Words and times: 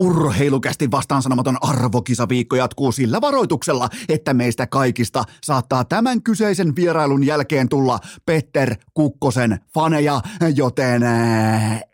Urheilukästi 0.00 0.90
vastaansanomaton 0.90 1.56
arvokisaviikko 1.60 2.56
jatkuu 2.56 2.92
sillä 2.92 3.20
varoituksella, 3.20 3.88
että 4.08 4.34
meistä 4.34 4.66
kaikista 4.66 5.24
saattaa 5.42 5.84
tämän 5.84 6.22
kyseisen 6.22 6.76
vierailun 6.76 7.26
jälkeen 7.26 7.68
tulla 7.68 7.98
Petter 8.26 8.74
Kukkosen 8.94 9.60
faneja, 9.74 10.20
joten 10.54 11.02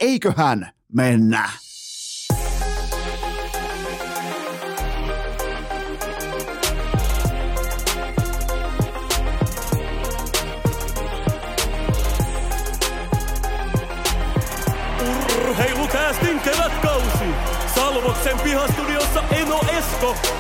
eiköhän 0.00 0.71
mennä. 0.92 1.50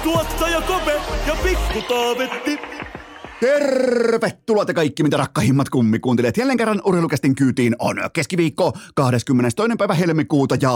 Tuottaja 0.02 0.60
Kope 0.60 1.00
ja 1.26 1.36
Pikku 1.42 1.82
Taavetti. 1.88 2.58
Tervetuloa 3.40 4.64
te 4.64 4.74
kaikki, 4.74 5.02
mitä 5.02 5.16
rakkahimmat 5.16 5.68
kummikuuntelijat. 5.68 6.36
Jälleen 6.36 6.58
kerran 6.58 6.82
urheilukästin 6.84 7.34
kyytiin 7.34 7.76
on 7.78 7.96
keskiviikko 8.12 8.72
22. 8.94 9.76
päivä 9.78 9.94
helmikuuta 9.94 10.56
ja 10.60 10.72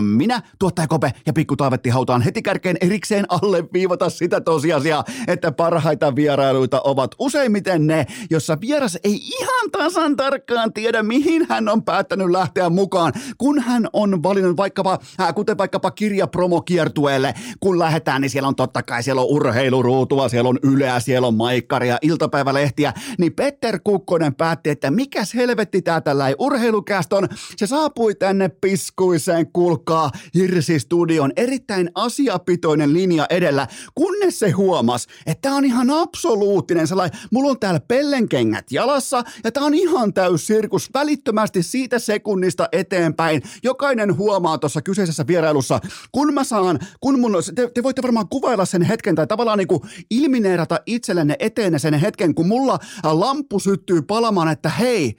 minä, 0.00 0.42
tuottaja 0.58 0.88
Kope 0.88 1.12
ja 1.26 1.32
Pikku 1.32 1.56
Taavetti 1.56 1.90
hautaan 1.90 2.22
heti 2.22 2.42
kärkeen 2.42 2.76
erikseen 2.80 3.24
alleviivata 3.28 4.10
sitä 4.10 4.40
tosiasiaa, 4.40 5.04
että 5.26 5.52
parhaita 5.52 6.16
vierailuita 6.16 6.80
ovat 6.84 7.14
useimmiten 7.18 7.86
ne, 7.86 8.06
jossa 8.30 8.58
vieras 8.60 8.98
ei 9.04 9.14
ihan 9.14 9.70
tasan 9.72 10.16
tarkkaan 10.16 10.72
tiedä, 10.72 11.02
mihin 11.02 11.46
hän 11.48 11.68
on 11.68 11.82
päättänyt 11.82 12.30
lähteä 12.30 12.70
mukaan, 12.70 13.12
kun 13.38 13.60
hän 13.60 13.88
on 13.92 14.22
valinnut 14.22 14.56
vaikkapa, 14.56 14.98
äh, 15.20 15.34
kuten 15.34 15.58
vaikkapa 15.58 15.90
kirjapromokiertueelle, 15.90 17.34
kun 17.60 17.78
lähdetään, 17.78 18.20
niin 18.20 18.30
siellä 18.30 18.48
on 18.48 18.56
totta 18.56 18.82
kai, 18.82 19.02
siellä 19.02 19.22
on 19.22 19.28
urheiluruutua, 19.28 20.28
siellä 20.28 20.37
on 20.46 20.58
Yleä, 20.62 21.00
siellä 21.00 21.28
on 21.28 21.34
Maikkaria, 21.34 21.98
iltapäivälehtiä, 22.02 22.92
niin 23.18 23.32
Petter 23.32 23.78
Kukkonen 23.84 24.34
päätti, 24.34 24.70
että 24.70 24.90
mikä 24.90 25.22
helvetti 25.34 25.82
tää 25.82 26.00
tällä 26.00 26.28
ei 26.28 26.34
urheilukäston. 26.38 27.28
Se 27.56 27.66
saapui 27.66 28.14
tänne 28.14 28.48
piskuiseen, 28.48 29.52
kuulkaa, 29.52 30.10
Hirsi-studion 30.34 31.32
erittäin 31.36 31.90
asiapitoinen 31.94 32.92
linja 32.92 33.26
edellä, 33.30 33.66
kunnes 33.94 34.38
se 34.38 34.50
huomas, 34.50 35.06
että 35.26 35.48
tää 35.48 35.54
on 35.54 35.64
ihan 35.64 35.90
absoluuttinen 35.90 36.86
sellainen, 36.86 37.18
mulla 37.30 37.50
on 37.50 37.60
täällä 37.60 37.80
pellenkengät 37.80 38.72
jalassa, 38.72 39.24
ja 39.44 39.52
tää 39.52 39.62
on 39.62 39.74
ihan 39.74 40.14
täys 40.14 40.46
sirkus 40.46 40.90
välittömästi 40.94 41.62
siitä 41.62 41.98
sekunnista 41.98 42.68
eteenpäin. 42.72 43.42
Jokainen 43.62 44.16
huomaa 44.16 44.58
tuossa 44.58 44.82
kyseisessä 44.82 45.26
vierailussa, 45.26 45.80
kun 46.12 46.34
mä 46.34 46.44
saan, 46.44 46.78
kun 47.00 47.20
mun, 47.20 47.32
te, 47.54 47.70
te 47.74 47.82
voitte 47.82 48.02
varmaan 48.02 48.28
kuvailla 48.28 48.64
sen 48.64 48.82
hetken, 48.82 49.14
tai 49.14 49.26
tavallaan 49.26 49.58
niin 49.58 49.68
kuin 49.68 49.80
ilmineerata 50.28 50.80
itsellenne 50.86 51.36
eteen 51.38 51.80
sen 51.80 51.94
hetken, 51.94 52.34
kun 52.34 52.48
mulla 52.48 52.78
lamppu 53.04 53.58
syttyy 53.58 54.02
palamaan, 54.02 54.48
että 54.48 54.68
hei, 54.68 55.16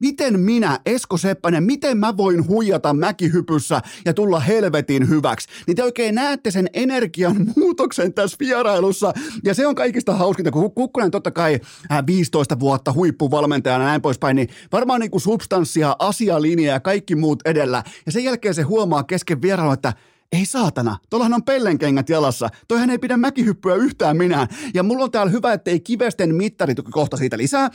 Miten 0.00 0.40
minä, 0.40 0.78
Esko 0.86 1.16
Seppänen, 1.16 1.64
miten 1.64 1.98
mä 1.98 2.16
voin 2.16 2.48
huijata 2.48 2.94
mäkihypyssä 2.94 3.80
ja 4.04 4.14
tulla 4.14 4.40
helvetin 4.40 5.08
hyväksi? 5.08 5.48
Niin 5.66 5.76
te 5.76 5.84
oikein 5.84 6.14
näette 6.14 6.50
sen 6.50 6.68
energian 6.72 7.36
muutoksen 7.56 8.14
tässä 8.14 8.36
vierailussa. 8.40 9.12
Ja 9.44 9.54
se 9.54 9.66
on 9.66 9.74
kaikista 9.74 10.14
hauskinta, 10.14 10.50
kun 10.50 10.74
Kukkonen 10.74 11.10
totta 11.10 11.30
kai 11.30 11.60
15 12.06 12.60
vuotta 12.60 12.92
huippuvalmentajana 12.92 13.84
ja 13.84 13.88
näin 13.88 14.02
poispäin, 14.02 14.36
niin 14.36 14.48
varmaan 14.72 15.00
niin 15.00 15.10
kuin 15.10 15.20
substanssia, 15.20 15.96
asialinjaa 15.98 16.74
ja 16.74 16.80
kaikki 16.80 17.16
muut 17.16 17.42
edellä. 17.44 17.82
Ja 18.06 18.12
sen 18.12 18.24
jälkeen 18.24 18.54
se 18.54 18.62
huomaa 18.62 19.02
kesken 19.02 19.42
vierailun, 19.42 19.74
että– 19.74 19.92
ei 20.32 20.46
saatana, 20.46 20.96
tuollahan 21.10 21.34
on 21.34 21.42
pellenkengät 21.42 22.08
jalassa. 22.08 22.48
Toihan 22.68 22.90
ei 22.90 22.98
pidä 22.98 23.16
mäkihyppyä 23.16 23.74
yhtään 23.74 24.16
minä. 24.16 24.48
Ja 24.74 24.82
mulla 24.82 25.04
on 25.04 25.10
täällä 25.10 25.32
hyvä, 25.32 25.52
ettei 25.52 25.80
kivesten 25.80 26.34
mittari, 26.34 26.74
kohta 26.90 27.16
siitä 27.16 27.38
lisää. 27.38 27.70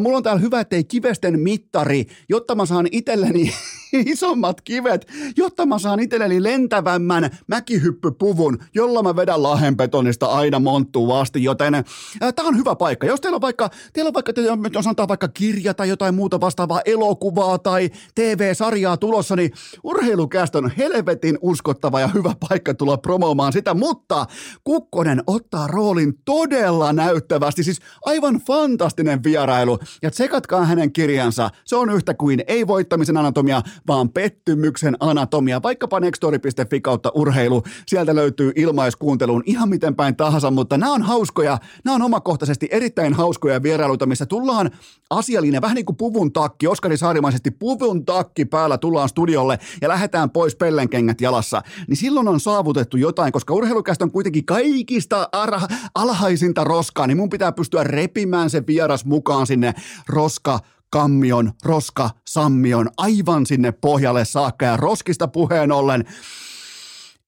Mulla 0.00 0.16
on 0.16 0.22
täällä 0.22 0.40
hyvä, 0.40 0.60
ettei 0.60 0.84
kivesten 0.84 1.40
mittari, 1.40 2.06
jotta 2.28 2.54
mä 2.54 2.66
saan 2.66 2.88
itselleni 2.92 3.52
isommat 4.12 4.60
kivet, 4.60 5.06
jotta 5.36 5.66
mä 5.66 5.78
saan 5.78 6.00
itselleni 6.00 6.42
lentävämmän 6.42 7.30
mäkihyppypuvun, 7.46 8.58
jolla 8.74 9.02
mä 9.02 9.16
vedän 9.16 9.42
lahenbetonista 9.42 10.26
aina 10.26 10.58
monttuun 10.58 11.16
asti, 11.16 11.44
joten 11.44 11.72
tää 12.34 12.44
on 12.44 12.56
hyvä 12.56 12.76
paikka. 12.76 13.06
Jos 13.06 13.20
teillä 13.20 13.36
on 13.36 13.40
vaikka, 13.40 13.70
teillä 13.92 14.08
on 14.08 14.14
vaikka, 14.14 14.32
jos 14.72 14.86
antaa 14.86 15.08
vaikka 15.08 15.28
kirja 15.28 15.74
tai 15.74 15.88
jotain 15.88 16.14
muuta 16.14 16.40
vastaavaa 16.40 16.80
elokuvaa 16.84 17.58
tai 17.58 17.90
TV-sarjaa 18.14 18.96
tulossa, 18.96 19.36
niin 19.36 19.52
urheilukästä 19.84 20.58
on 20.58 20.70
helvetin 20.78 21.38
uskottava 21.40 22.00
ja 22.00 22.08
hyvä 22.08 22.34
paikka 22.48 22.74
tulla 22.74 22.96
promoomaan 22.96 23.52
sitä, 23.52 23.74
mutta 23.74 24.26
Kukkonen 24.64 25.22
ottaa 25.26 25.66
roolin 25.66 26.14
todella 26.24 26.92
näyttävästi, 26.92 27.64
siis 27.64 27.78
aivan 28.04 28.34
fantastinen 28.34 29.24
vierailu. 29.24 29.78
Ja 30.02 30.10
tsekatkaa 30.10 30.64
hänen 30.64 30.92
kirjansa, 30.92 31.50
se 31.64 31.76
on 31.76 31.90
yhtä 31.90 32.14
kuin 32.14 32.44
ei 32.46 32.66
voittamisen 32.66 33.16
anatomia, 33.16 33.62
vaan 33.86 34.08
pettymyksen 34.08 34.96
anatomia. 35.00 35.62
Vaikkapa 35.62 36.00
nextori.fi 36.00 36.80
kautta 36.80 37.12
urheilu, 37.14 37.62
sieltä 37.86 38.14
löytyy 38.14 38.52
ilmaiskuunteluun 38.56 39.42
ihan 39.46 39.68
miten 39.68 39.94
päin 39.94 40.16
tahansa, 40.16 40.50
mutta 40.50 40.78
nämä 40.78 40.92
on 40.92 41.02
hauskoja, 41.02 41.58
nämä 41.84 41.94
on 41.94 42.02
omakohtaisesti 42.02 42.68
erittäin 42.70 43.14
hauskoja 43.14 43.62
vierailuita, 43.62 44.06
missä 44.06 44.26
tullaan 44.26 44.70
asiallinen, 45.10 45.62
vähän 45.62 45.74
niin 45.74 45.86
kuin 45.86 45.96
puvun 45.96 46.32
takki, 46.32 46.66
Oskari 46.66 46.96
Saarimaisesti 46.96 47.50
puvun 47.50 48.04
takki 48.04 48.44
päällä 48.44 48.78
tullaan 48.78 49.08
studiolle 49.08 49.58
ja 49.80 49.88
lähdetään 49.88 50.30
pois 50.30 50.56
pellenkengät 50.56 51.20
jalassa. 51.20 51.62
Niin 51.88 51.96
silloin 51.96 52.28
on 52.28 52.40
saavutettu 52.40 52.96
jotain, 52.96 53.32
koska 53.32 53.54
urheilukästä 53.54 54.04
on 54.04 54.10
kuitenkin 54.10 54.46
kaikista 54.46 55.28
arha, 55.32 55.68
alhaisinta 55.94 56.64
roskaa, 56.64 57.06
niin 57.06 57.16
mun 57.16 57.30
pitää 57.30 57.52
pystyä 57.52 57.84
repimään 57.84 58.50
se 58.50 58.66
vieras 58.66 59.04
mukaan 59.04 59.46
sinne 59.46 59.74
roska 60.08 60.60
kammion, 60.92 61.52
roska, 61.64 62.10
sammion, 62.28 62.90
aivan 62.96 63.46
sinne 63.46 63.72
pohjalle 63.72 64.24
saakka. 64.24 64.64
Ja 64.64 64.76
roskista 64.76 65.28
puheen 65.28 65.72
ollen, 65.72 66.04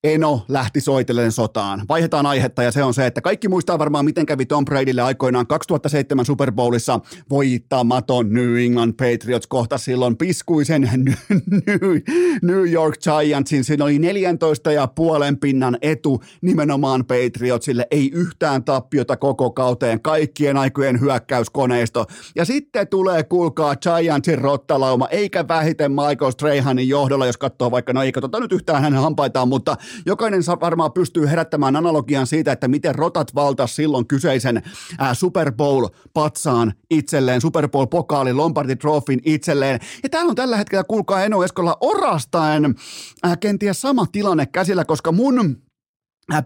Eno 0.04 0.44
lähti 0.48 0.80
soitellen 0.80 1.32
sotaan. 1.32 1.82
Vaihdetaan 1.88 2.26
aihetta 2.26 2.62
ja 2.62 2.72
se 2.72 2.84
on 2.84 2.94
se, 2.94 3.06
että 3.06 3.20
kaikki 3.20 3.48
muistaa 3.48 3.78
varmaan, 3.78 4.04
miten 4.04 4.26
kävi 4.26 4.46
Tom 4.46 4.64
Bradylle 4.64 5.02
aikoinaan 5.02 5.46
2007 5.46 6.24
Super 6.24 6.52
Bowlissa 6.52 7.00
voittamaton 7.30 8.32
New 8.32 8.56
England 8.56 8.92
Patriots 8.92 9.46
kohta 9.46 9.78
silloin 9.78 10.16
piskuisen 10.16 10.82
New 12.42 12.72
York 12.72 12.94
Giantsin. 13.00 13.64
Siinä 13.64 13.84
oli 13.84 13.98
14 13.98 14.72
ja 14.72 14.86
puolen 14.86 15.36
pinnan 15.38 15.78
etu 15.82 16.22
nimenomaan 16.40 17.04
Patriotsille. 17.04 17.86
Ei 17.90 18.10
yhtään 18.14 18.64
tappiota 18.64 19.16
koko 19.16 19.50
kauteen, 19.50 20.00
kaikkien 20.00 20.56
aikojen 20.56 21.00
hyökkäyskoneisto. 21.00 22.06
Ja 22.36 22.44
sitten 22.44 22.88
tulee, 22.88 23.22
kuulkaa, 23.22 23.76
Giantsin 23.76 24.38
rottalauma, 24.38 25.08
eikä 25.08 25.48
vähiten 25.48 25.92
Michael 25.92 26.30
Strahanin 26.30 26.88
johdolla, 26.88 27.26
jos 27.26 27.36
katsoo 27.36 27.70
vaikka, 27.70 27.92
no 27.92 28.02
ei 28.02 28.12
katsota 28.12 28.40
nyt 28.40 28.52
yhtään 28.52 28.82
hänen 28.82 29.00
hampaitaan, 29.00 29.48
mutta 29.48 29.76
jokainen 30.06 30.42
varmaan 30.60 30.92
pystyy 30.92 31.26
herättämään 31.26 31.76
analogian 31.76 32.26
siitä, 32.26 32.52
että 32.52 32.68
miten 32.68 32.94
rotat 32.94 33.34
valtas 33.34 33.76
silloin 33.76 34.06
kyseisen 34.06 34.62
ää, 34.98 35.14
Super 35.14 35.52
Bowl-patsaan 35.52 36.72
itselleen, 36.90 37.40
Super 37.40 37.68
Bowl-pokaali, 37.68 38.32
Lombardi 38.32 38.76
Trophyn 38.76 39.20
itselleen. 39.24 39.80
Ja 40.02 40.08
täällä 40.08 40.30
on 40.30 40.36
tällä 40.36 40.56
hetkellä, 40.56 40.84
kuulkaa 40.84 41.24
Eno 41.24 41.44
Eskolla, 41.44 41.76
orastaen 41.80 42.74
ää, 43.22 43.36
kenties 43.36 43.80
sama 43.80 44.06
tilanne 44.12 44.46
käsillä, 44.46 44.84
koska 44.84 45.12
mun 45.12 45.63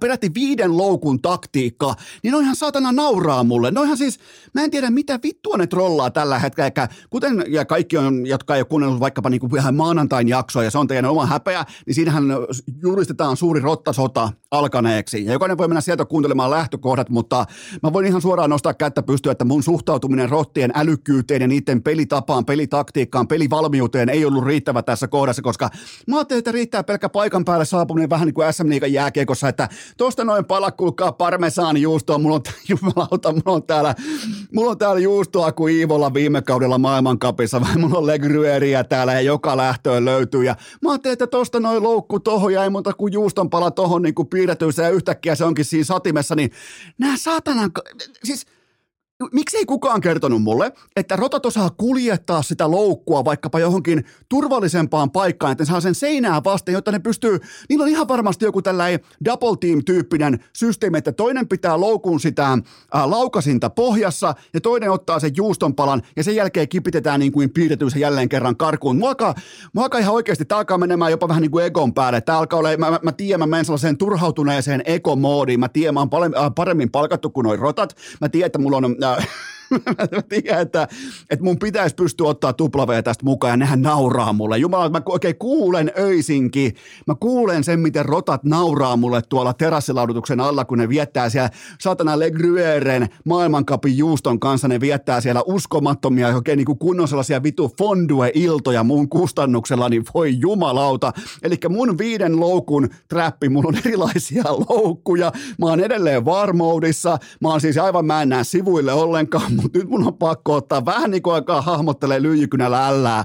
peräti 0.00 0.30
viiden 0.34 0.76
loukun 0.76 1.22
taktiikka, 1.22 1.94
niin 2.22 2.34
on 2.34 2.42
ihan 2.42 2.56
saatana 2.56 2.92
nauraa 2.92 3.44
mulle. 3.44 3.70
No 3.70 3.82
ihan 3.82 3.96
siis, 3.96 4.18
mä 4.54 4.64
en 4.64 4.70
tiedä 4.70 4.90
mitä 4.90 5.18
vittua 5.22 5.56
ne 5.56 5.66
trollaa 5.66 6.10
tällä 6.10 6.38
hetkellä, 6.38 6.88
kuten 7.10 7.44
ja 7.48 7.64
kaikki 7.64 7.96
on, 7.96 8.26
jotka 8.26 8.54
ei 8.54 8.60
ole 8.60 8.66
kuunnellut 8.66 9.00
vaikkapa 9.00 9.30
niin 9.30 9.40
kuin 9.40 9.52
maanantain 9.72 10.28
jaksoa 10.28 10.64
ja 10.64 10.70
se 10.70 10.78
on 10.78 10.88
teidän 10.88 11.10
oma 11.10 11.26
häpeä, 11.26 11.64
niin 11.86 11.94
siinähän 11.94 12.24
julistetaan 12.82 13.36
suuri 13.36 13.60
rottasota 13.60 14.32
alkaneeksi. 14.50 15.25
Ja 15.25 15.32
jokainen 15.32 15.58
voi 15.58 15.69
mennä 15.69 15.81
sieltä 15.81 16.04
kuuntelemaan 16.04 16.50
lähtökohdat, 16.50 17.10
mutta 17.10 17.46
mä 17.82 17.92
voin 17.92 18.06
ihan 18.06 18.22
suoraan 18.22 18.50
nostaa 18.50 18.74
kättä 18.74 19.02
pystyä, 19.02 19.32
että 19.32 19.44
mun 19.44 19.62
suhtautuminen 19.62 20.28
rottien 20.28 20.72
älykkyyteen 20.74 21.42
ja 21.42 21.48
niiden 21.48 21.82
pelitapaan, 21.82 22.44
pelitaktiikkaan, 22.44 23.28
pelivalmiuteen 23.28 24.08
ei 24.08 24.24
ollut 24.24 24.44
riittävä 24.44 24.82
tässä 24.82 25.08
kohdassa, 25.08 25.42
koska 25.42 25.70
mä 26.06 26.16
ajattelin, 26.16 26.38
että 26.38 26.52
riittää 26.52 26.84
pelkkä 26.84 27.08
paikan 27.08 27.44
päälle 27.44 27.64
saapuminen 27.64 28.10
vähän 28.10 28.26
niin 28.26 28.34
kuin 28.34 28.52
SM 28.52 28.69
Liigan 28.69 28.92
jääkiekossa, 28.92 29.48
että 29.48 29.68
tosta 29.97 30.25
noin 30.25 30.44
pala, 30.44 30.70
kuulkaa 30.70 31.12
parmesaani 31.12 31.82
juustoa, 31.82 32.19
mulla 32.19 32.37
on, 32.37 32.43
jumalauta, 32.69 33.32
mulla 33.32 33.53
on 33.56 33.62
täällä, 33.62 33.94
mulla 34.55 34.70
on 34.70 34.79
täällä 34.79 35.00
juustoa 35.00 35.53
kuin 35.53 35.75
Iivolla 35.75 36.15
viime 36.15 36.43
kaudella 36.43 36.79
maailmankapissa, 36.79 37.61
vai 37.61 37.76
mulla 37.81 37.99
on 37.99 38.06
legryeriä 38.06 38.85
täällä 38.85 39.12
ja 39.12 39.20
joka 39.20 39.56
lähtöön 39.56 40.05
löytyy, 40.05 40.44
ja 40.44 40.56
mä 40.82 40.91
ajattelin, 40.91 41.12
että 41.12 41.26
tosta 41.26 41.61
noin 41.61 41.82
loukku 41.82 42.20
tohon 42.20 42.53
ja 42.53 42.65
ei 42.65 42.70
muuta 42.70 42.93
kuin 42.93 43.12
juuston 43.12 43.50
pala 43.50 43.70
tohon 43.70 44.03
niin 44.03 44.15
kuin 44.15 44.29
piirretyissä 44.29 44.82
ja 44.82 44.91
yhtäkkiä 44.91 45.35
se 45.35 45.44
onkin 45.44 45.65
siinä 45.65 45.85
satimessa, 45.85 46.35
niin 46.35 46.50
nämä 46.99 47.17
saatanan, 47.17 47.70
siis 48.25 48.47
miksi 49.32 49.56
ei 49.56 49.67
kukaan 49.67 50.00
kertonut 50.00 50.43
mulle, 50.43 50.73
että 50.97 51.17
rotat 51.17 51.47
osaa 51.47 51.70
kuljettaa 51.70 52.43
sitä 52.43 52.70
loukkua 52.70 53.25
vaikkapa 53.25 53.61
johonkin 53.61 54.05
turvallisempaan 54.29 55.11
paikkaan, 55.11 55.53
että 55.53 55.65
ne 55.65 55.69
saa 55.69 55.81
sen 55.81 55.94
seinää 55.94 56.44
vasten, 56.44 56.73
jotta 56.73 56.93
ne 56.93 56.99
pystyy, 56.99 57.38
niillä 57.69 57.82
on 57.82 57.88
ihan 57.88 58.09
varmasti 58.09 58.44
joku 58.44 58.62
tällainen 58.62 59.00
double 59.25 59.56
team-tyyppinen 59.61 60.44
systeemi, 60.53 60.99
että 60.99 61.12
toinen 61.12 61.49
pitää 61.49 61.81
loukun 61.81 62.20
sitä 62.20 62.47
ää, 62.47 63.11
laukasinta 63.11 63.70
pohjassa 63.70 64.35
ja 64.55 64.61
toinen 64.61 64.91
ottaa 64.91 65.20
sen 65.20 65.32
juustonpalan 65.37 66.03
ja 66.17 66.25
sen 66.25 66.35
jälkeen 66.35 66.69
kipitetään 66.69 67.20
niin 67.20 67.32
kuin 67.32 67.50
piirretyy 67.50 67.88
jälleen 67.97 68.29
kerran 68.29 68.56
karkuun. 68.56 68.99
Mua 68.99 69.09
alkaa, 69.09 69.35
mua 69.73 69.85
alkaa 69.85 70.00
ihan 70.00 70.15
oikeasti, 70.15 70.44
tämä 70.44 70.59
alkaa 70.59 70.79
menemään 70.79 71.11
jopa 71.11 71.29
vähän 71.29 71.43
niin 71.43 71.50
kuin 71.50 71.65
egon 71.65 71.94
päälle. 71.94 72.20
Tämä 72.20 72.38
alkaa 72.38 72.59
olla, 72.59 72.76
mä, 72.76 72.91
mä, 72.91 73.00
mä 73.03 73.12
tiedän, 73.12 73.41
mä 73.41 73.47
menen 73.47 73.65
sellaiseen 73.65 73.99
turhautuneeseen 73.99 74.82
ekomoodiin. 74.85 75.61
Mä 75.61 75.69
tiedän, 75.69 75.94
mä 75.94 76.00
oon 76.00 76.55
paremmin 76.55 76.91
palkattu 76.91 77.31
kuin 77.31 77.44
noin 77.44 77.59
rotat. 77.59 77.97
Mä 78.20 78.29
tiedän, 78.29 78.47
että 78.47 78.59
mulla 78.59 78.76
on 78.76 78.97
No. 79.08 79.19
mä 79.70 80.23
tiedän, 80.29 80.62
että, 80.62 80.88
että 81.31 81.44
mun 81.44 81.59
pitäisi 81.59 81.94
pystyä 81.94 82.26
ottaa 82.26 82.53
tuplaveja 82.53 83.03
tästä 83.03 83.25
mukaan 83.25 83.50
ja 83.50 83.56
nehän 83.56 83.82
nauraa 83.82 84.32
mulle. 84.32 84.59
Jumala, 84.59 84.88
mä 84.88 85.03
oikein 85.06 85.38
kuulen 85.38 85.93
öisinkin, 85.99 86.75
mä 87.06 87.15
kuulen 87.20 87.65
sen, 87.65 87.81
miten 87.81 88.05
rotat 88.05 88.44
nauraa 88.44 88.97
mulle 88.97 89.23
tuolla 89.29 89.53
terassilaudutuksen 89.53 90.41
alla, 90.41 90.65
kun 90.65 90.79
ne 90.79 90.88
viettää 90.88 91.29
siellä 91.29 91.50
satana 91.81 92.19
Le 92.19 92.31
Gruyeren 92.31 93.09
maailmankapin 93.25 93.99
juuston 93.99 94.41
kanssa, 94.41 94.69
ne 94.69 94.81
viettää 94.81 95.20
siellä 95.20 95.43
uskomattomia, 95.47 96.29
oikein 96.29 96.56
niin 96.56 96.67
kuin 96.67 96.79
kunnon 96.79 97.09
sellaisia 97.09 97.43
vitu 97.43 97.75
fondue-iltoja 97.79 98.85
mun 98.85 99.09
kustannuksella, 99.09 99.88
niin 99.88 100.05
voi 100.15 100.41
jumalauta. 100.41 101.12
Eli 101.43 101.56
mun 101.69 101.99
viiden 101.99 102.41
loukun 102.41 102.88
trappi, 103.09 103.49
mulla 103.49 103.69
on 103.69 103.79
erilaisia 103.87 104.44
loukkuja, 104.69 105.32
mä 105.59 105.67
oon 105.67 105.81
edelleen 105.81 106.25
varmoudissa, 106.25 107.19
mä 107.41 107.49
oon 107.49 107.61
siis 107.61 107.79
aivan, 107.79 108.06
mä 108.06 108.23
en 108.23 108.29
näe 108.29 108.44
sivuille 108.44 108.93
ollenkaan, 108.93 109.53
mutta 109.62 109.78
nyt 109.78 109.88
mun 109.88 110.06
on 110.06 110.19
pakko 110.19 110.55
ottaa. 110.55 110.84
Vähän 110.84 111.10
niin 111.10 111.22
kuin 111.22 111.34
aikaa 111.34 111.62
hahmottelee 111.62 112.22
lyijykynällä 112.22 112.88
ällää 112.88 113.25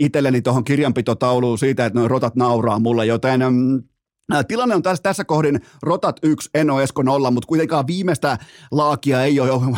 itselleni 0.00 0.42
tuohon 0.42 0.64
kirjanpitotauluun 0.64 1.58
siitä, 1.58 1.86
että 1.86 1.98
noin 1.98 2.10
rotat 2.10 2.36
nauraa 2.36 2.78
mulle, 2.78 3.06
joten 3.06 3.40
mm, 3.40 3.82
Tilanne 4.48 4.74
on 4.74 4.82
tässä, 4.82 5.02
tässä 5.02 5.24
kohdin 5.24 5.60
rotat 5.82 6.16
1, 6.22 6.50
Eno 6.54 6.80
Esko 6.80 7.02
0, 7.02 7.30
mutta 7.30 7.46
kuitenkaan 7.46 7.86
viimeistä 7.86 8.38
laakia 8.70 9.22
ei 9.22 9.40
ole, 9.40 9.50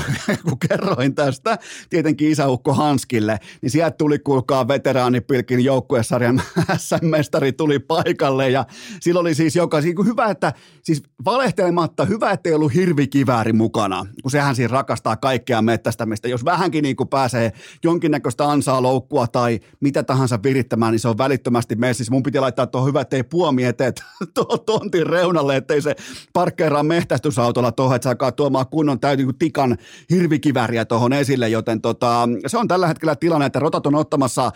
kun 0.48 0.58
kerroin 0.68 1.14
tästä, 1.14 1.58
tietenkin 1.90 2.30
isäukko 2.30 2.74
Hanskille, 2.74 3.38
niin 3.62 3.70
sieltä 3.70 3.96
tuli 3.96 4.18
kuulkaa 4.18 4.68
veteraanipilkin 4.68 5.64
joukkuesarjan 5.64 6.42
SM-mestari 6.78 7.52
tuli 7.52 7.78
paikalle 7.78 8.50
ja 8.50 8.64
sillä 9.00 9.20
oli 9.20 9.34
siis 9.34 9.56
joka, 9.56 9.80
siis 9.82 9.94
hyvä, 10.04 10.26
että 10.26 10.52
siis 10.82 11.02
valehtelematta, 11.24 12.04
hyvä, 12.04 12.30
että 12.30 12.48
ei 12.48 12.54
ollut 12.54 12.74
hirvikivääri 12.74 13.52
mukana, 13.52 14.06
kun 14.22 14.30
sehän 14.30 14.56
siinä 14.56 14.72
rakastaa 14.72 15.16
kaikkea 15.16 15.62
mettästämistä. 15.62 16.28
Jos 16.28 16.44
vähänkin 16.44 16.82
niin 16.82 16.96
kuin 16.96 17.08
pääsee 17.08 17.52
jonkinnäköistä 17.84 18.50
ansaa 18.50 18.82
loukkua 18.82 19.26
tai 19.26 19.60
mitä 19.80 20.02
tahansa 20.02 20.38
virittämään, 20.42 20.92
niin 20.92 21.00
se 21.00 21.08
on 21.08 21.18
välittömästi 21.18 21.76
messissä. 21.76 22.12
Mun 22.12 22.22
piti 22.22 22.40
laittaa 22.40 22.66
tuohon 22.66 22.88
hyvä, 22.88 23.00
että 23.00 23.16
ei 23.16 23.22
puomi 23.22 23.64
eteen, 23.64 23.92
tontin 24.66 25.06
reunalle, 25.06 25.56
ettei 25.56 25.82
se 25.82 25.94
parkkeeraa 26.32 26.82
mehtästysautolla 26.82 27.72
tuohon, 27.72 27.96
että 27.96 28.16
saa 28.20 28.32
tuomaan 28.32 28.66
kunnon 28.66 29.00
täytyy 29.00 29.26
niin 29.26 29.38
tikan 29.38 29.76
hirvikiväriä 30.10 30.84
tuohon 30.84 31.12
esille, 31.12 31.48
joten 31.48 31.80
tota, 31.80 32.28
se 32.46 32.58
on 32.58 32.68
tällä 32.68 32.86
hetkellä 32.86 33.16
tilanne, 33.16 33.46
että 33.46 33.58
Rotat 33.58 33.86
on 33.86 33.94
ottamassa 33.94 34.52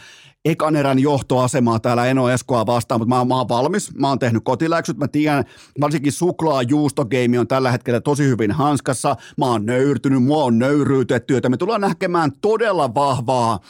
ekan 0.47 0.77
erän 0.77 0.99
johtoasemaa 0.99 1.79
täällä 1.79 2.07
Eno 2.07 2.31
Eskoa 2.31 2.67
vastaan, 2.67 3.01
mutta 3.01 3.15
mä, 3.15 3.25
mä 3.25 3.37
oon 3.37 3.49
valmis, 3.49 3.95
mä 3.95 4.09
oon 4.09 4.19
tehnyt 4.19 4.45
kotiläksyt, 4.45 4.97
mä 4.97 5.09
tiedän, 5.09 5.45
varsinkin 5.81 6.13
suklaa 6.13 6.63
juustogeimi 6.63 7.39
on 7.39 7.49
tällä 7.49 7.71
hetkellä 7.71 8.01
tosi 8.01 8.25
hyvin 8.25 8.53
hanskassa, 8.53 9.17
mä 9.39 9.47
oon 9.47 9.67
nöyrtynyt, 9.67 10.23
mua 10.23 10.45
on 10.45 10.59
nöyryytetty, 10.59 11.37
että 11.37 11.49
me 11.49 11.57
tullaan 11.57 11.81
näkemään 11.81 12.33
todella 12.41 12.95
vahvaa 12.95 13.61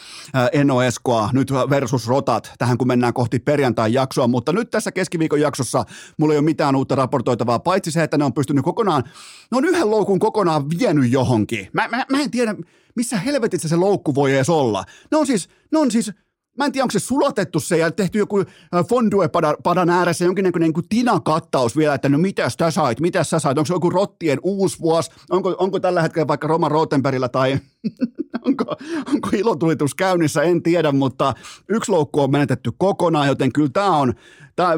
Eno 0.53 0.83
Eskoa 0.83 1.31
nyt 1.33 1.53
versus 1.71 2.09
Rotat 2.09 2.53
tähän, 2.59 2.79
kun 2.79 2.89
mennään 2.89 3.15
kohti 3.15 3.39
perjantai-jaksoa, 3.39 4.27
mutta 4.27 4.53
nyt 4.53 4.71
tässä 4.71 4.93
keskiviikon 4.93 5.41
jaksossa 5.41 5.85
mulla 6.19 6.35
ei 6.35 6.39
ole 6.39 6.45
mitään 6.45 6.77
uutta 6.77 6.95
raportoitavaa, 6.95 7.59
paitsi 7.59 7.91
se, 7.91 8.03
että 8.03 8.19
ne 8.19 8.25
on 8.25 8.35
pystynyt 8.35 8.65
kokonaan, 8.65 9.03
ne 9.51 9.57
on 9.57 9.65
yhden 9.65 9.91
loukun 9.91 10.19
kokonaan 10.19 10.71
vienyt 10.71 11.13
johonkin. 11.13 11.69
Mä, 11.73 11.89
mä, 11.89 12.05
mä 12.11 12.21
en 12.21 12.31
tiedä, 12.31 12.55
missä 12.95 13.19
helvetissä 13.19 13.69
se 13.69 13.77
loukku 13.77 14.15
voi 14.15 14.35
edes 14.35 14.51
olla. 14.51 14.85
Ne 15.11 15.19
on 15.19 15.27
siis, 15.27 15.49
ne 15.73 15.79
on 15.79 15.91
siis 15.91 16.13
Mä 16.57 16.65
en 16.65 16.73
tiedä, 16.73 16.85
onko 16.85 16.93
se 16.93 16.99
sulatettu 16.99 17.61
se 17.61 17.77
ja 17.77 17.91
tehty 17.91 18.19
joku 18.19 18.45
fondue-padan 18.89 19.91
ääressä 19.91 20.25
jonkinnäköinen 20.25 20.73
niin 20.77 20.89
tina-kattaus 20.89 21.77
vielä, 21.77 21.95
että 21.95 22.09
no 22.09 22.19
mitä 22.19 22.51
sä 22.51 22.71
sait, 22.71 23.01
mitä 23.01 23.25
sä 23.25 23.39
sait, 23.39 23.59
onko 23.59 23.67
se 23.67 23.75
joku 23.75 23.91
rottien 23.91 24.39
uusi 24.43 24.81
vuosi, 24.81 25.11
onko, 25.31 25.57
onko 25.59 25.81
tällä 25.81 26.03
hetkellä 26.03 26.29
vaikka 26.29 26.47
Roman 26.47 26.71
Rotenbergillä 26.71 27.29
tai 27.29 27.59
onko, 28.47 28.77
onko 29.15 29.29
ilotulitus 29.33 29.95
käynnissä, 29.95 30.43
en 30.43 30.63
tiedä, 30.63 30.93
mutta 30.93 31.35
yksi 31.69 31.93
loukku 31.93 32.21
on 32.21 32.31
menetetty 32.31 32.71
kokonaan, 32.79 33.27
joten 33.27 33.53
kyllä 33.53 33.71
tämä 33.73 33.97
on, 33.97 34.15
tämä, 34.57 34.73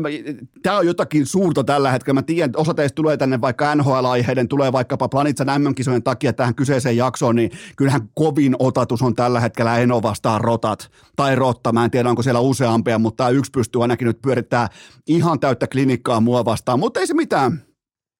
tämä 0.63 0.79
on 0.79 0.87
jotakin 0.87 1.27
suurta 1.27 1.65
tällä 1.65 1.91
hetkellä. 1.91 2.19
Mä 2.19 2.23
tiedän, 2.23 2.47
että 2.47 2.59
osa 2.59 2.75
teistä 2.75 2.95
tulee 2.95 3.17
tänne 3.17 3.41
vaikka 3.41 3.75
NHL-aiheiden, 3.75 4.49
tulee 4.49 4.73
vaikkapa 4.73 5.09
Planitsan 5.09 5.63
MM-kisojen 5.63 6.03
takia 6.03 6.33
tähän 6.33 6.55
kyseiseen 6.55 6.97
jaksoon, 6.97 7.37
niin 7.37 7.51
kyllähän 7.77 8.09
kovin 8.15 8.57
otatus 8.59 9.03
on 9.03 9.15
tällä 9.15 9.41
hetkellä 9.41 9.79
Eno 9.79 10.03
vastaan 10.03 10.41
rotat 10.41 10.91
tai 11.17 11.35
rotta. 11.35 11.73
Mä 11.73 11.85
en 11.85 11.91
tiedä, 11.91 12.09
onko 12.09 12.23
siellä 12.23 12.41
useampia, 12.41 12.99
mutta 12.99 13.25
tämä 13.25 13.31
yksi 13.31 13.51
pystyy 13.51 13.83
ainakin 13.83 14.07
nyt 14.07 14.23
pyörittämään 14.23 14.69
ihan 15.07 15.41
täyttä 15.41 15.67
klinikkaa 15.67 16.21
mua 16.21 16.45
vastaan, 16.45 16.79
mutta 16.79 17.01
ei 17.01 17.07
se 17.07 17.15
mitään 17.15 17.68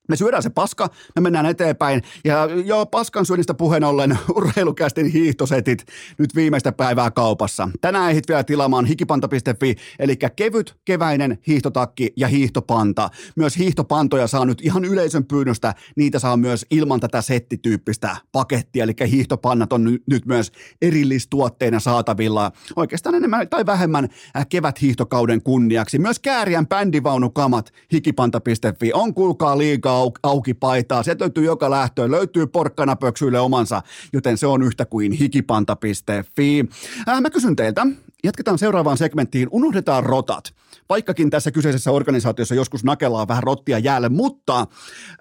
me 0.09 0.17
syödään 0.17 0.43
se 0.43 0.51
paska, 0.51 0.89
me 1.17 1.21
mennään 1.21 1.47
eteenpäin. 1.47 2.03
Ja 2.25 2.49
joo, 2.65 2.87
paskan 2.87 3.27
syönnistä 3.27 3.55
puheen 3.55 3.85
ollen 3.85 4.19
urheilukästin 4.37 5.07
hiihtosetit 5.07 5.85
nyt 6.19 6.35
viimeistä 6.35 6.73
päivää 6.73 7.11
kaupassa. 7.11 7.69
Tänään 7.81 8.11
ehdit 8.11 8.29
vielä 8.29 8.45
tilaamaan 8.45 8.87
hikipanta.fi, 8.87 9.75
eli 9.99 10.17
kevyt, 10.37 10.77
keväinen 10.85 11.39
hiihtotakki 11.47 12.13
ja 12.17 12.29
hiihtopanta. 12.29 13.11
Myös 13.37 13.59
hiihtopantoja 13.59 14.27
saa 14.27 14.45
nyt 14.45 14.61
ihan 14.63 14.85
yleisön 14.85 15.25
pyynnöstä, 15.25 15.75
niitä 15.97 16.19
saa 16.19 16.37
myös 16.37 16.67
ilman 16.71 17.01
tätä 17.01 17.23
settityyppistä 17.23 18.17
pakettia, 18.33 18.85
eli 18.85 18.93
hiihtopannat 19.11 19.73
on 19.73 19.85
ny- 19.85 20.03
nyt 20.07 20.27
myös 20.27 20.53
erillistuotteina 20.83 21.81
saatavilla 21.81 22.53
oikeastaan 22.77 23.15
enemmän 23.15 23.49
tai 23.49 23.67
vähemmän 23.67 24.09
äh, 24.37 24.47
kevät 24.49 24.83
hiihtokauden 24.83 25.43
kunniaksi. 25.43 25.99
Myös 25.99 26.19
Kääriän 26.19 26.67
bändivaunukamat 26.67 27.73
hikipanta.fi 27.93 28.93
on 28.93 29.15
kuulkaa 29.15 29.59
liikaa 29.59 29.98
auki 30.23 30.55
paitaa. 30.55 31.03
Sieltä 31.03 31.25
löytyy 31.25 31.45
joka 31.45 31.71
lähtöön, 31.71 32.11
löytyy 32.11 32.47
porkkanapöksyille 32.47 33.41
omansa, 33.41 33.83
joten 34.13 34.39
se 34.39 34.47
on 34.47 34.63
yhtä 34.63 34.85
kuin 34.85 35.13
hikipanta.fi. 35.13 36.65
Äh, 37.09 37.21
mä 37.21 37.31
kysyn 37.31 37.57
teiltä, 37.57 37.87
jatketaan 38.25 38.59
seuraavaan 38.59 38.99
segmenttiin, 38.99 39.49
unohdetaan 39.51 40.03
rotat. 40.03 40.45
Vaikkakin 40.89 41.31
tässä 41.31 41.51
kyseisessä 41.51 41.91
organisaatiossa 41.91 42.55
joskus 42.55 42.85
nakellaan 42.85 43.29
vähän 43.29 43.43
rottia 43.43 43.79
jäälle, 43.79 44.09
mutta 44.09 44.61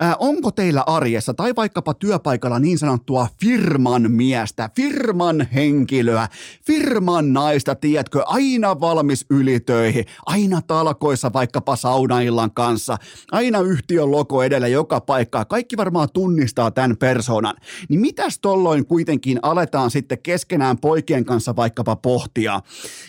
äh, 0.03 0.15
onko 0.19 0.51
teillä 0.51 0.83
arjessa 0.87 1.33
tai 1.33 1.55
vaikkapa 1.55 1.93
työpaikalla 1.93 2.59
niin 2.59 2.77
sanottua 2.77 3.27
firman 3.39 4.11
miestä, 4.11 4.69
firman 4.75 5.47
henkilöä, 5.53 6.27
firman 6.65 7.33
naista, 7.33 7.75
tiedätkö, 7.75 8.23
aina 8.25 8.79
valmis 8.79 9.25
ylitöihin, 9.29 10.05
aina 10.25 10.61
talkoissa 10.61 11.33
vaikkapa 11.33 11.75
saunaillan 11.75 12.51
kanssa, 12.51 12.97
aina 13.31 13.59
yhtiön 13.59 14.11
logo 14.11 14.43
edellä 14.43 14.67
joka 14.67 15.01
paikkaa, 15.01 15.45
kaikki 15.45 15.77
varmaan 15.77 16.09
tunnistaa 16.13 16.71
tämän 16.71 16.97
persoonan. 16.97 17.55
Niin 17.89 17.99
mitäs 17.99 18.39
tolloin 18.39 18.85
kuitenkin 18.85 19.39
aletaan 19.41 19.91
sitten 19.91 20.19
keskenään 20.23 20.77
poikien 20.77 21.25
kanssa 21.25 21.55
vaikkapa 21.55 21.95
pohtia? 21.95 22.61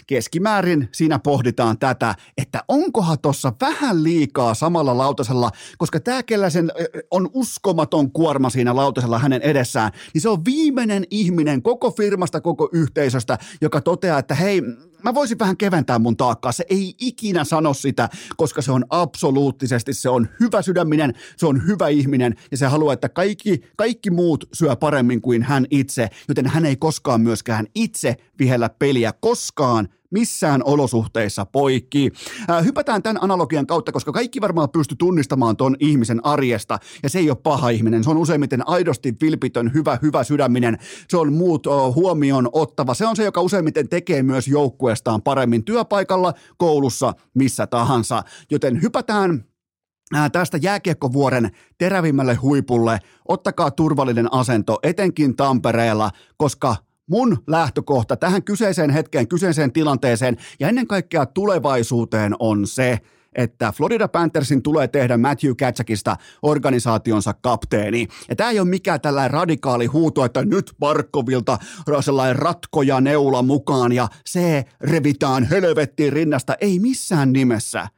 Keskimäärin 0.06 0.88
siinä 0.92 1.18
pohditaan 1.18 1.78
tätä, 1.78 2.14
että 2.38 2.64
onkohan 2.68 3.18
tuossa 3.22 3.52
vähän 3.60 4.04
liikaa 4.04 4.54
samalla 4.54 4.98
lautasella, 4.98 5.50
koska 5.78 6.00
tämä, 6.00 6.22
kellä 6.22 6.50
sen 6.50 6.72
on 7.10 7.30
uskomaton 7.32 8.12
kuorma 8.12 8.50
siinä 8.50 8.76
lautasella 8.76 9.18
hänen 9.18 9.42
edessään, 9.42 9.92
niin 10.14 10.22
se 10.22 10.28
on 10.28 10.44
viimeinen 10.44 11.04
ihminen 11.10 11.62
koko 11.62 11.90
firmasta, 11.90 12.40
koko 12.40 12.68
yhteisöstä, 12.72 13.38
joka 13.60 13.80
toteaa, 13.80 14.18
että 14.18 14.34
hei, 14.34 14.62
mä 15.02 15.14
voisin 15.14 15.38
vähän 15.38 15.56
keventää 15.56 15.98
mun 15.98 16.16
taakkaa. 16.16 16.52
Se 16.52 16.64
ei 16.70 16.94
ikinä 16.98 17.44
sano 17.44 17.74
sitä, 17.74 18.08
koska 18.36 18.62
se 18.62 18.72
on 18.72 18.84
absoluuttisesti, 18.90 19.94
se 19.94 20.08
on 20.08 20.28
hyvä 20.40 20.62
sydäminen, 20.62 21.14
se 21.36 21.46
on 21.46 21.66
hyvä 21.66 21.88
ihminen 21.88 22.34
ja 22.50 22.56
se 22.56 22.66
haluaa, 22.66 22.94
että 22.94 23.08
kaikki, 23.08 23.62
kaikki 23.76 24.10
muut 24.10 24.48
syö 24.52 24.76
paremmin 24.76 25.20
kuin 25.20 25.42
hän 25.42 25.66
itse, 25.70 26.08
joten 26.28 26.46
hän 26.46 26.64
ei 26.64 26.76
koskaan 26.76 27.20
myöskään 27.20 27.66
itse 27.74 28.16
vihellä 28.38 28.68
peliä 28.68 29.12
koskaan 29.20 29.88
missään 30.10 30.62
olosuhteissa 30.64 31.44
poikki. 31.44 32.10
Äh, 32.50 32.64
hypätään 32.64 33.02
tämän 33.02 33.22
analogian 33.22 33.66
kautta, 33.66 33.92
koska 33.92 34.12
kaikki 34.12 34.40
varmaan 34.40 34.70
pysty 34.70 34.96
tunnistamaan 34.96 35.56
ton 35.56 35.76
ihmisen 35.80 36.26
arjesta, 36.26 36.78
ja 37.02 37.08
se 37.08 37.18
ei 37.18 37.30
ole 37.30 37.38
paha 37.42 37.70
ihminen. 37.70 38.04
Se 38.04 38.10
on 38.10 38.16
useimmiten 38.16 38.68
aidosti 38.68 39.16
vilpitön, 39.20 39.70
hyvä, 39.74 39.98
hyvä 40.02 40.24
sydäminen. 40.24 40.78
Se 41.08 41.16
on 41.16 41.32
muut 41.32 41.66
oh, 41.66 41.94
huomioon 41.94 42.48
ottava. 42.52 42.94
Se 42.94 43.06
on 43.06 43.16
se, 43.16 43.24
joka 43.24 43.40
useimmiten 43.40 43.88
tekee 43.88 44.22
myös 44.22 44.48
joukkueestaan 44.48 45.22
paremmin 45.22 45.64
työpaikalla, 45.64 46.34
koulussa, 46.56 47.14
missä 47.34 47.66
tahansa. 47.66 48.22
Joten 48.50 48.82
hypätään 48.82 49.44
ää, 50.14 50.30
tästä 50.30 50.58
jääkiekkovuoren 50.62 51.50
terävimmälle 51.78 52.34
huipulle, 52.34 52.98
ottakaa 53.28 53.70
turvallinen 53.70 54.32
asento, 54.32 54.78
etenkin 54.82 55.36
Tampereella, 55.36 56.10
koska 56.36 56.76
mun 57.08 57.38
lähtökohta 57.46 58.16
tähän 58.16 58.42
kyseiseen 58.42 58.90
hetkeen, 58.90 59.28
kyseiseen 59.28 59.72
tilanteeseen 59.72 60.36
ja 60.60 60.68
ennen 60.68 60.86
kaikkea 60.86 61.26
tulevaisuuteen 61.26 62.34
on 62.38 62.66
se, 62.66 62.98
että 63.34 63.72
Florida 63.72 64.08
Panthersin 64.08 64.62
tulee 64.62 64.88
tehdä 64.88 65.16
Matthew 65.16 65.52
Katsakista 65.58 66.16
organisaationsa 66.42 67.34
kapteeni. 67.34 68.08
Ja 68.28 68.36
tämä 68.36 68.50
ei 68.50 68.60
ole 68.60 68.68
mikään 68.68 69.00
tällainen 69.00 69.30
radikaali 69.30 69.86
huuto, 69.86 70.24
että 70.24 70.44
nyt 70.44 70.72
Barkovilta 70.78 71.58
sellainen 72.00 72.36
ratkoja 72.36 73.00
neula 73.00 73.42
mukaan 73.42 73.92
ja 73.92 74.08
se 74.26 74.64
revitään 74.80 75.44
helvettiin 75.44 76.12
rinnasta. 76.12 76.56
Ei 76.60 76.78
missään 76.78 77.32
nimessä 77.32 77.88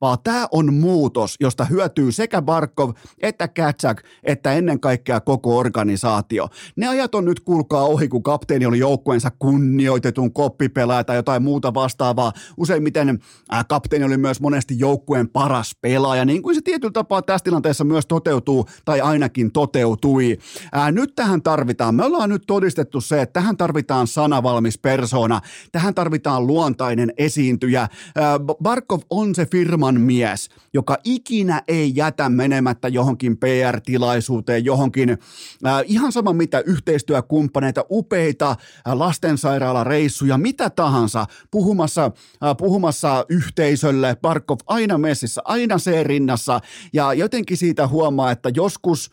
vaan 0.00 0.18
tämä 0.24 0.48
on 0.52 0.74
muutos, 0.74 1.36
josta 1.40 1.64
hyötyy 1.64 2.12
sekä 2.12 2.42
Barkov 2.42 2.90
että 3.22 3.48
Katsak, 3.48 4.02
että 4.24 4.52
ennen 4.52 4.80
kaikkea 4.80 5.20
koko 5.20 5.58
organisaatio. 5.58 6.48
Ne 6.76 6.88
ajat 6.88 7.14
on 7.14 7.24
nyt 7.24 7.40
kuulkaa 7.40 7.84
ohi, 7.84 8.08
kun 8.08 8.22
kapteeni 8.22 8.66
oli 8.66 8.78
joukkueensa 8.78 9.30
kunnioitetun 9.38 10.32
koppipelaaja 10.32 11.04
tai 11.04 11.16
jotain 11.16 11.42
muuta 11.42 11.74
vastaavaa. 11.74 12.32
Useimmiten 12.56 13.08
äh, 13.54 13.66
kapteeni 13.68 14.04
oli 14.04 14.16
myös 14.16 14.40
monesti 14.40 14.78
joukkueen 14.78 15.28
paras 15.28 15.76
pelaaja, 15.80 16.24
niin 16.24 16.42
kuin 16.42 16.54
se 16.54 16.60
tietyllä 16.64 16.92
tapaa 16.92 17.22
tässä 17.22 17.44
tilanteessa 17.44 17.84
myös 17.84 18.06
toteutuu, 18.06 18.66
tai 18.84 19.00
ainakin 19.00 19.52
toteutui. 19.52 20.38
Ää, 20.72 20.92
nyt 20.92 21.14
tähän 21.14 21.42
tarvitaan, 21.42 21.94
me 21.94 22.04
ollaan 22.04 22.30
nyt 22.30 22.42
todistettu 22.46 23.00
se, 23.00 23.22
että 23.22 23.32
tähän 23.32 23.56
tarvitaan 23.56 24.06
sanavalmis 24.06 24.78
persona, 24.78 25.40
tähän 25.72 25.94
tarvitaan 25.94 26.46
luontainen 26.46 27.12
esiintyjä. 27.18 27.80
Ää, 28.16 28.38
Barkov 28.62 29.00
on 29.10 29.34
se 29.34 29.46
firma, 29.46 29.89
firman 29.90 30.00
mies, 30.00 30.48
joka 30.72 30.98
ikinä 31.04 31.62
ei 31.68 31.92
jätä 31.94 32.28
menemättä 32.28 32.88
johonkin 32.88 33.36
PR-tilaisuuteen, 33.36 34.64
johonkin 34.64 35.10
äh, 35.10 35.82
ihan 35.86 36.12
sama 36.12 36.32
mitä 36.32 36.62
yhteistyökumppaneita, 36.66 37.84
upeita 37.90 38.50
äh, 38.50 38.56
lastensairaalareissuja, 38.92 40.38
mitä 40.38 40.70
tahansa, 40.70 41.26
puhumassa, 41.50 42.04
äh, 42.04 42.56
puhumassa 42.56 43.24
yhteisölle, 43.28 44.16
Barkov 44.22 44.58
aina 44.66 44.98
messissä, 44.98 45.42
aina 45.44 45.78
se 45.78 46.02
rinnassa. 46.02 46.60
Ja 46.92 47.14
jotenkin 47.14 47.56
siitä 47.56 47.86
huomaa, 47.88 48.30
että 48.30 48.50
joskus, 48.54 49.10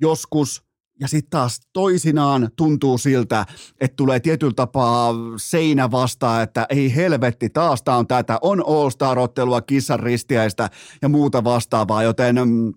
joskus 0.00 0.65
ja 1.00 1.08
sitten 1.08 1.30
taas 1.30 1.60
toisinaan 1.72 2.48
tuntuu 2.56 2.98
siltä, 2.98 3.46
että 3.80 3.96
tulee 3.96 4.20
tietyllä 4.20 4.52
tapaa 4.56 5.14
seinä 5.36 5.90
vastaan, 5.90 6.42
että 6.42 6.66
ei 6.68 6.94
helvetti, 6.94 7.50
taas 7.50 7.82
tää 7.82 7.96
on 7.96 8.06
tätä, 8.06 8.38
on 8.42 8.62
All-Star-ottelua, 8.66 9.60
kissan 9.62 10.00
ristiäistä 10.00 10.70
ja 11.02 11.08
muuta 11.08 11.44
vastaavaa, 11.44 12.02
joten 12.02 12.36
mm, 12.36 12.72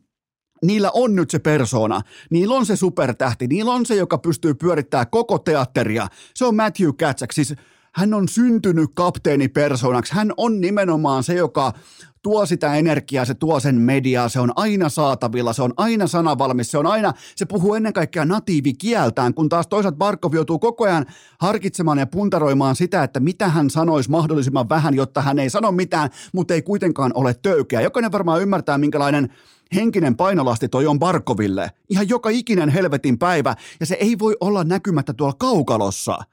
niillä 0.64 0.92
on 0.94 1.16
nyt 1.16 1.30
se 1.30 1.40
persona, 1.40 2.02
niillä 2.30 2.56
on 2.56 2.66
se 2.66 2.76
supertähti, 2.76 3.48
niillä 3.48 3.74
on 3.74 3.86
se, 3.86 3.96
joka 3.96 4.18
pystyy 4.18 4.54
pyörittämään 4.54 5.10
koko 5.10 5.40
teatteria. 5.40 6.08
Se 6.36 6.46
on 6.46 6.56
Matthew 6.56 6.90
Katsak, 7.00 7.32
siis 7.32 7.54
hän 7.96 8.14
on 8.14 8.28
syntynyt 8.28 8.90
kapteenipersonaksi. 8.94 10.16
Hän 10.16 10.34
on 10.38 10.62
nimenomaan 10.62 11.24
se, 11.24 11.34
joka 11.34 11.74
tuo 12.22 12.46
sitä 12.46 12.76
energiaa, 12.76 13.26
se 13.26 13.34
tuo 13.34 13.60
sen 13.60 13.76
mediaa, 13.76 14.30
se 14.30 14.40
on 14.40 14.52
aina 14.56 14.90
saatavilla, 14.90 15.54
se 15.54 15.64
on 15.64 15.74
aina 15.78 16.08
sanavalmis, 16.08 16.72
se 16.72 16.78
on 16.78 16.86
aina, 16.86 17.14
se 17.36 17.46
puhuu 17.46 17.74
ennen 17.74 17.94
kaikkea 17.94 18.26
natiivikieltään, 18.26 19.34
kun 19.34 19.50
taas 19.50 19.68
toisaalta 19.68 19.98
Barkov 19.98 20.34
joutuu 20.34 20.60
koko 20.60 20.86
ajan 20.86 21.06
harkitsemaan 21.40 21.98
ja 21.98 22.08
puntaroimaan 22.08 22.76
sitä, 22.76 23.04
että 23.04 23.20
mitä 23.20 23.48
hän 23.48 23.70
sanoisi 23.70 24.10
mahdollisimman 24.10 24.70
vähän, 24.70 24.94
jotta 24.94 25.22
hän 25.22 25.40
ei 25.40 25.50
sano 25.50 25.72
mitään, 25.72 26.10
mutta 26.34 26.54
ei 26.54 26.62
kuitenkaan 26.62 27.12
ole 27.16 27.34
töykeä. 27.34 27.82
Jokainen 27.82 28.12
varmaan 28.12 28.42
ymmärtää, 28.42 28.78
minkälainen 28.78 29.30
henkinen 29.76 30.16
painolasti 30.16 30.70
toi 30.70 30.88
on 30.88 31.00
Barkoville. 31.00 31.72
Ihan 31.90 32.10
joka 32.10 32.30
ikinen 32.30 32.70
helvetin 32.70 33.20
päivä, 33.20 33.56
ja 33.80 33.86
se 33.86 33.96
ei 33.96 34.20
voi 34.20 34.38
olla 34.40 34.64
näkymättä 34.64 35.14
tuolla 35.14 35.36
kaukalossa– 35.40 36.18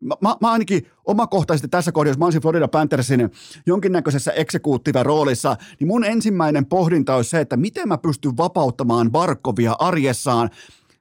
Mä, 0.00 0.14
mä, 0.40 0.50
ainakin 0.52 0.86
omakohtaisesti 1.04 1.68
tässä 1.68 1.92
kohdassa, 1.92 2.10
jos 2.10 2.18
mä 2.18 2.24
olisin 2.24 2.42
Florida 2.42 2.68
Panthersin 2.68 3.30
jonkinnäköisessä 3.66 4.32
eksekuuttiva 4.32 5.02
roolissa, 5.02 5.56
niin 5.80 5.88
mun 5.88 6.04
ensimmäinen 6.04 6.66
pohdinta 6.66 7.14
olisi 7.14 7.30
se, 7.30 7.40
että 7.40 7.56
miten 7.56 7.88
mä 7.88 7.98
pystyn 7.98 8.36
vapauttamaan 8.36 9.10
Barkovia 9.10 9.76
arjessaan 9.78 10.50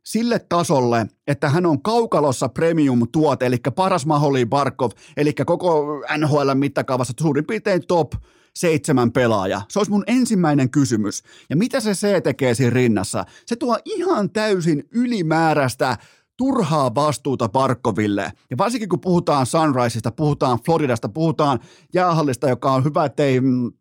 sille 0.03 0.39
tasolle, 0.49 1.07
että 1.27 1.49
hän 1.49 1.65
on 1.65 1.81
kaukalossa 1.81 2.49
premium-tuote, 2.49 3.45
eli 3.45 3.57
paras 3.75 4.05
mahdollinen 4.05 4.49
Barkov, 4.49 4.91
eli 5.17 5.33
koko 5.33 5.85
NHL 6.17 6.53
mittakaavassa 6.53 7.13
suurin 7.19 7.45
piirtein 7.45 7.87
top 7.87 8.11
seitsemän 8.55 9.11
pelaaja. 9.11 9.61
Se 9.69 9.79
olisi 9.79 9.91
mun 9.91 10.03
ensimmäinen 10.07 10.69
kysymys. 10.69 11.23
Ja 11.49 11.55
mitä 11.55 11.79
se 11.79 11.91
C 11.91 12.23
tekee 12.23 12.53
siinä 12.53 12.69
rinnassa? 12.69 13.25
Se 13.45 13.55
tuo 13.55 13.77
ihan 13.85 14.29
täysin 14.29 14.83
ylimääräistä 14.91 15.97
turhaa 16.37 16.95
vastuuta 16.95 17.49
Barkoville. 17.49 18.31
Ja 18.51 18.57
varsinkin 18.57 18.89
kun 18.89 18.99
puhutaan 18.99 19.45
Sunriseista, 19.45 20.11
puhutaan 20.11 20.59
Floridasta, 20.65 21.09
puhutaan 21.09 21.59
jäähallista, 21.93 22.49
joka 22.49 22.71
on 22.71 22.83
hyvä, 22.83 23.05
ettei 23.05 23.41
mm, 23.41 23.71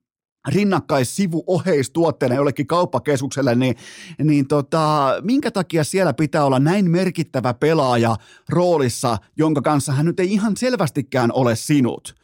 rinnakkaissivu 0.49 1.45
oheistuotteena 1.47 2.35
jollekin 2.35 2.67
kauppakeskukselle, 2.67 3.55
niin, 3.55 3.77
niin 4.23 4.49
tota, 4.49 5.15
minkä 5.23 5.51
takia 5.51 5.85
siellä 5.85 6.13
pitää 6.13 6.45
olla 6.45 6.59
näin 6.59 6.91
merkittävä 6.91 7.55
pelaaja 7.55 8.17
roolissa, 8.49 9.19
jonka 9.37 9.63
kanssa 9.63 9.93
hän 9.93 10.07
nyt 10.07 10.21
ei 10.21 10.33
ihan 10.33 10.57
selvästikään 10.57 11.33
ole 11.33 11.57
sinut? 11.57 12.15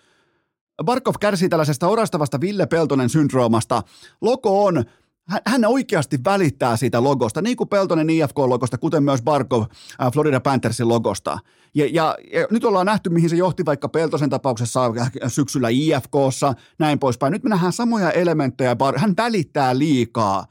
Barkov 0.84 1.14
kärsii 1.20 1.48
tällaisesta 1.48 1.88
orastavasta 1.88 2.40
Ville 2.40 2.66
Peltonen 2.66 3.08
syndroomasta. 3.08 3.82
Logo 4.20 4.64
on 4.64 4.84
hän 5.46 5.64
oikeasti 5.64 6.18
välittää 6.24 6.76
siitä 6.76 7.04
logosta, 7.04 7.42
niin 7.42 7.56
kuin 7.56 7.68
Peltonen 7.68 8.10
IFK-logosta, 8.10 8.78
kuten 8.78 9.02
myös 9.02 9.22
Barkov 9.22 9.62
äh, 9.62 10.12
Florida 10.12 10.40
Panthersin 10.40 10.88
logosta. 10.88 11.38
Ja, 11.74 11.86
ja, 11.92 12.16
ja 12.32 12.46
nyt 12.50 12.64
ollaan 12.64 12.86
nähty, 12.86 13.10
mihin 13.10 13.30
se 13.30 13.36
johti 13.36 13.64
vaikka 13.64 13.88
Peltosen 13.88 14.30
tapauksessa 14.30 14.86
äh, 14.86 15.10
syksyllä 15.28 15.68
IFKssa, 15.68 16.54
näin 16.78 16.98
poispäin. 16.98 17.32
Nyt 17.32 17.42
me 17.42 17.50
nähdään 17.50 17.72
samoja 17.72 18.10
elementtejä, 18.10 18.76
hän 18.96 19.14
välittää 19.16 19.78
liikaa, 19.78 20.46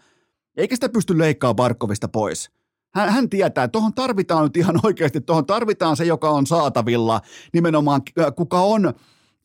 eikä 0.58 0.75
sitä 0.75 0.90
pysty 0.90 1.18
leikkaamaan 1.18 1.56
Barkovista 1.56 2.08
pois. 2.08 2.51
Hän, 2.96 3.10
hän 3.10 3.30
tietää, 3.30 3.63
että 3.63 3.72
tuohon 3.72 3.94
tarvitaan 3.94 4.44
nyt 4.44 4.58
ihan 4.58 4.80
oikeasti, 4.84 5.22
tuohon 5.22 5.46
tarvitaan 5.46 5.98
se, 5.98 6.06
joka 6.06 6.30
on 6.30 6.48
saatavilla, 6.48 7.22
nimenomaan 7.54 8.01
äh, 8.20 8.25
kuka 8.36 8.62
on 8.62 8.94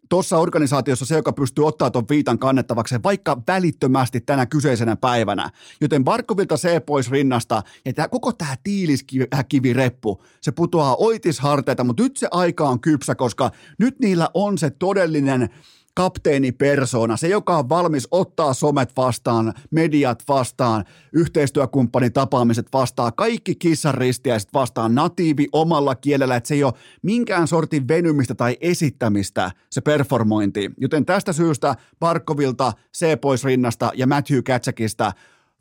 tuossa 0.09 0.39
organisaatiossa 0.39 1.07
se, 1.07 1.15
joka 1.15 1.33
pystyy 1.33 1.67
ottaa 1.67 1.91
tuon 1.91 2.05
viitan 2.11 2.39
kannettavaksi 2.39 3.03
vaikka 3.03 3.43
välittömästi 3.47 4.21
tänä 4.21 4.47
kyseisenä 4.47 4.97
päivänä. 4.97 5.51
Joten 5.81 6.05
Barkovilta 6.05 6.57
se 6.57 6.81
pois 6.81 7.11
rinnasta 7.11 7.63
ja 7.85 7.93
tämä, 7.93 8.09
koko 8.09 8.33
tämä 8.33 8.57
tiiliskivireppu, 8.63 10.23
se 10.41 10.53
putoaa 10.53 10.97
oitisharteita, 10.97 11.85
mutta 11.85 12.03
nyt 12.03 12.17
se 12.17 12.29
aika 12.31 12.69
on 12.69 12.81
kypsä, 12.81 13.15
koska 13.15 13.51
nyt 13.79 14.01
niillä 14.01 14.29
on 14.35 14.59
se 14.59 14.71
todellinen 14.71 15.49
kapteenipersona, 15.97 17.17
se 17.17 17.29
joka 17.29 17.59
on 17.59 17.69
valmis 17.69 18.09
ottaa 18.11 18.55
somet 18.55 18.97
vastaan, 18.97 19.55
mediat 19.71 20.23
vastaan, 20.29 20.85
yhteistyökumppanin 21.13 22.13
tapaamiset 22.13 22.67
vastaan, 22.73 23.13
kaikki 23.17 23.55
kissan 23.55 23.95
ristiäiset 23.95 24.49
vastaan, 24.55 24.95
natiivi 24.95 25.47
omalla 25.53 25.95
kielellä, 25.95 26.37
että 26.37 26.49
se 26.49 26.55
ei 26.55 26.65
ole 26.65 26.73
minkään 27.03 27.49
sortin 27.49 27.89
venymistä 27.89 28.35
tai 28.35 28.57
esittämistä 28.61 29.51
se 29.71 29.81
performointi. 29.81 30.71
Joten 30.79 31.07
tästä 31.07 31.33
syystä 31.33 31.75
Barkovilta, 32.01 32.73
C 32.97 33.21
pois 33.21 33.45
rinnasta 33.45 33.91
ja 33.95 34.07
Matthew 34.07 34.43
Katsakista 34.43 35.13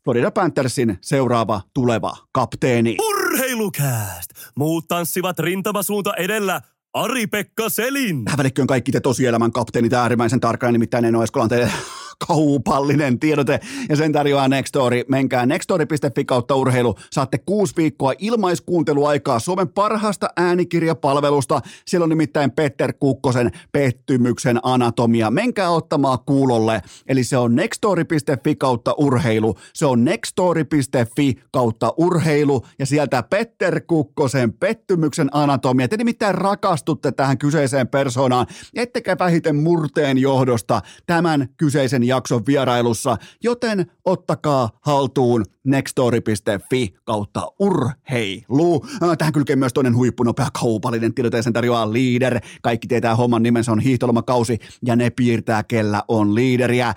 Florida 0.04 0.32
Panthersin 0.32 0.98
seuraava 1.02 1.62
tuleva 1.74 2.18
kapteeni. 2.32 2.98
Urheilukääst! 3.10 4.30
Muut 4.56 4.88
tanssivat 4.88 5.40
rintamasuunta 5.40 6.14
edellä– 6.14 6.62
Ari-Pekka 6.96 7.70
Selin. 7.70 8.26
Tähän 8.26 8.40
kaikki 8.68 8.92
te 8.92 9.00
tosielämän 9.00 9.52
kapteenit 9.52 9.94
äärimmäisen 9.94 10.40
tarkkaan, 10.40 10.74
nimittäin 10.74 11.06
en 11.06 11.16
ole 11.16 11.26
teille 11.50 11.72
kaupallinen 12.28 13.20
tiedote 13.20 13.60
ja 13.90 13.96
sen 13.96 14.12
tarjoaa 14.12 14.48
Nextory. 14.48 15.04
Menkää 15.08 15.46
nextory.fi 15.46 16.26
kautta 16.26 16.56
urheilu. 16.56 16.96
Saatte 17.12 17.38
kuusi 17.38 17.74
viikkoa 17.78 18.14
ilmaiskuunteluaikaa 18.18 19.40
Suomen 19.40 19.68
parhaasta 19.68 20.28
äänikirjapalvelusta. 20.38 21.62
Siellä 21.86 22.04
on 22.04 22.10
nimittäin 22.10 22.52
Petter 22.52 22.94
Kukkosen 22.94 23.52
pettymyksen 23.72 24.60
anatomia. 24.64 25.32
Menkää 25.32 25.70
ottamaan 25.70 26.20
kuulolle. 26.26 26.82
Eli 27.08 27.24
se 27.24 27.38
on 27.38 27.56
nextory.fi 27.56 28.56
kautta 28.56 28.94
urheilu. 28.98 29.56
Se 29.74 29.86
on 29.86 30.06
nextory.fi 30.06 31.34
kautta 31.52 31.94
urheilu 31.98 32.66
ja 32.80 32.86
sieltä 32.86 33.24
Petter 33.24 33.82
Kukkosen 33.88 34.54
pettymyksen 34.54 35.30
anatomia. 35.32 35.88
Te 35.88 35.98
nimittäin 35.98 36.36
rakastutte 36.36 37.12
tähän 37.12 37.38
kyseiseen 37.38 37.88
persoonaan, 37.88 38.48
ettekä 38.76 39.16
vähiten 39.20 39.56
murteen 39.56 40.18
johdosta 40.18 40.82
tämän 41.06 41.50
kyseisen 41.58 42.04
jakson 42.08 42.46
vierailussa, 42.48 43.18
joten 43.44 43.92
ottakaa 44.06 44.70
haltuun 44.82 45.46
nextory.fi 45.64 46.96
kautta 47.04 47.52
urheilu. 47.60 48.86
Tähän 49.18 49.34
kylkee 49.34 49.56
myös 49.56 49.74
toinen 49.74 49.96
huippunopea 49.96 50.48
kaupallinen 50.62 51.14
tiedote, 51.14 51.42
sen 51.42 51.54
tarjoaa 51.54 51.94
Leader. 51.94 52.40
Kaikki 52.62 52.88
tietää 52.88 53.16
homman 53.16 53.44
nimensä 53.44 53.72
on 53.72 53.80
hiihtolomakausi 53.80 54.60
ja 54.86 54.96
ne 54.96 55.10
piirtää, 55.10 55.64
kellä 55.64 56.04
on 56.08 56.36
liideriä. 56.36 56.94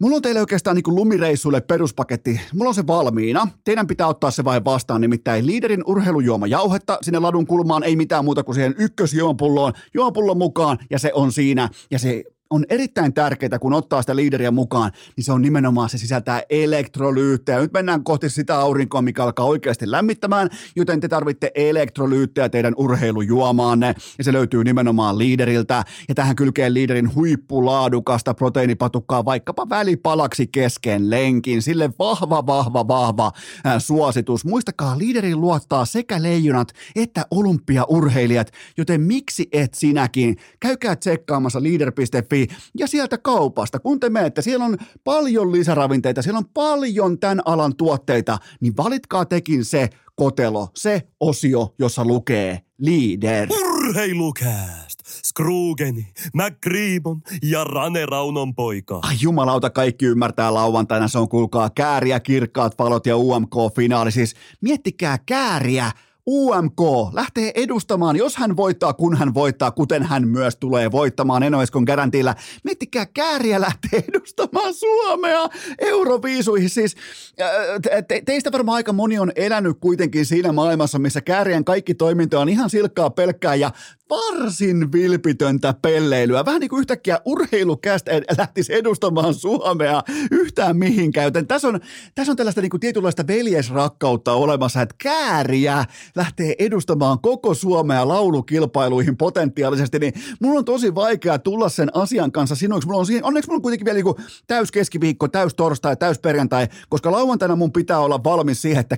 Mulla 0.00 0.16
on 0.16 0.22
teille 0.22 0.40
oikeastaan 0.40 0.76
niin 0.76 0.94
lumireissuille 0.94 1.60
peruspaketti. 1.60 2.40
Mulla 2.54 2.68
on 2.68 2.74
se 2.74 2.86
valmiina. 2.86 3.48
Teidän 3.64 3.86
pitää 3.86 4.06
ottaa 4.06 4.30
se 4.30 4.44
vain 4.44 4.64
vastaan, 4.64 5.00
nimittäin 5.00 5.46
liiderin 5.46 5.82
urheilujuoma 5.86 6.46
jauhetta. 6.46 6.98
Sinne 7.02 7.18
ladun 7.18 7.46
kulmaan 7.46 7.82
ei 7.82 7.96
mitään 7.96 8.24
muuta 8.24 8.42
kuin 8.44 8.54
siihen 8.54 8.74
ykkösjuomapulloon, 8.78 9.72
juomapullon 9.94 10.38
mukaan, 10.38 10.78
ja 10.90 10.98
se 10.98 11.10
on 11.14 11.32
siinä. 11.32 11.68
Ja 11.90 11.98
se 11.98 12.24
on 12.52 12.64
erittäin 12.68 13.14
tärkeää, 13.14 13.58
kun 13.60 13.72
ottaa 13.72 14.02
sitä 14.02 14.16
liideriä 14.16 14.50
mukaan, 14.50 14.92
niin 15.16 15.24
se 15.24 15.32
on 15.32 15.42
nimenomaan, 15.42 15.88
se 15.88 15.98
sisältää 15.98 16.42
elektrolyyttejä. 16.50 17.60
Nyt 17.60 17.72
mennään 17.72 18.04
kohti 18.04 18.30
sitä 18.30 18.58
aurinkoa, 18.58 19.02
mikä 19.02 19.24
alkaa 19.24 19.46
oikeasti 19.46 19.90
lämmittämään, 19.90 20.50
joten 20.76 21.00
te 21.00 21.08
tarvitte 21.08 21.50
elektrolyyttejä 21.54 22.48
teidän 22.48 22.74
urheilujuomaanne, 22.76 23.94
ja 24.18 24.24
se 24.24 24.32
löytyy 24.32 24.64
nimenomaan 24.64 25.18
liideriltä. 25.18 25.84
Ja 26.08 26.14
tähän 26.14 26.36
kylkeen 26.36 26.74
liiderin 26.74 27.14
huippulaadukasta 27.14 28.34
proteiinipatukkaa 28.34 29.24
vaikkapa 29.24 29.68
välipalaksi 29.68 30.46
kesken 30.46 31.10
lenkin. 31.10 31.62
Sille 31.62 31.90
vahva, 31.98 32.46
vahva, 32.46 32.88
vahva 32.88 33.32
ää, 33.64 33.78
suositus. 33.78 34.44
Muistakaa, 34.44 34.98
liiderin 34.98 35.40
luottaa 35.40 35.84
sekä 35.84 36.22
leijonat 36.22 36.72
että 36.96 37.26
olympiaurheilijat, 37.30 38.50
joten 38.76 39.00
miksi 39.00 39.48
et 39.52 39.74
sinäkin? 39.74 40.36
Käykää 40.60 40.96
tsekkaamassa 40.96 41.62
leader.fi 41.62 42.41
ja 42.78 42.86
sieltä 42.86 43.18
kaupasta, 43.18 43.78
kun 43.78 44.00
te 44.00 44.10
menette, 44.10 44.42
siellä 44.42 44.64
on 44.64 44.76
paljon 45.04 45.52
lisäravinteita, 45.52 46.22
siellä 46.22 46.38
on 46.38 46.48
paljon 46.54 47.20
tämän 47.20 47.42
alan 47.44 47.76
tuotteita, 47.76 48.38
niin 48.60 48.76
valitkaa 48.76 49.24
tekin 49.24 49.64
se 49.64 49.88
kotelo, 50.16 50.68
se 50.76 51.08
osio, 51.20 51.74
jossa 51.78 52.04
lukee 52.04 52.60
Leader. 52.78 53.48
Urheilukääst! 53.50 55.02
Scroogeni, 55.26 56.06
McGreebon 56.34 57.20
ja 57.42 57.64
Rane 57.64 58.06
Raunon 58.06 58.54
poika. 58.54 58.98
Ai 59.02 59.14
jumalauta, 59.20 59.70
kaikki 59.70 60.06
ymmärtää 60.06 60.54
lauantaina, 60.54 61.08
se 61.08 61.18
on 61.18 61.28
kuulkaa 61.28 61.70
kääriä, 61.70 62.20
kirkkaat 62.20 62.78
valot 62.78 63.06
ja 63.06 63.16
UMK-finaali. 63.16 64.12
Siis 64.12 64.34
miettikää 64.60 65.18
kääriä, 65.26 65.90
UMK 66.26 66.80
lähtee 67.12 67.52
edustamaan, 67.54 68.16
jos 68.16 68.36
hän 68.36 68.56
voittaa, 68.56 68.92
kun 68.92 69.16
hän 69.16 69.34
voittaa, 69.34 69.70
kuten 69.70 70.02
hän 70.02 70.28
myös 70.28 70.56
tulee 70.56 70.92
voittamaan 70.92 71.42
Enoeskon 71.42 71.82
garantilla. 71.82 72.34
Miettikää, 72.64 73.06
Kääriä 73.06 73.60
lähtee 73.60 74.04
edustamaan 74.08 74.74
Suomea 74.74 75.48
Euroviisuihin. 75.78 76.70
Siis 76.70 76.96
äh, 77.40 78.02
te, 78.08 78.22
teistä 78.24 78.52
varmaan 78.52 78.76
aika 78.76 78.92
moni 78.92 79.18
on 79.18 79.32
elänyt 79.36 79.76
kuitenkin 79.80 80.26
siinä 80.26 80.52
maailmassa, 80.52 80.98
missä 80.98 81.20
Käärien 81.20 81.64
kaikki 81.64 81.94
toiminta 81.94 82.40
on 82.40 82.48
ihan 82.48 82.70
silkkaa 82.70 83.10
pelkkää 83.10 83.54
ja 83.54 83.70
varsin 84.12 84.92
vilpitöntä 84.92 85.74
pelleilyä. 85.82 86.44
Vähän 86.44 86.60
niin 86.60 86.70
kuin 86.70 86.80
yhtäkkiä 86.80 87.20
urheilukästä 87.24 88.10
lähtisi 88.38 88.74
edustamaan 88.74 89.34
Suomea 89.34 90.02
yhtään 90.30 90.76
mihinkään. 90.76 91.24
Joten 91.24 91.46
tässä 91.46 91.68
on, 91.68 91.80
tässä 92.14 92.32
on 92.32 92.36
tällaista 92.36 92.60
niin 92.60 92.70
kuin 92.70 92.80
tietynlaista 92.80 93.26
veljesrakkautta 93.26 94.32
olemassa, 94.32 94.82
että 94.82 94.94
kääriä 94.98 95.84
lähtee 96.16 96.54
edustamaan 96.58 97.18
koko 97.20 97.54
Suomea 97.54 98.08
laulukilpailuihin 98.08 99.16
potentiaalisesti, 99.16 99.98
niin 99.98 100.12
mulla 100.40 100.58
on 100.58 100.64
tosi 100.64 100.94
vaikea 100.94 101.38
tulla 101.38 101.68
sen 101.68 101.96
asian 101.96 102.32
kanssa 102.32 102.54
sinuiksi. 102.54 102.86
Mulla 102.86 103.00
on 103.00 103.06
siihen, 103.06 103.24
onneksi 103.24 103.48
mulla 103.48 103.58
on 103.58 103.62
kuitenkin 103.62 103.84
vielä 103.84 103.98
niin 104.02 104.26
täys 104.46 104.70
keskiviikko, 104.70 105.28
täys 105.28 105.54
torstai, 105.54 105.96
täys 105.96 106.18
perjantai, 106.18 106.68
koska 106.88 107.12
lauantaina 107.12 107.56
mun 107.56 107.72
pitää 107.72 107.98
olla 107.98 108.24
valmis 108.24 108.62
siihen, 108.62 108.80
että 108.80 108.96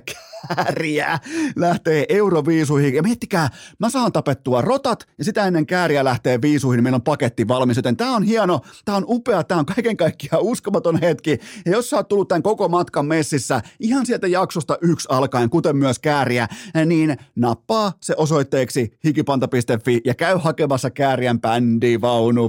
kääriä 0.55 1.19
lähtee 1.55 2.05
Euroviisuihin. 2.09 2.95
Ja 2.95 3.03
miettikää, 3.03 3.49
mä 3.79 3.89
saan 3.89 4.11
tapettua 4.11 4.61
rotat 4.61 5.07
ja 5.17 5.23
sitä 5.23 5.47
ennen 5.47 5.65
kääriä 5.65 6.03
lähtee 6.03 6.41
viisuihin, 6.41 6.77
niin 6.77 6.83
meillä 6.83 6.95
on 6.95 7.01
paketti 7.01 7.47
valmis. 7.47 7.77
Joten 7.77 7.97
tää 7.97 8.11
on 8.11 8.23
hieno, 8.23 8.61
tää 8.85 8.95
on 8.95 9.05
upea, 9.07 9.43
tää 9.43 9.57
on 9.57 9.65
kaiken 9.65 9.97
kaikkiaan 9.97 10.43
uskomaton 10.43 10.99
hetki. 11.01 11.39
Ja 11.65 11.71
jos 11.71 11.89
sä 11.89 11.95
oot 11.95 12.07
tullut 12.07 12.27
tämän 12.27 12.43
koko 12.43 12.67
matkan 12.67 13.05
messissä 13.05 13.61
ihan 13.79 14.05
sieltä 14.05 14.27
jaksosta 14.27 14.77
yksi 14.81 15.07
alkaen, 15.11 15.49
kuten 15.49 15.77
myös 15.77 15.99
kääriä, 15.99 16.47
niin 16.85 17.17
nappaa 17.35 17.93
se 18.01 18.13
osoitteeksi 18.17 18.97
hikipanta.fi 19.05 20.01
ja 20.05 20.13
käy 20.13 20.37
hakemassa 20.37 20.89
kääriän 20.89 21.39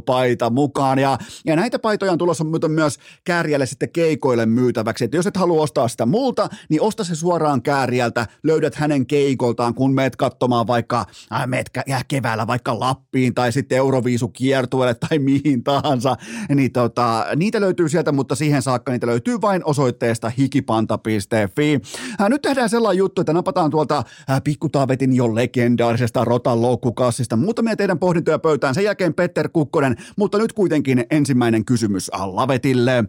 paita 0.07 0.51
mukaan. 0.51 0.99
Ja, 0.99 1.19
ja 1.47 1.57
näitä 1.57 1.79
paitoja 1.79 2.13
on 2.13 2.19
tulossa 2.19 2.45
myös 2.69 2.99
kääriälle 3.25 3.67
sitten 3.67 3.91
keikoille 3.91 4.47
myytäväksi. 4.47 5.05
Että 5.05 5.17
jos 5.17 5.27
et 5.27 5.37
halua 5.37 5.63
ostaa 5.63 5.89
sitä 5.89 6.07
multa, 6.07 6.49
niin 6.69 6.83
osta 6.83 7.05
se 7.05 7.15
suoraan 7.15 7.63
kääriältä, 7.87 8.27
löydät 8.43 8.75
hänen 8.75 9.07
keikoltaan, 9.07 9.75
kun 9.75 9.95
meet 9.95 10.17
katsomaan 10.17 10.67
vaikka, 10.67 11.07
äh, 11.33 11.47
meet 11.47 11.71
ja 11.87 12.01
keväällä 12.09 12.47
vaikka 12.47 12.81
Lappiin 12.81 13.35
tai 13.35 13.53
sitten 13.53 13.79
Euroviisu 13.79 14.29
kiertueelle 14.29 14.95
tai 14.95 15.19
mihin 15.19 15.65
tahansa, 15.65 16.17
niin 16.55 16.73
tota, 16.73 17.27
niitä 17.37 17.61
löytyy 17.61 17.89
sieltä, 17.89 18.13
mutta 18.13 18.35
siihen 18.35 18.63
saakka 18.63 18.93
niitä 18.93 19.07
löytyy 19.07 19.41
vain 19.41 19.65
osoitteesta 19.65 20.29
hikipanta.fi. 20.29 21.81
Äh, 22.21 22.29
nyt 22.29 22.43
tehdään 22.43 22.69
sellainen 22.69 22.99
juttu, 22.99 23.21
että 23.21 23.33
napataan 23.33 23.71
tuolta 23.71 24.03
äh, 24.31 24.43
pikkutaavetin 24.45 25.17
jo 25.17 25.35
legendaarisesta 25.35 26.25
rotan 26.25 26.63
loukkukassista 26.63 27.37
muutamia 27.37 27.77
teidän 27.77 27.99
pohdintoja 27.99 28.39
pöytään, 28.39 28.75
sen 28.75 28.85
jälkeen 28.85 29.15
Petter 29.15 29.49
Kukkonen, 29.53 29.97
mutta 30.17 30.39
nyt 30.39 30.53
kuitenkin 30.53 31.05
ensimmäinen 31.11 31.65
kysymys 31.65 32.11
Lavetille. 32.15 33.05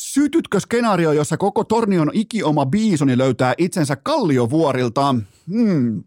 Sytytkö 0.00 0.60
skenaario, 0.60 1.12
jossa 1.12 1.36
koko 1.36 1.64
tornion 1.64 2.10
ikioma 2.12 2.66
biisoni 2.66 3.18
löytää 3.18 3.54
itsensä 3.58 3.96
kalliovuorilta? 3.96 5.14
Hmm. 5.50 6.04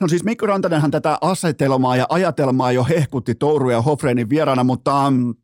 No 0.00 0.08
siis 0.08 0.24
Mikko 0.24 0.46
Rantanenhan 0.46 0.90
tätä 0.90 1.18
asetelmaa 1.20 1.96
ja 1.96 2.06
ajatelmaa 2.08 2.72
jo 2.72 2.84
hehkutti 2.84 3.34
Touru 3.34 3.70
ja 3.70 3.82
Hofreinin 3.82 4.28
vieraana, 4.28 4.64
mutta 4.64 5.10
mm, 5.10 5.34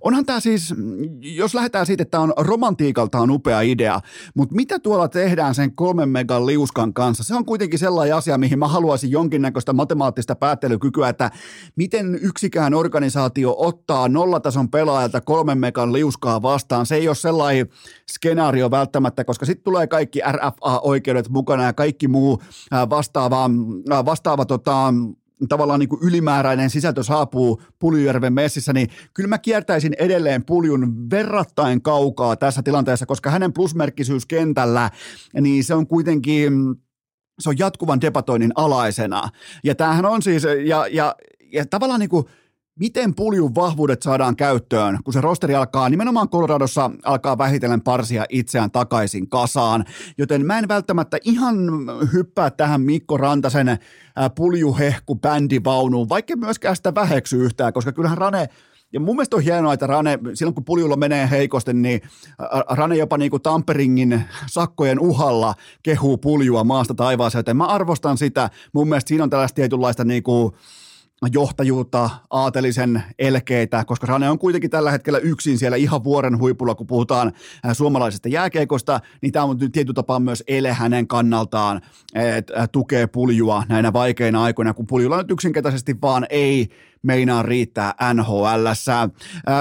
Onhan 0.00 0.26
tämä 0.26 0.40
siis, 0.40 0.74
jos 1.20 1.54
lähdetään 1.54 1.86
siitä, 1.86 2.02
että 2.02 2.10
tämä 2.10 2.22
on 2.22 2.32
romantiikaltaan 2.36 3.30
upea 3.30 3.60
idea, 3.60 4.00
mutta 4.34 4.54
mitä 4.54 4.78
tuolla 4.78 5.08
tehdään 5.08 5.54
sen 5.54 5.74
kolmen 5.74 6.08
megan 6.08 6.46
liuskan 6.46 6.94
kanssa? 6.94 7.24
Se 7.24 7.34
on 7.34 7.44
kuitenkin 7.44 7.78
sellainen 7.78 8.16
asia, 8.16 8.38
mihin 8.38 8.58
mä 8.58 8.68
haluaisin 8.68 9.10
jonkinnäköistä 9.10 9.72
matemaattista 9.72 10.34
päättelykykyä, 10.34 11.08
että 11.08 11.30
miten 11.76 12.18
yksikään 12.22 12.74
organisaatio 12.74 13.54
ottaa 13.58 14.08
nollatason 14.08 14.70
pelaajalta 14.70 15.20
kolmen 15.20 15.58
megan 15.58 15.92
liuskaa 15.92 16.42
vastaan. 16.42 16.86
Se 16.86 16.94
ei 16.94 17.08
ole 17.08 17.14
sellainen 17.14 17.68
skenaario 18.10 18.70
välttämättä, 18.70 19.24
koska 19.24 19.46
sitten 19.46 19.64
tulee 19.64 19.86
kaikki 19.86 20.20
RFA-oikeudet 20.32 21.28
mukana 21.28 21.64
ja 21.64 21.72
kaikki 21.72 22.08
muu 22.08 22.42
vastaava, 22.90 23.50
vastaava 24.04 24.44
tota, 24.44 24.94
tavallaan 25.48 25.80
niin 25.80 25.88
kuin 25.88 26.02
ylimääräinen 26.02 26.70
sisältö 26.70 27.02
saapuu 27.02 27.62
Puljujärven 27.78 28.32
messissä, 28.32 28.72
niin 28.72 28.88
kyllä 29.14 29.28
mä 29.28 29.38
kiertäisin 29.38 29.94
edelleen 29.98 30.44
Puljun 30.44 31.10
verrattain 31.10 31.82
kaukaa 31.82 32.36
tässä 32.36 32.62
tilanteessa, 32.62 33.06
koska 33.06 33.30
hänen 33.30 33.52
plusmerkkisyys 33.52 34.26
kentällä, 34.26 34.90
niin 35.40 35.64
se 35.64 35.74
on 35.74 35.86
kuitenkin 35.86 36.52
se 37.38 37.48
on 37.48 37.58
jatkuvan 37.58 38.00
debatoinnin 38.00 38.52
alaisena. 38.54 39.28
Ja 39.64 39.74
tämähän 39.74 40.06
on 40.06 40.22
siis, 40.22 40.42
ja, 40.66 40.86
ja, 40.86 41.16
ja 41.52 41.66
tavallaan 41.66 42.00
niin 42.00 42.10
kuin 42.10 42.24
miten 42.78 43.14
puljun 43.14 43.54
vahvuudet 43.54 44.02
saadaan 44.02 44.36
käyttöön, 44.36 44.98
kun 45.04 45.12
se 45.12 45.20
rosteri 45.20 45.54
alkaa, 45.54 45.88
nimenomaan 45.88 46.28
Coloradossa 46.28 46.90
alkaa 47.04 47.38
vähitellen 47.38 47.80
parsia 47.80 48.24
itseään 48.28 48.70
takaisin 48.70 49.28
kasaan. 49.28 49.84
Joten 50.18 50.46
mä 50.46 50.58
en 50.58 50.68
välttämättä 50.68 51.18
ihan 51.24 51.56
hyppää 52.12 52.50
tähän 52.50 52.80
Mikko 52.80 53.16
Rantasen 53.16 53.78
puljuhehku 54.34 55.14
bändivaunuun, 55.14 56.08
vaikka 56.08 56.36
myöskään 56.36 56.76
sitä 56.76 56.94
väheksy 56.94 57.44
yhtään, 57.44 57.72
koska 57.72 57.92
kyllähän 57.92 58.18
Rane 58.18 58.48
ja 58.92 59.00
mun 59.00 59.16
mielestä 59.16 59.36
on 59.36 59.42
hienoa, 59.42 59.72
että 59.72 59.86
Rane, 59.86 60.18
silloin 60.34 60.54
kun 60.54 60.64
puljulla 60.64 60.96
menee 60.96 61.30
heikosti, 61.30 61.74
niin 61.74 62.00
Rane 62.68 62.96
jopa 62.96 63.18
niin 63.18 63.30
kuin 63.30 63.42
Tamperingin 63.42 64.24
sakkojen 64.46 65.00
uhalla 65.00 65.54
kehuu 65.82 66.18
puljua 66.18 66.64
maasta 66.64 66.94
taivaaseen, 66.94 67.38
joten 67.38 67.56
mä 67.56 67.66
arvostan 67.66 68.18
sitä. 68.18 68.50
Mun 68.72 68.88
mielestä 68.88 69.08
siinä 69.08 69.24
on 69.24 69.30
tällaista 69.30 69.54
tietynlaista 69.54 70.04
niin 70.04 70.22
kuin, 70.22 70.52
johtajuutta, 71.32 72.10
aatelisen 72.30 73.02
elkeitä, 73.18 73.84
koska 73.84 74.06
Rane 74.06 74.30
on 74.30 74.38
kuitenkin 74.38 74.70
tällä 74.70 74.90
hetkellä 74.90 75.18
yksin 75.18 75.58
siellä 75.58 75.76
ihan 75.76 76.04
vuoren 76.04 76.38
huipulla, 76.38 76.74
kun 76.74 76.86
puhutaan 76.86 77.32
äh, 77.66 77.76
suomalaisesta 77.76 78.28
jääkeikosta, 78.28 79.00
niin 79.22 79.32
tämä 79.32 79.44
on 79.44 79.58
tietyllä 79.58 79.94
tapaa 79.94 80.20
myös 80.20 80.44
ele 80.48 80.72
hänen 80.72 81.06
kannaltaan, 81.06 81.80
että 82.14 82.54
äh, 82.58 82.68
tukee 82.72 83.06
puljua 83.06 83.64
näinä 83.68 83.92
vaikeina 83.92 84.42
aikoina, 84.42 84.74
kun 84.74 84.86
puljulla 84.86 85.16
nyt 85.16 85.30
yksinkertaisesti 85.30 85.96
vaan 86.02 86.26
ei 86.30 86.68
meinaa 87.06 87.42
riittää 87.42 87.94
NHL. 88.14 88.66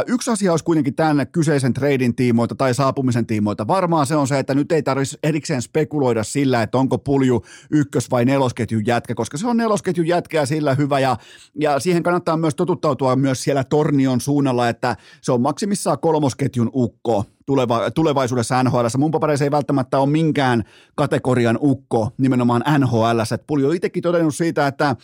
Yksi 0.08 0.32
asia 0.32 0.52
olisi 0.52 0.66
kuitenkin 0.66 0.96
tämän 0.96 1.28
kyseisen 1.32 1.74
treidin 1.74 2.16
tiimoilta 2.16 2.56
tai 2.56 2.74
saapumisen 2.74 3.26
tiimoilta. 3.26 3.68
Varmaan 3.68 4.06
se 4.08 4.16
on 4.16 4.28
se, 4.28 4.40
että 4.40 4.54
nyt 4.56 4.72
ei 4.72 4.84
tarvitsisi 4.84 5.20
erikseen 5.24 5.62
spekuloida 5.62 6.24
sillä, 6.24 6.62
että 6.62 6.78
onko 6.78 6.98
pulju 6.98 7.44
ykkös- 7.72 8.12
vai 8.12 8.26
nelosketjun 8.26 8.86
jätkä, 8.86 9.16
koska 9.16 9.38
se 9.38 9.48
on 9.48 9.58
nelosketjun 9.58 10.08
jätkä 10.08 10.38
ja 10.38 10.46
sillä 10.46 10.74
hyvä. 10.76 11.00
Ja, 11.00 11.18
ja 11.60 11.80
siihen 11.80 12.04
kannattaa 12.04 12.38
myös 12.38 12.56
totuttautua 12.56 13.16
myös 13.16 13.44
siellä 13.44 13.64
Tornion 13.64 14.22
suunnalla, 14.22 14.70
että 14.70 14.96
se 15.22 15.32
on 15.32 15.42
maksimissaan 15.42 16.00
kolmosketjun 16.00 16.70
ukko 16.74 17.26
tuleva, 17.46 17.92
tulevaisuudessa 17.92 18.64
NHL. 18.64 18.86
Mun 18.98 19.12
papereissa 19.12 19.46
ei 19.46 19.52
välttämättä 19.52 20.00
ole 20.00 20.10
minkään 20.10 20.64
kategorian 20.96 21.60
ukko 21.62 22.10
nimenomaan 22.18 22.64
NHL. 22.80 23.20
Pulju 23.48 23.68
on 23.68 23.76
itsekin 23.76 24.04
todennut 24.04 24.36
siitä, 24.36 24.68
että 24.68 24.96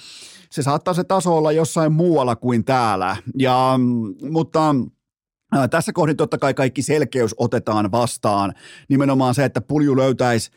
se 0.52 0.62
saattaa 0.62 0.94
se 0.94 1.04
taso 1.04 1.38
olla 1.38 1.52
jossain 1.52 1.94
muualla 1.94 2.36
kuin 2.36 2.66
täällä. 2.66 3.18
Ja, 3.40 3.80
mutta 4.32 4.76
Tässä 5.70 5.94
kohdin 5.94 6.18
totta 6.18 6.38
kai 6.38 6.54
kaikki 6.54 6.82
selkeys 6.82 7.36
otetaan 7.38 7.92
vastaan. 7.92 8.54
Nimenomaan 8.90 9.36
se, 9.36 9.46
että 9.46 9.62
pulju 9.62 9.98
löytäisi 9.98 10.52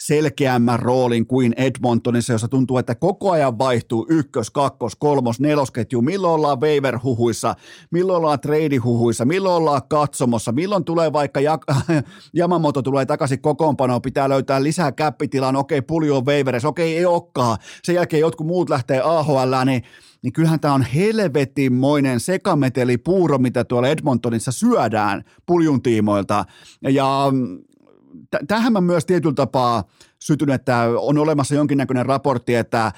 selkeämmän 0.00 0.78
roolin 0.78 1.26
kuin 1.26 1.54
Edmontonissa, 1.56 2.32
jossa 2.32 2.48
tuntuu, 2.48 2.78
että 2.78 2.94
koko 2.94 3.30
ajan 3.30 3.58
vaihtuu 3.58 4.06
ykkös, 4.10 4.50
kakkos, 4.50 4.96
kolmos, 4.96 5.40
nelosketju, 5.40 6.02
milloin 6.02 6.34
ollaan 6.34 6.60
waiver-huhuissa, 6.60 7.54
milloin 7.90 8.16
ollaan 8.16 8.40
trade-huhuissa, 8.40 9.24
milloin 9.24 9.56
ollaan 9.56 9.82
katsomossa, 9.88 10.52
milloin 10.52 10.84
tulee 10.84 11.12
vaikka 11.12 11.40
Jak- 11.40 11.74
Yamamoto 12.38 12.82
tulee 12.82 13.06
takaisin 13.06 13.40
kokoonpanoon, 13.40 14.02
pitää 14.02 14.28
löytää 14.28 14.62
lisää 14.62 14.92
käppitilaan, 14.92 15.56
okei, 15.56 15.82
pulju 15.82 16.16
on 16.16 16.26
waiveres, 16.26 16.64
okei, 16.64 16.96
ei 16.96 17.06
olekaan, 17.06 17.58
sen 17.84 17.94
jälkeen 17.94 18.20
jotkut 18.20 18.46
muut 18.46 18.70
lähtee 18.70 19.00
AHL, 19.00 19.64
niin 19.64 19.82
niin 20.22 20.32
kyllähän 20.32 20.60
tämä 20.60 20.74
on 20.74 20.82
helvetinmoinen 20.82 22.20
sekameteli 22.20 22.98
puuro, 22.98 23.38
mitä 23.38 23.64
tuolla 23.64 23.88
Edmontonissa 23.88 24.52
syödään 24.52 25.24
puljun 25.46 25.82
tiimoilta. 25.82 26.44
Ja 26.82 27.32
tähän 28.48 28.72
mä 28.72 28.80
myös 28.80 29.06
tietyllä 29.06 29.34
tapaa 29.34 29.84
sytyn, 30.18 30.50
että 30.50 30.82
on 30.98 31.18
olemassa 31.18 31.54
jonkinnäköinen 31.54 32.06
raportti, 32.06 32.54
että 32.54 32.92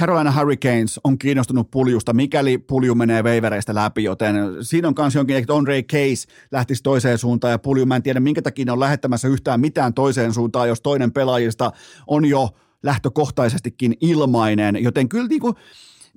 Carolina 0.00 0.32
Hurricanes 0.32 1.00
on 1.04 1.18
kiinnostunut 1.18 1.70
puljusta, 1.70 2.12
mikäli 2.12 2.58
pulju 2.58 2.94
menee 2.94 3.24
veivereistä 3.24 3.74
läpi, 3.74 4.04
joten 4.04 4.36
siinä 4.60 4.88
on 4.88 4.94
myös 4.98 5.14
jonkin, 5.14 5.36
että 5.36 5.54
Andre 5.54 5.82
Case 5.82 6.28
lähtisi 6.52 6.82
toiseen 6.82 7.18
suuntaan 7.18 7.50
ja 7.50 7.58
pulju, 7.58 7.86
mä 7.86 7.96
en 7.96 8.02
tiedä 8.02 8.20
minkä 8.20 8.42
takia 8.42 8.64
ne 8.64 8.72
on 8.72 8.80
lähettämässä 8.80 9.28
yhtään 9.28 9.60
mitään 9.60 9.94
toiseen 9.94 10.32
suuntaan, 10.32 10.68
jos 10.68 10.80
toinen 10.80 11.12
pelaajista 11.12 11.72
on 12.06 12.24
jo 12.24 12.48
lähtökohtaisestikin 12.82 13.94
ilmainen, 14.00 14.82
joten 14.82 15.08
kyllä 15.08 15.28
niin 15.28 15.40
kuin, 15.40 15.54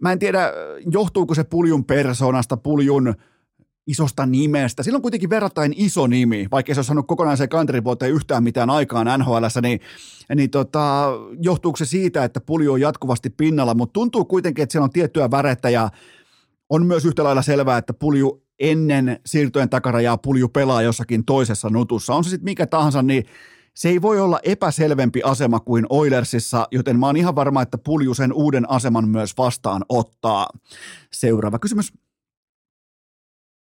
mä 0.02 0.12
en 0.12 0.20
tiedä, 0.20 0.54
johtuuko 0.92 1.36
se 1.36 1.44
puljun 1.44 1.86
persoonasta, 1.86 2.58
puljun 2.58 3.16
isosta 3.88 4.26
nimestä. 4.26 4.84
Sillä 4.84 4.96
on 4.96 5.02
kuitenkin 5.02 5.30
verrattain 5.30 5.74
iso 5.78 6.08
nimi, 6.08 6.48
vaikka 6.52 6.74
se 6.74 6.80
ole 6.80 6.86
saanut 6.86 7.08
kokonaiseen 7.08 7.50
kanterivuoteen 7.50 8.12
yhtään 8.12 8.44
mitään 8.44 8.70
aikaan 8.70 9.20
nhl 9.20 9.36
niin, 9.62 9.80
niin 10.36 10.50
tota, 10.50 11.12
johtuuko 11.42 11.78
se 11.78 11.86
siitä, 11.86 12.24
että 12.24 12.42
pulju 12.42 12.74
on 12.74 12.82
jatkuvasti 12.82 13.30
pinnalla, 13.30 13.74
mutta 13.74 13.94
tuntuu 13.94 14.26
kuitenkin, 14.26 14.64
että 14.64 14.72
siellä 14.72 14.84
on 14.84 14.90
tiettyä 14.90 15.32
värettä 15.32 15.70
ja 15.70 15.90
on 16.70 16.86
myös 16.86 17.06
yhtä 17.06 17.24
lailla 17.24 17.42
selvää, 17.42 17.78
että 17.78 17.94
pulju 17.94 18.44
ennen 18.60 19.20
siirtojen 19.26 19.70
takarajaa 19.70 20.18
pulju 20.18 20.48
pelaa 20.48 20.82
jossakin 20.82 21.26
toisessa 21.26 21.70
nutussa. 21.70 22.16
On 22.16 22.24
se 22.24 22.30
sitten 22.30 22.46
mikä 22.46 22.68
tahansa, 22.68 23.02
niin 23.02 23.24
se 23.74 23.90
ei 23.90 24.02
voi 24.02 24.20
olla 24.20 24.40
epäselvempi 24.44 25.22
asema 25.24 25.60
kuin 25.60 25.86
Oilersissa, 25.90 26.68
joten 26.72 27.00
mä 27.00 27.06
oon 27.06 27.18
ihan 27.18 27.36
varma, 27.36 27.62
että 27.62 27.78
pulju 27.78 28.14
sen 28.14 28.34
uuden 28.34 28.70
aseman 28.70 29.10
myös 29.10 29.38
vastaan 29.38 29.86
ottaa. 29.90 30.48
Seuraava 31.14 31.60
kysymys. 31.60 31.94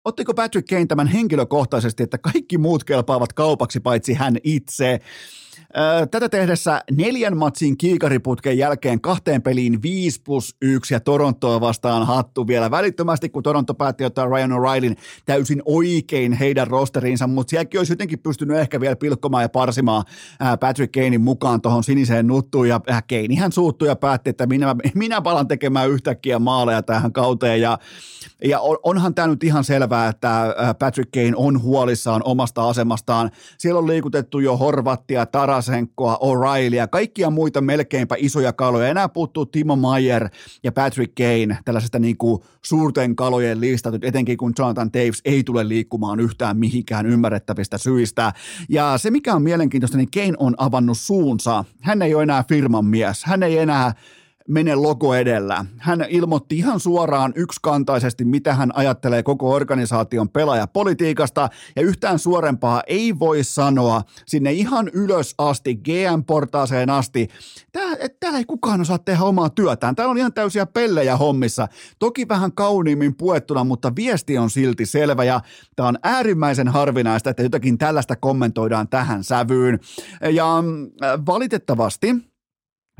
Ottiko 0.05 0.33
Patrick 0.33 0.67
Kane 0.67 0.85
tämän 0.85 1.07
henkilökohtaisesti, 1.07 2.03
että 2.03 2.17
kaikki 2.17 2.57
muut 2.57 2.83
kelpaavat 2.83 3.33
kaupaksi 3.33 3.79
paitsi 3.79 4.13
hän 4.13 4.37
itse? 4.43 4.99
Tätä 6.11 6.29
tehdessä 6.29 6.81
neljän 6.91 7.37
matsin 7.37 7.77
kiikariputken 7.77 8.57
jälkeen 8.57 9.01
kahteen 9.01 9.41
peliin 9.41 9.81
5 9.81 10.21
plus 10.21 10.55
1 10.61 10.93
ja 10.93 10.99
Torontoa 10.99 11.61
vastaan 11.61 12.07
hattu 12.07 12.47
vielä 12.47 12.71
välittömästi, 12.71 13.29
kun 13.29 13.43
Toronto 13.43 13.73
päätti 13.73 14.05
ottaa 14.05 14.25
Ryan 14.25 14.51
O'Reillyn 14.51 14.95
täysin 15.25 15.61
oikein 15.65 16.33
heidän 16.33 16.67
rosteriinsa, 16.67 17.27
mutta 17.27 17.49
sielläkin 17.49 17.79
olisi 17.79 17.93
jotenkin 17.93 18.19
pystynyt 18.19 18.57
ehkä 18.57 18.79
vielä 18.79 18.95
pilkkomaan 18.95 19.41
ja 19.41 19.49
parsimaan 19.49 20.03
Patrick 20.59 20.91
Kanein 20.91 21.21
mukaan 21.21 21.61
tuohon 21.61 21.83
siniseen 21.83 22.27
nuttuun. 22.27 22.67
Ja 22.67 22.79
Kane 22.85 23.35
hän 23.39 23.51
suuttui 23.51 23.87
ja 23.87 23.95
päätti, 23.95 24.29
että 24.29 24.45
minä, 24.45 24.75
minä 24.95 25.21
palan 25.21 25.47
tekemään 25.47 25.89
yhtäkkiä 25.89 26.39
maaleja 26.39 26.83
tähän 26.83 27.13
kauteen. 27.13 27.61
Ja, 27.61 27.77
ja 28.43 28.59
onhan 28.83 29.15
tämä 29.15 29.27
nyt 29.27 29.43
ihan 29.43 29.63
selvää, 29.63 30.07
että 30.07 30.55
Patrick 30.79 31.11
Kane 31.11 31.33
on 31.35 31.61
huolissaan 31.61 32.21
omasta 32.25 32.69
asemastaan. 32.69 33.31
Siellä 33.57 33.79
on 33.79 33.87
liikutettu 33.87 34.39
jo 34.39 34.57
Horvattia, 34.57 35.25
Taras 35.25 35.62
Tarasenkoa, 35.63 36.17
O'Reillya, 36.21 36.87
kaikkia 36.87 37.29
muita 37.29 37.61
melkeinpä 37.61 38.15
isoja 38.17 38.53
kaloja. 38.53 38.87
Enää 38.87 39.09
puuttuu 39.09 39.45
Timo 39.45 39.75
Mayer 39.75 40.29
ja 40.63 40.71
Patrick 40.71 41.15
Kane 41.15 41.57
tällaisesta 41.65 41.99
niin 41.99 42.17
kuin 42.17 42.43
suurten 42.61 43.15
kalojen 43.15 43.61
listat, 43.61 44.03
etenkin 44.03 44.37
kun 44.37 44.53
Jonathan 44.59 44.93
Davis 44.93 45.21
ei 45.25 45.43
tule 45.43 45.67
liikkumaan 45.67 46.19
yhtään 46.19 46.57
mihinkään 46.57 47.05
ymmärrettävistä 47.05 47.77
syistä. 47.77 48.33
Ja 48.69 48.97
se, 48.97 49.11
mikä 49.11 49.35
on 49.35 49.41
mielenkiintoista, 49.41 49.97
niin 49.97 50.11
Kane 50.13 50.33
on 50.37 50.55
avannut 50.57 50.97
suunsa. 50.97 51.65
Hän 51.81 52.01
ei 52.01 52.15
ole 52.15 52.23
enää 52.23 52.43
firman 52.49 52.85
mies. 52.85 53.23
Hän 53.25 53.43
ei 53.43 53.57
enää 53.57 53.93
mene 54.47 54.75
logo 54.75 55.13
edellä. 55.13 55.65
Hän 55.77 56.05
ilmoitti 56.09 56.57
ihan 56.57 56.79
suoraan 56.79 57.33
yksikantaisesti, 57.35 58.25
mitä 58.25 58.53
hän 58.53 58.71
ajattelee 58.75 59.23
koko 59.23 59.51
organisaation 59.51 60.29
pelaajapolitiikasta, 60.29 61.49
ja 61.75 61.81
yhtään 61.81 62.19
suorempaa 62.19 62.83
ei 62.87 63.19
voi 63.19 63.43
sanoa 63.43 64.01
sinne 64.25 64.51
ihan 64.51 64.89
ylös 64.93 65.35
asti, 65.37 65.75
GM-portaaseen 65.75 66.89
asti. 66.89 67.27
Tää, 67.71 67.95
täällä 68.19 68.39
ei 68.39 68.45
kukaan 68.45 68.81
osaa 68.81 68.97
tehdä 68.97 69.23
omaa 69.23 69.49
työtään. 69.49 69.95
Täällä 69.95 70.11
on 70.11 70.17
ihan 70.17 70.33
täysiä 70.33 70.65
pellejä 70.65 71.17
hommissa. 71.17 71.67
Toki 71.99 72.27
vähän 72.27 72.51
kauniimmin 72.51 73.15
puettuna, 73.15 73.63
mutta 73.63 73.95
viesti 73.95 74.37
on 74.37 74.49
silti 74.49 74.85
selvä, 74.85 75.23
ja 75.23 75.41
tämä 75.75 75.87
on 75.87 75.99
äärimmäisen 76.03 76.67
harvinaista, 76.67 77.29
että 77.29 77.43
jotakin 77.43 77.77
tällaista 77.77 78.15
kommentoidaan 78.15 78.87
tähän 78.87 79.23
sävyyn. 79.23 79.79
Ja 80.31 80.61
mm, 80.61 80.91
valitettavasti 81.25 82.32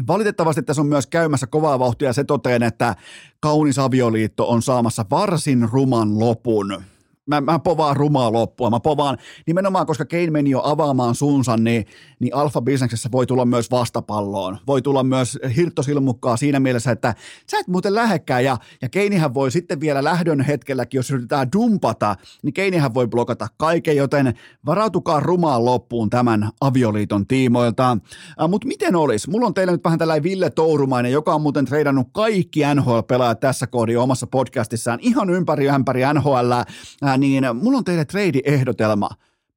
Valitettavasti 0.08 0.64
tässä 0.64 0.82
on 0.82 0.88
myös 0.88 1.08
käymässä 1.08 1.48
kovaa 1.48 1.80
vauhtia 1.80 2.14
se 2.14 2.24
toteen, 2.24 2.64
että 2.64 2.96
kaunis 3.40 3.80
avioliitto 3.80 4.50
on 4.50 4.62
saamassa 4.62 5.06
varsin 5.10 5.70
ruman 5.72 6.20
lopun 6.20 6.84
mä, 7.28 7.42
mä 7.42 7.60
povaan 7.60 7.96
rumaa 7.96 8.32
loppua. 8.32 8.70
Mä 8.70 8.80
povaan 8.80 9.18
nimenomaan, 9.48 9.86
koska 9.86 10.06
Kane 10.06 10.30
meni 10.30 10.50
jo 10.50 10.62
avaamaan 10.64 11.16
suunsa, 11.16 11.58
niin, 11.58 11.86
niin 12.20 12.36
alfa-bisneksessä 12.36 13.10
voi 13.12 13.26
tulla 13.26 13.46
myös 13.46 13.72
vastapalloon. 13.72 14.58
Voi 14.68 14.82
tulla 14.82 15.04
myös 15.04 15.40
hirttosilmukkaa 15.56 16.38
siinä 16.38 16.60
mielessä, 16.60 16.92
että 16.92 17.16
sä 17.52 17.60
et 17.60 17.68
muuten 17.68 17.96
lähekkää. 17.96 18.40
Ja, 18.40 18.58
ja 18.82 18.90
Keinihän 18.90 19.34
voi 19.34 19.52
sitten 19.52 19.80
vielä 19.80 20.04
lähdön 20.04 20.42
hetkelläkin, 20.42 20.98
jos 20.98 21.12
yritetään 21.12 21.48
dumpata, 21.56 22.16
niin 22.44 22.54
Keinihän 22.54 22.94
voi 22.94 23.08
blokata 23.08 23.48
kaiken, 23.58 23.96
joten 23.96 24.34
varautukaa 24.66 25.20
rumaan 25.20 25.66
loppuun 25.66 26.10
tämän 26.10 26.50
avioliiton 26.62 27.28
tiimoilta. 27.28 27.98
Äh, 28.42 28.50
Mutta 28.50 28.68
miten 28.68 28.96
olisi? 28.96 29.30
Mulla 29.30 29.48
on 29.48 29.54
teille 29.54 29.72
nyt 29.72 29.84
vähän 29.84 30.00
tällainen 30.00 30.24
Ville 30.24 30.50
Tourumainen, 30.50 31.12
joka 31.12 31.36
on 31.36 31.42
muuten 31.42 31.66
treidannut 31.66 32.08
kaikki 32.12 32.60
NHL-pelaajat 32.76 33.40
tässä 33.40 33.68
kohdin 33.68 34.00
omassa 34.00 34.28
podcastissaan 34.28 35.00
ihan 35.02 35.30
ympäri 35.30 35.70
ämpäri 35.70 36.02
NHL. 36.14 36.52
Äh, 36.52 37.13
niin 37.18 37.44
mulla 37.54 37.78
on 37.78 37.84
teille 37.84 38.06
trade-ehdotelma. 38.06 39.10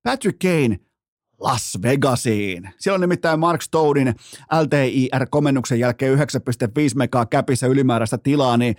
Patrick 0.02 0.38
Kane 0.38 0.80
Las 1.40 1.78
Vegasiin. 1.82 2.70
Siellä 2.78 2.94
on 2.94 3.00
nimittäin 3.00 3.40
Mark 3.40 3.62
Stonein 3.62 4.14
LTIR-komennuksen 4.62 5.78
jälkeen 5.78 6.18
9,5 6.18 6.22
megaa 6.96 7.26
käpissä 7.26 7.66
ylimääräistä 7.66 8.18
tilaa, 8.18 8.56
niin 8.56 8.76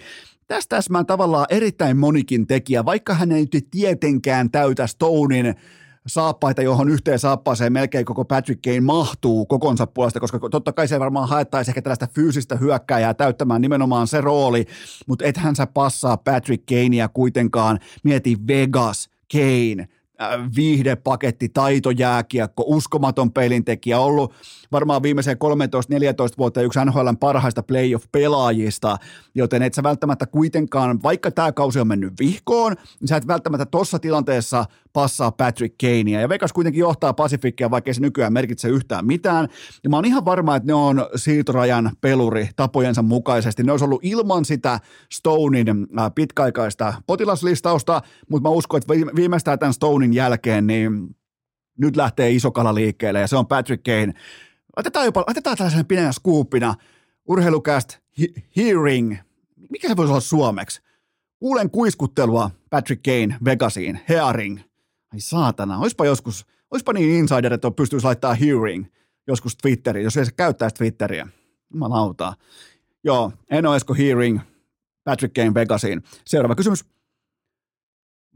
tästä 0.47 0.75
täsmään 0.75 1.05
tavallaan 1.05 1.45
erittäin 1.49 1.97
monikin 1.97 2.47
tekijä, 2.47 2.85
vaikka 2.85 3.13
hän 3.13 3.31
ei 3.31 3.47
tietenkään 3.71 4.51
täytä 4.51 4.87
Stonein 4.87 5.55
saappaita, 6.07 6.61
johon 6.61 6.89
yhteen 6.89 7.19
saappaaseen 7.19 7.73
melkein 7.73 8.05
koko 8.05 8.25
Patrick 8.25 8.61
Kane 8.61 8.81
mahtuu 8.81 9.45
kokonsa 9.45 9.87
puolesta, 9.87 10.19
koska 10.19 10.39
totta 10.51 10.73
kai 10.73 10.87
se 10.87 10.99
varmaan 10.99 11.29
haettaisiin 11.29 11.71
ehkä 11.71 11.81
tällaista 11.81 12.07
fyysistä 12.15 12.55
hyökkääjää 12.55 13.13
täyttämään 13.13 13.61
nimenomaan 13.61 14.07
se 14.07 14.21
rooli, 14.21 14.65
mutta 15.07 15.25
ethän 15.25 15.55
sä 15.55 15.67
passaa 15.67 16.17
Patrick 16.17 16.65
Kanea 16.65 17.07
kuitenkaan. 17.07 17.79
Mieti 18.03 18.37
Vegas, 18.47 19.09
Kane, 19.31 19.87
Äh, 20.21 20.39
viihdepaketti, 20.55 21.49
taitojääkiekko, 21.49 22.63
uskomaton 22.67 23.31
pelintekijä, 23.31 23.99
ollut 23.99 24.33
varmaan 24.71 25.03
viimeiseen 25.03 25.37
13-14 25.37 25.39
vuotta 26.37 26.61
yksi 26.61 26.79
NHLn 26.85 27.17
parhaista 27.17 27.63
playoff-pelaajista, 27.63 28.97
joten 29.35 29.61
et 29.61 29.73
sä 29.73 29.83
välttämättä 29.83 30.25
kuitenkaan, 30.25 31.03
vaikka 31.03 31.31
tämä 31.31 31.51
kausi 31.51 31.79
on 31.79 31.87
mennyt 31.87 32.13
vihkoon, 32.19 32.75
niin 32.99 33.07
sä 33.07 33.17
et 33.17 33.27
välttämättä 33.27 33.65
tuossa 33.65 33.99
tilanteessa 33.99 34.65
passaa 34.97 35.31
Patrick 35.31 35.75
Kanea. 35.81 36.21
Ja 36.21 36.29
Vegas 36.29 36.53
kuitenkin 36.53 36.79
johtaa 36.79 37.13
Pasifikkia, 37.13 37.71
vaikka 37.71 37.93
se 37.93 38.01
nykyään 38.01 38.33
merkitse 38.33 38.69
yhtään 38.69 39.05
mitään. 39.05 39.47
Ja 39.83 39.89
mä 39.89 39.97
oon 39.97 40.05
ihan 40.05 40.25
varma, 40.25 40.55
että 40.55 40.67
ne 40.67 40.73
on 40.73 41.05
siirtorajan 41.15 41.91
peluri 42.01 42.49
tapojensa 42.55 43.01
mukaisesti. 43.01 43.63
Ne 43.63 43.71
olisi 43.71 43.85
ollut 43.85 44.05
ilman 44.05 44.45
sitä 44.45 44.79
Stonein 45.11 45.67
äh, 45.69 46.11
pitkäaikaista 46.15 46.93
potilaslistausta, 47.07 48.01
mutta 48.29 48.49
mä 48.49 48.53
uskon, 48.53 48.77
että 48.77 49.15
viimeistään 49.15 49.59
tämän 49.59 49.73
Stonein 49.73 50.13
jälkeen, 50.13 50.67
niin 50.67 51.15
nyt 51.79 51.95
lähtee 51.95 52.31
iso 52.31 52.51
kala 52.51 52.75
liikkeelle 52.75 53.19
ja 53.19 53.27
se 53.27 53.35
on 53.35 53.47
Patrick 53.47 53.83
Kane. 53.83 54.13
Otetaan, 54.77 55.05
jopa, 55.05 55.23
otetaan 55.27 55.57
tällaisen 55.57 55.85
pienenä 55.85 56.11
skuuppina 56.11 56.75
urheilucast 57.27 57.97
hearing. 58.57 59.17
Mikä 59.69 59.87
se 59.87 59.97
voisi 59.97 60.11
olla 60.11 60.19
suomeksi? 60.19 60.81
Kuulen 61.39 61.69
kuiskuttelua 61.69 62.51
Patrick 62.69 63.03
Kane 63.03 63.37
Vegasiin, 63.45 63.99
hearing. 64.09 64.66
Ai 65.13 65.19
saatana, 65.19 65.77
oispa 65.77 66.05
joskus, 66.05 66.45
oispa 66.71 66.93
niin 66.93 67.19
insider, 67.19 67.53
että 67.53 67.71
pystyisi 67.71 68.05
laittaa 68.05 68.33
hearing 68.33 68.85
joskus 69.27 69.57
Twitteriin, 69.57 70.03
jos 70.03 70.17
ei 70.17 70.25
se 70.25 70.31
käyttäisi 70.31 70.75
Twitteriä. 70.75 71.27
lautaa. 71.79 72.35
Joo, 73.03 73.31
Eno 73.49 73.75
Esko 73.75 73.93
hearing 73.93 74.39
Patrick 75.03 75.33
Kane 75.33 75.53
Vegasiin. 75.53 76.03
Seuraava 76.25 76.55
kysymys. 76.55 76.85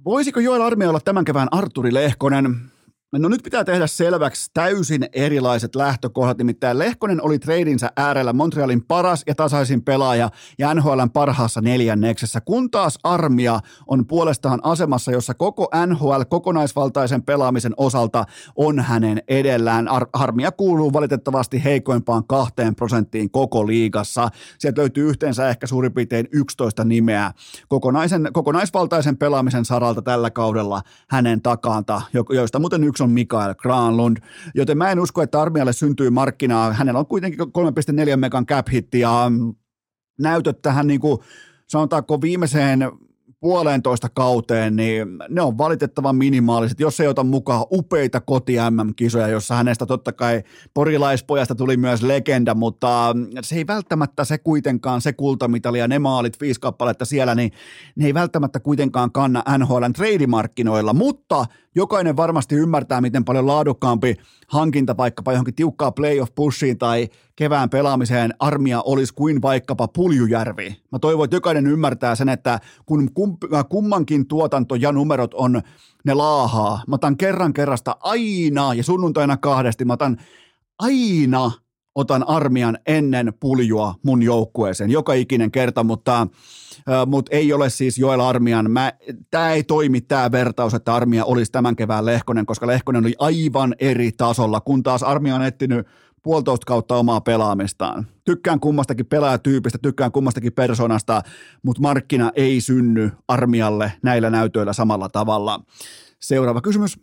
Voisiko 0.06 0.40
Joel 0.40 0.62
Armia 0.62 0.90
olla 0.90 1.00
tämän 1.00 1.26
kevään 1.26 1.48
Arturi 1.52 1.94
Lehkonen? 1.94 2.72
No 3.18 3.30
nyt 3.30 3.44
pitää 3.44 3.64
tehdä 3.64 3.88
selväksi 3.88 4.52
täysin 4.54 5.06
erilaiset 5.14 5.76
lähtökohdat, 5.76 6.38
nimittäin 6.38 6.80
Lehkonen 6.80 7.24
oli 7.24 7.40
treidinsä 7.40 7.92
äärellä 7.98 8.34
Montrealin 8.34 8.84
paras 8.84 9.24
ja 9.28 9.36
tasaisin 9.36 9.84
pelaaja 9.84 10.30
ja 10.60 10.74
NHLn 10.74 11.10
parhaassa 11.14 11.62
neljänneksessä, 11.62 12.42
kun 12.42 12.72
taas 12.72 13.00
Armia 13.04 13.60
on 13.88 14.08
puolestaan 14.08 14.60
asemassa, 14.64 15.12
jossa 15.12 15.34
koko 15.34 15.68
NHL 15.86 16.22
kokonaisvaltaisen 16.30 17.24
pelaamisen 17.24 17.74
osalta 17.78 18.26
on 18.56 18.80
hänen 18.80 19.22
edellään. 19.28 19.88
Ar- 19.88 20.10
Armia 20.14 20.52
kuuluu 20.52 20.94
valitettavasti 20.94 21.64
heikoimpaan 21.64 22.28
kahteen 22.28 22.76
prosenttiin 22.76 23.32
koko 23.32 23.68
liigassa. 23.68 24.30
Sieltä 24.60 24.82
löytyy 24.82 25.10
yhteensä 25.10 25.50
ehkä 25.50 25.68
suurin 25.68 25.94
piirtein 25.94 26.28
11 26.32 26.84
nimeä 26.84 27.32
kokonaisen, 27.68 28.30
kokonaisvaltaisen 28.34 29.18
pelaamisen 29.18 29.66
saralta 29.66 30.02
tällä 30.02 30.30
kaudella 30.30 30.82
hänen 31.10 31.42
takaansa, 31.42 32.02
joista 32.30 32.60
muuten 32.60 32.84
yksi 32.84 33.01
on 33.02 33.12
Mikael 33.12 33.56
Granlund, 33.56 34.18
joten 34.56 34.78
mä 34.78 34.92
en 34.92 35.00
usko, 35.00 35.22
että 35.22 35.42
Armialle 35.42 35.74
syntyy 35.74 36.10
markkinaa. 36.10 36.74
Hänellä 36.74 37.00
on 37.00 37.08
kuitenkin 37.08 37.40
3,4 37.40 38.18
megan 38.18 38.46
cap 38.46 38.68
hitti 38.72 39.00
ja 39.00 39.32
näytöt 40.20 40.62
tähän 40.62 40.88
niin 40.88 41.00
kuin, 41.00 41.18
sanotaanko 41.68 42.22
viimeiseen 42.22 42.92
puolentoista 43.42 44.10
kauteen, 44.10 44.76
niin 44.76 45.08
ne 45.30 45.42
on 45.42 45.58
valitettavan 45.58 46.16
minimaaliset, 46.16 46.80
jos 46.80 47.00
ei 47.00 47.08
ota 47.08 47.24
mukaan 47.24 47.66
upeita 47.72 48.22
koti 48.22 48.56
MM-kisoja, 48.70 49.28
jossa 49.28 49.56
hänestä 49.56 49.86
totta 49.86 50.12
kai 50.12 50.44
porilaispojasta 50.74 51.56
tuli 51.56 51.78
myös 51.78 52.04
legenda, 52.04 52.56
mutta 52.56 53.16
se 53.42 53.56
ei 53.56 53.68
välttämättä 53.68 54.26
se 54.26 54.38
kuitenkaan, 54.38 55.02
se 55.02 55.14
kultamitali 55.14 55.80
ja 55.80 55.88
ne 55.88 56.00
maalit, 56.00 56.42
viisi 56.42 56.60
kappaletta 56.60 57.06
siellä, 57.06 57.36
niin 57.36 57.52
ne 57.96 58.06
ei 58.06 58.14
välttämättä 58.14 58.60
kuitenkaan 58.60 59.12
kanna 59.12 59.44
NHLn 59.58 59.94
treidimarkkinoilla, 59.94 60.94
mutta 60.94 61.46
jokainen 61.76 62.18
varmasti 62.18 62.56
ymmärtää, 62.56 63.02
miten 63.02 63.26
paljon 63.26 63.48
laadukkaampi 63.48 64.16
hankinta 64.48 64.98
vaikkapa 64.98 65.32
johonkin 65.32 65.56
tiukkaa 65.56 65.92
playoff 65.92 66.36
pushiin 66.36 66.78
tai 66.78 67.10
kevään 67.36 67.70
pelaamiseen 67.70 68.34
armia 68.40 68.82
olisi 68.82 69.14
kuin 69.14 69.42
vaikkapa 69.42 69.88
Puljujärvi. 69.88 70.78
Mä 70.92 71.00
toivon, 71.00 71.26
että 71.26 71.36
jokainen 71.36 71.68
ymmärtää 71.68 72.16
sen, 72.16 72.30
että 72.30 72.60
kun 72.86 73.31
kummankin 73.70 74.28
tuotanto 74.28 74.76
ja 74.76 74.92
numerot 74.92 75.34
on 75.34 75.62
ne 76.06 76.14
laahaa, 76.14 76.84
mä 76.88 76.96
otan 76.96 77.18
kerran 77.18 77.54
kerrasta 77.54 77.96
aina 78.00 78.74
ja 78.74 78.84
sunnuntaina 78.84 79.38
kahdesti, 79.38 79.86
mä 79.86 79.94
otan 79.94 80.18
aina 80.80 81.52
otan 81.96 82.30
armian 82.30 82.78
ennen 82.88 83.34
puljua 83.40 83.96
mun 84.04 84.24
joukkueeseen, 84.24 84.92
joka 84.92 85.14
ikinen 85.14 85.52
kerta, 85.52 85.84
mutta, 85.84 86.22
äh, 86.22 87.08
mutta 87.08 87.36
ei 87.36 87.54
ole 87.54 87.70
siis 87.70 87.98
Joel 87.98 88.20
Armian. 88.20 88.70
Tämä 89.32 89.52
ei 89.52 89.64
toimi 89.64 90.02
tämä 90.02 90.32
vertaus, 90.32 90.74
että 90.74 90.96
armia 90.96 91.26
olisi 91.26 91.52
tämän 91.52 91.76
kevään 91.76 92.06
Lehkonen, 92.06 92.46
koska 92.46 92.68
Lehkonen 92.68 93.04
oli 93.04 93.16
aivan 93.20 93.76
eri 93.80 94.12
tasolla, 94.12 94.62
kun 94.62 94.84
taas 94.84 95.04
armia 95.04 95.36
on 95.36 95.46
etsinyt 95.46 95.88
puolitoista 96.24 96.66
kautta 96.66 96.96
omaa 96.96 97.22
pelaamistaan. 97.22 98.08
Tykkään 98.26 98.60
kummastakin 98.60 99.06
pelaajatyypistä, 99.06 99.78
tykkään 99.82 100.12
kummastakin 100.12 100.54
persoonasta, 100.54 101.22
mutta 101.64 101.82
markkina 101.82 102.32
ei 102.36 102.62
synny 102.62 103.12
armialle 103.28 103.94
näillä 104.04 104.30
näytöillä 104.30 104.74
samalla 104.74 105.10
tavalla. 105.10 105.60
Seuraava 106.20 106.62
kysymys 106.62 107.00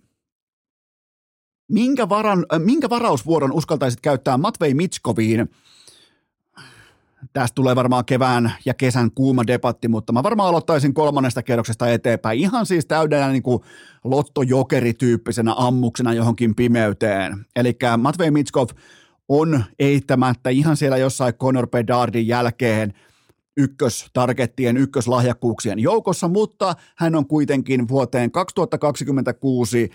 minkä, 1.68 2.08
varan, 2.08 2.46
äh, 2.54 2.60
minkä 2.60 2.90
varausvuoron 2.90 3.52
uskaltaisit 3.52 4.00
käyttää 4.00 4.36
Matvei 4.36 4.74
Mitskoviin? 4.74 5.50
Tästä 7.32 7.54
tulee 7.54 7.76
varmaan 7.76 8.04
kevään 8.04 8.52
ja 8.64 8.74
kesän 8.74 9.10
kuuma 9.10 9.46
debatti, 9.46 9.88
mutta 9.88 10.12
mä 10.12 10.22
varmaan 10.22 10.48
aloittaisin 10.48 10.94
kolmannesta 10.94 11.42
kerroksesta 11.42 11.88
eteenpäin. 11.88 12.38
Ihan 12.38 12.66
siis 12.66 12.86
täydellä 12.86 13.28
niin 13.28 13.42
lottojokerityyppisenä 14.04 15.54
ammuksena 15.56 16.12
johonkin 16.12 16.54
pimeyteen. 16.54 17.46
Eli 17.56 17.76
Matvei 17.98 18.30
Mitskov 18.30 18.68
on 19.28 19.64
eittämättä 19.78 20.50
ihan 20.50 20.76
siellä 20.76 20.96
jossain 20.96 21.34
Conor 21.34 21.68
Bedardin 21.68 22.28
jälkeen– 22.28 22.94
ykköstargettien, 23.58 24.76
ykköslahjakkuuksien 24.76 25.78
joukossa, 25.78 26.28
mutta 26.28 26.74
hän 26.96 27.14
on 27.14 27.26
kuitenkin 27.26 27.88
vuoteen 27.88 28.30
2026 28.30 29.90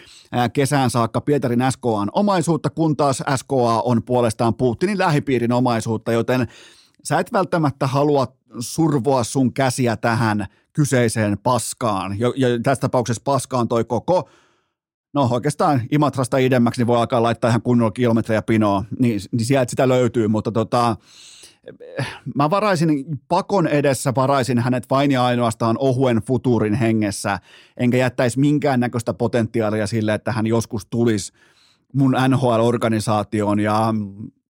kesään 0.53 0.89
saakka 0.89 1.21
Pietarin 1.21 1.71
SKAn 1.71 2.09
omaisuutta, 2.13 2.69
kun 2.69 2.97
taas 2.97 3.23
SKA 3.35 3.81
on 3.81 4.03
puolestaan 4.03 4.55
Putinin 4.55 4.97
lähipiirin 4.97 5.51
omaisuutta, 5.51 6.11
joten 6.11 6.47
sä 7.03 7.19
et 7.19 7.33
välttämättä 7.33 7.87
halua 7.87 8.27
survoa 8.59 9.23
sun 9.23 9.53
käsiä 9.53 9.97
tähän 9.97 10.45
kyseiseen 10.73 11.37
paskaan. 11.37 12.19
Ja, 12.19 12.33
ja 12.35 12.47
tässä 12.63 12.81
tapauksessa 12.81 13.21
paskaan 13.25 13.67
toi 13.67 13.83
koko 13.83 14.29
no 15.13 15.27
oikeastaan 15.31 15.81
Imatrasta 15.91 16.37
idemmäksi, 16.37 16.81
niin 16.81 16.87
voi 16.87 16.97
alkaa 16.97 17.23
laittaa 17.23 17.49
ihan 17.49 17.61
kunnolla 17.61 17.91
kilometrejä 17.91 18.41
pinoa, 18.41 18.83
niin, 18.99 19.21
niin 19.31 19.45
sieltä 19.45 19.69
sitä 19.69 19.87
löytyy, 19.87 20.27
mutta 20.27 20.51
tota, 20.51 20.95
mä 22.35 22.49
varaisin 22.49 23.05
pakon 23.27 23.67
edessä, 23.67 24.13
varaisin 24.15 24.59
hänet 24.59 24.89
vain 24.89 25.11
ja 25.11 25.25
ainoastaan 25.25 25.77
ohuen 25.79 26.17
futurin 26.17 26.73
hengessä, 26.73 27.39
enkä 27.77 27.97
jättäisi 27.97 28.39
minkäännäköistä 28.39 29.13
potentiaalia 29.13 29.87
sille, 29.87 30.13
että 30.13 30.31
hän 30.31 30.47
joskus 30.47 30.85
tulisi 30.85 31.33
mun 31.93 32.15
NHL-organisaatioon 32.27 33.59
ja 33.59 33.93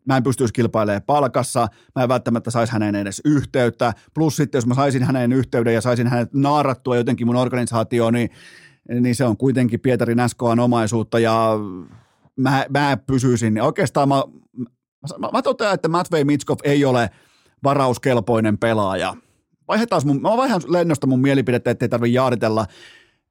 mä 0.06 0.18
en 0.18 0.24
pystyisi 0.24 0.54
kilpailemaan 0.54 1.04
palkassa, 1.04 1.68
mä 1.96 2.04
en 2.04 2.10
välttämättä 2.10 2.52
saisi 2.52 2.74
hänen 2.74 2.96
edes 2.96 3.22
yhteyttä, 3.26 3.94
plus 4.14 4.36
sitten 4.36 4.58
jos 4.58 4.68
mä 4.68 4.74
saisin 4.74 5.04
hänen 5.04 5.34
yhteyden 5.34 5.74
ja 5.74 5.82
saisin 5.82 6.08
hänet 6.08 6.34
naarattua 6.34 6.96
jotenkin 6.96 7.28
mun 7.28 7.36
organisaatioon, 7.36 8.14
niin, 8.14 8.30
niin 8.90 9.16
se 9.16 9.26
on 9.26 9.38
kuitenkin 9.38 9.80
Pietarin 9.80 10.30
SKAn 10.30 10.60
omaisuutta 10.60 11.20
ja 11.20 11.54
mä, 12.36 12.66
mä 12.70 12.98
pysyisin, 12.98 13.62
oikeastaan 13.62 14.10
mä 14.10 14.24
Mä, 15.20 15.30
mä 15.34 15.42
totean, 15.42 15.74
että 15.74 15.88
Matvei 15.88 16.24
Mitskov 16.24 16.58
ei 16.64 16.86
ole 16.86 17.10
varauskelpoinen 17.64 18.58
pelaaja. 18.58 19.16
Vaihdetaan 19.68 20.02
mun, 20.06 20.22
mä 20.22 20.38
vaihan 20.38 20.62
lennosta 20.68 21.08
mun 21.08 21.22
mielipidettä, 21.22 21.72
ettei 21.72 21.90
tarvitse 21.90 22.16
jaaritella. 22.16 22.66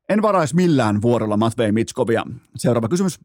En 0.09 0.23
varaisi 0.23 0.55
millään 0.55 1.03
vuorolla 1.03 1.37
Matvei 1.37 1.73
Mitskovia. 1.73 2.25
Seuraava 2.57 2.89
kysymys. 2.89 3.21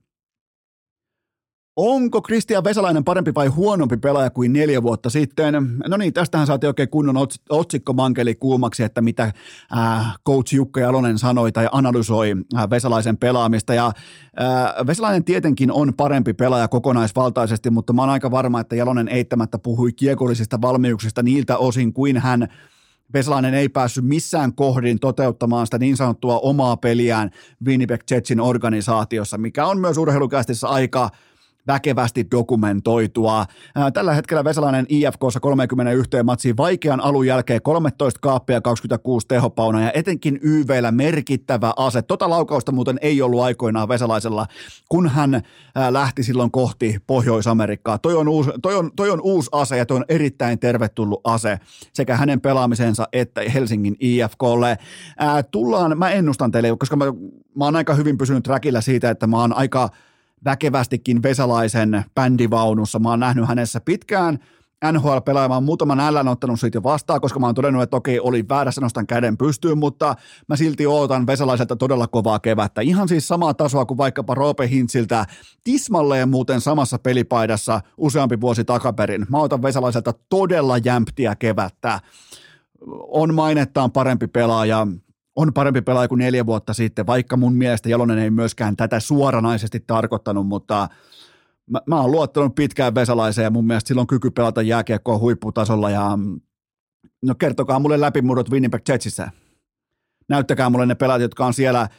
Onko 1.77 2.21
Kristian 2.21 2.63
Vesalainen 2.63 3.03
parempi 3.03 3.33
vai 3.35 3.47
huonompi 3.47 3.97
pelaaja 3.97 4.29
kuin 4.29 4.53
neljä 4.53 4.83
vuotta 4.83 5.09
sitten? 5.09 5.53
No 5.87 5.97
niin, 5.97 6.13
tästähän 6.13 6.47
saatiin 6.47 6.67
oikein 6.67 6.89
kunnon 6.89 7.15
otsikko 7.49 7.93
mankeli 7.93 8.35
kuumaksi, 8.35 8.83
että 8.83 9.01
mitä 9.01 9.23
äh, 9.23 10.15
coach 10.27 10.53
Jukka 10.53 10.79
Jalonen 10.79 11.17
sanoi 11.17 11.51
tai 11.51 11.69
analysoi 11.71 12.33
äh, 12.55 12.69
Vesalaisen 12.69 13.17
pelaamista. 13.17 13.73
Ja 13.73 13.85
äh, 13.87 14.87
Vesalainen 14.87 15.23
tietenkin 15.23 15.71
on 15.71 15.93
parempi 15.93 16.33
pelaaja 16.33 16.67
kokonaisvaltaisesti, 16.67 17.69
mutta 17.69 17.93
mä 17.93 18.01
oon 18.01 18.09
aika 18.09 18.31
varma, 18.31 18.59
että 18.59 18.75
Jalonen 18.75 19.07
eittämättä 19.07 19.59
puhui 19.59 19.93
kiekollisista 19.93 20.61
valmiuksista 20.61 21.23
niiltä 21.23 21.57
osin 21.57 21.93
kuin 21.93 22.17
hän 22.17 22.47
Vesalainen 23.13 23.53
ei 23.53 23.69
päässyt 23.69 24.05
missään 24.05 24.53
kohdin 24.53 24.99
toteuttamaan 24.99 25.67
sitä 25.67 25.77
niin 25.77 25.97
sanottua 25.97 26.39
omaa 26.39 26.77
peliään 26.77 27.31
Winnipeg 27.65 28.01
Jetsin 28.11 28.39
organisaatiossa, 28.39 29.37
mikä 29.37 29.65
on 29.65 29.79
myös 29.79 29.97
urheilukästissä 29.97 30.67
aika– 30.67 31.09
väkevästi 31.67 32.27
dokumentoitua. 32.31 33.45
Tällä 33.93 34.13
hetkellä 34.13 34.43
Vesalainen 34.43 34.85
IFKssa 34.89 35.39
31 35.39 36.23
matsiin 36.23 36.57
vaikean 36.57 37.01
alun 37.01 37.27
jälkeen 37.27 37.61
13 37.61 38.19
kaappia 38.21 38.61
26 38.61 39.27
tehopauna 39.27 39.81
ja 39.81 39.91
etenkin 39.93 40.39
YVllä 40.41 40.91
merkittävä 40.91 41.73
ase. 41.77 42.01
Tota 42.01 42.29
laukausta 42.29 42.71
muuten 42.71 42.99
ei 43.01 43.21
ollut 43.21 43.41
aikoinaan 43.41 43.87
Vesalaisella, 43.87 44.45
kun 44.89 45.09
hän 45.09 45.41
lähti 45.89 46.23
silloin 46.23 46.51
kohti 46.51 46.97
Pohjois-Amerikkaa. 47.07 47.97
Toi 47.97 48.15
on, 48.15 48.27
uusi, 48.27 48.49
toi, 48.61 48.75
on, 48.75 48.91
toi 48.95 49.09
on 49.09 49.21
uusi 49.21 49.49
ase 49.51 49.77
ja 49.77 49.85
toi 49.85 49.97
on 49.97 50.05
erittäin 50.09 50.59
tervetullut 50.59 51.21
ase 51.23 51.59
sekä 51.93 52.17
hänen 52.17 52.41
pelaamisensa 52.41 53.07
että 53.13 53.41
Helsingin 53.53 53.95
IFKlle. 53.99 54.77
Tullaan, 55.51 55.97
mä 55.97 56.09
ennustan 56.09 56.51
teille, 56.51 56.77
koska 56.79 56.95
mä, 56.95 57.05
mä 57.55 57.65
oon 57.65 57.75
aika 57.75 57.93
hyvin 57.93 58.17
pysynyt 58.17 58.43
trackillä 58.43 58.81
siitä, 58.81 59.09
että 59.09 59.27
mä 59.27 59.41
oon 59.41 59.53
aika– 59.53 59.89
väkevästikin 60.45 61.23
Vesalaisen 61.23 62.05
bändivaunussa. 62.15 62.99
Mä 62.99 63.09
oon 63.09 63.19
nähnyt 63.19 63.47
hänessä 63.47 63.81
pitkään 63.85 64.39
NHL 64.91 65.17
pelaamaan 65.25 65.63
muutaman 65.63 65.99
ällän 65.99 66.27
ottanut 66.27 66.59
siitä 66.59 66.77
jo 66.77 66.83
vastaan, 66.83 67.21
koska 67.21 67.39
mä 67.39 67.45
oon 67.45 67.55
todennut, 67.55 67.83
että 67.83 67.97
okei, 67.97 68.19
oli 68.19 68.45
väärässä, 68.49 68.81
nostan 68.81 69.07
käden 69.07 69.37
pystyyn, 69.37 69.77
mutta 69.77 70.15
mä 70.47 70.55
silti 70.55 70.87
ootan 70.87 71.27
Vesalaiselta 71.27 71.75
todella 71.75 72.07
kovaa 72.07 72.39
kevättä. 72.39 72.81
Ihan 72.81 73.07
siis 73.07 73.27
samaa 73.27 73.53
tasoa 73.53 73.85
kuin 73.85 73.97
vaikkapa 73.97 74.35
Roope 74.35 74.67
Hintsiltä, 74.69 75.25
tismalleen 75.63 76.29
muuten 76.29 76.61
samassa 76.61 76.99
pelipaidassa 76.99 77.81
useampi 77.97 78.41
vuosi 78.41 78.63
takaperin. 78.63 79.25
Mä 79.29 79.37
otan 79.37 79.61
Vesalaiselta 79.61 80.13
todella 80.29 80.77
jämptiä 80.77 81.35
kevättä. 81.35 81.99
On 83.07 83.33
mainettaan 83.33 83.91
parempi 83.91 84.27
pelaaja, 84.27 84.87
on 85.37 85.53
parempi 85.53 85.81
pelaaja 85.81 86.07
kuin 86.07 86.19
neljä 86.19 86.45
vuotta 86.45 86.73
sitten, 86.73 87.07
vaikka 87.07 87.37
mun 87.37 87.53
mielestä 87.53 87.89
Jalonen 87.89 88.17
ei 88.17 88.29
myöskään 88.29 88.77
tätä 88.77 88.99
suoranaisesti 88.99 89.83
tarkoittanut, 89.87 90.47
mutta 90.47 90.87
mä, 91.71 91.81
mä 91.87 92.01
oon 92.01 92.11
luottanut 92.11 92.55
pitkään 92.55 92.95
Vesalaiseen 92.95 93.43
ja 93.43 93.49
mun 93.49 93.67
mielestä 93.67 93.87
silloin 93.87 94.07
kyky 94.07 94.31
pelata 94.31 94.61
jääkiekkoa 94.61 95.17
huipputasolla 95.17 95.89
ja 95.89 96.17
no 97.21 97.35
kertokaa 97.35 97.79
mulle 97.79 98.01
läpimurrot 98.01 98.51
Winnipeg 98.51 98.89
Jetsissä. 98.89 99.31
Näyttäkää 100.29 100.69
mulle 100.69 100.85
ne 100.85 100.95
pelaajat, 100.95 101.21
jotka 101.21 101.45
on 101.45 101.53
siellä, 101.53 101.89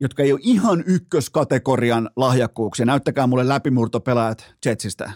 jotka 0.00 0.22
ei 0.22 0.32
ole 0.32 0.40
ihan 0.42 0.84
ykköskategorian 0.86 2.10
lahjakkuuksia. 2.16 2.86
Näyttäkää 2.86 3.26
mulle 3.26 3.48
läpimurtopelaajat 3.48 4.54
Jetsistä. 4.66 5.12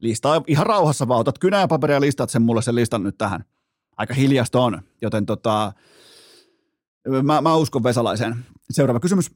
Listaa 0.00 0.42
ihan 0.46 0.66
rauhassa 0.66 1.08
vaan. 1.08 1.20
Otat 1.20 1.38
kynä 1.38 1.60
ja 1.60 1.68
paperia 1.68 1.96
ja 1.96 2.00
listat 2.00 2.30
sen 2.30 2.42
mulle 2.42 2.62
sen 2.62 2.74
listan 2.74 3.02
nyt 3.02 3.18
tähän. 3.18 3.44
Aika 3.96 4.14
hiljasta 4.14 4.60
on, 4.60 4.82
joten 5.02 5.26
tota, 5.26 5.72
mä, 7.22 7.40
mä 7.40 7.56
uskon 7.56 7.82
Vesalaiseen. 7.82 8.36
Seuraava 8.70 9.00
kysymys. 9.00 9.30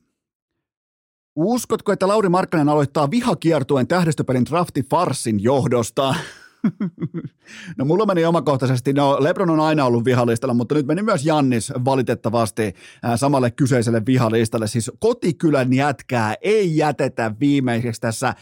Uskotko, 1.37 1.93
että 1.93 2.09
Lauri 2.09 2.29
Markkanen 2.29 2.69
aloittaa 2.69 3.11
vihakiertueen 3.11 3.87
tähdistöpelin 3.87 4.45
drafti 4.45 4.83
farsin 4.83 5.43
johdosta? 5.43 6.15
No 7.79 7.85
mulla 7.85 8.07
meni 8.07 8.25
omakohtaisesti, 8.25 8.93
no 8.93 9.17
Lebron 9.21 9.51
on 9.51 9.61
aina 9.61 9.85
ollut 9.85 10.05
vihalistalla, 10.05 10.55
mutta 10.55 10.75
nyt 10.75 10.87
meni 10.87 11.03
myös 11.03 11.25
Jannis 11.25 11.73
valitettavasti 11.85 12.75
samalle 13.17 13.51
kyseiselle 13.51 14.03
vihalistalle. 14.07 14.67
Siis 14.67 14.91
kotikylän 14.99 15.73
jätkää 15.73 16.35
ei 16.43 16.77
jätetä 16.77 17.35
viimeiseksi 17.41 18.01
tässä 18.01 18.35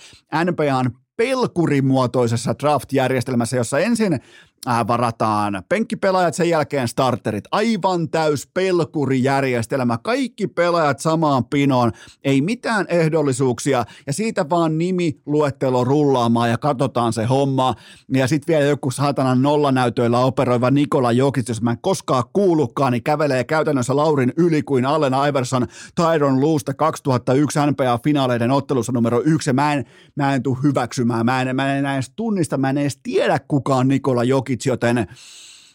NBAn 0.44 0.90
pelkurimuotoisessa 1.16 2.54
draft-järjestelmässä, 2.62 3.56
jossa 3.56 3.78
ensin 3.78 4.12
äh, 4.12 4.20
varataan 4.66 5.62
penkkipelaajat, 5.68 6.34
sen 6.34 6.48
jälkeen 6.48 6.88
starterit. 6.88 7.44
Aivan 7.52 8.08
täys 8.08 8.48
pelkurijärjestelmä. 8.54 9.98
Kaikki 9.98 10.46
pelaajat 10.46 11.00
samaan 11.00 11.44
pinoon. 11.44 11.92
Ei 12.24 12.40
mitään 12.40 12.86
ehdollisuuksia 12.88 13.84
ja 14.06 14.12
siitä 14.12 14.50
vaan 14.50 14.78
nimi 14.78 15.20
luettelo 15.26 15.84
rullaamaan 15.84 16.50
ja 16.50 16.58
katsotaan 16.58 17.12
se 17.12 17.24
homma. 17.24 17.74
Ja 18.12 18.28
sitten 18.28 18.52
vielä 18.54 18.68
joku 18.68 18.90
saatanan 18.90 19.42
nollanäytöillä 19.42 20.18
operoiva 20.18 20.70
Nikola 20.70 21.12
Jokic, 21.12 21.48
jos 21.48 21.62
mä 21.62 21.70
en 21.70 21.78
koskaan 21.80 22.24
kuullutkaan, 22.32 22.92
niin 22.92 23.02
kävelee 23.02 23.44
käytännössä 23.44 23.96
Laurin 23.96 24.32
yli 24.36 24.62
kuin 24.62 24.86
Allen 24.86 25.12
Iverson 25.28 25.66
Tyron 25.94 26.40
Luusta 26.40 26.74
2001 26.74 27.58
NBA-finaaleiden 27.58 28.50
ottelussa 28.50 28.92
numero 28.92 29.22
yksi. 29.24 29.52
Mä 29.52 29.72
en, 29.72 29.84
mä 30.16 30.34
en 30.34 30.42
tule 30.42 30.58
hyväksymään. 30.62 31.26
Mä 31.26 31.42
en, 31.42 31.56
mä 31.56 31.74
en 31.74 31.86
edes 31.86 32.12
tunnista, 32.16 32.58
mä 32.58 32.70
en 32.70 32.78
edes 32.78 32.98
tiedä 33.02 33.40
kukaan 33.48 33.88
Nikola 33.88 34.24
Jokic 34.24 34.47
Jokic, 34.48 34.66
joten 34.66 35.06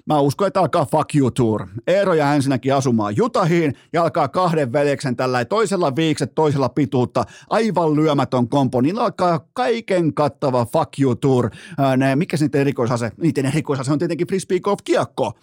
Mä 0.06 0.20
uskon, 0.20 0.48
että 0.48 0.60
alkaa 0.60 0.86
fuck 0.86 1.16
you 1.16 1.32
tour. 1.32 1.68
Eero 1.88 2.14
jää 2.14 2.36
ensinnäkin 2.36 2.76
asumaan 2.76 3.18
Jutahiin 3.18 3.74
ja 3.94 4.04
alkaa 4.04 4.28
kahden 4.28 4.74
veljeksen 4.74 5.16
tällä 5.16 5.46
toisella 5.46 5.96
viikset, 5.96 6.36
toisella 6.36 6.70
pituutta, 6.70 7.24
aivan 7.50 7.96
lyömätön 7.96 8.50
kompo. 8.50 8.82
Niillä 8.82 9.04
alkaa 9.04 9.48
kaiken 9.54 10.14
kattava 10.14 10.66
fuck 10.66 11.00
you 11.00 11.16
tour. 11.16 11.50
Ne, 11.98 12.16
mikä 12.16 12.38
se 12.38 12.46
niiden 12.46 12.62
erikoisase? 12.62 13.12
Niiden 13.18 13.46
erikoisase 13.46 13.92
on 13.92 14.00
tietenkin 14.00 14.28
frisbee 14.28 14.60
golf 14.60 14.80
kiekko. 14.84 15.34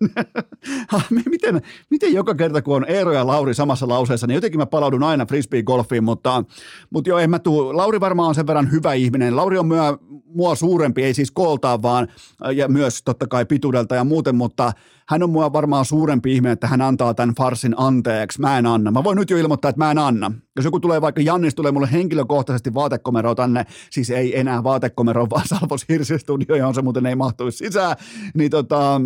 miten, 1.30 1.62
miten 1.90 2.12
joka 2.12 2.34
kerta, 2.34 2.62
kun 2.62 2.76
on 2.76 2.84
Eero 2.88 3.12
ja 3.12 3.26
Lauri 3.26 3.54
samassa 3.54 3.88
lauseessa, 3.88 4.26
niin 4.26 4.34
jotenkin 4.34 4.60
mä 4.60 4.66
palaudun 4.66 5.02
aina 5.02 5.24
frisbee-golfiin, 5.24 6.02
mutta, 6.02 6.44
mutta 6.90 7.10
joo, 7.10 7.18
en 7.18 7.30
mä 7.30 7.38
tuu. 7.38 7.76
Lauri 7.76 8.00
varmaan 8.00 8.28
on 8.28 8.34
sen 8.34 8.46
verran 8.46 8.72
hyvä 8.72 8.92
ihminen. 8.92 9.36
Lauri 9.36 9.58
on 9.58 9.66
myö, 9.66 9.98
mua 10.24 10.54
suurempi, 10.54 11.04
ei 11.04 11.14
siis 11.14 11.30
kooltaan 11.30 11.82
vaan, 11.82 12.08
ja 12.54 12.68
myös 12.68 13.02
totta 13.02 13.26
kai 13.26 13.46
pituudelta 13.46 13.94
ja 13.94 14.04
muuten, 14.04 14.34
mutta 14.34 14.72
hän 15.08 15.22
on 15.22 15.30
mua 15.30 15.52
varmaan 15.52 15.84
suurempi 15.84 16.32
ihminen, 16.32 16.52
että 16.52 16.66
hän 16.66 16.80
antaa 16.80 17.14
tämän 17.14 17.34
farsin 17.34 17.74
anteeksi. 17.76 18.40
Mä 18.40 18.58
en 18.58 18.66
anna. 18.66 18.90
Mä 18.90 19.04
voin 19.04 19.18
nyt 19.18 19.30
jo 19.30 19.36
ilmoittaa, 19.36 19.68
että 19.68 19.84
mä 19.84 19.90
en 19.90 19.98
anna. 19.98 20.32
Jos 20.56 20.64
joku 20.64 20.80
tulee 20.80 21.00
vaikka 21.00 21.20
Jannis 21.20 21.54
tulee 21.54 21.72
mulle 21.72 21.88
henkilökohtaisesti 21.92 22.74
vaatekomero 22.74 23.34
tänne, 23.34 23.64
siis 23.90 24.10
ei 24.10 24.38
enää 24.38 24.64
vaatekomero, 24.64 25.26
vaan 25.30 25.48
Salvos 25.48 25.84
Hirsistudio, 25.88 26.56
johon 26.56 26.74
se 26.74 26.82
muuten 26.82 27.06
ei 27.06 27.14
mahtuisi 27.14 27.58
sisään, 27.58 27.96
niin 28.34 28.50
tota, 28.50 29.00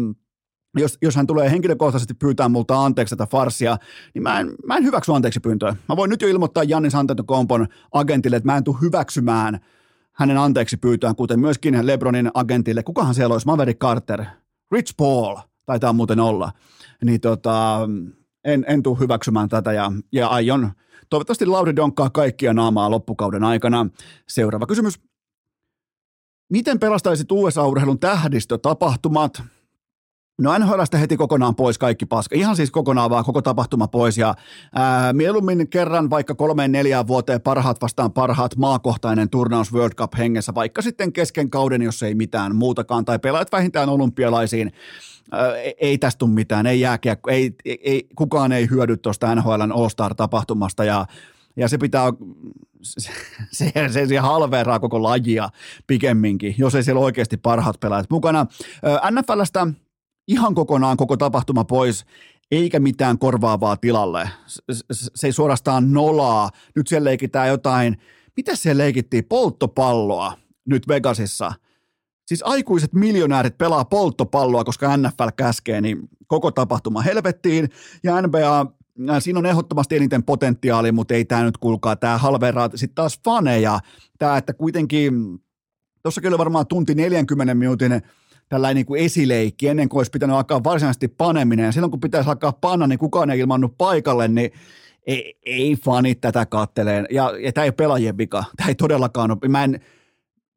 jos, 0.77 0.99
jos 1.03 1.17
hän 1.17 1.27
tulee 1.27 1.51
henkilökohtaisesti 1.51 2.15
pyytää 2.15 2.49
multa 2.49 2.85
anteeksi 2.85 3.17
tätä 3.17 3.31
farsia, 3.31 3.77
niin 4.15 4.23
mä 4.23 4.41
en, 4.41 4.55
mä 4.67 4.77
en 4.77 4.85
hyväksy 4.85 5.13
anteeksi 5.13 5.41
pyyntöä. 5.41 5.77
Mä 5.89 5.97
voin 5.97 6.11
nyt 6.11 6.23
jo 6.23 6.29
ilmoittaa 6.29 6.65
Jannis 6.65 6.95
Antetokompon 6.95 7.67
agentille, 7.93 8.37
että 8.37 8.47
mä 8.47 8.57
en 8.57 8.65
tule 8.65 8.77
hyväksymään 8.83 9.61
hänen 10.13 10.39
anteeksi 10.39 10.77
pyytöään, 10.77 11.17
kuten 11.17 11.41
myöskin 11.41 11.87
Lebronin 11.87 12.31
agentille. 12.35 12.83
Kukahan 12.83 13.15
siellä 13.15 13.33
olisi? 13.33 13.47
Maverick 13.47 13.81
Carter, 13.81 14.25
Rich 14.73 14.95
Paul, 14.97 15.37
taitaa 15.67 15.93
muuten 15.93 16.21
olla. 16.21 16.53
Niin 17.05 17.21
tota, 17.21 17.89
en, 18.45 18.65
en 18.69 18.83
tule 18.83 18.99
hyväksymään 18.99 19.49
tätä 19.49 19.73
ja, 19.73 19.93
ja 20.13 20.29
aion 20.29 20.71
toivottavasti 21.11 21.47
Lauri 21.47 21.77
donkkaa 21.77 22.11
kaikkia 22.11 22.55
naamaa 22.55 22.91
loppukauden 22.91 23.45
aikana. 23.45 23.87
Seuraava 24.29 24.67
kysymys. 24.67 25.01
Miten 26.53 26.79
pelastaisit 26.79 27.33
USA-urheilun 27.33 27.99
tähdistötapahtumat? 27.99 29.43
No 30.43 30.59
NHLstä 30.59 30.99
heti 30.99 31.17
kokonaan 31.17 31.55
pois 31.55 31.79
kaikki 31.79 32.07
paska. 32.07 32.37
Ihan 32.37 32.57
siis 32.57 32.71
kokonaan 32.71 33.11
vaan 33.11 33.25
koko 33.25 33.43
tapahtuma 33.43 33.89
pois 33.89 34.19
ja 34.19 34.35
ää, 34.75 35.13
mieluummin 35.13 35.69
kerran 35.71 36.11
vaikka 36.11 36.35
kolmeen 36.35 36.73
neljään 36.73 37.07
vuoteen 37.07 37.41
parhaat 37.41 37.83
vastaan 37.83 38.13
parhaat 38.13 38.57
maakohtainen 38.57 39.31
turnaus 39.31 39.73
World 39.73 39.95
Cup 39.95 40.13
hengessä, 40.19 40.55
vaikka 40.55 40.83
sitten 40.83 41.13
kesken 41.13 41.51
kauden, 41.51 41.83
jos 41.83 42.03
ei 42.03 42.15
mitään 42.15 42.57
muutakaan, 42.57 43.05
tai 43.05 43.19
pelaat 43.19 43.53
vähintään 43.53 43.89
olympialaisiin. 43.89 44.73
Ää, 45.33 45.53
ei 45.81 45.99
tästä 45.99 46.19
tule 46.19 46.31
mitään, 46.31 46.67
ei 46.67 46.81
jääkiä, 46.81 47.17
ei, 47.29 47.55
ei, 47.65 47.79
ei, 47.83 48.07
kukaan 48.17 48.53
ei 48.53 48.71
hyödy 48.71 48.97
tuosta 48.97 49.35
NHLn 49.35 49.73
All-Star-tapahtumasta 49.73 50.85
ja 50.85 51.07
ja 51.57 51.69
se 51.69 51.79
pitää, 51.79 52.13
se, 52.83 53.11
se, 53.89 54.07
se 54.07 54.19
halveeraa 54.19 54.81
koko 54.81 55.03
lajia 55.03 55.49
pikemminkin, 55.87 56.55
jos 56.59 56.75
ei 56.75 56.83
siellä 56.83 57.01
oikeasti 57.01 57.37
parhaat 57.37 57.81
pelaajat 57.81 58.11
mukana. 58.11 58.47
NFLstä 59.11 59.67
ihan 60.29 60.55
kokonaan 60.55 60.97
koko 60.97 61.17
tapahtuma 61.17 61.65
pois, 61.65 62.05
eikä 62.51 62.81
mitään 62.81 63.19
korvaavaa 63.19 63.77
tilalle. 63.77 64.29
Se 65.15 65.27
ei 65.27 65.33
suorastaan 65.33 65.93
nolaa. 65.93 66.51
Nyt 66.77 66.87
siellä 66.87 67.05
leikitään 67.05 67.49
jotain, 67.49 67.97
mitä 68.37 68.57
siellä 68.57 68.83
leikittiin, 68.83 69.25
polttopalloa 69.25 70.33
nyt 70.65 70.89
Vegasissa. 70.89 71.53
Siis 72.27 72.43
aikuiset 72.43 72.93
miljonäärit 72.93 73.59
pelaa 73.59 73.85
polttopalloa, 73.85 74.65
koska 74.65 74.97
NFL 74.97 75.29
käskee, 75.37 75.81
niin 75.81 75.99
koko 76.27 76.51
tapahtuma 76.51 77.03
helvettiin. 77.03 77.69
Ja 78.03 78.23
NBA, 78.23 78.61
äh, 79.11 79.17
siinä 79.19 79.39
on 79.39 79.47
ehdottomasti 79.47 79.97
eniten 79.97 80.23
potentiaali, 80.23 80.93
mutta 80.93 81.15
ei 81.15 81.25
tämä 81.25 81.43
nyt 81.43 81.59
kuulkaa, 81.59 81.97
tämä 81.97 82.19
halveraa 82.19 82.69
sitten 82.75 82.95
taas 82.95 83.21
faneja. 83.25 83.81
Tämä, 84.19 84.37
että 84.37 84.53
kuitenkin, 84.53 85.39
tuossa 86.03 86.21
kyllä 86.21 86.39
varmaan 86.39 86.67
tunti 86.67 86.95
40 86.95 87.55
minuutin 87.55 88.03
tällainen 88.53 88.75
niin 88.75 88.87
kuin 88.87 89.01
esileikki 89.01 89.69
ennen 89.69 89.89
kuin 89.89 89.99
olisi 89.99 90.11
pitänyt 90.11 90.37
alkaa 90.37 90.65
varsinaisesti 90.65 91.09
paneminen. 91.09 91.67
Ja 91.67 91.73
silloin 91.73 91.91
kun 91.91 92.01
pitäisi 92.01 92.31
alkaa 92.31 92.53
panna, 92.53 92.87
niin 92.87 92.99
kukaan 92.99 93.31
ei 93.31 93.39
ilmannut 93.39 93.79
paikalle, 93.79 94.29
niin 94.29 94.51
ei, 95.07 95.39
ei 95.47 95.77
fanit 95.85 96.21
tätä 96.21 96.47
katteleen. 96.47 97.07
Ja, 97.11 97.33
ja 97.39 97.53
tämä 97.53 97.65
ei 97.65 97.69
ole 97.69 97.75
pelaajien 97.75 98.19
vika. 98.19 98.45
Tämä 98.57 98.69
ei 98.69 98.75
todellakaan 98.75 99.31
ole. 99.31 99.49
Mä 99.49 99.65
en, 99.65 99.81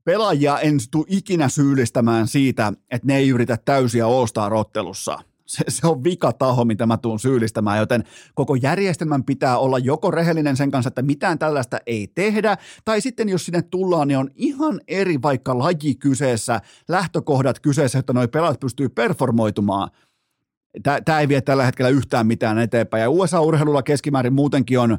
pelaajia 0.03 0.59
en 0.59 0.77
tule 0.91 1.05
ikinä 1.07 1.49
syyllistämään 1.49 2.27
siitä, 2.27 2.73
että 2.91 3.07
ne 3.07 3.17
ei 3.17 3.29
yritä 3.29 3.57
täysiä 3.65 4.05
All-Star-ottelussa– 4.05 5.19
se, 5.45 5.63
se 5.67 5.87
on 5.87 6.03
vika 6.03 6.33
taho, 6.33 6.65
mitä 6.65 6.85
mä 6.85 6.97
tuun 6.97 7.19
syyllistämään, 7.19 7.79
joten 7.79 8.03
koko 8.33 8.55
järjestelmän 8.55 9.23
pitää 9.23 9.57
olla 9.57 9.79
joko 9.79 10.11
rehellinen 10.11 10.57
sen 10.57 10.71
kanssa, 10.71 10.87
että 10.87 11.01
mitään 11.01 11.39
tällaista 11.39 11.77
ei 11.85 12.07
tehdä, 12.15 12.57
tai 12.85 13.01
sitten 13.01 13.29
jos 13.29 13.45
sinne 13.45 13.61
tullaan, 13.61 14.07
niin 14.07 14.17
on 14.17 14.29
ihan 14.35 14.81
eri 14.87 15.21
vaikka 15.21 15.57
laji 15.59 15.95
kyseessä, 15.95 16.61
lähtökohdat 16.87 17.59
kyseessä, 17.59 17.99
että 17.99 18.13
noi 18.13 18.27
pelaat 18.27 18.59
pystyy 18.59 18.89
performoitumaan. 18.89 19.89
Tämä 21.05 21.19
ei 21.19 21.27
vie 21.27 21.41
tällä 21.41 21.65
hetkellä 21.65 21.89
yhtään 21.89 22.27
mitään 22.27 22.59
eteenpäin, 22.59 23.01
ja 23.01 23.09
USA-urheilulla 23.09 23.83
keskimäärin 23.83 24.33
muutenkin 24.33 24.79
on, 24.79 24.97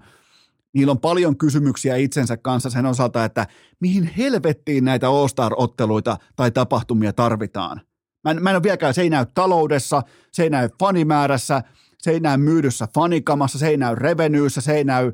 niillä 0.72 0.90
on 0.90 1.00
paljon 1.00 1.37
kysymyksiä 1.37 1.96
itsensä 1.96 2.37
kanssa 2.37 2.70
sen 2.70 2.87
osalta, 2.87 3.24
että 3.24 3.46
mihin 3.80 4.11
helvettiin 4.16 4.85
näitä 4.85 5.09
All-Star-otteluita 5.09 6.16
tai 6.37 6.50
tapahtumia 6.50 7.12
tarvitaan– 7.12 7.80
Mä 8.26 8.30
en, 8.30 8.42
mä 8.42 8.50
en 8.50 8.56
ole 8.56 8.62
vieläkään, 8.62 8.94
se 8.94 9.02
ei 9.02 9.10
näy 9.10 9.26
taloudessa, 9.34 10.02
se 10.32 10.42
ei 10.42 10.50
näy 10.50 10.68
fanimäärässä, 10.78 11.62
se 11.98 12.10
ei 12.10 12.20
näy 12.20 12.36
myydyssä 12.36 12.88
fanikamassa, 12.94 13.58
se 13.58 13.68
ei 13.68 13.76
näy 13.76 13.94
revenyyssä, 13.94 14.60
se 14.60 14.76
ei 14.76 14.84
näy, 14.84 15.12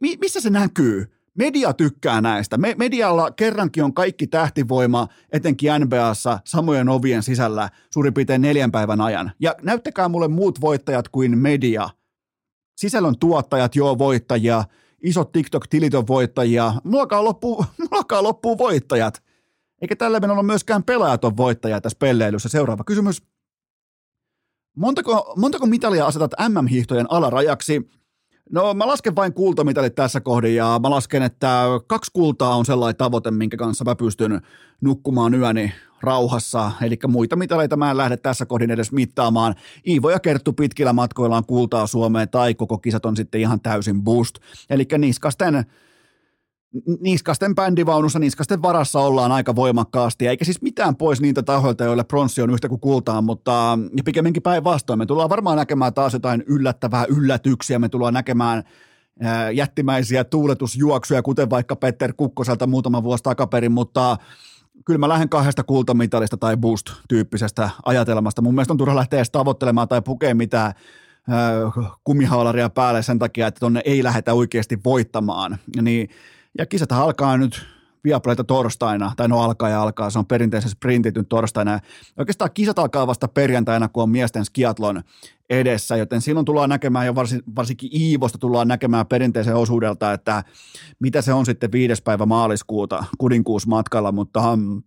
mi, 0.00 0.16
missä 0.20 0.40
se 0.40 0.50
näkyy? 0.50 1.12
Media 1.34 1.72
tykkää 1.72 2.20
näistä. 2.20 2.58
Me, 2.58 2.74
medialla 2.78 3.30
kerrankin 3.30 3.84
on 3.84 3.94
kaikki 3.94 4.26
tähtivoima, 4.26 5.08
etenkin 5.32 5.70
NBAssa, 5.78 6.38
samojen 6.44 6.88
ovien 6.88 7.22
sisällä 7.22 7.70
suurin 7.92 8.14
piirtein 8.14 8.42
neljän 8.42 8.72
päivän 8.72 9.00
ajan. 9.00 9.32
Ja 9.40 9.54
näyttäkää 9.62 10.08
mulle 10.08 10.28
muut 10.28 10.60
voittajat 10.60 11.08
kuin 11.08 11.38
media. 11.38 11.90
Sisällön 12.76 13.18
tuottajat, 13.18 13.76
joo, 13.76 13.98
voittajia. 13.98 14.64
Isot 15.02 15.32
TikTok-tilit 15.32 15.94
on 15.94 16.06
voittajia. 16.06 16.74
Mulla 16.84 17.00
alkaa 17.00 17.24
loppuu, 17.24 17.64
alkaa 17.90 18.22
loppuu 18.22 18.58
voittajat. 18.58 19.22
Eikä 19.80 19.96
tällä 19.96 20.20
menolla 20.20 20.42
myöskään 20.42 20.82
pelaajat 20.82 21.24
on 21.24 21.36
voittajia 21.36 21.80
tässä 21.80 21.98
pelleilyssä. 21.98 22.48
Seuraava 22.48 22.84
kysymys. 22.84 23.22
Montako, 24.76 25.34
montako 25.36 25.66
mitalia 25.66 26.06
asetat 26.06 26.32
MM-hiihtojen 26.48 27.06
alarajaksi? 27.08 27.90
No 28.52 28.74
mä 28.74 28.86
lasken 28.86 29.16
vain 29.16 29.32
kultamitalit 29.32 29.94
tässä 29.94 30.20
kohdin 30.20 30.54
ja 30.54 30.80
mä 30.82 30.90
lasken, 30.90 31.22
että 31.22 31.64
kaksi 31.86 32.10
kultaa 32.14 32.56
on 32.56 32.64
sellainen 32.64 32.96
tavoite, 32.96 33.30
minkä 33.30 33.56
kanssa 33.56 33.84
mä 33.84 33.96
pystyn 33.96 34.40
nukkumaan 34.80 35.34
yöni 35.34 35.72
rauhassa, 36.00 36.72
eli 36.82 36.98
muita 37.08 37.36
mitaleita 37.36 37.76
mä 37.76 37.90
en 37.90 37.96
lähde 37.96 38.16
tässä 38.16 38.46
kohdin 38.46 38.70
edes 38.70 38.92
mittaamaan. 38.92 39.54
Iivo 39.86 40.10
ja 40.10 40.20
Kerttu 40.20 40.52
pitkillä 40.52 40.92
matkoillaan 40.92 41.46
kultaa 41.46 41.86
Suomeen 41.86 42.28
tai 42.28 42.54
koko 42.54 42.78
kisat 42.78 43.06
on 43.06 43.16
sitten 43.16 43.40
ihan 43.40 43.60
täysin 43.60 44.02
boost. 44.02 44.38
Eli 44.70 44.86
niskasten 44.98 45.64
niskasten 47.00 47.54
bändivaunussa, 47.54 48.18
niskasten 48.18 48.62
varassa 48.62 49.00
ollaan 49.00 49.32
aika 49.32 49.56
voimakkaasti, 49.56 50.26
eikä 50.26 50.44
siis 50.44 50.62
mitään 50.62 50.96
pois 50.96 51.20
niitä 51.20 51.42
tahoilta, 51.42 51.84
joille 51.84 52.04
pronssi 52.04 52.42
on 52.42 52.50
yhtä 52.50 52.68
kuin 52.68 52.80
kultaan, 52.80 53.24
mutta 53.24 53.78
ja 53.96 54.02
pikemminkin 54.04 54.42
päinvastoin. 54.42 54.98
Me 54.98 55.06
tullaan 55.06 55.30
varmaan 55.30 55.56
näkemään 55.56 55.94
taas 55.94 56.12
jotain 56.12 56.44
yllättävää 56.46 57.04
yllätyksiä, 57.08 57.78
me 57.78 57.88
tullaan 57.88 58.14
näkemään 58.14 58.62
jättimäisiä 59.54 60.24
tuuletusjuoksuja, 60.24 61.22
kuten 61.22 61.50
vaikka 61.50 61.76
Petter 61.76 62.12
Kukkoselta 62.16 62.66
muutama 62.66 63.02
vuosi 63.02 63.22
takaperin, 63.22 63.72
mutta 63.72 64.16
kyllä 64.84 64.98
mä 64.98 65.08
lähden 65.08 65.28
kahdesta 65.28 65.62
kultamitalista 65.62 66.36
tai 66.36 66.56
boost-tyyppisestä 66.56 67.70
ajatelmasta. 67.84 68.42
Mun 68.42 68.54
mielestä 68.54 68.72
on 68.72 68.78
turha 68.78 68.96
lähteä 68.96 69.18
edes 69.18 69.30
tavoittelemaan 69.30 69.88
tai 69.88 70.02
pukea 70.02 70.34
mitään 70.34 70.72
kumihaalaria 72.04 72.70
päälle 72.70 73.02
sen 73.02 73.18
takia, 73.18 73.46
että 73.46 73.60
tonne 73.60 73.82
ei 73.84 74.04
lähdetä 74.04 74.34
oikeasti 74.34 74.78
voittamaan. 74.84 75.58
Niin 75.82 76.08
ja 76.58 76.66
kisat 76.66 76.92
alkaa 76.92 77.36
nyt 77.36 77.66
Viaplayta 78.04 78.44
torstaina, 78.44 79.12
tai 79.16 79.28
no 79.28 79.40
alkaa 79.40 79.68
ja 79.68 79.82
alkaa, 79.82 80.10
se 80.10 80.18
on 80.18 80.26
perinteisen 80.26 80.70
sprintit 80.70 81.14
torstaina. 81.28 81.80
Oikeastaan 82.18 82.50
kisat 82.54 82.78
alkaa 82.78 83.06
vasta 83.06 83.28
perjantaina, 83.28 83.88
kun 83.88 84.02
on 84.02 84.10
miesten 84.10 84.44
skiatlon 84.44 85.02
edessä, 85.50 85.96
joten 85.96 86.20
silloin 86.20 86.46
tullaan 86.46 86.68
näkemään 86.68 87.06
jo 87.06 87.14
varsin, 87.14 87.42
varsinkin 87.56 87.90
Iivosta 88.02 88.38
tullaan 88.38 88.68
näkemään 88.68 89.06
perinteisen 89.06 89.56
osuudelta, 89.56 90.12
että 90.12 90.44
mitä 91.00 91.22
se 91.22 91.32
on 91.32 91.46
sitten 91.46 91.72
viides 91.72 92.02
päivä 92.02 92.26
maaliskuuta 92.26 93.04
kudinkuusmatkalla, 93.18 94.12
mutta 94.12 94.56
hmm, 94.56 94.82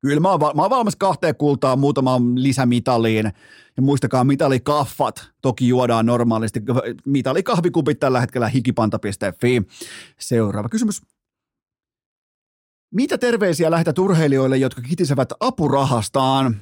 Kyllä 0.00 0.20
mä 0.20 0.30
oon, 0.30 0.40
mä 0.40 0.62
oon 0.62 0.70
valmis 0.70 0.96
kahteen 0.96 1.36
kultaan, 1.36 1.78
muutamaan 1.78 2.42
lisämitaliin. 2.42 3.32
Ja 3.76 3.82
muistakaa, 3.82 4.24
mitalikaffat 4.24 5.30
toki 5.42 5.68
juodaan 5.68 6.06
normaalisti. 6.06 6.62
Mitalikahvikupit 7.06 8.00
tällä 8.00 8.20
hetkellä 8.20 8.48
hikipanta.fi. 8.48 9.62
Seuraava 10.18 10.68
kysymys. 10.68 11.02
Mitä 12.94 13.18
terveisiä 13.18 13.70
lähetät 13.70 13.98
urheilijoille, 13.98 14.56
jotka 14.56 14.82
kitisevät 14.82 15.32
apurahastaan? 15.40 16.56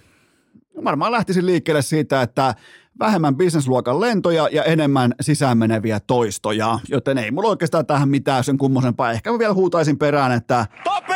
Varmaan 0.85 1.13
lähtisin 1.13 1.47
liikkeelle 1.47 1.83
siitä, 1.83 2.23
että 2.23 2.55
vähemmän 2.99 3.37
bisnesluokan 3.37 4.01
lentoja 4.01 4.49
ja 4.53 4.65
enemmän 4.65 5.15
sisään 5.21 5.59
meneviä 5.59 6.01
toistoja, 6.01 6.79
joten 6.89 7.19
ei 7.19 7.31
mulla 7.31 7.49
oikeastaan 7.49 7.87
tähän 7.87 8.09
mitään 8.09 8.45
sen 8.45 8.59
kummosempaa. 8.59 9.13
Ehkä 9.13 9.33
mä 9.33 9.39
vielä 9.39 9.55
huutaisin 9.55 9.99
perään, 9.99 10.33
että... 10.33 10.67
Topi! 10.85 11.13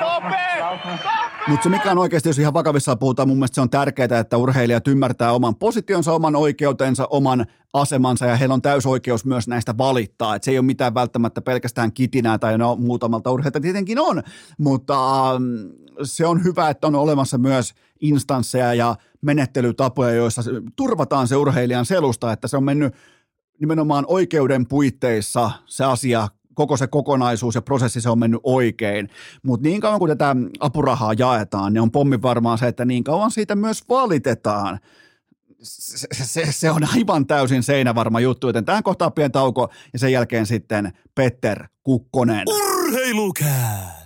Topi! 0.00 1.17
Mutta 1.48 1.62
se 1.62 1.68
mikä 1.68 1.90
on 1.90 1.98
oikeasti, 1.98 2.28
jos 2.28 2.38
ihan 2.38 2.54
vakavissaan 2.54 2.98
puhutaan, 2.98 3.28
mun 3.28 3.36
mielestä 3.36 3.54
se 3.54 3.60
on 3.60 3.70
tärkeää, 3.70 4.18
että 4.20 4.36
urheilijat 4.36 4.88
ymmärtää 4.88 5.32
oman 5.32 5.56
positionsa, 5.56 6.12
oman 6.12 6.36
oikeutensa, 6.36 7.06
oman 7.10 7.46
asemansa 7.72 8.26
ja 8.26 8.36
heillä 8.36 8.54
on 8.54 8.62
täysoikeus 8.62 9.24
myös 9.24 9.48
näistä 9.48 9.78
valittaa. 9.78 10.34
Et 10.34 10.42
se 10.42 10.50
ei 10.50 10.58
ole 10.58 10.66
mitään 10.66 10.94
välttämättä 10.94 11.40
pelkästään 11.40 11.92
kitinää 11.92 12.38
tai 12.38 12.58
no, 12.58 12.76
muutamalta 12.76 13.30
urheilta 13.30 13.60
tietenkin 13.60 13.98
on, 14.00 14.22
mutta 14.58 15.30
ähm, 15.30 15.42
se 16.02 16.26
on 16.26 16.44
hyvä, 16.44 16.70
että 16.70 16.86
on 16.86 16.94
olemassa 16.94 17.38
myös 17.38 17.74
instansseja 18.00 18.74
ja 18.74 18.96
menettelytapoja, 19.20 20.14
joissa 20.14 20.42
turvataan 20.76 21.28
se 21.28 21.36
urheilijan 21.36 21.86
selusta, 21.86 22.32
että 22.32 22.48
se 22.48 22.56
on 22.56 22.64
mennyt 22.64 22.94
nimenomaan 23.60 24.04
oikeuden 24.08 24.66
puitteissa 24.66 25.50
se 25.66 25.84
asia 25.84 26.28
koko 26.58 26.76
se 26.76 26.86
kokonaisuus 26.86 27.54
ja 27.54 27.62
prosessi 27.62 28.00
se 28.00 28.10
on 28.10 28.18
mennyt 28.18 28.40
oikein. 28.42 29.08
Mutta 29.42 29.68
niin 29.68 29.80
kauan 29.80 29.98
kuin 29.98 30.08
tätä 30.08 30.36
apurahaa 30.60 31.12
jaetaan, 31.18 31.72
niin 31.72 31.80
on 31.80 31.90
pommi 31.90 32.22
varmaan 32.22 32.58
se, 32.58 32.68
että 32.68 32.84
niin 32.84 33.04
kauan 33.04 33.30
siitä 33.30 33.54
myös 33.54 33.84
valitetaan. 33.88 34.78
Se, 35.62 36.06
se, 36.24 36.52
se 36.52 36.70
on 36.70 36.82
aivan 36.94 37.26
täysin 37.26 37.62
seinävarma 37.62 38.20
juttu, 38.20 38.46
joten 38.46 38.64
tähän 38.64 38.82
kohtaan 38.82 39.12
pieni 39.12 39.30
tauko 39.30 39.68
ja 39.92 39.98
sen 39.98 40.12
jälkeen 40.12 40.46
sitten 40.46 40.92
Petter 41.14 41.68
Kukkonen. 41.82 42.44
Urheilukääst! 42.48 43.97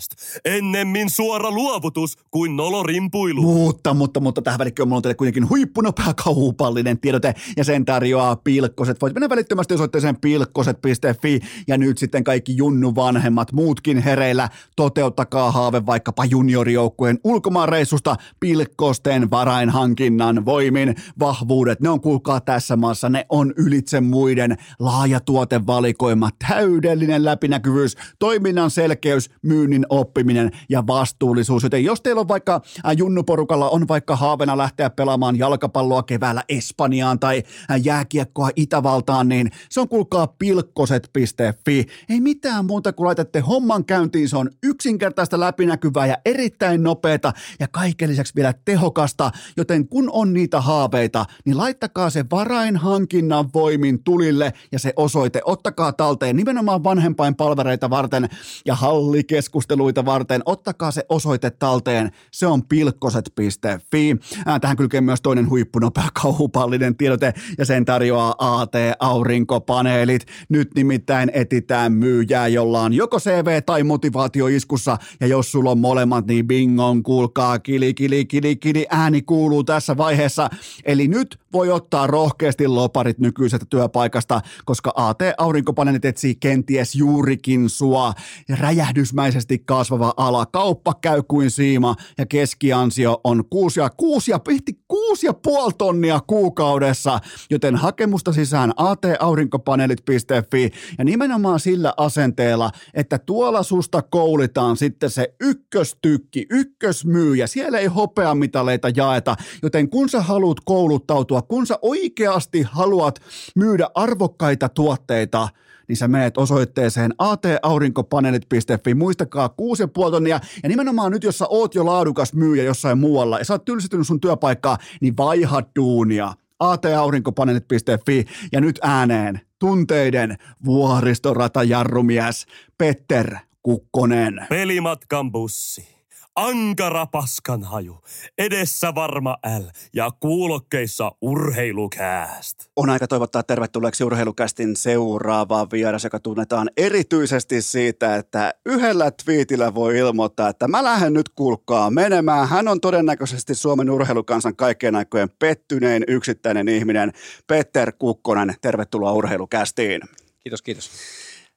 Ennemmin 0.45 1.11
suora 1.11 1.51
luovutus 1.51 2.17
kuin 2.31 2.57
nolorimpuilu. 2.57 3.43
Mutta, 3.43 3.95
mutta, 3.95 4.21
mutta 4.21 4.43
tähän 4.43 4.59
välikköön 4.59 4.89
mulla 4.89 4.97
on 4.97 5.03
teille 5.03 5.15
kuitenkin 5.15 5.49
huippunopea 5.49 6.15
kauhupallinen 6.25 7.01
tiedote 7.01 7.35
ja 7.57 7.65
sen 7.65 7.85
tarjoaa 7.85 8.37
Pilkkoset. 8.37 9.01
Voit 9.03 9.15
mennä 9.15 9.29
välittömästi 9.29 9.75
osoitteeseen 9.75 10.17
pilkkoset.fi 10.17 11.41
ja 11.69 11.79
nyt 11.79 11.99
sitten 11.99 12.25
kaikki 12.25 12.57
junnu 12.57 12.95
vanhemmat 12.95 13.53
muutkin 13.53 13.99
hereillä. 13.99 14.49
Toteuttakaa 14.77 15.51
haave 15.51 15.87
vaikkapa 15.87 16.25
juniorijoukkueen 16.25 17.19
ulkomaanreissusta 17.25 18.17
Pilkkosten 18.41 19.31
varainhankinnan 19.31 20.45
voimin. 20.45 20.95
Vahvuudet, 21.19 21.81
ne 21.81 21.89
on 21.89 22.01
kuulkaa 22.01 22.41
tässä 22.41 22.77
maassa, 22.77 23.09
ne 23.09 23.27
on 23.29 23.55
ylitse 23.57 24.01
muiden 24.01 24.57
laaja 24.79 25.21
tuotevalikoima, 25.21 26.31
täydellinen 26.49 27.25
läpinäkyvyys, 27.25 27.97
toiminnan 28.19 28.71
selkeys, 28.71 29.31
myynnin 29.43 29.87
oppiminen 30.23 30.51
ja 30.69 30.87
vastuullisuus. 30.87 31.63
Joten 31.63 31.85
jos 31.85 32.01
teillä 32.01 32.21
on 32.21 32.29
vaikka 32.29 32.61
junnuporukalla 32.97 33.71
on 33.71 33.89
vaikka 33.89 34.17
haavena 34.17 34.57
lähteä 34.57 34.91
pelaamaan 34.91 35.39
jalkapalloa 35.39 36.03
keväällä 36.03 36.43
Espanjaan 36.49 37.19
tai 37.19 37.43
jääkiekkoa 37.83 38.51
Itävaltaan, 38.57 39.29
niin 39.29 39.51
se 39.71 39.81
on 39.81 39.89
kuulkaa 39.89 40.27
pilkkoset.fi. 40.27 41.87
Ei 42.09 42.21
mitään 42.21 42.67
muuta 42.67 42.93
kuin 42.93 43.07
laitatte 43.07 43.41
homman 43.41 43.85
käyntiin. 43.85 44.29
Se 44.29 44.37
on 44.37 44.51
yksinkertaista 44.63 45.41
läpinäkyvää 45.41 46.07
ja 46.07 46.17
erittäin 46.25 46.83
nopeata 46.83 47.33
ja 47.61 47.69
kaiken 47.69 48.11
lisäksi 48.11 48.35
vielä 48.37 48.55
tehokasta. 48.65 49.31
Joten 49.57 49.89
kun 49.89 50.11
on 50.13 50.33
niitä 50.33 50.61
haaveita, 50.61 51.25
niin 51.45 51.57
laittakaa 51.57 52.11
se 52.11 52.25
varainhankinnan 52.31 53.53
voimin 53.55 54.05
tulille 54.05 54.53
ja 54.73 54.79
se 54.79 54.93
osoite. 54.97 55.41
Ottakaa 55.45 55.93
talteen 55.93 56.37
nimenomaan 56.37 56.85
vanhempain 56.85 57.35
palvereita 57.35 57.91
varten 57.91 58.29
ja 58.67 58.75
hallikeskusteluita 58.75 60.05
varten. 60.05 60.12
Ottakaa 60.45 60.91
se 60.91 61.05
osoite 61.09 61.51
talteen. 61.51 62.11
Se 62.31 62.47
on 62.47 62.63
pilkkoset.fi. 62.67 64.17
Tähän 64.61 64.77
kylkee 64.77 65.01
myös 65.01 65.21
toinen 65.21 65.51
huippunopea 65.51 66.09
kauhupallinen 66.23 66.97
tiedote 66.97 67.35
ja 67.59 67.65
sen 67.65 67.85
tarjoaa 67.85 68.35
AT 68.39 68.73
Aurinkopaneelit. 68.99 70.27
Nyt 70.49 70.71
nimittäin 70.75 71.31
etitään 71.35 71.93
myyjää, 71.93 72.49
jolla 72.49 72.81
on 72.81 72.93
joko 72.93 73.19
CV 73.19 73.63
tai 73.67 73.83
motivaatio 73.83 74.47
iskussa 74.47 74.97
ja 75.21 75.27
jos 75.27 75.53
sulla 75.53 75.71
on 75.71 75.79
molemmat, 75.79 76.27
niin 76.27 76.47
bingon, 76.47 77.03
kuulkaa, 77.03 77.59
kili, 77.59 77.95
kili, 77.95 78.25
kili, 78.25 78.57
kili, 78.57 78.87
ääni 78.91 79.23
kuuluu 79.23 79.65
tässä 79.65 79.97
vaiheessa. 79.97 80.51
Eli 80.85 81.09
nyt 81.09 81.39
voi 81.53 81.71
ottaa 81.71 82.07
rohkeasti 82.07 82.69
loparit 82.69 83.19
nykyisestä 83.19 83.67
työpaikasta, 83.71 84.41
koska 84.65 84.93
AT 84.97 85.19
Aurinkopaneelit 85.39 86.05
etsii 86.05 86.35
kenties 86.35 86.95
juurikin 86.95 87.71
sua. 87.71 88.13
Räjähdysmäisesti 88.49 89.59
kasvava 89.59 90.02
ala. 90.17 90.47
Kauppa 90.47 90.95
käy 91.01 91.23
kuin 91.29 91.51
siima 91.51 91.95
ja 92.19 92.27
keskiansio 92.27 93.21
on 93.25 93.45
kuusi 93.51 93.81
ja, 93.81 93.91
kuusi 93.91 94.31
ja, 94.31 94.39
pihti 94.39 94.79
kuusi 94.89 95.27
ja 95.27 95.35
puoli 95.35 95.73
tonnia 95.79 96.21
kuukaudessa, 96.27 97.19
joten 97.51 97.77
hakemusta 97.77 98.33
sisään 98.33 98.73
ataurinkopaneelit.fi 98.77 100.71
ja 100.99 101.05
nimenomaan 101.05 101.61
sillä 101.61 101.95
asenteella, 101.97 102.71
että 102.95 103.19
tuolla 103.19 103.63
susta 103.63 104.03
koulitaan 104.03 104.77
sitten 104.77 105.11
se 105.11 105.35
ykköstykki, 105.41 106.47
ykkösmyyjä. 106.51 107.47
Siellä 107.47 107.79
ei 107.79 107.87
hopeamitaleita 107.87 108.89
jaeta, 108.97 109.37
joten 109.63 109.91
kun 109.91 110.09
sä 110.09 110.21
haluat 110.21 110.59
kouluttautua, 110.65 111.43
kun 111.43 111.67
sä 111.67 111.79
oikeasti 111.83 112.63
haluat 112.63 113.19
myydä 113.57 113.89
arvokkaita 113.95 114.69
tuotteita, 114.69 115.49
niin 115.93 115.99
sä 115.99 116.09
menet 116.09 116.39
osoitteeseen 116.39 117.15
ataurinkopaneelit.fi. 117.19 118.95
Muistakaa 118.95 119.47
6,5 119.47 120.11
tonnia. 120.11 120.41
Ja 120.63 120.69
nimenomaan 120.69 121.13
nyt, 121.13 121.25
jos 121.25 121.39
sä 121.39 121.47
oot 121.49 121.75
jo 121.75 121.87
laadukas 121.87 122.35
myyjä 122.35 122.65
jossain 122.65 122.99
muualla 122.99 123.39
ja 123.39 123.45
sä 123.45 123.55
oot 123.55 123.65
tylsitynyt 123.65 124.07
sun 124.07 124.21
työpaikkaa, 124.21 124.79
niin 125.01 125.17
vaiha 125.17 125.63
duunia 125.77 126.35
ataurinkopaneelit.fi 126.61 128.25
ja 128.53 128.61
nyt 128.61 128.79
ääneen 128.83 129.41
tunteiden 129.59 130.37
vuoristoratajarrumies 130.65 132.47
Petter 132.79 133.37
Kukkonen. 133.63 134.47
Pelimatkan 134.49 135.33
bussi 135.33 136.02
ankara 136.37 137.07
paskanhaju, 137.07 137.99
edessä 138.39 138.95
varma 138.95 139.37
L 139.59 139.63
ja 139.95 140.11
kuulokkeissa 140.21 141.13
urheilukääst. 141.21 142.59
On 142.77 142.91
aika 142.91 143.09
toivottaa 143.09 143.43
tervetulleeksi 143.43 144.05
urheilukästin 144.05 144.77
seuraava 144.77 145.67
vieras, 145.73 146.05
joka 146.05 146.21
tunnetaan 146.21 146.71
erityisesti 146.77 147.63
siitä, 147.63 148.17
että 148.17 148.55
yhdellä 148.67 149.11
twiitillä 149.25 149.75
voi 149.75 149.99
ilmoittaa, 149.99 150.49
että 150.49 150.69
mä 150.69 150.85
lähden 150.85 151.13
nyt 151.13 151.29
kulkaa 151.29 151.91
menemään. 151.91 152.49
Hän 152.49 152.69
on 152.69 152.81
todennäköisesti 152.81 153.55
Suomen 153.55 153.91
urheilukansan 153.91 154.57
kaikkien 154.57 154.97
aikojen 154.97 155.31
pettynein 155.39 156.05
yksittäinen 156.09 156.69
ihminen, 156.69 157.13
Petter 157.47 157.93
Kukkonen. 157.99 158.55
Tervetuloa 158.61 159.13
urheilukästiin. 159.13 160.01
Kiitos, 160.41 160.63
kiitos. 160.63 160.91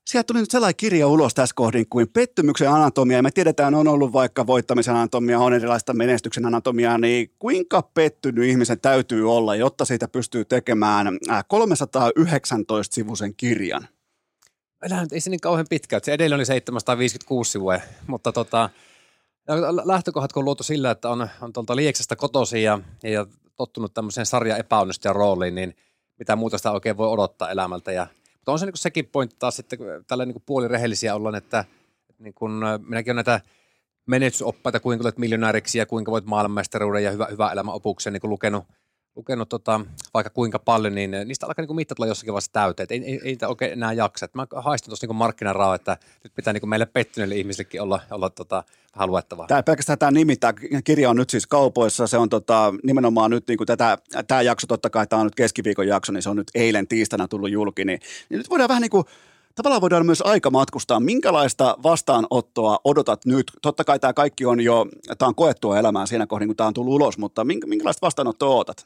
Sieltä 0.06 0.28
tuli 0.28 0.40
nyt 0.40 0.52
sellainen 0.52 0.76
kirja 0.76 1.08
ulos 1.08 1.34
tässä 1.34 1.56
kohdin 1.56 1.90
kuin 1.90 2.08
pettymyksen 2.08 2.70
anatomia. 2.70 3.18
Ja 3.18 3.24
me 3.24 3.32
tiedetään, 3.32 3.76
on 3.76 3.88
ollut 3.88 4.14
vaikka 4.14 4.48
voittamisen 4.48 4.96
anatomia, 4.96 5.40
on 5.40 5.54
erilaista 5.54 5.94
menestyksen 5.94 6.46
anatomiaa, 6.46 6.98
niin 6.98 7.32
kuinka 7.40 7.82
pettynyt 7.82 8.50
ihmisen 8.50 8.80
täytyy 8.80 9.32
olla, 9.32 9.56
jotta 9.56 9.86
siitä 9.86 10.08
pystyy 10.08 10.46
tekemään 10.46 11.08
319-sivuisen 11.08 13.34
kirjan? 13.38 13.88
Elää 14.84 15.06
ei 15.12 15.20
se 15.20 15.30
niin 15.30 15.40
kauhean 15.40 15.66
pitkä. 15.70 16.00
Se 16.04 16.14
edelleen 16.14 16.38
oli 16.38 16.46
756 16.46 17.52
sivua, 17.52 17.80
mutta 18.08 18.32
tota, 18.32 18.70
lähtökohdat 19.86 20.38
on 20.38 20.46
luotu 20.46 20.64
sillä, 20.64 20.92
että 20.92 21.10
on, 21.10 21.30
on 21.42 21.54
tuolta 21.54 21.76
Lieksasta 21.76 22.16
kotosi 22.16 22.64
ja, 22.64 22.80
ja 23.04 23.26
tottunut 23.56 23.94
tämmöiseen 23.94 24.26
sarja 24.26 24.58
epäonnistujan 24.58 25.16
rooliin, 25.16 25.56
niin 25.56 25.76
mitä 26.20 26.36
muuta 26.36 26.58
sitä 26.58 26.72
oikein 26.72 26.98
voi 26.98 27.08
odottaa 27.08 27.52
elämältä. 27.52 27.92
Ja, 27.92 28.08
mutta 28.46 28.52
on 28.52 28.60
se 28.60 28.66
niin 28.66 28.78
sekin 28.78 29.06
pointti 29.06 29.36
taas 29.40 29.56
sitten, 29.56 29.80
tällä 30.08 30.26
niin 30.26 30.44
puolirehellisiä 30.46 31.16
ollaan, 31.16 31.36
että, 31.36 31.66
että 32.10 32.24
niin 32.24 32.34
kun, 32.34 32.64
minäkin 32.88 33.12
on 33.12 33.16
näitä 33.16 33.42
menestysoppaita, 34.06 34.80
kuinka 34.80 35.04
olet 35.04 35.18
miljonääriksi 35.18 35.78
ja 35.78 35.86
kuinka 35.86 36.12
voit 36.12 36.26
maailmanmestaruuden 36.26 37.04
ja 37.04 37.12
hyvä, 37.12 37.28
hyvä 37.32 37.52
elämä 37.52 37.72
opuksen 37.72 38.14
niin 38.14 38.30
lukenut– 38.30 38.66
lukenut 39.16 39.50
tota, 39.50 39.82
vaikka 40.14 40.30
kuinka 40.30 40.60
paljon, 40.60 40.96
niin 40.96 41.12
niistä 41.26 41.46
alkaa 41.46 41.66
niin 41.66 41.76
mittat 41.76 42.00
olla 42.00 42.08
jossakin 42.08 42.34
vaiheessa 42.34 42.52
täyteen. 42.52 42.88
Ei, 42.90 43.04
ei, 43.04 43.14
ei 43.14 43.20
niitä 43.24 43.48
oikein 43.48 43.72
enää 43.72 43.94
jaksa. 43.94 44.26
Et 44.26 44.36
mä 44.36 44.48
haistan 44.56 44.90
tuossa 44.90 45.08
niin 45.08 45.16
markkinaraaa, 45.16 45.76
että 45.76 45.98
nyt 46.24 46.36
pitää 46.36 46.54
niin 46.54 46.70
meille 46.70 46.86
pettyneille 46.86 47.36
ihmisillekin 47.36 47.82
olla, 47.82 48.00
olla 48.12 48.30
tota, 48.30 48.64
vähän 48.96 49.10
luettavaa. 49.10 49.48
Tämä 49.48 49.64
pelkästään 49.64 50.00
tämä 50.00 50.12
nimi, 50.12 50.36
tämä 50.36 50.54
kirja 50.84 51.10
on 51.10 51.16
nyt 51.16 51.30
siis 51.30 51.48
kaupoissa. 51.48 52.08
Se 52.08 52.18
on 52.18 52.30
tota, 52.30 52.74
nimenomaan 52.84 53.32
nyt 53.32 53.48
niin 53.48 53.58
kuin 53.58 53.68
tätä, 53.68 53.98
tämä 54.28 54.42
jakso, 54.42 54.68
totta 54.68 54.90
kai 54.90 55.08
tämä 55.08 55.20
on 55.20 55.26
nyt 55.26 55.36
keskiviikon 55.36 55.88
jakso, 55.88 56.12
niin 56.12 56.24
se 56.24 56.30
on 56.30 56.36
nyt 56.36 56.52
eilen 56.56 56.88
tiistaina 56.88 57.28
tullut 57.28 57.52
julki. 57.52 57.86
Niin, 57.86 58.00
niin 58.30 58.38
nyt 58.38 58.50
voidaan 58.50 58.70
vähän 58.70 58.82
niin 58.82 58.92
kuin 58.92 59.06
tavallaan 59.56 59.82
voidaan 59.82 60.06
myös 60.06 60.22
aika 60.22 60.50
matkustaa. 60.50 61.00
Minkälaista 61.00 61.78
vastaanottoa 61.84 62.80
odotat 62.84 63.26
nyt? 63.26 63.52
Totta 63.62 63.84
kai 63.84 64.00
tämä 64.00 64.14
kaikki 64.14 64.46
on 64.46 64.62
jo, 64.62 64.86
tämä 65.18 65.28
on 65.28 65.36
koettua 65.36 65.80
elämää 65.80 66.06
siinä 66.06 66.28
kohdin, 66.28 66.48
kun 66.48 66.56
tämä 66.56 66.68
on 66.68 66.74
tullut 66.74 66.94
ulos, 66.94 67.18
mutta 67.18 67.46
minkälaista 67.46 68.06
vastaanottoa 68.06 68.56
odotat? 68.56 68.86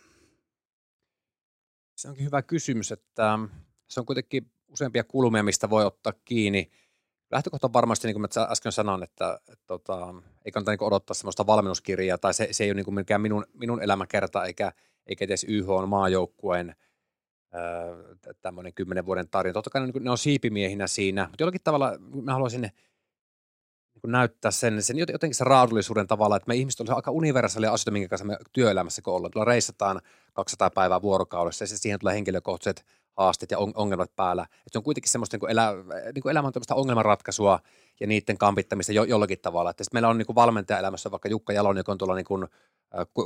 Se 2.00 2.10
onkin 2.10 2.26
hyvä 2.26 2.41
kysymys, 2.41 2.91
että 2.91 3.34
ähm, 3.34 3.43
se 3.88 4.00
on 4.00 4.06
kuitenkin 4.06 4.52
useampia 4.68 5.04
kulmia, 5.04 5.43
mistä 5.43 5.70
voi 5.70 5.86
ottaa 5.86 6.14
kiinni. 6.26 6.72
Lähtökohta 7.32 7.68
on 7.68 7.74
varmasti, 7.74 8.08
niin 8.08 8.14
kuin 8.14 8.22
mä 8.22 8.52
äsken 8.52 8.72
sanoin, 8.72 9.04
että, 9.04 9.39
että, 9.52 9.66
tota, 9.68 10.14
ei 10.45 10.52
kannata 10.52 10.72
niin 10.72 10.84
odottaa 10.84 11.14
sellaista 11.14 11.47
valmennuskirjaa, 11.47 12.18
tai 12.18 12.34
se, 12.34 12.47
se 12.52 12.64
ei 12.64 12.72
ole 12.72 12.84
niin 12.84 12.93
mikään 12.93 13.22
minun, 13.22 13.45
minun 13.54 13.84
elämäkerta, 13.84 14.45
eikä, 14.45 14.72
eikä 15.06 15.26
edes 15.26 15.43
YH 15.43 15.70
on 15.70 15.89
maajoukkueen 15.89 16.76
tämmöinen 18.41 18.74
kymmenen 18.74 19.06
vuoden 19.06 19.30
tarina. 19.30 19.54
Totta 19.54 19.70
kai 19.70 19.88
ne, 19.88 19.93
ne 20.00 20.12
on 20.12 20.18
siipimiehinä 20.18 20.88
siinä, 20.88 21.24
mutta 21.24 21.43
jollakin 21.43 21.62
tavalla 21.64 21.97
mä 22.24 22.34
haluaisin 22.34 22.72
niin 24.04 24.12
näyttää 24.12 24.52
sen, 24.52 24.84
sen 24.84 24.97
jotenkin 24.97 25.36
se 25.36 25.43
raadullisuuden 25.43 26.08
tavalla, 26.08 26.36
että 26.36 26.47
me 26.47 26.56
ihmiset 26.56 26.80
olisivat 26.80 26.97
aika 26.97 27.12
universaalia 27.12 27.74
asioita, 27.74 27.91
minkä 27.91 28.08
kanssa 28.08 28.26
me 28.26 28.38
työelämässä 28.54 29.02
kun 29.02 29.14
ollaan. 29.14 29.32
Tuolla 29.32 29.45
reissataan 29.45 30.02
200 30.34 30.70
päivää 30.70 31.02
vuorokaudessa 31.02 31.64
ja 31.64 31.68
siihen 31.68 32.00
tulee 32.00 32.14
henkilökohtaiset 32.14 32.86
haasteet 33.18 33.52
ja 33.52 33.58
ongelmat 33.60 34.16
päällä. 34.16 34.43
Että 34.43 34.70
se 34.72 34.78
on 34.78 34.84
kuitenkin 34.84 35.12
semmoista 35.12 35.38
niin 35.38 35.52
elä, 35.52 35.74
niin 36.16 36.30
elämän 36.30 36.54
ongelmanratkaisua 36.72 37.60
ja 38.00 38.08
niiden 38.08 38.38
kampittamista 38.38 38.91
jo, 38.91 39.04
jollakin 39.04 39.39
tavalla. 39.39 39.70
Että 39.70 39.84
meillä 39.93 40.10
on 40.10 40.18
niin 40.18 40.26
kuin 40.26 40.36
valmentajaelämässä 40.36 41.12
vaikka 41.12 41.30
Jukka 41.30 41.54
Jalon, 41.54 41.78
joka 41.78 41.91
on 41.91 41.97
tuolla 41.97 42.16
niin 42.16 42.26
kuin 42.26 42.47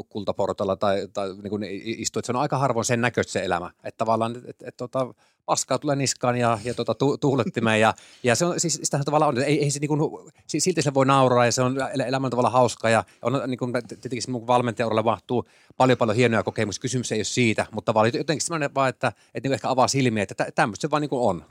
kultaportalla 0.09 0.75
tai, 0.75 1.07
tai 1.13 1.29
niin 1.29 1.81
istuu, 1.99 2.19
että 2.19 2.25
se 2.25 2.31
on 2.31 2.41
aika 2.41 2.57
harvoin 2.57 2.85
sen 2.85 3.01
näköistä 3.01 3.31
se 3.31 3.45
elämä. 3.45 3.71
Että 3.83 3.97
tavallaan, 3.97 4.35
että, 4.35 4.49
että, 4.49 4.67
että, 4.67 4.77
tota, 4.77 5.13
paskaa 5.45 5.79
tulee 5.79 5.95
niskaan 5.95 6.37
ja, 6.37 6.59
ja 6.63 6.73
tuota, 6.73 6.93
tu, 6.95 7.17
tuulettimeen. 7.17 7.81
Ja, 7.81 7.93
ja 8.23 8.35
se 8.35 8.45
on, 8.45 8.59
siis 8.59 8.79
sitä 8.83 8.99
tavallaan 9.05 9.37
on, 9.37 9.43
ei, 9.43 9.63
ei 9.63 9.71
se 9.71 9.79
niin 9.79 9.87
kuin, 9.87 10.31
silti 10.47 10.81
se 10.81 10.93
voi 10.93 11.05
nauraa 11.05 11.45
ja 11.45 11.51
se 11.51 11.61
on 11.61 11.77
elämän 12.05 12.31
tavalla 12.31 12.49
hauska 12.49 12.89
ja 12.89 13.03
on 13.21 13.41
niin 13.47 13.57
kuin, 13.57 13.73
tietenkin 13.87 14.31
mun 14.31 14.47
valmentajauralle 14.47 15.03
mahtuu 15.03 15.45
paljon 15.77 15.97
paljon 15.97 16.15
hienoja 16.15 16.43
kokemuksia. 16.43 16.81
Kysymys 16.81 17.11
ei 17.11 17.17
ole 17.17 17.23
siitä, 17.23 17.65
mutta 17.71 17.93
tavallaan 17.93 18.17
jotenkin 18.17 18.45
sellainen 18.45 18.75
vaan, 18.75 18.89
että, 18.89 19.07
että 19.07 19.49
niin 19.49 19.53
ehkä 19.53 19.69
avaa 19.69 19.87
silmiä, 19.87 20.23
että 20.23 20.51
tämmöistä 20.55 20.81
se 20.81 20.91
vaan 20.91 21.01
niin 21.01 21.09
kuin 21.09 21.21
on. 21.21 21.45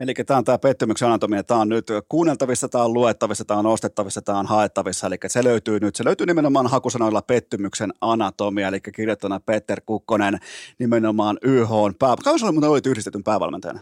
Eli 0.00 0.14
tämä 0.14 0.38
on 0.38 0.44
tämä 0.44 0.58
pettymyksen 0.58 1.08
anatomia, 1.08 1.44
tämä 1.44 1.60
on 1.60 1.68
nyt 1.68 1.86
kuunneltavissa, 2.08 2.68
tämä 2.68 2.84
on 2.84 2.92
luettavissa, 2.92 3.44
tämä 3.44 3.60
on 3.60 3.66
ostettavissa, 3.66 4.22
tämä 4.22 4.38
on 4.38 4.46
haettavissa, 4.46 5.06
eli 5.06 5.16
se 5.26 5.44
löytyy 5.44 5.80
nyt, 5.80 5.96
se 5.96 6.04
löytyy 6.04 6.26
nimenomaan 6.26 6.66
hakusanoilla 6.66 7.22
pettymyksen 7.22 7.92
anatomia, 8.00 8.68
eli 8.68 8.80
kirjoittana 8.80 9.40
Peter 9.40 9.80
Kukkonen 9.86 10.38
nimenomaan 10.78 11.38
YH 11.42 11.72
on 11.72 11.94
pää. 11.94 12.16
Kauan 12.24 12.40
oli, 12.42 12.52
mutta 12.52 12.68
olit 12.68 12.86
yhdistetyn 12.86 13.24
päävalmentajana? 13.24 13.80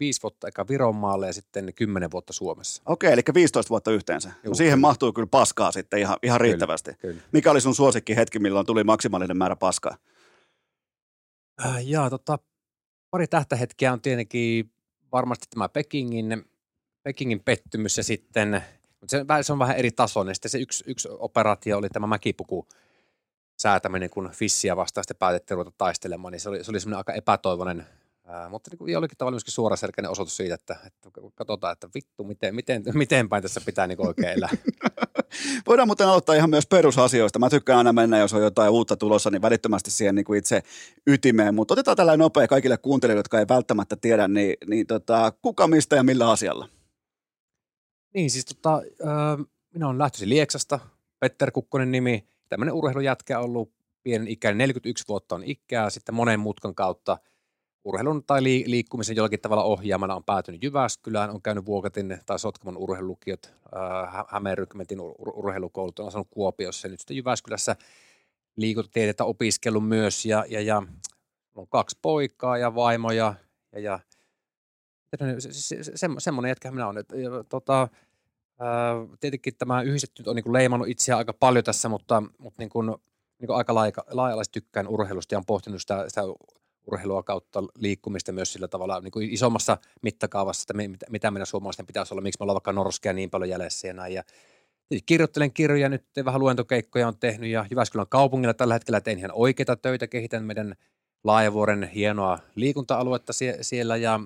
Viisi 0.00 0.22
vuotta 0.22 0.48
eka 0.48 0.68
Viron 0.68 0.96
maalle 0.96 1.26
ja 1.26 1.32
sitten 1.32 1.74
kymmenen 1.74 2.10
vuotta 2.10 2.32
Suomessa. 2.32 2.82
Okei, 2.86 3.12
eli 3.12 3.22
15 3.34 3.70
vuotta 3.70 3.90
yhteensä. 3.90 4.28
Juh, 4.28 4.50
no 4.50 4.54
siihen 4.54 4.72
kyllä. 4.72 4.80
mahtuu 4.80 5.12
kyllä 5.12 5.28
paskaa 5.30 5.72
sitten 5.72 6.00
ihan, 6.00 6.16
ihan 6.22 6.40
riittävästi. 6.40 6.90
Kyllä, 6.90 7.14
kyllä. 7.14 7.28
Mikä 7.32 7.50
oli 7.50 7.60
sun 7.60 7.74
suosikki 7.74 8.16
hetki, 8.16 8.38
milloin 8.38 8.66
tuli 8.66 8.84
maksimaalinen 8.84 9.36
määrä 9.36 9.56
paskaa? 9.56 9.96
Äh, 11.64 11.88
jaa, 11.88 12.10
tota, 12.10 12.38
pari 13.10 13.26
tähtähetkiä 13.26 13.92
on 13.92 14.00
tietenkin 14.00 14.73
varmasti 15.14 15.46
tämä 15.50 15.68
Pekingin, 15.68 16.44
Pekingin 17.02 17.40
pettymys 17.40 17.96
ja 17.96 18.04
sitten, 18.04 18.64
mutta 19.00 19.10
se, 19.10 19.24
se 19.42 19.52
on 19.52 19.58
vähän 19.58 19.76
eri 19.76 19.90
tasoinen. 19.90 20.34
Sitten 20.34 20.50
se 20.50 20.58
yksi, 20.58 20.84
yksi 20.86 21.08
operaatio 21.10 21.78
oli 21.78 21.88
tämä 21.88 22.06
mäkipuku 22.06 22.68
säätäminen, 23.58 24.10
kun 24.10 24.30
Fissiä 24.32 24.76
vastaan 24.76 25.04
sitten 25.04 25.16
päätettiin 25.16 25.56
ruveta 25.56 25.74
taistelemaan, 25.78 26.32
niin 26.32 26.40
se 26.40 26.48
oli, 26.48 26.64
se 26.64 26.70
oli 26.70 26.80
semmoinen 26.80 26.98
aika 26.98 27.12
epätoivoinen 27.12 27.86
Ää, 28.26 28.48
mutta 28.48 28.70
niin 28.70 28.78
kuin 28.78 28.92
jollakin 28.92 29.18
tavalla 29.18 29.34
myöskin 29.34 29.52
suoraselkäinen 29.52 30.10
osoitus 30.10 30.36
siitä, 30.36 30.54
että, 30.54 30.76
että 30.86 31.10
katsotaan, 31.34 31.72
että 31.72 31.88
vittu, 31.94 32.24
miten, 32.24 32.54
miten, 32.54 32.82
miten 32.94 33.28
päin 33.28 33.42
tässä 33.42 33.60
pitää 33.66 33.86
niin 33.86 34.06
oikein 34.06 34.28
elää. 34.28 34.50
Voidaan 35.66 35.88
muuten 35.88 36.08
aloittaa 36.08 36.34
ihan 36.34 36.50
myös 36.50 36.66
perusasioista. 36.66 37.38
Mä 37.38 37.50
tykkään 37.50 37.78
aina 37.78 37.92
mennä, 37.92 38.18
jos 38.18 38.34
on 38.34 38.42
jotain 38.42 38.70
uutta 38.70 38.96
tulossa, 38.96 39.30
niin 39.30 39.42
välittömästi 39.42 39.90
siihen 39.90 40.14
niin 40.14 40.24
kuin 40.24 40.38
itse 40.38 40.62
ytimeen. 41.06 41.54
Mutta 41.54 41.74
otetaan 41.74 41.96
tällainen 41.96 42.22
nopea 42.22 42.48
kaikille 42.48 42.76
kuuntelijoille, 42.76 43.18
jotka 43.18 43.38
ei 43.38 43.48
välttämättä 43.48 43.96
tiedä, 43.96 44.28
niin, 44.28 44.56
niin 44.66 44.86
tota, 44.86 45.32
kuka, 45.42 45.66
mistä 45.66 45.96
ja 45.96 46.02
millä 46.02 46.30
asialla? 46.30 46.68
Niin, 48.14 48.30
siis 48.30 48.44
tota, 48.44 48.82
äh, 49.06 49.46
minä 49.74 49.86
olen 49.86 49.98
lähtöisin 49.98 50.28
Lieksasta, 50.28 50.80
Petter 51.20 51.50
Kukkonen 51.50 51.90
nimi, 51.90 52.26
tämmöinen 52.48 52.74
urheilujätkä 52.74 53.38
on 53.38 53.44
ollut 53.44 53.72
pienen 54.02 54.28
ikäinen, 54.28 54.58
41 54.58 55.04
vuotta 55.08 55.34
on 55.34 55.44
ikää, 55.44 55.90
sitten 55.90 56.14
monen 56.14 56.40
mutkan 56.40 56.74
kautta– 56.74 57.18
urheilun 57.84 58.24
tai 58.24 58.42
liikkumisen 58.44 59.16
jollakin 59.16 59.40
tavalla 59.40 59.64
ohjaamana 59.64 60.14
on 60.14 60.24
päätynyt 60.24 60.62
Jyväskylään, 60.62 61.30
on 61.30 61.42
käynyt 61.42 61.66
Vuokatin 61.66 62.18
tai 62.26 62.38
Sotkamon 62.38 62.76
urheilulukiot, 62.76 63.54
äh, 63.76 64.24
Hämeenrykmentin 64.28 64.98
ur- 64.98 65.32
urheilukoulut, 65.34 65.98
on 65.98 66.06
asunut 66.06 66.28
Kuopiossa 66.30 66.86
ja 66.86 66.90
nyt 66.90 67.00
sitten 67.00 67.16
Jyväskylässä 67.16 67.76
liikuntatieteitä 68.56 69.24
opiskellut 69.24 69.88
myös 69.88 70.26
ja, 70.26 70.44
ja, 70.48 70.60
ja 70.60 70.82
on 71.54 71.68
kaksi 71.68 71.98
poikaa 72.02 72.58
ja 72.58 72.74
vaimoja 72.74 73.34
ja, 73.72 73.80
ja 73.80 74.00
se, 75.38 75.52
se, 75.52 75.84
se, 75.84 76.08
semmoinen 76.18 76.48
jätkä 76.48 76.70
minä 76.70 76.88
olen. 76.88 77.04
Ja, 77.14 77.44
tota, 77.48 77.88
ää, 78.58 78.94
tietenkin 79.20 79.56
tämä 79.56 79.82
yhdistetty 79.82 80.22
on 80.26 80.36
niin 80.36 80.44
kuin 80.44 80.52
leimannut 80.52 80.88
itseään 80.88 81.18
aika 81.18 81.32
paljon 81.32 81.64
tässä, 81.64 81.88
mutta, 81.88 82.22
mutta 82.38 82.62
niin 82.62 82.70
kuin, 82.70 82.86
niin 83.38 83.46
kuin 83.46 83.56
aika 83.56 83.74
laaja, 83.74 84.42
tykkään 84.52 84.88
urheilusta 84.88 85.34
ja 85.34 85.38
on 85.38 85.46
pohtinut 85.46 85.80
sitä, 85.80 86.04
sitä 86.08 86.22
urheilua 86.86 87.22
kautta 87.22 87.62
liikkumista 87.74 88.32
myös 88.32 88.52
sillä 88.52 88.68
tavalla 88.68 89.00
niin 89.00 89.10
kuin 89.10 89.30
isommassa 89.30 89.78
mittakaavassa, 90.02 90.62
että 90.62 91.08
mitä 91.10 91.30
meidän 91.30 91.46
suomalaisten 91.46 91.86
pitäisi 91.86 92.14
olla, 92.14 92.22
miksi 92.22 92.40
me 92.40 92.44
ollaan 92.44 92.54
vaikka 92.54 92.72
norskia 92.72 93.12
niin 93.12 93.30
paljon 93.30 93.48
jäljessä 93.48 93.88
ja 93.88 93.94
näin. 93.94 94.14
Ja 94.14 94.22
kirjoittelen 95.06 95.52
kirjoja 95.52 95.88
nyt, 95.88 96.04
vähän 96.24 96.40
luentokeikkoja 96.40 97.08
on 97.08 97.18
tehnyt 97.18 97.50
ja 97.50 97.66
Jyväskylän 97.70 98.06
kaupungilla 98.08 98.54
tällä 98.54 98.74
hetkellä 98.74 99.00
tein 99.00 99.18
ihan 99.18 99.32
oikeita 99.34 99.76
töitä, 99.76 100.06
kehitän 100.06 100.44
meidän 100.44 100.74
Laajavuoren 101.24 101.82
hienoa 101.94 102.38
liikunta-aluetta 102.54 103.32
sie- 103.32 103.58
siellä 103.60 103.96
ja 103.96 104.20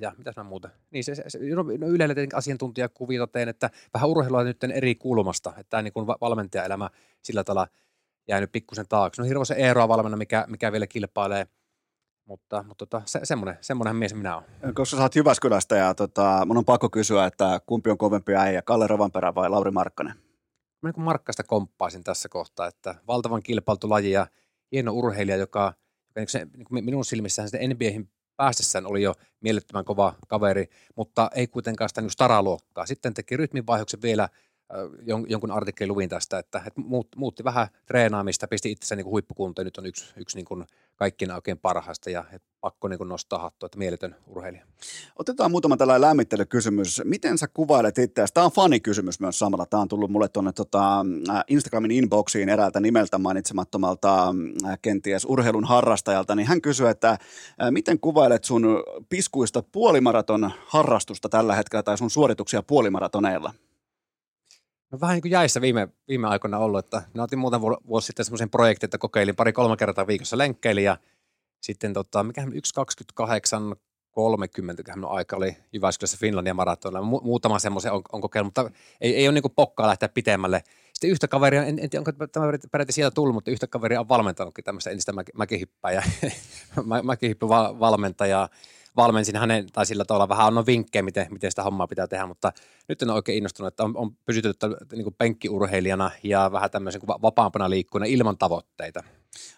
ja 0.00 0.12
mitä 0.18 0.32
mä 0.36 0.42
muuta. 0.42 0.70
Niin 0.90 1.04
se, 1.04 1.14
se, 1.14 1.22
se 1.28 1.38
no, 1.38 1.62
no 1.62 1.86
Ylellä 1.86 2.14
asiantuntijakuvia 2.34 3.26
teen, 3.26 3.48
että 3.48 3.70
vähän 3.94 4.08
urheilua 4.08 4.44
nyt 4.44 4.64
eri 4.64 4.94
kulmasta, 4.94 5.50
että 5.50 5.70
tämä 5.70 5.82
niin 5.82 5.92
valmentajaelämä 6.20 6.90
sillä 7.22 7.44
tavalla 7.44 7.68
jäänyt 8.28 8.52
pikkusen 8.52 8.88
taakse. 8.88 9.22
No 9.22 9.28
hirveän 9.28 9.60
Eeroa 9.60 9.88
valmenna, 9.88 10.16
mikä, 10.16 10.44
mikä 10.48 10.72
vielä 10.72 10.86
kilpailee– 10.86 11.46
mutta, 12.28 12.64
mutta 12.68 12.86
tota, 12.86 13.02
se, 13.06 13.20
semmoinen, 13.22 13.56
semmoinen 13.60 13.96
mies 13.96 14.14
minä 14.14 14.36
olen. 14.36 14.74
Koska 14.74 14.96
sä 14.96 15.02
oot 15.02 15.16
Jyväskylästä 15.16 15.76
ja 15.76 15.94
tota, 15.94 16.42
mun 16.46 16.56
on 16.56 16.64
pakko 16.64 16.90
kysyä, 16.90 17.26
että 17.26 17.60
kumpi 17.66 17.90
on 17.90 17.98
kovempi 17.98 18.34
äijä, 18.34 18.62
Kalle 18.62 18.86
Rovanperä 18.86 19.34
vai 19.34 19.50
Lauri 19.50 19.70
Markkanen? 19.70 20.14
Mä 20.82 20.90
niin 20.90 21.04
Markkasta 21.04 21.42
komppaisin 21.42 22.04
tässä 22.04 22.28
kohtaa, 22.28 22.66
että 22.66 22.94
valtavan 23.06 23.42
kilpailtu 23.42 23.90
laji 23.90 24.10
ja 24.10 24.26
hieno 24.72 24.92
urheilija, 24.92 25.36
joka, 25.36 25.74
joka 26.08 26.20
niin 26.20 26.28
se, 26.28 26.46
niin 26.56 26.84
minun 26.84 27.04
silmissähän 27.04 27.48
sitten 27.48 27.70
NBAhin 27.70 28.10
päästessään 28.36 28.86
oli 28.86 29.02
jo 29.02 29.14
mielettömän 29.40 29.84
kova 29.84 30.14
kaveri, 30.28 30.66
mutta 30.96 31.30
ei 31.34 31.46
kuitenkaan 31.46 31.88
sitä 31.88 32.00
niin 32.00 32.10
staraluokkaa. 32.10 32.86
Sitten 32.86 33.14
teki 33.14 33.36
rytminvaihoksen 33.36 34.02
vielä 34.02 34.28
jonkun 35.28 35.50
artikkelin 35.50 35.88
luvin 35.88 36.08
tästä, 36.08 36.38
että, 36.38 36.62
että 36.66 36.80
muutti 37.16 37.44
vähän 37.44 37.68
treenaamista, 37.86 38.48
pisti 38.48 38.70
itsensä 38.70 38.96
niin 38.96 39.06
huippukuntoon. 39.06 39.64
Nyt 39.64 39.76
on 39.76 39.86
yksi, 39.86 40.12
yksi 40.16 40.36
niin 40.36 40.44
kuin 40.44 40.66
kaikkien 40.98 41.30
oikein 41.30 41.58
parhaista 41.58 42.10
ja 42.10 42.24
pakko 42.60 42.88
niin 42.88 42.98
kuin 42.98 43.08
nostaa 43.08 43.38
hattua, 43.38 43.66
että 43.66 43.78
mieletön 43.78 44.16
urheilija. 44.26 44.64
Otetaan 45.16 45.50
muutama 45.50 45.76
tällainen 45.76 46.08
lämmittelykysymys. 46.08 47.02
Miten 47.04 47.38
sä 47.38 47.48
kuvailet 47.48 47.98
itseäsi? 47.98 48.34
Tämä 48.34 48.44
on 48.44 48.52
fanikysymys 48.52 49.20
myös 49.20 49.38
samalla. 49.38 49.66
Tämä 49.66 49.80
on 49.80 49.88
tullut 49.88 50.10
mulle 50.10 50.28
tuonne 50.28 50.52
tota, 50.52 51.06
Instagramin 51.48 51.90
inboxiin 51.90 52.48
eräältä 52.48 52.80
nimeltä 52.80 53.18
mainitsemattomalta 53.18 54.34
kenties 54.82 55.24
urheilun 55.24 55.64
harrastajalta. 55.64 56.34
Niin 56.34 56.46
hän 56.46 56.60
kysyy, 56.60 56.88
että 56.88 57.18
miten 57.70 58.00
kuvailet 58.00 58.44
sun 58.44 58.82
piskuista 59.08 59.62
puolimaraton 59.72 60.50
harrastusta 60.66 61.28
tällä 61.28 61.54
hetkellä 61.54 61.82
tai 61.82 61.98
sun 61.98 62.10
suorituksia 62.10 62.62
puolimaratoneilla? 62.62 63.52
No 64.92 65.00
vähän 65.00 65.14
niin 65.14 65.22
kuin 65.22 65.32
jäissä 65.32 65.60
viime, 65.60 65.88
viime 66.08 66.28
aikoina 66.28 66.58
ollut, 66.58 66.78
että 66.78 67.02
mä 67.14 67.22
otin 67.22 67.38
muuten 67.38 67.60
vuosi 67.60 68.06
sitten 68.06 68.24
semmoisen 68.24 68.50
projektin, 68.50 68.86
että 68.86 68.98
kokeilin 68.98 69.36
pari-kolme 69.36 69.76
kertaa 69.76 70.06
viikossa 70.06 70.38
lenkkeili 70.38 70.84
ja 70.84 70.96
sitten 71.60 71.92
tota, 71.92 72.22
mikähän 72.22 72.52
1.28 72.52 73.76
30 74.10 74.82
minun 74.94 75.10
aika 75.10 75.36
oli 75.36 75.56
Jyväskylässä 75.72 76.16
Finlandia 76.20 76.54
maratonilla. 76.54 77.00
Mu- 77.00 77.24
muutama 77.24 77.58
semmoisen 77.58 77.92
on, 77.92 78.02
on 78.12 78.20
kokeillut, 78.20 78.48
mutta 78.48 78.70
ei, 79.00 79.16
ei 79.16 79.28
ole 79.28 79.34
niin 79.34 79.52
pokkaa 79.56 79.86
lähteä 79.86 80.08
pitemmälle. 80.08 80.62
Sitten 80.92 81.10
yhtä 81.10 81.28
kaveria, 81.28 81.64
en, 81.64 81.78
en 81.78 81.90
tiedä 81.90 82.00
onko 82.00 82.26
tämä 82.26 82.46
peräti 82.72 82.92
sieltä 82.92 83.14
tullut, 83.14 83.34
mutta 83.34 83.50
yhtä 83.50 83.66
kaveria 83.66 84.00
on 84.00 84.08
valmentanutkin 84.08 84.64
tämmöistä 84.64 84.90
entistä 84.90 85.12
mä, 85.16 85.22
mäkihyppää 85.34 86.02
mä, 86.84 87.02
mäkihyppyvalmentajaa 87.02 88.48
valmensin 88.98 89.36
hänen, 89.36 89.66
tai 89.72 89.86
sillä 89.86 90.04
tavalla 90.04 90.28
vähän 90.28 90.46
annoin 90.46 90.66
vinkkejä, 90.66 91.02
miten, 91.02 91.26
miten 91.30 91.50
sitä 91.52 91.62
hommaa 91.62 91.86
pitää 91.86 92.06
tehdä, 92.06 92.26
mutta 92.26 92.52
nyt 92.88 93.02
en 93.02 93.10
ole 93.10 93.16
oikein 93.16 93.38
innostunut, 93.38 93.72
että 93.72 93.84
on, 93.84 93.96
on 93.96 94.10
pysytellyt 94.24 94.58
niin 94.92 95.04
kuin 95.04 95.14
penkkiurheilijana 95.18 96.10
ja 96.22 96.52
vähän 96.52 96.70
tämmöisen 96.70 97.00
kuin 97.00 97.22
vapaampana 97.22 97.70
liikkuna 97.70 98.04
ilman 98.04 98.38
tavoitteita. 98.38 99.02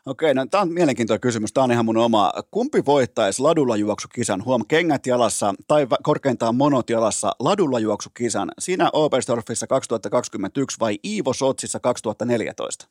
Okei, 0.07 0.35
no 0.35 0.47
tämä 0.47 0.63
on 0.63 0.73
mielenkiintoinen 0.73 1.21
kysymys. 1.21 1.53
Tämä 1.53 1.65
on 1.65 1.73
ihan 1.73 1.85
mun 1.85 1.97
oma. 1.97 2.33
Kumpi 2.51 2.85
voittaisi 2.87 3.43
ladulla 3.43 3.77
juoksukisan? 3.77 4.45
Huom, 4.45 4.63
kengät 4.69 5.07
jalassa 5.07 5.55
tai 5.69 5.87
korkeintaan 6.03 6.55
monot 6.55 6.91
jalassa 6.91 7.33
ladulla 7.39 7.79
juoksukisan? 7.79 8.53
Siinä 8.59 8.91
Oberstdorfissa 8.93 9.67
2021 9.67 10.81
vai 10.81 10.99
Iivo 11.05 11.33
Sotsissa 11.33 11.81
2014? 11.81 12.89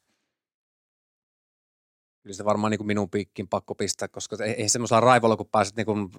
kyllä 2.30 2.38
se 2.38 2.46
varmaan 2.46 2.72
niin 2.72 2.80
kuin 2.80 2.88
minun 2.88 3.10
piikkiin 3.10 3.48
pakko 3.48 3.76
pistää, 3.76 4.08
koska 4.08 4.38
ei, 4.44 4.52
ei 4.52 4.70
semmoisella 4.70 5.00
raivolla, 5.00 5.38
kun 5.38 5.50
pääset 5.52 5.76
niin 5.76 5.86
kuin 5.86 6.12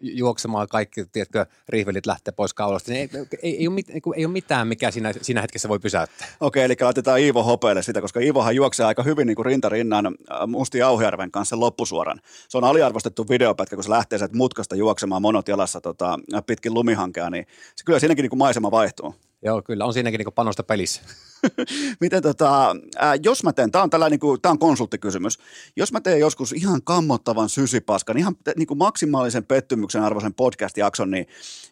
juoksemaan 0.00 0.68
kaikki, 0.68 1.04
tiedätkö, 1.12 1.46
rihvelit 1.68 2.06
lähtee 2.06 2.32
pois 2.32 2.54
kaulasta, 2.54 2.92
niin 2.92 3.10
ei, 3.14 3.26
ei, 3.42 3.56
ei, 3.56 3.68
ole, 3.68 3.74
mit, 3.74 3.88
niin 3.88 4.02
ei 4.16 4.24
ole 4.24 4.32
mitään, 4.32 4.68
mikä 4.68 4.90
siinä, 4.90 5.12
siinä 5.22 5.40
hetkessä 5.40 5.68
voi 5.68 5.78
pysäyttää. 5.78 6.28
Okei, 6.40 6.64
eli 6.64 6.76
laitetaan 6.80 7.20
Iivo 7.20 7.42
hopeelle 7.42 7.82
sitä, 7.82 8.00
koska 8.00 8.20
Iivohan 8.20 8.56
juoksee 8.56 8.86
aika 8.86 9.02
hyvin 9.02 9.26
niin 9.26 9.36
kuin 9.36 9.46
rintarinnan 9.46 10.06
äh, 10.06 10.46
Musti 10.46 10.82
Auhjärven 10.82 11.30
kanssa 11.30 11.60
loppusuoran. 11.60 12.20
Se 12.48 12.58
on 12.58 12.64
aliarvostettu 12.64 13.26
videopätkä, 13.28 13.76
kun 13.76 13.84
se 13.84 13.90
lähtee 13.90 14.18
sieltä 14.18 14.36
mutkasta 14.36 14.76
juoksemaan 14.76 15.22
monot 15.22 15.48
jalassa 15.48 15.80
tota, 15.80 16.18
pitkin 16.46 16.74
lumihankea, 16.74 17.30
niin 17.30 17.46
se 17.76 17.84
kyllä 17.84 17.98
siinäkin 17.98 18.22
niin 18.22 18.30
kuin 18.30 18.38
maisema 18.38 18.70
vaihtuu. 18.70 19.14
Joo, 19.42 19.62
kyllä 19.62 19.84
on 19.84 19.92
siinäkin 19.92 20.18
niin 20.18 20.34
panosta 20.34 20.62
pelissä. 20.62 21.02
Miten 22.00 22.22
tota, 22.22 22.76
ää, 22.96 23.14
jos 23.22 23.44
mä 23.44 23.52
teen, 23.52 23.70
tämä 23.70 23.84
on, 23.84 23.90
tällainen, 23.90 24.18
niin 24.22 24.40
tämä 24.42 24.50
on 24.50 24.58
konsulttikysymys, 24.58 25.38
jos 25.76 25.92
mä 25.92 26.00
teen 26.00 26.20
joskus 26.20 26.52
ihan 26.52 26.82
kammottavan 26.84 27.48
sysipaskan, 27.48 28.18
ihan 28.18 28.36
niin 28.56 28.66
kuin 28.66 28.78
maksimaalisen 28.78 29.44
pettymyksen 29.44 30.02
arvoisen 30.02 30.34
podcast-jakson, 30.34 31.10
niin 31.10 31.26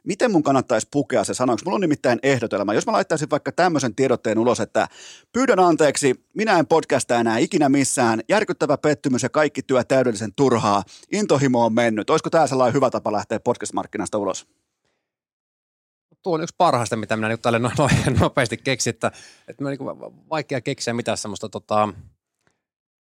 miten 0.04 0.32
mun 0.32 0.42
kannattaisi 0.42 0.88
pukea 0.90 1.24
se 1.24 1.34
sanoksi? 1.34 1.64
Mulla 1.64 1.74
on 1.74 1.80
nimittäin 1.80 2.18
ehdotelma. 2.22 2.74
Jos 2.74 2.86
mä 2.86 2.92
laittaisin 2.92 3.30
vaikka 3.30 3.52
tämmöisen 3.52 3.94
tiedotteen 3.94 4.38
ulos, 4.38 4.60
että 4.60 4.88
pyydän 5.32 5.58
anteeksi, 5.58 6.24
minä 6.34 6.58
en 6.58 6.66
podcasta 6.66 7.20
enää 7.20 7.38
ikinä 7.38 7.68
missään, 7.68 8.20
järkyttävä 8.28 8.78
pettymys 8.78 9.22
ja 9.22 9.28
kaikki 9.28 9.62
työ 9.62 9.84
täydellisen 9.84 10.34
turhaa, 10.36 10.82
intohimo 11.12 11.64
on 11.64 11.74
mennyt. 11.74 12.10
Olisiko 12.10 12.30
tämä 12.30 12.46
sellainen 12.46 12.74
hyvä 12.74 12.90
tapa 12.90 13.12
lähteä 13.12 13.40
podcast-markkinasta 13.40 14.18
ulos? 14.18 14.46
Tuo 16.22 16.34
on 16.34 16.42
yksi 16.42 16.54
parhaista, 16.58 16.96
mitä 16.96 17.16
minä 17.16 17.28
nyt 17.28 17.42
tälle 17.42 17.58
no, 17.68 17.70
no, 17.78 17.88
nopeasti 18.20 18.56
keksin, 18.56 18.90
että, 18.90 19.12
että 19.48 19.64
minä 19.64 19.70
niin 19.70 20.28
vaikea 20.30 20.60
keksiä 20.60 20.94
mitään 20.94 21.18
semmoista 21.18 21.48
tota, 21.48 21.88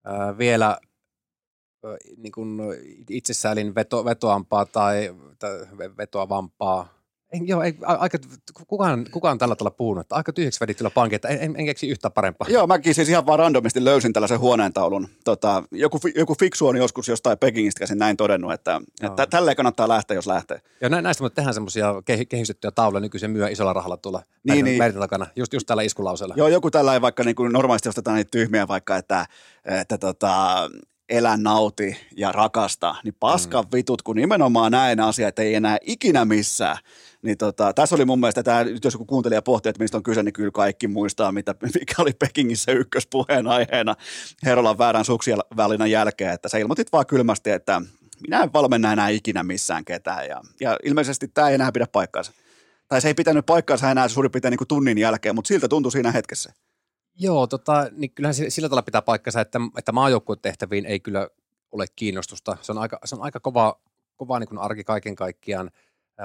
ää, 0.04 0.38
vielä 0.38 0.78
niin 2.16 2.32
kuin 2.32 2.60
itsessäälin 3.10 3.74
veto, 3.74 4.04
vetoampaa 4.04 4.66
tai, 4.66 5.14
tai 5.38 5.66
vetoavampaa 5.96 6.95
en, 7.32 7.48
joo, 7.48 7.62
ei, 7.62 7.74
aika, 7.82 8.18
kukaan, 8.66 9.06
kukaan 9.10 9.38
tällä 9.38 9.56
tavalla 9.56 9.76
puhunut, 9.76 10.00
että 10.00 10.14
aika 10.14 10.32
tyhjäksi 10.32 10.60
vedit 10.60 10.76
kyllä 10.76 10.90
pankki, 10.90 11.16
että 11.16 11.28
en, 11.28 11.38
en, 11.40 11.54
en 11.58 11.66
keksi 11.66 11.88
yhtä 11.88 12.10
parempaa. 12.10 12.48
Joo, 12.50 12.66
mäkin 12.66 12.94
siis 12.94 13.08
ihan 13.08 13.26
vaan 13.26 13.38
randomisti 13.38 13.84
löysin 13.84 14.12
tällaisen 14.12 14.38
huoneentaulun. 14.38 15.08
Tota, 15.24 15.62
joku, 15.70 16.00
joku 16.14 16.34
fiksu 16.40 16.66
on 16.66 16.76
joskus 16.76 17.08
jostain 17.08 17.38
Pekingistä 17.38 17.78
käsin 17.78 17.98
näin 17.98 18.16
todennut, 18.16 18.52
että, 18.52 18.80
että 19.02 19.26
tälleen 19.26 19.56
kannattaa 19.56 19.88
lähteä, 19.88 20.14
jos 20.14 20.26
lähtee. 20.26 20.60
Joo, 20.80 21.00
näistä 21.00 21.24
me 21.24 21.30
tehdään 21.30 21.54
semmoisia 21.54 21.94
kehystettyjä 22.28 22.70
tauluja 22.70 23.00
nykyisen 23.00 23.30
myö 23.30 23.48
isolla 23.48 23.72
rahalla 23.72 23.96
tuolla 23.96 24.22
niin, 24.44 24.64
niin. 24.64 24.94
takana, 24.98 25.26
just, 25.36 25.52
just 25.52 25.66
tällä 25.66 25.82
iskulauseella. 25.82 26.34
Joo, 26.36 26.48
joku 26.48 26.70
tällä 26.70 27.00
vaikka 27.00 27.24
niin 27.24 27.36
kuin 27.36 27.52
normaalisti 27.52 27.88
ostetaan 27.88 28.16
niitä 28.16 28.30
tyhmiä 28.30 28.68
vaikka, 28.68 28.96
että, 28.96 29.26
että 29.64 29.98
tota, 29.98 30.56
elä, 31.08 31.36
nauti 31.36 31.96
ja 32.16 32.32
rakasta, 32.32 32.94
niin 33.04 33.14
paska 33.20 33.62
mm. 33.62 33.68
vitut, 33.72 34.02
kun 34.02 34.16
nimenomaan 34.16 34.72
näin 34.72 35.00
asiat 35.00 35.38
ei 35.38 35.54
enää 35.54 35.78
ikinä 35.82 36.24
missään. 36.24 36.78
Niin 37.26 37.38
tota, 37.38 37.72
tässä 37.72 37.94
oli 37.94 38.04
mun 38.04 38.20
mielestä, 38.20 38.42
tämä, 38.42 38.64
jos 38.84 38.94
joku 38.94 39.04
kuuntelija 39.04 39.42
pohtii, 39.42 39.70
että 39.70 39.82
mistä 39.82 39.96
on 39.96 40.02
kyse, 40.02 40.22
niin 40.22 40.32
kyllä 40.32 40.50
kaikki 40.50 40.88
muistaa, 40.88 41.32
mitä, 41.32 41.54
mikä 41.80 41.94
oli 41.98 42.12
Pekingissä 42.12 42.72
ykköspuheen 42.72 43.46
aiheena 43.46 43.94
Herolan 44.44 44.78
väärän 44.78 45.04
suksivälinän 45.04 45.90
jälkeen, 45.90 46.32
että 46.32 46.48
sä 46.48 46.58
ilmoitit 46.58 46.92
vaan 46.92 47.06
kylmästi, 47.06 47.50
että 47.50 47.82
minä 48.20 48.42
en 48.42 48.52
valmenna 48.52 48.92
enää 48.92 49.08
ikinä 49.08 49.42
missään 49.42 49.84
ketään, 49.84 50.26
ja, 50.28 50.40
ja 50.60 50.76
ilmeisesti 50.84 51.28
tämä 51.28 51.48
ei 51.48 51.54
enää 51.54 51.72
pidä 51.72 51.86
paikkaansa. 51.92 52.32
Tai 52.88 53.00
se 53.00 53.08
ei 53.08 53.14
pitänyt 53.14 53.46
paikkaansa 53.46 53.90
enää 53.90 54.08
suurin 54.08 54.32
piirtein 54.32 54.50
niin 54.50 54.58
kuin 54.58 54.68
tunnin 54.68 54.98
jälkeen, 54.98 55.34
mutta 55.34 55.48
siltä 55.48 55.68
tuntui 55.68 55.92
siinä 55.92 56.12
hetkessä. 56.12 56.52
Joo, 57.18 57.46
tota, 57.46 57.86
niin 57.92 58.10
kyllähän 58.10 58.34
sillä 58.34 58.68
tavalla 58.68 58.82
pitää 58.82 59.02
paikkansa, 59.02 59.40
että, 59.40 59.58
että 59.78 59.92
maajoukkueen 59.92 60.40
tehtäviin 60.42 60.86
ei 60.86 61.00
kyllä 61.00 61.28
ole 61.72 61.86
kiinnostusta. 61.96 62.56
Se 62.62 62.72
on 62.72 62.78
aika, 62.78 62.98
se 63.04 63.14
on 63.14 63.22
aika 63.22 63.40
kova, 63.40 63.80
kova 64.16 64.38
niin 64.38 64.48
kuin 64.48 64.58
arki 64.58 64.84
kaiken 64.84 65.16
kaikkiaan. 65.16 65.70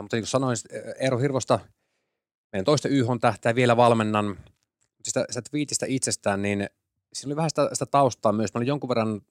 Mutta 0.02 0.16
niin 0.16 0.22
kuin 0.22 0.30
sanoin, 0.30 0.58
Eero 1.00 1.18
Hirvosta, 1.18 1.60
meidän 2.52 2.66
toista 2.66 2.88
YH 2.88 3.08
tähtää 3.22 3.56
vielä 3.56 3.78
valmennan. 3.78 4.38
Sitä, 5.04 5.26
sitä 5.30 5.42
twiitistä 5.52 5.86
itsestään, 5.90 6.42
niin 6.42 6.70
siinä 7.14 7.30
oli 7.30 7.36
vähän 7.36 7.50
sitä, 7.50 7.70
sitä 7.74 7.86
taustaa 7.86 8.32
myös. 8.32 8.54
Mä 8.54 8.58
olin 8.58 8.68
jonkun 8.68 8.90
verran 8.90 9.22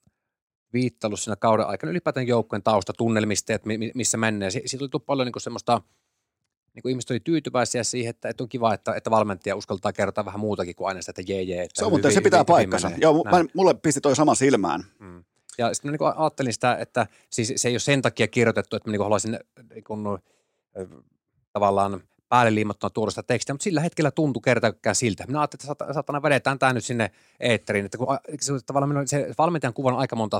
viittailu 0.73 1.17
siinä 1.17 1.35
kauden 1.35 1.67
aikana 1.67 1.91
ylipäätään 1.91 2.27
joukkueen 2.27 2.63
tausta, 2.63 2.93
tunnelmista, 2.93 3.53
että 3.53 3.69
missä 3.95 4.17
mennään. 4.17 4.51
Siitä 4.51 4.77
oli 4.83 5.03
paljon 5.05 5.25
niin 5.25 5.33
kuin 5.33 5.41
semmoista– 5.41 5.81
niin 6.73 6.81
kuin 6.81 6.89
ihmiset 6.89 7.11
oli 7.11 7.19
tyytyväisiä 7.19 7.83
siihen, 7.83 8.09
että, 8.09 8.29
että 8.29 8.43
on 8.43 8.49
kiva, 8.49 8.73
että, 8.73 8.93
että 8.93 9.11
valmentaja 9.11 9.55
uskaltaa 9.55 9.93
kertoa 9.93 10.25
vähän 10.25 10.39
muutakin 10.39 10.75
kuin 10.75 10.87
aina 10.87 11.01
sitä, 11.01 11.21
että 11.21 11.31
jee, 11.31 11.41
jee. 11.41 11.63
Että 11.63 11.79
se 11.79 11.85
on, 11.85 11.91
mutta 11.91 12.11
se 12.11 12.21
pitää 12.21 12.45
paikkansa. 12.45 12.91
Joo, 12.97 13.23
mä, 13.23 13.45
mulle 13.53 13.73
pisti 13.73 14.01
toi 14.01 14.15
sama 14.15 14.35
silmään. 14.35 14.83
Mm. 14.99 15.23
Ja 15.57 15.73
sitten 15.73 15.91
mä 15.91 15.97
niin 15.97 16.13
ajattelin 16.17 16.53
sitä, 16.53 16.75
että 16.75 17.07
siis 17.29 17.53
se 17.55 17.67
ei 17.67 17.73
ole 17.73 17.79
sen 17.79 18.01
takia 18.01 18.27
kirjoitettu, 18.27 18.75
että 18.75 18.89
mä 18.89 18.91
niin 18.91 19.01
haluaisin 19.01 19.39
niin 19.73 19.83
kuin, 19.83 20.03
tavallaan 21.53 22.03
päälle 22.29 22.55
liimattuna 22.55 22.89
tuoda 22.89 23.11
sitä 23.11 23.23
tekstiä, 23.23 23.53
mutta 23.53 23.63
sillä 23.63 23.81
hetkellä 23.81 24.11
tuntui 24.11 24.41
kertakään 24.43 24.95
siltä. 24.95 25.27
Minä 25.27 25.39
ajattelin, 25.39 25.71
että 25.71 25.93
satana 25.93 26.21
vedetään 26.21 26.59
tämä 26.59 26.73
nyt 26.73 26.85
sinne 26.85 27.11
eetteriin, 27.39 27.85
että 27.85 27.97
kun 27.97 28.07
se, 28.39 28.53
tavallaan 28.65 29.07
se 29.07 29.33
valmentajan 29.37 29.73
kuvan 29.73 29.95
aika 29.95 30.15
monta, 30.15 30.37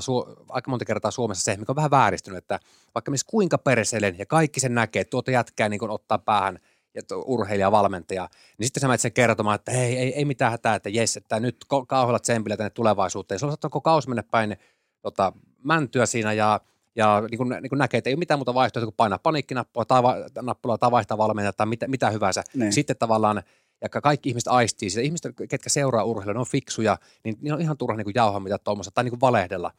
aika 0.48 0.70
monta 0.70 0.84
kertaa 0.84 1.10
Suomessa 1.10 1.44
se, 1.44 1.56
mikä 1.56 1.72
on 1.72 1.76
vähän 1.76 1.90
vääristynyt, 1.90 2.38
että 2.38 2.60
vaikka 2.94 3.10
missä 3.10 3.26
kuinka 3.30 3.58
perselen 3.58 4.18
ja 4.18 4.26
kaikki 4.26 4.60
sen 4.60 4.74
näkee, 4.74 5.00
että 5.00 5.10
tuota 5.10 5.30
jätkää 5.30 5.68
niin 5.68 5.90
ottaa 5.90 6.18
päähän 6.18 6.58
ja 6.94 7.02
urheilija, 7.24 7.72
valmentaja, 7.72 8.28
niin 8.58 8.66
sitten 8.66 8.80
sä 8.80 8.86
menet 8.86 9.00
sen 9.00 9.12
kertomaan, 9.12 9.54
että 9.54 9.72
hei, 9.72 9.98
ei, 9.98 10.14
ei 10.14 10.24
mitään 10.24 10.50
hätää, 10.50 10.74
että 10.74 10.88
jes, 10.88 11.16
että 11.16 11.40
nyt 11.40 11.56
kauhealla 11.88 12.18
tsempillä 12.18 12.56
tänne 12.56 12.70
tulevaisuuteen. 12.70 13.36
On 13.36 13.50
saattanut 13.50 13.72
koko 13.72 13.80
kausi 13.80 14.08
mennä 14.08 14.22
päin 14.22 14.56
tota, 15.02 15.32
mäntyä 15.64 16.06
siinä 16.06 16.32
ja 16.32 16.60
ja 16.96 17.22
niin 17.30 17.38
kuin, 17.38 17.48
niin 17.48 17.68
kuin 17.68 17.78
näkee, 17.78 17.98
että 17.98 18.10
ei 18.10 18.14
ole 18.14 18.18
mitään 18.18 18.38
muuta 18.38 18.54
vaihtoehtoa 18.54 18.86
kuin 18.86 18.96
painaa 18.96 19.18
paniikkinappulaa 19.18 19.84
tai, 19.84 20.02
va- 20.02 20.16
nappulaa, 20.42 20.78
tai 20.78 20.90
vaihtaa 20.90 21.18
valmentaja 21.18 21.52
tai 21.52 21.66
mitä, 21.66 21.88
mitä 21.88 22.10
hyvänsä. 22.10 22.44
Niin. 22.54 22.72
Sitten 22.72 22.96
tavallaan, 22.98 23.42
ja 23.82 23.88
kaikki 23.88 24.28
ihmiset 24.28 24.48
aistii 24.48 24.90
sitä. 24.90 25.02
Ihmiset, 25.02 25.34
ketkä 25.48 25.70
seuraa 25.70 26.04
urheilua, 26.04 26.32
ne 26.32 26.40
on 26.40 26.46
fiksuja, 26.46 26.98
niin, 27.24 27.36
niin 27.40 27.54
on 27.54 27.60
ihan 27.60 27.76
turha 27.76 27.96
niin 27.96 28.06
jauhaa 28.14 28.40
mitä 28.40 28.58
tuommoista 28.58 28.90
tai 28.90 29.04
niin 29.04 29.10
kuin 29.12 29.20
valehdella. 29.20 29.70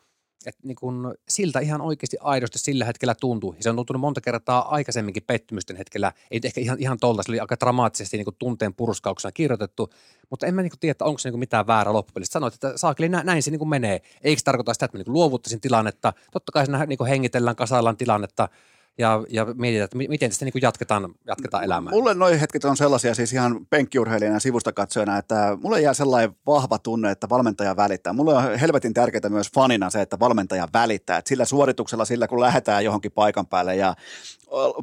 Et 0.45 0.55
niin 0.63 0.75
kun, 0.75 1.15
siltä 1.29 1.59
ihan 1.59 1.81
oikeasti 1.81 2.17
aidosti 2.21 2.59
sillä 2.59 2.86
hetkellä 2.86 3.15
tuntuu. 3.15 3.53
Ja 3.57 3.63
se 3.63 3.69
on 3.69 3.75
tuntunut 3.75 4.01
monta 4.01 4.21
kertaa 4.21 4.75
aikaisemminkin 4.75 5.23
pettymysten 5.27 5.77
hetkellä. 5.77 6.11
Ei 6.31 6.39
ehkä 6.43 6.61
ihan, 6.61 6.79
ihan 6.79 6.97
tolta, 6.99 7.23
se 7.23 7.31
oli 7.31 7.39
aika 7.39 7.55
dramaattisesti 7.59 8.17
niin 8.17 8.36
tunteen 8.39 8.73
purskauksena 8.73 9.31
kirjoitettu. 9.31 9.89
Mutta 10.29 10.47
en 10.47 10.55
mä 10.55 10.61
niin 10.61 10.71
tiedä, 10.79 10.91
että 10.91 11.05
onko 11.05 11.17
se 11.17 11.29
niin 11.29 11.39
mitään 11.39 11.67
väärä 11.67 11.93
loppupelissä. 11.93 12.31
Sanoit, 12.31 12.53
että 12.53 12.73
saakeli 12.75 13.09
näin, 13.09 13.25
näin 13.25 13.43
se 13.43 13.51
niin 13.51 13.69
menee. 13.69 14.01
Eikö 14.21 14.39
se 14.39 14.43
tarkoita 14.43 14.73
sitä, 14.73 14.86
että 14.86 14.97
mä 14.97 15.03
niin 15.03 15.13
luovuttaisin 15.13 15.61
tilannetta? 15.61 16.13
Totta 16.31 16.51
kai 16.51 16.65
siinä 16.65 16.86
niin 16.86 17.05
hengitellään, 17.09 17.55
kasaillaan 17.55 17.97
tilannetta 17.97 18.49
ja, 18.98 19.24
ja 19.30 19.46
mietitään, 19.46 19.86
että 19.86 19.98
miten 19.98 20.30
tästä 20.30 20.46
niin 20.46 20.54
jatketaan, 20.62 21.16
jatketaan 21.28 21.64
elämää. 21.64 21.91
Mulle 21.91 22.14
noin 22.14 22.39
hetket 22.39 22.66
on 22.66 22.78
sellaisia 22.78 23.16
siis 23.16 23.34
ihan 23.34 23.68
penkkiurheilijana 23.70 24.36
ja 24.36 24.39
sivusta 24.39 24.74
katsojana, 24.74 25.18
että 25.18 25.58
mulle 25.62 25.82
jää 25.82 25.94
sellainen 25.94 26.36
vahva 26.48 26.80
tunne, 26.80 27.12
että 27.12 27.30
valmentaja 27.30 27.76
välittää. 27.76 28.14
Mulle 28.14 28.34
on 28.34 28.60
helvetin 28.60 28.94
tärkeää 28.94 29.30
myös 29.30 29.52
fanina 29.56 29.89
se, 29.89 30.02
että 30.02 30.20
valmentaja 30.20 30.68
välittää. 30.74 31.18
Että 31.18 31.30
sillä 31.30 31.46
suorituksella, 31.46 32.06
sillä 32.06 32.28
kun 32.28 32.41
lähdetään 32.41 32.86
johonkin 32.86 33.12
paikan 33.12 33.48
päälle 33.48 33.76
ja 33.76 33.96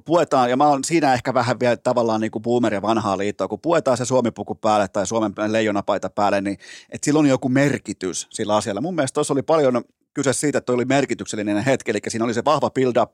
puetaan, 0.05 0.51
ja 0.51 0.57
mä 0.57 0.69
oon 0.69 0.85
siinä 0.85 1.15
ehkä 1.15 1.35
vähän 1.35 1.61
vielä 1.61 1.77
tavallaan 1.77 2.21
niin 2.21 2.31
kuin 2.31 2.43
boomer 2.43 2.75
ja 2.75 2.83
vanhaa 2.83 3.19
liittoa, 3.19 3.49
kun 3.49 3.61
puetaan 3.61 3.97
se 3.97 4.05
suomipuku 4.05 4.55
päälle 4.55 4.89
tai 4.89 5.07
Suomen 5.07 5.33
leijonapaita 5.47 6.11
päälle, 6.11 6.41
niin 6.41 6.59
että 6.91 7.05
sillä 7.05 7.21
on 7.21 7.27
joku 7.27 7.49
merkitys 7.49 8.27
sillä 8.31 8.57
asialla. 8.57 8.81
Mun 8.81 8.95
mielestä 8.95 9.15
tuossa 9.15 9.35
oli 9.35 9.43
paljon 9.43 9.85
kyse 10.15 10.33
siitä, 10.33 10.59
että 10.59 10.73
oli 10.73 10.85
merkityksellinen 10.85 11.65
hetki, 11.65 11.91
eli 11.91 11.99
siinä 12.09 12.25
oli 12.25 12.35
se 12.35 12.45
vahva 12.45 12.71
build 12.71 12.97
up 12.97 13.11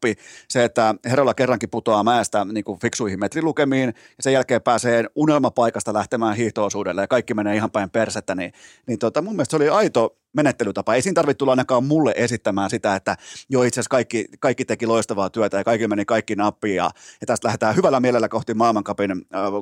se, 0.48 0.64
että 0.64 0.94
Herolla 1.10 1.34
kerrankin 1.34 1.70
putoaa 1.70 2.04
mäestä 2.04 2.44
niin 2.44 2.64
kuin 2.64 2.78
fiksuihin 2.78 3.20
metrilukemiin, 3.20 3.88
ja 3.88 4.22
sen 4.22 4.32
jälkeen 4.32 4.62
pääsee 4.62 5.04
unelmapaikasta 5.14 5.92
lähtemään 5.92 6.36
hiihtoosuudelle, 6.36 7.00
ja 7.00 7.08
kaikki 7.08 7.34
menee 7.34 7.56
ihan 7.56 7.70
päin 7.70 7.90
persettä, 7.90 8.34
niin, 8.34 8.52
niin 8.86 8.98
tota, 8.98 9.22
mun 9.22 9.36
mielestä 9.36 9.50
se 9.50 9.56
oli 9.56 9.68
aito 9.68 10.16
menettelytapa. 10.36 10.94
Ei 10.94 11.02
siinä 11.02 11.14
tarvitse 11.14 11.38
tulla 11.38 11.52
ainakaan 11.52 11.84
mulle 11.84 12.14
esittämään 12.16 12.70
sitä, 12.70 12.94
että 12.96 13.16
jo 13.48 13.62
itse 13.62 13.80
asiassa 13.80 13.90
kaikki, 13.90 14.24
kaikki 14.40 14.64
teki 14.64 14.86
loistavaa 14.86 15.30
työtä 15.30 15.56
ja 15.56 15.64
kaikki 15.64 15.88
meni 15.88 16.04
kaikki 16.04 16.34
nappiin 16.34 16.76
ja, 16.76 16.90
ja 17.20 17.26
tästä 17.26 17.46
lähdetään 17.48 17.76
hyvällä 17.76 18.00
mielellä 18.00 18.28
kohti 18.28 18.54
maailmankapin 18.54 19.10
äh, 19.10 19.18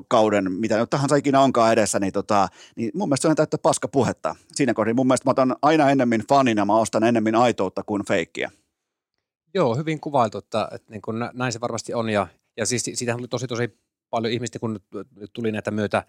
kauden, 0.09 0.53
mitä 0.53 0.79
nyt 0.79 0.91
tahansa 0.91 1.17
ikinä 1.17 1.41
onkaan 1.41 1.73
edessä, 1.73 2.01
niin, 2.01 2.13
tota, 2.13 2.49
niin 2.77 2.91
mun 2.95 3.09
mielestä 3.09 3.23
se 3.23 3.29
on 3.29 3.37
täyttä 3.37 3.59
paska 3.59 3.89
puhetta. 3.89 4.37
Siinä 4.53 4.75
kohdin 4.75 4.97
mun 4.97 5.07
mielestä 5.07 5.27
mä 5.27 5.31
otan 5.31 5.57
aina 5.63 5.91
ennemmin 5.91 6.23
fanina, 6.29 6.65
mä 6.65 6.77
ostan 6.77 7.05
ennemmin 7.05 7.35
aitoutta 7.35 7.83
kuin 7.83 8.05
feikkiä. 8.09 8.51
Joo, 9.55 9.77
hyvin 9.77 10.01
kuvailtu, 10.01 10.39
että, 10.39 10.69
että 10.73 10.91
niin 10.91 11.03
kuin 11.03 11.17
näin 11.33 11.53
se 11.53 11.61
varmasti 11.61 11.95
on 11.95 12.11
ja, 12.11 12.27
ja 12.57 12.67
siis 12.67 12.83
siitähän 12.95 13.21
oli 13.21 13.29
tosi 13.29 13.47
tosi 13.47 13.79
paljon 14.11 14.33
ihmistä, 14.33 14.59
kun 14.59 14.81
tuli 15.33 15.53
näitä 15.53 15.71
myötä 15.71 16.03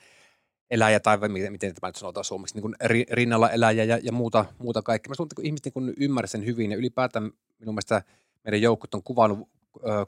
eläjä 0.72 1.00
tai 1.00 1.18
miten, 1.28 1.52
miten 1.52 1.74
tämä 1.74 1.90
nyt 1.90 1.96
sanotaan 1.96 2.24
suomeksi, 2.24 2.56
niin 2.56 2.62
kuin 2.62 2.76
rinnalla 3.12 3.50
eläjä 3.50 3.84
ja, 3.84 4.00
ja 4.04 4.12
muuta, 4.12 4.46
muuta 4.58 4.82
kaikkea. 4.82 5.10
Mä 5.10 5.24
että 5.24 5.36
kun 5.36 5.46
ihmiset 5.46 5.76
niin 5.76 5.94
ymmärsivät 6.00 6.32
sen 6.32 6.46
hyvin 6.46 6.72
ja 6.72 6.78
ylipäätään 6.78 7.32
minun 7.60 7.76
mielestä 7.76 8.04
meidän 8.44 8.62
joukot 8.62 8.94
on 8.94 9.04
kuvannut, 9.04 9.50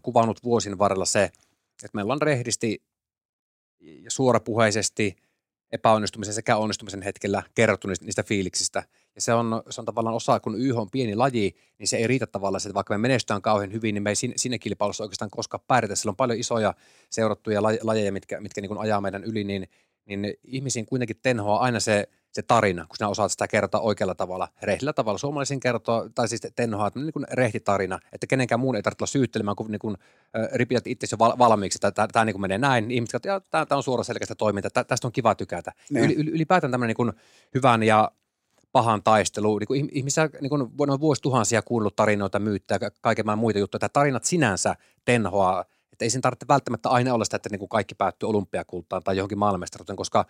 kuvannut 0.01 0.43
vuosien 0.43 0.77
varrella 0.77 1.05
se, 1.05 1.23
että 1.83 1.89
meillä 1.93 2.13
on 2.13 2.21
rehdisti 2.21 2.83
ja 3.79 4.11
suorapuheisesti 4.11 5.15
epäonnistumisen 5.71 6.33
sekä 6.33 6.57
onnistumisen 6.57 7.01
hetkellä 7.01 7.43
kerrottu 7.55 7.87
niistä, 7.87 8.23
fiiliksistä. 8.23 8.83
Ja 9.15 9.21
se 9.21 9.33
on, 9.33 9.63
se 9.69 9.81
on 9.81 9.85
tavallaan 9.85 10.15
osa, 10.15 10.39
kun 10.39 10.61
YH 10.61 10.77
on 10.77 10.89
pieni 10.91 11.15
laji, 11.15 11.55
niin 11.77 11.87
se 11.87 11.97
ei 11.97 12.07
riitä 12.07 12.27
tavallaan, 12.27 12.61
että 12.65 12.73
vaikka 12.73 12.93
me 12.93 12.97
menestytään 12.97 13.41
kauhean 13.41 13.73
hyvin, 13.73 13.93
niin 13.93 14.03
me 14.03 14.09
ei 14.09 14.15
siinä 14.15 14.57
kilpailussa 14.57 15.03
oikeastaan 15.03 15.31
koskaan 15.31 15.63
pärjätä. 15.67 15.95
Sillä 15.95 16.09
on 16.09 16.15
paljon 16.15 16.39
isoja 16.39 16.73
seurattuja 17.09 17.63
lajeja, 17.63 18.11
mitkä, 18.11 18.41
mitkä 18.41 18.61
niin 18.61 18.77
ajaa 18.77 19.01
meidän 19.01 19.23
yli, 19.23 19.43
niin 19.43 19.67
niin 20.07 20.33
ihmisiin 20.43 20.85
kuitenkin 20.85 21.19
tenhoa 21.21 21.59
aina 21.59 21.79
se, 21.79 22.07
se 22.31 22.41
tarina, 22.41 22.85
kun 22.85 22.97
sinä 22.97 23.07
osaat 23.07 23.31
sitä 23.31 23.47
kertoa 23.47 23.81
oikealla 23.81 24.15
tavalla, 24.15 24.47
rehdillä 24.61 24.93
tavalla. 24.93 25.17
Suomalaisin 25.17 25.59
kertoa, 25.59 26.09
tai 26.15 26.27
siis 26.27 26.41
tenhoa, 26.55 26.87
että 26.87 26.99
niin 26.99 27.13
kuin 27.13 27.25
rehtitarina, 27.31 27.99
että 28.13 28.27
kenenkään 28.27 28.59
muun 28.59 28.75
ei 28.75 28.83
tarvitse 28.83 29.03
olla 29.03 29.11
syyttelemään, 29.11 29.55
kun 29.55 29.71
niin 29.71 29.79
kuin, 29.79 29.97
äh, 30.39 30.49
ripität 30.53 30.87
itse 30.87 31.07
jo 31.11 31.19
val- 31.19 31.37
valmiiksi, 31.37 31.79
että 31.83 32.07
tämä 32.11 32.25
niin 32.25 32.41
menee 32.41 32.57
näin. 32.57 32.87
Niin 32.87 32.95
ihmiset 32.95 33.11
katsovat, 33.11 33.43
että 33.43 33.65
tämä 33.65 33.77
on 33.77 33.83
suora 33.83 34.03
selkeästä 34.03 34.35
toimintaa, 34.35 34.83
tästä 34.83 35.07
on 35.07 35.11
kiva 35.11 35.35
tykätä. 35.35 35.71
Niin. 35.89 36.05
Yli, 36.05 36.13
ylipäätään 36.13 36.71
tämmöinen 36.71 36.95
niin 36.97 37.13
hyvän 37.55 37.83
ja 37.83 38.11
pahan 38.71 39.03
taistelu. 39.03 39.59
Niin 39.59 39.67
kuin 39.67 39.89
ihmisiä 39.91 40.29
niin 40.41 40.49
kuin 40.49 40.91
on 40.91 40.99
vuosituhansia 40.99 41.61
kuullut 41.61 41.95
tarinoita, 41.95 42.39
myyttää, 42.39 42.79
kaiken 43.01 43.25
muita 43.37 43.59
juttuja. 43.59 43.79
Tämä 43.79 43.89
tarinat 43.89 44.23
sinänsä 44.23 44.75
tenhoa 45.05 45.65
että 45.97 46.05
ei 46.05 46.09
sen 46.09 46.21
tarvitse 46.21 46.45
välttämättä 46.47 46.89
aina 46.89 47.13
olla 47.13 47.23
sitä, 47.23 47.35
että 47.35 47.49
niin 47.49 47.59
kuin 47.59 47.69
kaikki 47.69 47.95
päättyy 47.95 48.29
olympiakultaan 48.29 49.03
tai 49.03 49.17
johonkin 49.17 49.37
maailmanmestaruuteen, 49.37 49.97
koska 49.97 50.25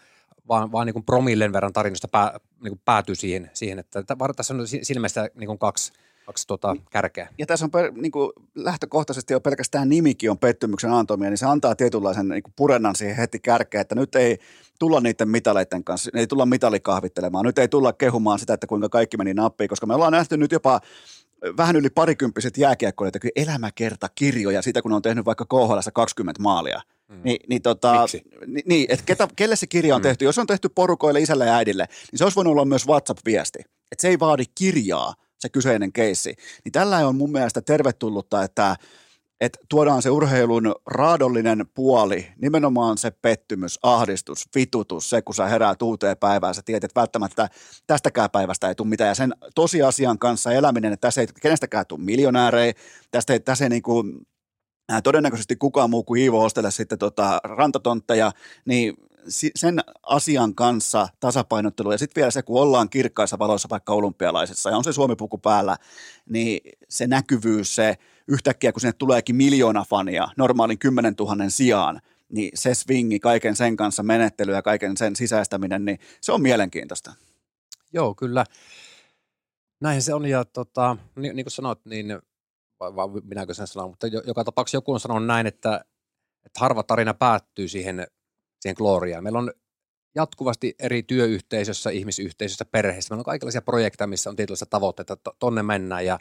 vaan, 0.47 0.71
vaan 0.71 0.85
niin 0.85 0.93
kuin 0.93 1.03
promillen 1.03 1.53
verran 1.53 1.73
tarinasta 1.73 2.07
pää, 2.07 2.39
niin 2.63 2.71
kuin 2.71 2.81
päätyy 2.85 3.15
siihen, 3.15 3.51
siihen, 3.53 3.79
että 3.79 4.03
tässä 4.35 4.53
on 4.53 4.67
silmästä 4.81 5.29
niin 5.35 5.47
kuin 5.47 5.59
kaksi, 5.59 5.93
kaksi 6.25 6.47
tota, 6.47 6.75
kärkeä. 6.91 7.29
Ja 7.37 7.45
tässä 7.45 7.65
on 7.65 7.71
per, 7.71 7.91
niin 7.91 8.11
kuin 8.11 8.31
lähtökohtaisesti 8.55 9.33
jo 9.33 9.39
pelkästään 9.39 9.89
nimikin 9.89 10.31
on 10.31 10.37
pettymyksen 10.37 10.91
antomia, 10.91 11.29
niin 11.29 11.37
se 11.37 11.45
antaa 11.45 11.75
tietynlaisen 11.75 12.27
niin 12.27 12.43
kuin 12.43 12.53
purennan 12.55 12.95
siihen 12.95 13.15
heti 13.15 13.39
kärkeen, 13.39 13.81
että 13.81 13.95
nyt 13.95 14.15
ei 14.15 14.37
tulla 14.79 15.01
niiden 15.01 15.29
mitaleiden 15.29 15.83
kanssa, 15.83 16.11
ei 16.13 16.27
tulla 16.27 16.45
mitalikahvittelemaan, 16.45 17.45
nyt 17.45 17.59
ei 17.59 17.67
tulla 17.67 17.93
kehumaan 17.93 18.39
sitä, 18.39 18.53
että 18.53 18.67
kuinka 18.67 18.89
kaikki 18.89 19.17
meni 19.17 19.33
nappiin, 19.33 19.67
koska 19.67 19.85
me 19.85 19.95
ollaan 19.95 20.13
nähty 20.13 20.37
nyt 20.37 20.51
jopa 20.51 20.81
vähän 21.57 21.75
yli 21.75 21.89
parikymppiset 21.89 22.57
jääkiekkoilijat 22.57 23.13
teki 23.13 23.29
elämäkertakirjoja 23.35 24.61
siitä, 24.61 24.81
kun 24.81 24.93
on 24.93 25.01
tehnyt 25.01 25.25
vaikka 25.25 25.45
KHL 25.45 25.89
20 25.93 26.41
maalia. 26.41 26.81
Mm. 27.07 27.21
Ni, 27.23 27.37
niin, 27.49 27.61
tota, 27.61 28.05
ni, 28.47 28.61
niin 28.65 28.85
että 28.89 29.05
ketä, 29.05 29.27
kelle 29.35 29.55
se 29.55 29.67
kirja 29.67 29.95
on 29.95 30.01
mm. 30.01 30.03
tehty? 30.03 30.25
Jos 30.25 30.37
on 30.37 30.47
tehty 30.47 30.69
porukoille, 30.69 31.19
isälle 31.19 31.45
ja 31.45 31.55
äidille, 31.55 31.87
niin 32.11 32.19
se 32.19 32.23
olisi 32.23 32.35
voinut 32.35 32.51
olla 32.51 32.65
myös 32.65 32.87
WhatsApp-viesti. 32.87 33.59
Että 33.91 34.01
se 34.01 34.07
ei 34.07 34.19
vaadi 34.19 34.43
kirjaa, 34.55 35.13
se 35.39 35.49
kyseinen 35.49 35.93
keissi. 35.93 36.35
Niin 36.63 36.71
tällä 36.71 37.07
on 37.07 37.15
mun 37.15 37.31
mielestä 37.31 37.61
tervetullutta, 37.61 38.43
että 38.43 38.75
että 39.41 39.59
tuodaan 39.69 40.01
se 40.01 40.09
urheilun 40.09 40.75
raadollinen 40.85 41.65
puoli, 41.73 42.27
nimenomaan 42.41 42.97
se 42.97 43.11
pettymys, 43.11 43.79
ahdistus, 43.83 44.49
vitutus, 44.55 45.09
se 45.09 45.21
kun 45.21 45.35
sä 45.35 45.45
heräät 45.45 45.81
uuteen 45.81 46.17
päivään, 46.17 46.55
sä 46.55 46.61
tiedät, 46.65 46.83
että 46.83 46.99
välttämättä 46.99 47.49
tästäkään 47.87 48.29
päivästä 48.29 48.67
ei 48.67 48.75
tule 48.75 48.87
mitään. 48.87 49.07
Ja 49.07 49.15
sen 49.15 49.33
tosiasian 49.55 50.19
kanssa 50.19 50.51
eläminen, 50.51 50.93
että 50.93 51.07
tässä 51.07 51.21
ei 51.21 51.27
kenestäkään 51.41 51.85
tule 51.87 52.01
miljonäärejä, 52.01 52.73
tästä 53.11 53.33
ei, 53.33 53.39
tässä 53.39 53.65
ei 53.65 53.69
niin 53.69 53.81
kuin, 53.81 54.27
äh, 54.91 55.03
todennäköisesti 55.03 55.55
kukaan 55.55 55.89
muu 55.89 56.03
kuin 56.03 56.21
Iivo 56.21 56.43
ostele 56.43 56.71
sitten 56.71 56.99
tota 56.99 57.39
rantatontteja, 57.43 58.31
niin 58.65 58.93
sen 59.55 59.79
asian 60.03 60.55
kanssa 60.55 61.07
tasapainottelu 61.19 61.91
ja 61.91 61.97
sitten 61.97 62.21
vielä 62.21 62.31
se, 62.31 62.41
kun 62.41 62.61
ollaan 62.61 62.89
kirkkaissa 62.89 63.39
valoissa 63.39 63.67
vaikka 63.71 63.93
olympialaisissa 63.93 64.69
ja 64.69 64.77
on 64.77 64.83
se 64.83 64.93
suomipuku 64.93 65.37
päällä, 65.37 65.77
niin 66.29 66.71
se 66.89 67.07
näkyvyys, 67.07 67.75
se 67.75 67.97
yhtäkkiä 68.27 68.71
kun 68.71 68.81
sinne 68.81 68.93
tuleekin 68.93 69.35
miljoona 69.35 69.85
fania 69.89 70.27
normaalin 70.37 70.79
10 70.79 71.13
000 71.19 71.35
sijaan, 71.47 72.01
niin 72.29 72.51
se 72.53 72.73
swingi, 72.73 73.19
kaiken 73.19 73.55
sen 73.55 73.75
kanssa 73.75 74.03
menettely 74.03 74.53
ja 74.53 74.61
kaiken 74.61 74.97
sen 74.97 75.15
sisäistäminen, 75.15 75.85
niin 75.85 75.99
se 76.21 76.31
on 76.31 76.41
mielenkiintoista. 76.41 77.13
Joo, 77.93 78.15
kyllä. 78.15 78.45
Näin 79.81 80.01
se 80.01 80.13
on 80.13 80.25
ja 80.25 80.45
tota, 80.45 80.97
niin, 81.15 81.35
niin 81.35 81.45
kuin 81.45 81.51
sanoit, 81.51 81.85
niin 81.85 82.19
vai, 82.79 82.95
vai 82.95 83.07
minäkö 83.23 83.53
sen 83.53 83.67
sanon, 83.67 83.89
mutta 83.89 84.07
joka 84.07 84.43
tapauksessa 84.43 84.77
joku 84.77 84.93
on 84.93 84.99
sanonut 84.99 85.27
näin, 85.27 85.47
että, 85.47 85.85
että 86.45 86.59
harva 86.59 86.83
tarina 86.83 87.13
päättyy 87.13 87.67
siihen 87.67 88.07
siihen 88.61 88.75
gloriaan. 88.77 89.23
Meillä 89.23 89.39
on 89.39 89.51
jatkuvasti 90.15 90.75
eri 90.79 91.03
työyhteisössä, 91.03 91.89
ihmisyhteisössä, 91.89 92.65
perheissä. 92.65 93.13
Meillä 93.13 93.21
on 93.21 93.25
kaikenlaisia 93.25 93.61
projekteja, 93.61 94.07
missä 94.07 94.29
on 94.29 94.35
tietynlaisia 94.35 94.67
tavoitteita, 94.69 95.13
että 95.13 95.31
tonne 95.39 95.63
mennään 95.63 96.05
ja, 96.05 96.19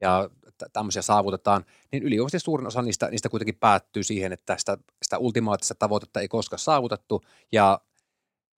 ja 0.00 0.30
tämmöisiä 0.72 1.02
saavutetaan, 1.02 1.64
niin 1.92 2.02
ylivoimaisesti 2.02 2.44
suurin 2.44 2.66
osa 2.66 2.82
niistä, 2.82 3.08
niistä 3.10 3.28
kuitenkin 3.28 3.56
päättyy 3.60 4.02
siihen, 4.02 4.32
että 4.32 4.58
sitä, 4.58 4.78
sitä 5.02 5.18
ultimaattista 5.18 5.74
tavoitetta 5.74 6.20
ei 6.20 6.28
koskaan 6.28 6.60
saavutettu 6.60 7.22
ja 7.52 7.80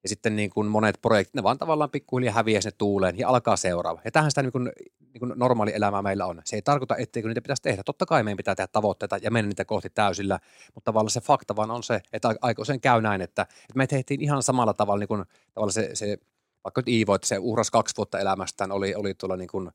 ja 0.02 0.08
sitten 0.08 0.36
niin 0.36 0.50
kuin 0.50 0.66
monet 0.66 0.98
projektit, 1.02 1.34
ne 1.34 1.42
vaan 1.42 1.58
tavallaan 1.58 1.90
pikkuhiljaa 1.90 2.34
häviää 2.34 2.60
sinne 2.60 2.74
tuuleen 2.78 3.18
ja 3.18 3.28
alkaa 3.28 3.56
seuraava. 3.56 4.00
Ja 4.04 4.10
tähän 4.10 4.30
sitä 4.30 4.42
niin 4.42 4.52
kuin, 4.52 4.64
niin 5.00 5.18
kuin 5.18 5.32
normaali 5.36 5.72
elämää 5.74 6.02
meillä 6.02 6.26
on. 6.26 6.42
Se 6.44 6.56
ei 6.56 6.62
tarkoita, 6.62 6.96
etteikö 6.96 7.28
niitä 7.28 7.42
pitäisi 7.42 7.62
tehdä. 7.62 7.82
Totta 7.82 8.06
kai 8.06 8.22
meidän 8.22 8.36
pitää 8.36 8.54
tehdä 8.54 8.68
tavoitteita 8.72 9.18
ja 9.22 9.30
mennä 9.30 9.48
niitä 9.48 9.64
kohti 9.64 9.90
täysillä, 9.90 10.38
mutta 10.74 10.92
tavallaan 10.92 11.10
se 11.10 11.20
fakta 11.20 11.56
vaan 11.56 11.70
on 11.70 11.82
se, 11.82 12.00
että 12.12 12.34
aika 12.42 12.62
usein 12.62 12.80
käy 12.80 13.00
näin, 13.00 13.20
että, 13.20 13.42
että 13.42 13.76
me 13.76 13.86
tehtiin 13.86 14.20
ihan 14.20 14.42
samalla 14.42 14.74
tavalla, 14.74 15.00
niin 15.00 15.08
kuin, 15.08 15.24
tavallaan 15.54 15.72
se, 15.72 15.90
se 15.94 16.18
vaikka 16.64 16.80
nyt 16.80 16.88
Iivo, 16.88 17.14
että 17.14 17.28
se 17.28 17.38
uhras 17.38 17.70
kaksi 17.70 17.96
vuotta 17.96 18.18
elämästään, 18.18 18.72
oli, 18.72 18.94
oli 18.94 19.14
tuolla 19.14 19.36
niin 19.36 19.48
kuin 19.48 19.70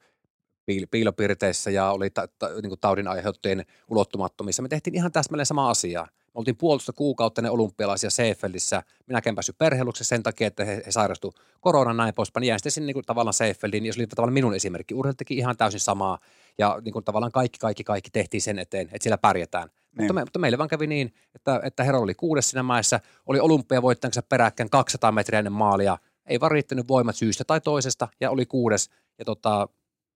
piilopirteissä 0.92 1.72
ja 1.72 1.92
oli 1.92 2.10
ta, 2.10 2.28
ta, 2.40 2.48
niin 2.48 2.70
kuin 2.70 2.80
taudin 2.80 3.08
aiheuttajien 3.08 3.66
ulottumattomissa. 3.88 4.62
Me 4.62 4.68
tehtiin 4.68 4.96
ihan 4.96 5.12
täsmälleen 5.12 5.46
sama 5.46 5.70
asia 5.70 6.08
oltiin 6.38 6.58
puolitoista 6.58 6.94
kuukautta 6.94 7.42
ne 7.42 7.50
olympialaisia 7.50 8.10
Seefeldissä. 8.10 8.84
Minäkin 9.08 9.36
päässyt 9.36 9.58
perheluksi 9.58 10.04
sen 10.04 10.24
takia, 10.24 10.48
että 10.48 10.66
he, 10.66 10.82
he 10.86 10.92
sairastu 10.92 11.34
koronan 11.62 11.98
näin 11.98 12.14
poispäin. 12.14 12.44
Jäin 12.44 12.60
sitten 12.60 12.72
sinne 12.72 12.86
niin 12.86 12.94
kuin, 12.94 13.06
tavallaan 13.06 13.34
Seefeldiin, 13.34 13.86
jos 13.86 13.98
oli 13.98 14.08
tavallaan 14.08 14.34
minun 14.34 14.56
esimerkki. 14.56 14.94
Urheilu 14.94 15.16
teki 15.16 15.38
ihan 15.38 15.58
täysin 15.58 15.80
samaa 15.80 16.20
ja 16.58 16.82
niin 16.86 16.94
kuin, 16.94 17.06
tavallaan 17.06 17.32
kaikki, 17.32 17.60
kaikki, 17.60 17.84
kaikki 17.84 18.10
tehtiin 18.10 18.42
sen 18.42 18.60
eteen, 18.60 18.88
että 18.92 19.04
siellä 19.04 19.18
pärjätään. 19.18 19.68
Niin. 19.68 20.04
Mutta, 20.04 20.14
me, 20.14 20.22
mutta 20.22 20.40
meille 20.40 20.58
vaan 20.58 20.70
kävi 20.70 20.88
niin, 20.88 21.14
että, 21.36 21.62
että 21.64 21.84
Hero 21.84 22.02
oli 22.02 22.16
kuudes 22.16 22.50
siinä 22.50 22.64
mäessä, 22.64 23.00
oli 23.26 23.40
olympiavoittajansa 23.40 24.22
peräkkäin 24.22 24.70
200 24.70 25.12
metriä 25.12 25.40
ennen 25.40 25.54
maalia, 25.54 25.98
ei 26.26 26.40
vaan 26.40 26.52
riittänyt 26.52 26.88
voimat 26.88 27.16
syystä 27.16 27.44
tai 27.44 27.62
toisesta 27.62 28.08
ja 28.20 28.32
oli 28.32 28.46
kuudes 28.46 28.90
ja 29.20 29.26
tota, 29.26 29.68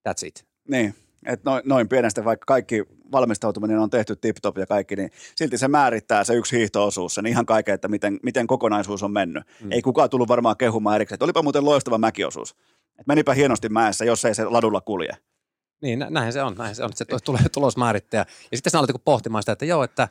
that's 0.08 0.26
it. 0.26 0.46
Niin, 0.68 0.94
että 1.26 1.50
noin, 1.50 1.62
noin 1.66 1.88
pienestä, 1.88 2.24
vaikka 2.24 2.44
kaikki 2.46 2.84
valmistautuminen 3.12 3.78
on 3.78 3.90
tehty 3.90 4.16
tip-top 4.16 4.58
ja 4.58 4.66
kaikki, 4.66 4.96
niin 4.96 5.10
silti 5.36 5.58
se 5.58 5.68
määrittää 5.68 6.24
se 6.24 6.34
yksi 6.34 6.56
hiihtoosuus, 6.56 7.14
sen 7.14 7.26
ihan 7.26 7.46
kaiken, 7.46 7.74
että 7.74 7.88
miten, 7.88 8.20
miten 8.22 8.46
kokonaisuus 8.46 9.02
on 9.02 9.12
mennyt. 9.12 9.44
Mm. 9.60 9.72
Ei 9.72 9.82
kukaan 9.82 10.10
tullut 10.10 10.28
varmaan 10.28 10.56
kehumaan 10.56 10.96
erikseen, 10.96 11.16
että 11.16 11.24
olipa 11.24 11.42
muuten 11.42 11.64
loistava 11.64 11.98
mäkiosuus. 11.98 12.56
Et 13.00 13.06
menipä 13.06 13.34
hienosti 13.34 13.68
mäessä, 13.68 14.04
jos 14.04 14.24
ei 14.24 14.34
se 14.34 14.44
ladulla 14.44 14.80
kulje. 14.80 15.12
Niin, 15.82 15.98
nä- 15.98 16.10
näinhän 16.10 16.32
se 16.32 16.42
on, 16.42 16.54
näinhän 16.54 16.74
se 16.74 16.84
on, 16.84 16.90
että 17.00 17.18
se 17.18 17.24
tulee 17.24 17.48
tulosmäärittäjä. 17.52 18.26
Ja 18.50 18.56
sitten 18.56 18.70
sä 18.70 18.78
alat 18.78 18.88
niinku 18.88 19.02
pohtimaan 19.04 19.42
sitä, 19.42 19.52
että 19.52 19.64
joo, 19.64 19.84
että, 19.84 20.08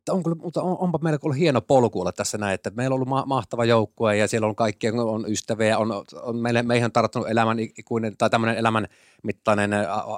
että 0.00 0.12
on, 0.12 0.22
mutta 0.42 0.62
on, 0.62 0.76
onpa 0.78 0.98
meillä 1.02 1.18
ollut 1.22 1.38
hieno 1.38 1.60
polku 1.60 2.00
olla 2.00 2.12
tässä 2.12 2.38
näin, 2.38 2.54
että 2.54 2.70
meillä 2.74 2.94
on 2.94 2.96
ollut 2.96 3.08
ma- 3.08 3.26
mahtava 3.26 3.64
joukkue 3.64 4.16
ja 4.16 4.28
siellä 4.28 4.46
on 4.46 4.56
kaikkia, 4.56 4.92
on 4.94 5.24
ystäviä, 5.28 5.78
on, 5.78 5.92
on 6.22 6.36
meille, 6.36 6.62
meihin 6.62 6.84
on 6.84 6.92
tarttunut 6.92 7.28
elämän 7.28 7.58
ikuinen, 7.60 8.16
tai 8.16 8.30
tämmöinen 8.30 8.56
elämän 8.58 8.86
mittainen 9.22 9.70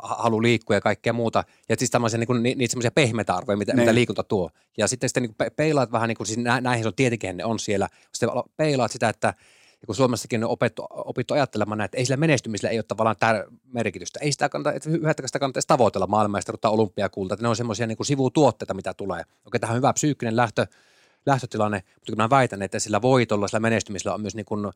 halu 0.03 0.43
liikkua 0.43 0.76
ja 0.76 0.80
kaikkea 0.80 1.12
muuta. 1.12 1.45
Ja 1.68 1.76
siis 1.78 1.91
tämmöisiä 1.91 2.18
niinku, 2.18 2.33
ni, 2.33 2.55
niitä 2.55 2.72
semmoisia 2.72 2.91
pehmeitä 2.91 3.35
arvoja, 3.35 3.57
mitä, 3.57 3.72
mitä 3.72 3.85
Niin. 3.87 3.95
liikunta 3.95 4.22
tuo. 4.22 4.51
Ja 4.78 4.89
sitten, 4.89 5.09
sitten 5.09 5.35
pe- 5.39 5.51
peilaat 5.51 5.93
vähän, 5.93 6.09
niinku, 6.09 6.24
siis 6.24 6.39
nä, 6.39 6.61
näihin 6.61 6.85
se 6.85 6.89
on 6.89 6.95
tietenkin 6.95 7.37
ne 7.37 7.45
on 7.45 7.59
siellä. 7.59 7.89
Sitten 8.12 8.28
peilaat 8.57 8.93
sitä, 8.93 9.09
että 9.09 9.35
ja 9.83 9.87
kun 9.87 9.95
Suomessakin 9.95 10.45
on 10.45 10.51
opettu, 10.51 10.87
opittu 10.91 11.35
ajattelemaan 11.35 11.78
näin, 11.78 11.85
että 11.85 11.99
ei 11.99 12.05
sillä 12.05 12.16
menestymisellä 12.16 12.70
ei 12.70 12.78
ole 12.78 12.83
tavallaan 12.83 13.16
tär- 13.16 13.53
merkitystä. 13.72 14.20
Ei 14.22 14.33
sitä 14.33 14.49
kannata, 14.49 14.76
että 14.76 14.91
yhtäkään 14.91 15.28
sitä 15.28 15.39
kannata 15.39 15.59
edes 15.59 15.66
tavoitella 15.66 16.07
maailmanmestaruutta 16.07 16.70
olympiakulta, 16.70 17.35
että 17.35 17.45
ne 17.45 17.49
on 17.49 17.57
semmoisia 17.57 17.87
niin 17.87 18.07
sivutuotteita, 18.07 18.74
mitä 18.74 18.95
tulee. 18.95 19.22
Okei, 19.47 19.61
tähän 19.61 19.74
on 19.74 19.76
hyvä 19.76 19.93
psyykkinen 19.93 20.37
lähtö, 20.37 20.66
lähtötilanne, 21.26 21.83
mutta 21.95 22.12
kun 22.12 22.16
mä 22.16 22.30
väitän, 22.30 22.62
että 22.62 22.78
sillä 22.78 23.03
voitolla, 23.03 23.49
sillä 23.49 23.61
menestymisellä 23.61 24.14
on 24.14 24.20
myös 24.20 24.35
niin 24.35 24.47
kuin 24.47 24.66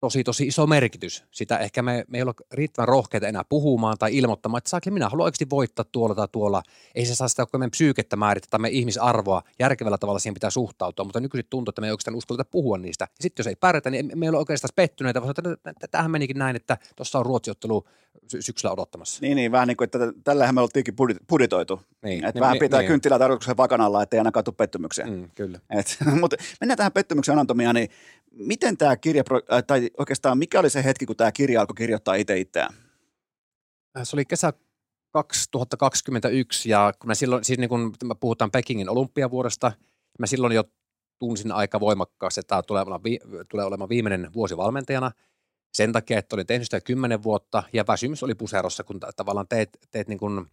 tosi, 0.00 0.24
tosi 0.24 0.46
iso 0.46 0.66
merkitys. 0.66 1.24
Sitä 1.30 1.58
ehkä 1.58 1.82
me, 1.82 2.04
me 2.08 2.18
ei 2.18 2.22
ole 2.22 2.34
riittävän 2.52 2.88
rohkeita 2.88 3.28
enää 3.28 3.42
puhumaan 3.48 3.98
tai 3.98 4.16
ilmoittamaan, 4.16 4.58
että 4.58 4.70
saakeli 4.70 4.94
minä 4.94 5.08
haluan 5.08 5.24
oikeasti 5.24 5.50
voittaa 5.50 5.84
tuolla 5.92 6.14
tai 6.14 6.28
tuolla. 6.32 6.62
Ei 6.94 7.06
se 7.06 7.14
saa 7.14 7.28
sitä 7.28 7.46
meidän 7.52 7.70
psyykettä 7.70 8.16
määrittää 8.16 8.50
tai 8.50 8.60
meidän 8.60 8.78
ihmisarvoa. 8.78 9.42
Järkevällä 9.58 9.98
tavalla 9.98 10.18
siihen 10.18 10.34
pitää 10.34 10.50
suhtautua, 10.50 11.04
mutta 11.04 11.20
nykyisin 11.20 11.46
tuntuu, 11.50 11.70
että 11.70 11.80
me 11.80 11.86
ei 11.86 11.90
oikeastaan 11.90 12.16
uskalleta 12.16 12.50
puhua 12.50 12.78
niistä. 12.78 13.04
Ja 13.04 13.08
sitten 13.20 13.42
jos 13.42 13.46
ei 13.46 13.56
pärjätä, 13.56 13.90
niin 13.90 14.12
me 14.14 14.26
ei 14.26 14.30
ole 14.30 14.38
oikeastaan 14.38 14.72
pettyneitä, 14.76 15.22
vaan 15.22 15.34
että 15.66 15.88
tämähän 15.90 16.10
menikin 16.10 16.38
näin, 16.38 16.56
että 16.56 16.78
tuossa 16.96 17.18
on 17.18 17.26
ruotsiottelu 17.26 17.84
sy- 18.28 18.42
syksyllä 18.42 18.72
odottamassa. 18.72 19.18
Niin, 19.20 19.36
niin, 19.36 19.52
vähän 19.52 19.68
niin 19.68 19.76
kuin, 19.76 19.84
että 19.84 19.98
tällähän 20.24 20.54
me 20.54 20.60
oltiinkin 20.60 20.94
budit- 20.94 21.24
buditoitu. 21.28 21.80
Niin, 22.02 22.24
Että 22.24 22.32
niin, 22.34 22.40
vähän 22.40 22.52
niin, 22.52 22.60
pitää 22.60 22.80
niin. 22.80 22.88
kynttilää 22.88 23.18
tarkoituksen 23.18 23.56
vakanalla, 23.56 24.02
ettei 24.02 24.18
ainakaan 24.18 24.44
tule 24.44 24.54
pettymyksiä. 24.54 25.06
Mm, 25.06 25.30
kyllä. 25.34 25.60
Et, 25.70 25.96
mutta 26.20 26.36
mennään 26.60 26.76
tähän 26.76 26.92
pettymyksen 26.92 27.32
anatomiaan, 27.32 27.74
niin 27.74 27.88
miten 28.36 28.76
tämä 28.76 28.96
kirja, 28.96 29.22
äh, 29.52 29.64
tai 29.66 29.90
oikeastaan 29.98 30.38
mikä 30.38 30.60
oli 30.60 30.70
se 30.70 30.84
hetki, 30.84 31.06
kun 31.06 31.16
tämä 31.16 31.32
kirja 31.32 31.60
alkoi 31.60 31.74
kirjoittaa 31.74 32.14
itse 32.14 32.38
itseään? 32.38 32.74
Se 34.02 34.16
oli 34.16 34.24
kesä 34.24 34.52
2021 35.12 36.70
ja 36.70 36.92
kun 36.98 37.08
mä 37.08 37.14
silloin, 37.14 37.44
siis 37.44 37.58
niin 37.58 37.68
kun 37.68 37.94
puhutaan 38.20 38.50
Pekingin 38.50 38.88
olympiavuodesta, 38.88 39.72
mä 40.18 40.26
silloin 40.26 40.52
jo 40.52 40.64
tunsin 41.18 41.52
aika 41.52 41.80
voimakkaasti, 41.80 42.40
että 42.40 42.48
tämä 42.48 42.62
tulee 42.62 42.82
olemaan, 42.82 43.04
vi, 43.04 43.18
tulee 43.48 43.64
olemaan 43.64 43.88
viimeinen 43.88 44.32
vuosi 44.34 44.56
valmentajana. 44.56 45.10
Sen 45.72 45.92
takia, 45.92 46.18
että 46.18 46.36
olin 46.36 46.46
tehnyt 46.46 46.66
sitä 46.66 46.80
kymmenen 46.80 47.22
vuotta 47.22 47.62
ja 47.72 47.84
väsymys 47.88 48.22
oli 48.22 48.34
puserossa, 48.34 48.84
kun 48.84 49.00
ta- 49.00 49.10
tavallaan 49.16 49.48
teet, 49.48 49.78
teet 49.90 50.08
niin 50.08 50.18
kuin 50.18 50.46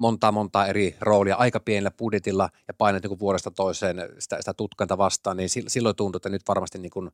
montaa 0.00 0.32
montaa 0.32 0.66
eri 0.66 0.96
roolia 1.00 1.36
aika 1.36 1.60
pienellä 1.60 1.90
budjetilla 1.90 2.48
ja 2.68 2.74
painat 2.74 3.02
niin 3.02 3.08
kuin 3.08 3.20
vuodesta 3.20 3.50
toiseen 3.50 3.96
sitä, 4.18 4.36
sitä 4.36 4.54
tutkanta 4.54 4.98
vastaan, 4.98 5.36
niin 5.36 5.48
sil- 5.54 5.68
silloin 5.68 5.96
tuntui, 5.96 6.18
että 6.18 6.28
nyt 6.28 6.42
varmasti 6.48 6.78
niin 6.78 6.90
kuin 6.90 7.10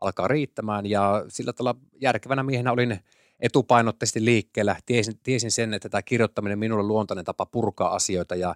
alkaa 0.00 0.28
riittämään 0.28 0.86
ja 0.86 1.24
sillä 1.28 1.52
tavalla 1.52 1.80
järkevänä 2.00 2.42
miehenä 2.42 2.72
olin 2.72 2.98
etupainotteisesti 3.40 4.24
liikkeellä. 4.24 4.76
Tiesin, 4.86 5.18
tiesin 5.22 5.50
sen, 5.50 5.74
että 5.74 5.88
tämä 5.88 6.02
kirjoittaminen 6.02 6.58
minulle 6.58 6.82
luontainen 6.82 7.24
tapa 7.24 7.46
purkaa 7.46 7.94
asioita 7.94 8.34
ja, 8.34 8.54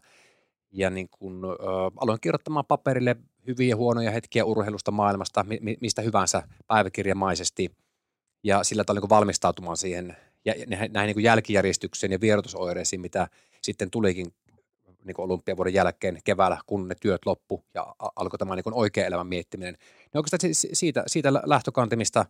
ja 0.72 0.90
niin 0.90 1.08
kun, 1.10 1.44
ö, 1.44 1.56
aloin 1.96 2.18
kirjoittamaan 2.20 2.66
paperille 2.66 3.16
hyviä 3.46 3.68
ja 3.68 3.76
huonoja 3.76 4.10
hetkiä 4.10 4.44
urheilusta 4.44 4.90
maailmasta, 4.90 5.44
mi, 5.44 5.58
mi- 5.60 5.78
mistä 5.80 6.02
hyvänsä 6.02 6.42
päiväkirjamaisesti 6.66 7.70
ja 8.44 8.64
sillä 8.64 8.84
tavalla 8.84 8.98
niin 8.98 9.08
kuin 9.08 9.16
valmistautumaan 9.16 9.76
siihen 9.76 10.16
ja, 10.44 10.54
näihin 10.66 10.92
näihin 10.92 11.06
niin 11.06 11.14
kuin 11.14 11.24
jälkijärjestykseen 11.24 12.12
ja 12.12 12.20
vierotusoireisiin, 12.20 13.00
mitä 13.00 13.28
sitten 13.64 13.90
tulikin 13.90 14.34
niin 15.04 15.14
olympiavuoden 15.18 15.74
jälkeen 15.74 16.18
keväällä, 16.24 16.58
kun 16.66 16.88
ne 16.88 16.94
työt 17.00 17.26
loppu 17.26 17.64
ja 17.74 17.94
alkoi 18.16 18.38
tämä 18.38 18.56
niin 18.56 18.64
oikea 18.72 19.06
elämän 19.06 19.26
miettiminen. 19.26 19.74
Niin 19.74 20.18
oikeastaan 20.18 20.54
si- 20.54 20.70
siitä, 20.72 21.04
siitä 21.06 21.32
lähtökantimista 21.32 22.26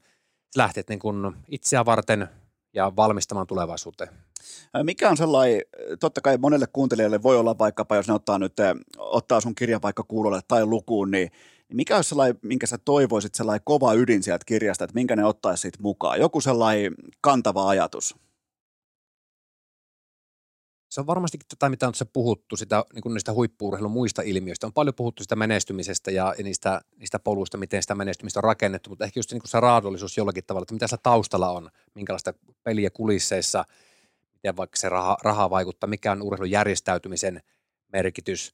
lähtet 0.57 0.89
niin 0.89 0.99
kuin 0.99 1.32
itseä 1.49 1.85
varten 1.85 2.28
ja 2.74 2.93
valmistamaan 2.97 3.47
tulevaisuuteen. 3.47 4.11
Mikä 4.82 5.11
on 5.11 5.16
sellainen, 5.16 5.62
totta 6.01 6.20
kai 6.20 6.39
monelle 6.39 6.66
kuuntelijalle 6.72 7.22
voi 7.22 7.37
olla 7.37 7.59
vaikkapa, 7.59 7.97
jos 7.97 8.09
ne 8.09 8.14
ottaa 8.14 8.39
nyt, 8.39 8.53
ottaa 8.99 9.41
sun 9.41 9.55
kirjan 9.55 9.82
vaikka 9.82 10.03
kuulolle 10.03 10.41
tai 10.49 10.66
lukuun, 10.66 11.11
niin 11.11 11.30
niin 11.68 11.76
mikä 11.76 11.97
olisi 11.97 12.09
sellainen, 12.09 12.39
minkä 12.43 12.66
sä 12.66 12.78
toivoisit 12.78 13.35
sellainen 13.35 13.64
kova 13.64 13.95
ydin 13.95 14.22
sieltä 14.22 14.45
kirjasta, 14.45 14.85
että 14.85 14.95
minkä 14.95 15.16
ne 15.16 15.24
ottaisi 15.24 15.61
siitä 15.61 15.78
mukaan? 15.82 16.20
Joku 16.20 16.41
sellainen 16.41 16.95
kantava 17.20 17.68
ajatus. 17.68 18.16
Se 20.95 21.01
on 21.01 21.07
varmasti 21.07 21.38
tätä, 21.49 21.68
mitä 21.68 21.88
on 21.88 21.95
se 21.95 22.05
puhuttu, 22.05 22.57
sitä, 22.57 22.84
niin 22.95 23.14
niistä 23.14 23.32
huippuurheilun 23.32 23.90
muista 23.90 24.22
ilmiöistä. 24.22 24.66
On 24.66 24.72
paljon 24.72 24.95
puhuttu 24.95 25.22
sitä 25.22 25.36
menestymisestä 25.36 26.11
ja, 26.11 26.34
niistä, 26.42 26.80
niistä 26.97 27.18
poluista, 27.18 27.59
miten 27.59 27.82
sitä 27.82 27.95
menestymistä 27.95 28.38
on 28.38 28.45
rakennettu, 28.45 28.90
mutta 28.90 29.05
ehkä 29.05 29.18
just 29.18 29.32
niin 29.32 29.42
se 29.45 29.61
raadollisuus 29.61 30.16
jollakin 30.16 30.45
tavalla, 30.47 30.62
että 30.64 30.74
mitä 30.74 30.86
siellä 30.86 31.01
taustalla 31.03 31.51
on, 31.51 31.70
minkälaista 31.95 32.34
peliä 32.62 32.90
kulisseissa, 32.90 33.64
miten 34.32 34.57
vaikka 34.57 34.76
se 34.76 34.88
raha, 34.88 35.16
raha 35.22 35.51
vaikuttaa, 35.51 35.88
mikä 35.88 36.12
on 36.12 36.22
urheilun 36.22 36.51
järjestäytymisen 36.51 37.40
merkitys. 37.92 38.53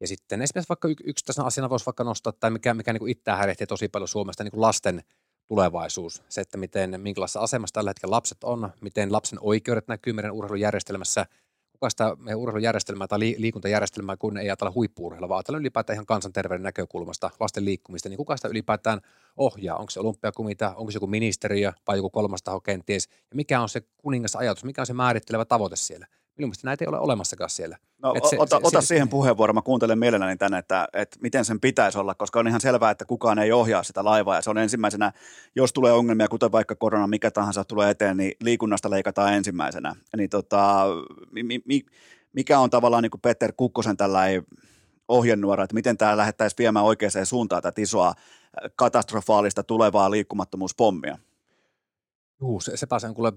Ja 0.00 0.08
sitten 0.08 0.42
esimerkiksi 0.42 0.68
vaikka 0.68 0.88
yksittäisenä 1.04 1.46
asiana 1.46 1.70
voisi 1.70 1.86
vaikka 1.86 2.04
nostaa, 2.04 2.32
tai 2.32 2.50
mikä, 2.50 2.74
mikä 2.74 2.92
niin 2.92 3.08
itseään 3.08 3.38
häirehtii 3.38 3.66
tosi 3.66 3.88
paljon 3.88 4.08
Suomesta, 4.08 4.44
niin 4.44 4.60
lasten 4.60 5.02
tulevaisuus. 5.48 6.22
Se, 6.28 6.40
että 6.40 6.58
miten, 6.58 7.00
minkälaisessa 7.00 7.40
asemassa 7.40 7.74
tällä 7.74 7.90
hetkellä 7.90 8.14
lapset 8.14 8.44
on, 8.44 8.70
miten 8.80 9.12
lapsen 9.12 9.38
oikeudet 9.42 9.88
näkyy 9.88 10.12
meidän 10.12 10.32
urheilujärjestelmässä, 10.32 11.26
sitä 11.90 12.16
meidän 12.18 12.38
urheilujärjestelmää 12.38 13.06
tai 13.06 13.18
li- 13.18 13.36
liikuntajärjestelmää, 13.38 14.16
kun 14.16 14.36
ei 14.36 14.46
ajatella 14.46 14.72
huippuurheilua, 14.74 15.28
vaan 15.28 15.38
ajatella 15.38 15.58
ylipäätään 15.58 15.94
ihan 15.94 16.06
kansanterveyden 16.06 16.62
näkökulmasta, 16.62 17.30
lasten 17.40 17.64
liikkumista, 17.64 18.08
niin 18.08 18.16
kuka 18.16 18.36
sitä 18.36 18.48
ylipäätään 18.48 19.00
ohjaa? 19.36 19.76
Onko 19.76 19.90
se 19.90 20.00
olympiakomitea, 20.00 20.74
onko 20.74 20.90
se 20.90 20.96
joku 20.96 21.06
ministeriö 21.06 21.72
vai 21.86 21.98
joku 21.98 22.10
kolmas 22.10 22.42
taho 22.42 22.60
kenties? 22.60 23.08
Ja 23.10 23.36
mikä 23.36 23.60
on 23.60 23.68
se 23.68 23.82
kuningas 23.96 24.36
ajatus, 24.36 24.64
mikä 24.64 24.82
on 24.82 24.86
se 24.86 24.92
määrittelevä 24.92 25.44
tavoite 25.44 25.76
siellä? 25.76 26.06
Minun 26.38 26.48
mielestä 26.48 26.66
näitä 26.66 26.84
ei 26.84 26.88
ole 26.88 26.98
olemassakaan 26.98 27.50
siellä. 27.50 27.76
No, 28.02 28.14
Et 28.16 28.24
se- 28.24 28.36
ota, 28.38 28.56
se- 28.56 28.66
ota 28.66 28.80
se- 28.80 28.86
siihen 28.86 29.08
puheenvuoro, 29.08 29.52
mä 29.52 29.62
kuuntelen 29.62 29.98
mielelläni 29.98 30.36
tänne, 30.36 30.58
että, 30.58 30.88
että 30.92 31.18
miten 31.20 31.44
sen 31.44 31.60
pitäisi 31.60 31.98
olla, 31.98 32.14
koska 32.14 32.40
on 32.40 32.48
ihan 32.48 32.60
selvää, 32.60 32.90
että 32.90 33.04
kukaan 33.04 33.38
ei 33.38 33.52
ohjaa 33.52 33.82
sitä 33.82 34.04
laivaa 34.04 34.36
ja 34.36 34.42
se 34.42 34.50
on 34.50 34.58
ensimmäisenä, 34.58 35.12
jos 35.56 35.72
tulee 35.72 35.92
ongelmia, 35.92 36.28
kuten 36.28 36.52
vaikka 36.52 36.74
korona, 36.74 37.06
mikä 37.06 37.30
tahansa 37.30 37.64
tulee 37.64 37.90
eteen, 37.90 38.16
niin 38.16 38.32
liikunnasta 38.40 38.90
leikataan 38.90 39.32
ensimmäisenä. 39.32 39.94
Niin 40.16 40.30
tota, 40.30 40.86
mi, 41.30 41.42
mi, 41.42 41.82
mikä 42.32 42.58
on 42.58 42.70
tavallaan 42.70 43.02
niin 43.02 43.10
kuin 43.10 43.20
Peter 43.20 43.52
Kukkosen 43.56 43.96
tällainen 43.96 44.44
ohjenuora, 45.08 45.64
että 45.64 45.74
miten 45.74 45.96
tämä 45.96 46.16
lähettäisiin 46.16 46.58
viemään 46.58 46.84
oikeaan 46.84 47.26
suuntaan 47.26 47.62
tätä 47.62 47.80
isoa 47.80 48.08
äh, 48.08 48.14
katastrofaalista 48.76 49.62
tulevaa 49.62 50.10
liikkumattomuuspommia? 50.10 51.18
Juu, 52.40 52.60
se, 52.60 52.76
se 52.76 52.86
pääsee 52.86 53.14
kuule 53.14 53.32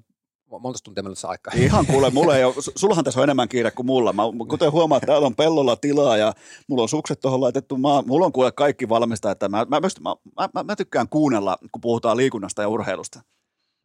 monta 0.60 0.80
tuntia 0.84 1.04
mennessä 1.04 1.28
aikaa. 1.28 1.54
Ihan 1.56 1.86
kuule, 1.86 2.10
mulla 2.10 2.38
ei 2.38 2.44
ole, 2.44 2.54
su- 2.54 2.72
sullahan 2.76 3.04
tässä 3.04 3.20
on 3.20 3.24
enemmän 3.24 3.50
kiire 3.50 3.72
kuin 3.72 3.86
mulla. 3.86 4.14
Mä, 4.14 4.24
kuten 4.50 4.72
huomaat, 4.72 5.04
täällä 5.06 5.26
on 5.26 5.36
pellolla 5.36 5.76
tilaa 5.76 6.18
ja 6.18 6.34
mulla 6.68 6.84
on 6.84 6.90
sukset 6.90 7.20
tuohon 7.20 7.42
laitettu. 7.42 7.78
Mä, 7.78 8.04
mulla 8.06 8.26
on 8.26 8.32
kuule 8.32 8.52
kaikki 8.52 8.90
valmista, 8.90 9.32
että 9.32 9.50
mä, 9.50 9.66
mä, 9.70 9.80
mä, 9.80 10.16
mä, 10.40 10.50
mä, 10.54 10.64
mä 10.64 10.76
tykkään 10.76 11.10
kuunnella, 11.10 11.58
kun 11.72 11.82
puhutaan 11.82 12.18
liikunnasta 12.18 12.62
ja 12.62 12.68
urheilusta. 12.68 13.22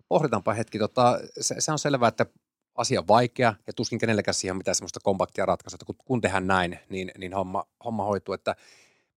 Pohditaanpa 0.08 0.52
hetki. 0.52 0.78
Tota, 0.78 1.20
se, 1.40 1.54
se, 1.58 1.72
on 1.72 1.78
selvää, 1.78 2.08
että 2.08 2.26
asia 2.74 3.00
on 3.00 3.08
vaikea 3.08 3.54
ja 3.66 3.72
tuskin 3.72 3.98
kenellekään 3.98 4.34
siihen 4.34 4.56
mitään 4.56 4.74
semmoista 4.74 5.00
kompaktia 5.02 5.46
ratkaisua, 5.46 5.76
että 5.76 5.86
kun, 5.86 5.94
kun 6.04 6.20
tehdään 6.20 6.46
näin, 6.46 6.78
niin, 6.88 7.12
niin 7.18 7.34
homma, 7.34 7.64
homma 7.84 8.04
hoituu. 8.04 8.34
Että 8.34 8.56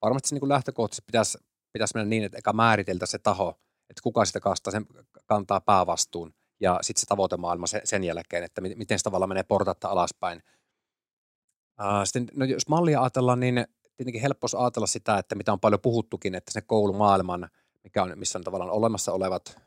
varmasti 0.02 0.30
se 0.30 0.36
niin 0.36 0.50
lähtökohtaisesti 0.50 1.06
pitäisi, 1.06 1.38
pitäisi 1.74 1.96
mennä 1.96 2.10
niin, 2.10 2.24
että 2.24 2.38
eka 2.38 2.54
määriteltä 2.54 3.06
se 3.06 3.20
taho, 3.20 3.60
että 3.90 4.04
kuka 4.04 4.26
sitä 4.26 4.40
kastaa, 4.40 4.72
sen 4.72 4.86
kantaa 5.26 5.62
päävastuun 5.62 6.34
ja 6.60 6.80
sitten 6.82 7.02
se 7.02 7.06
tavoitemaailma 7.06 7.68
sen, 7.68 7.82
sen 7.84 8.04
jälkeen, 8.04 8.44
että 8.44 8.62
mi- 8.62 8.76
miten 8.76 9.00
se 9.00 9.04
tavallaan 9.04 9.30
menee 9.30 9.44
portatta 9.44 9.88
alaspäin. 9.88 10.44
Sitten, 12.04 12.28
no 12.36 12.46
jos 12.46 12.68
mallia 12.68 13.02
ajatellaan, 13.02 13.40
niin 13.40 13.66
tietenkin 13.98 14.22
helppo 14.22 14.48
ajatella 14.58 14.88
sitä, 14.88 15.18
että 15.18 15.36
mitä 15.36 15.54
on 15.54 15.60
paljon 15.60 15.82
puhuttukin, 15.82 16.36
että 16.36 16.52
se 16.52 16.62
koulumaailman, 16.62 17.50
mikä 17.84 18.04
on, 18.04 18.14
missä 18.16 18.40
on 18.40 18.44
tavallaan 18.44 18.72
olemassa 18.72 19.14
olevat 19.14 19.58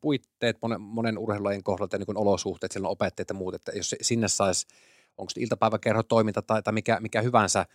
puitteet 0.00 0.56
monen, 0.62 0.80
monen 0.80 1.18
urheilulajin 1.18 1.64
kohdalta 1.64 1.96
ja 1.96 1.98
niin 1.98 2.16
olosuhteet, 2.16 2.72
siellä 2.72 2.86
on 2.86 2.92
opettajat 2.92 3.28
ja 3.28 3.34
muut, 3.34 3.54
että 3.54 3.72
jos 3.72 3.94
sinne 4.02 4.28
saisi, 4.28 4.66
onko 5.18 5.30
se 5.30 5.40
iltapäiväkerhotoiminta 5.40 6.42
tai, 6.42 6.62
tai 6.62 6.72
mikä, 6.72 7.00
mikä 7.00 7.22
hyvänsä 7.22 7.66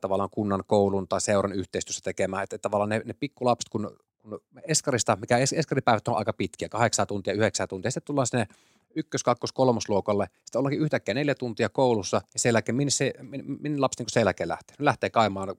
tavallaan 0.00 0.30
kunnan, 0.30 0.64
koulun 0.66 1.08
tai 1.08 1.20
seuran 1.20 1.52
yhteistyössä 1.52 2.00
tekemään, 2.04 2.42
että, 2.42 2.56
että 2.56 2.62
tavallaan 2.62 2.88
ne, 2.88 3.02
ne 3.04 3.12
pikkulapset, 3.12 3.68
kun, 3.68 3.96
kun 4.22 4.40
eskarista, 4.68 5.16
mikä 5.16 5.38
es, 5.38 5.52
eskaripäivät 5.52 6.08
on 6.08 6.16
aika 6.16 6.32
pitkiä, 6.32 6.68
kahdeksan 6.68 7.06
tuntia, 7.06 7.34
yhdeksän 7.34 7.68
tuntia, 7.68 7.90
sitten 7.90 8.06
tullaan 8.06 8.26
sinne 8.26 8.46
ykkös-, 8.94 9.22
kakkos-, 9.22 9.52
kolmosluokalle, 9.52 10.26
sitten 10.44 10.58
ollaankin 10.58 10.80
yhtäkkiä 10.80 11.14
neljä 11.14 11.34
tuntia 11.34 11.68
koulussa, 11.68 12.16
ja 12.16 12.38
sen 12.38 12.52
jälkeen, 12.52 12.76
minne, 12.76 12.90
se, 12.90 13.12
minne, 13.60 13.78
lapsi 13.78 14.02
niin 14.02 14.10
sen 14.10 14.20
jälkeen 14.20 14.48
lähtee? 14.48 14.76
Ne 14.78 14.84
lähtee 14.84 15.10
kaimaan 15.10 15.56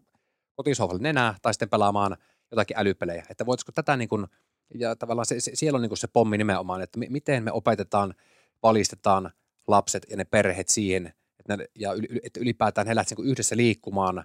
kotisohvalle 0.56 1.02
nenää, 1.02 1.36
tai 1.42 1.54
sitten 1.54 1.70
pelaamaan 1.70 2.18
jotakin 2.52 2.78
älypelejä, 2.78 3.26
että 3.30 3.46
voitaisiko 3.46 3.72
tätä 3.72 3.98
niin 3.98 4.10
kuin, 4.10 4.28
ja 4.80 4.96
tavallaan 4.96 5.26
se, 5.26 5.40
se, 5.40 5.52
siellä 5.54 5.78
on 5.78 5.82
niin 5.82 5.90
kuin 5.90 5.98
se 5.98 6.08
pommi 6.08 6.38
nimenomaan, 6.38 6.82
että 6.82 7.00
mi, 7.00 7.08
miten 7.10 7.44
me 7.44 7.52
opetetaan 7.52 8.14
valistetaan 8.64 9.32
lapset 9.68 10.06
ja 10.10 10.18
ne 10.18 10.26
perheet 10.26 10.70
siihen, 10.70 11.14
että, 11.40 11.58
ne, 11.58 11.68
ja 11.76 11.94
yl, 11.94 12.06
että 12.24 12.40
ylipäätään 12.40 12.88
he 12.88 12.96
lähtisivät 12.96 13.20
niin 13.20 13.32
yhdessä 13.32 13.58
liikkumaan, 13.58 14.24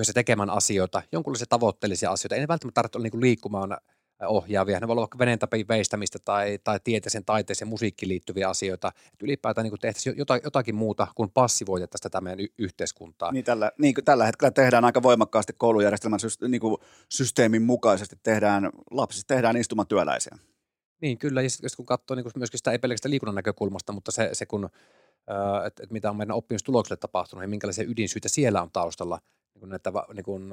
yhdessä 0.00 0.12
tekemään 0.12 0.50
asioita, 0.50 1.02
jonkunlaisia 1.12 1.46
tavoitteellisia 1.46 2.10
asioita. 2.10 2.34
Ei 2.34 2.40
ne 2.40 2.48
välttämättä 2.48 2.74
tarvitse 2.74 2.98
olla 2.98 3.08
niin 3.12 3.20
liikkumaan 3.20 3.76
ohjaavia. 4.26 4.80
Ne 4.80 4.88
voi 4.88 4.92
olla 4.92 5.00
vaikka 5.00 5.18
veneentäpin 5.18 5.68
veistämistä 5.68 6.18
tai, 6.24 6.58
tai 6.64 6.80
tieteeseen, 6.84 7.24
taiteeseen, 7.24 7.68
musiikkiin 7.68 8.08
liittyviä 8.08 8.48
asioita. 8.48 8.88
Että 8.88 9.24
ylipäätään 9.24 9.62
niin 9.64 9.80
tehtäisiin 9.80 10.16
jotakin 10.44 10.74
muuta 10.74 11.06
kuin 11.14 11.30
passivoitettaisiin 11.30 12.02
tätä 12.02 12.20
meidän 12.20 12.40
y- 12.40 12.52
yhteiskuntaa. 12.58 13.32
Niin 13.32 13.44
tällä, 13.44 13.72
niin 13.78 13.94
tällä 14.04 14.26
hetkellä 14.26 14.50
tehdään 14.50 14.84
aika 14.84 15.02
voimakkaasti 15.02 15.52
koulujärjestelmän 15.58 16.20
syste, 16.20 16.48
niin 16.48 16.60
kuin 16.60 16.76
systeemin 17.08 17.62
mukaisesti 17.62 18.16
tehdään, 18.22 18.70
lapsista 18.90 19.34
tehdään 19.34 19.56
istumatyöläisiä. 19.56 20.38
Niin 21.00 21.18
kyllä, 21.18 21.42
ja 21.42 21.50
sitten 21.50 21.70
kun 21.76 21.86
katsoo 21.86 22.14
niin 22.14 22.24
myöskin 22.36 22.58
sitä 22.58 22.70
ei 22.70 22.78
pelkästään 22.78 23.10
liikunnan 23.10 23.34
näkökulmasta, 23.34 23.92
mutta 23.92 24.12
se, 24.12 24.28
se 24.32 24.46
kun, 24.46 24.70
että 25.66 25.82
et 25.82 25.90
mitä 25.90 26.10
on 26.10 26.16
meidän 26.16 26.36
oppimistuloksille 26.36 26.96
tapahtunut 26.96 27.42
ja 27.42 27.48
minkälaisia 27.48 27.84
ydinsyitä 27.88 28.28
siellä 28.28 28.62
on 28.62 28.70
taustalla– 28.72 29.18
niin 29.60 29.70
näitä, 29.70 29.92
niin 30.14 30.24
kuin, 30.24 30.50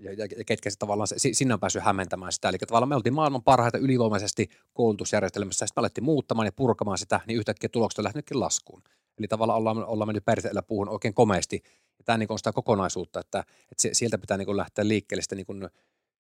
ja, 0.00 0.12
ja, 0.12 0.26
ja 0.36 0.44
ketkä 0.44 0.70
se 0.70 0.78
tavallaan, 0.78 1.08
sinne 1.16 1.54
on 1.54 1.60
päässyt 1.60 1.82
hämmentämään 1.82 2.32
sitä. 2.32 2.48
Eli 2.48 2.58
tavallaan 2.58 2.88
me 2.88 2.96
oltiin 2.96 3.14
maailman 3.14 3.42
parhaita 3.42 3.78
ylivoimaisesti 3.78 4.48
koulutusjärjestelmässä, 4.72 5.66
sitten 5.66 5.80
me 5.80 5.82
alettiin 5.82 6.04
muuttamaan 6.04 6.46
ja 6.46 6.52
purkamaan 6.52 6.98
sitä, 6.98 7.20
niin 7.26 7.38
yhtäkkiä 7.38 7.68
tulokset 7.68 7.98
on 7.98 8.04
lähtenytkin 8.04 8.40
laskuun. 8.40 8.82
Eli 9.18 9.28
tavallaan 9.28 9.58
ollaan, 9.58 9.84
ollaan 9.84 10.08
mennyt 10.08 10.24
perseellä 10.24 10.62
puhun 10.62 10.88
oikein 10.88 11.14
komeasti. 11.14 11.62
Ja 11.98 12.04
tämä 12.04 12.18
niin 12.18 12.32
on 12.32 12.38
sitä 12.38 12.52
kokonaisuutta, 12.52 13.20
että, 13.20 13.44
että 13.72 13.88
sieltä 13.92 14.18
pitää 14.18 14.36
niin 14.36 14.56
lähteä 14.56 14.88
liikkeelle 14.88 15.22
sitä 15.22 15.34
niin 15.34 15.70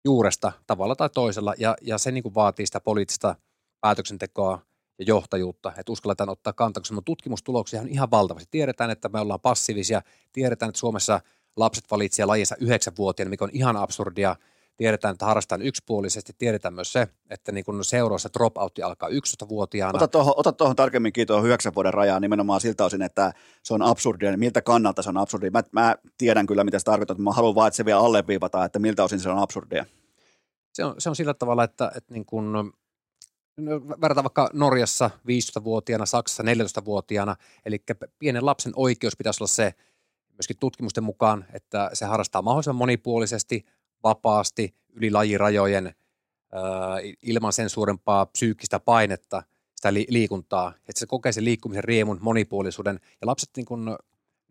juuresta 0.06 0.52
tavalla 0.68 0.96
tai 0.96 1.10
toisella, 1.10 1.54
ja, 1.58 1.76
ja 1.82 1.98
se 1.98 2.12
niin 2.12 2.36
vaatii 2.36 2.66
sitä 2.66 2.80
poliittista 2.80 3.36
päätöksentekoa 3.82 4.62
ja 5.00 5.06
johtajuutta, 5.08 5.74
että 5.78 5.92
uskalletaan 5.92 6.30
ottaa 6.30 6.54
kantaa, 6.54 6.82
koska 6.82 7.02
tutkimustuloksia 7.06 7.82
on 7.82 7.88
ihan 7.88 8.12
valtavasti. 8.12 8.48
Tiedetään, 8.52 8.90
että 8.90 9.10
me 9.10 9.20
ollaan 9.20 9.40
passiivisia, 9.40 10.02
tiedetään, 10.34 10.70
että 10.70 10.80
Suomessa– 10.80 11.22
lapset 11.58 11.92
valitsevat 11.92 12.28
lajinsa 12.28 12.56
yhdeksänvuotiaana, 12.60 13.30
mikä 13.30 13.46
on 13.46 13.52
ihan 13.54 13.78
absurdia. 13.78 14.36
Tiedetään, 14.78 15.14
että 15.14 15.26
harrastetaan 15.26 15.62
yksipuolisesti. 15.62 16.34
Tiedetään 16.38 16.74
myös 16.74 16.94
se, 16.94 17.08
että 17.30 17.52
niin 17.52 17.66
kun 17.66 17.86
seuroissa 17.86 18.30
dropoutti 18.34 18.82
alkaa 18.82 19.10
11-vuotiaana. 19.10 19.98
Ota 19.98 20.08
tuohon, 20.08 20.34
ota 20.38 20.52
tuohon 20.52 20.76
tarkemmin 20.76 21.14
kiinni 21.14 21.26
tuohon 21.26 21.46
yhdeksän 21.46 21.76
vuoden 21.76 21.94
rajaan 21.94 22.22
nimenomaan 22.22 22.62
siltä 22.62 22.86
osin, 22.86 23.02
että 23.02 23.34
se 23.64 23.74
on 23.74 23.82
absurdia. 23.82 24.38
Miltä 24.38 24.62
kannalta 24.62 25.02
se 25.02 25.10
on 25.10 25.18
absurdia? 25.18 25.52
Mä, 25.52 25.64
mä 25.72 25.96
tiedän 26.18 26.48
kyllä, 26.48 26.64
mitä 26.64 26.80
se 26.80 26.86
tarkoittaa, 26.86 27.14
mutta 27.14 27.24
mä 27.24 27.32
haluan 27.32 27.56
vaan, 27.56 27.68
että 27.68 27.76
se 27.78 27.86
vielä 27.86 28.00
alleviivata, 28.00 28.66
että 28.66 28.80
miltä 28.80 29.04
osin 29.04 29.20
se 29.20 29.30
on 29.30 29.40
absurdia. 29.40 29.86
Se 30.74 30.86
on, 30.86 30.96
se 30.98 31.10
on 31.10 31.16
sillä 31.16 31.34
tavalla, 31.34 31.64
että, 31.64 31.92
että 31.96 32.14
niin 32.14 32.26
kun, 32.26 32.74
no, 33.58 33.82
verrataan 34.02 34.24
vaikka 34.24 34.50
Norjassa 34.54 35.10
15-vuotiaana, 35.28 36.06
Saksassa 36.06 36.44
14-vuotiaana, 36.44 37.36
eli 37.66 37.84
pienen 38.20 38.46
lapsen 38.46 38.74
oikeus 38.76 39.18
pitäisi 39.18 39.44
olla 39.44 39.48
se, 39.48 39.74
myöskin 40.38 40.58
tutkimusten 40.60 41.04
mukaan, 41.04 41.46
että 41.54 41.90
se 41.94 42.06
harrastaa 42.06 42.42
mahdollisimman 42.42 42.76
monipuolisesti, 42.76 43.66
vapaasti, 44.04 44.76
yli 44.94 45.12
lajirajojen, 45.12 45.96
ilman 47.22 47.54
sen 47.54 47.70
suurempaa 47.70 48.26
psyykkistä 48.26 48.80
painetta, 48.80 49.44
sitä 49.76 49.94
liikuntaa, 49.94 50.74
että 50.78 51.00
se 51.00 51.06
kokee 51.06 51.32
sen 51.32 51.46
liikkumisen 51.46 51.84
riemun, 51.84 52.18
monipuolisuuden. 52.22 53.00
Ja 53.22 53.28
lapset, 53.28 53.50
niin 53.56 53.66
kun, 53.66 53.98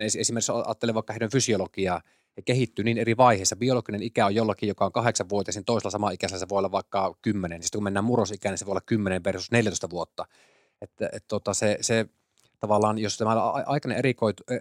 esimerkiksi 0.01 0.53
ajattelee 0.53 0.95
vaikka 0.95 1.13
heidän 1.13 1.31
fysiologiaa, 1.31 2.01
ja 2.37 2.43
kehittyy 2.43 2.85
niin 2.85 2.99
eri 2.99 3.17
vaiheissa. 3.17 3.57
Biologinen 3.57 4.03
ikä 4.03 4.27
on 4.27 4.35
jollakin, 4.35 4.69
joka 4.69 4.85
on 4.85 4.93
kahdeksan 4.93 5.29
vuotta, 5.29 5.53
ja 5.55 5.63
toisella 5.67 5.91
sama 5.91 6.11
ikäisellä 6.11 6.41
se 6.41 6.49
voi 6.49 6.59
olla 6.59 6.73
vaikka 6.73 7.15
kymmenen. 7.23 7.63
Sitten 7.63 7.79
kun 7.79 7.85
mennään 7.85 8.05
murrosikään, 8.05 8.53
niin 8.53 8.59
se 8.59 8.67
voi 8.67 8.73
olla 8.73 8.81
kymmenen 8.81 9.25
versus 9.25 9.51
14 9.51 9.91
vuotta. 9.91 10.27
Että, 10.81 11.09
et, 11.13 11.25
tota, 11.29 11.55
se, 11.55 11.79
se 11.81 12.07
tavallaan, 12.61 12.99
jos 12.99 13.19
tämä 13.19 13.53
aikainen 13.67 14.03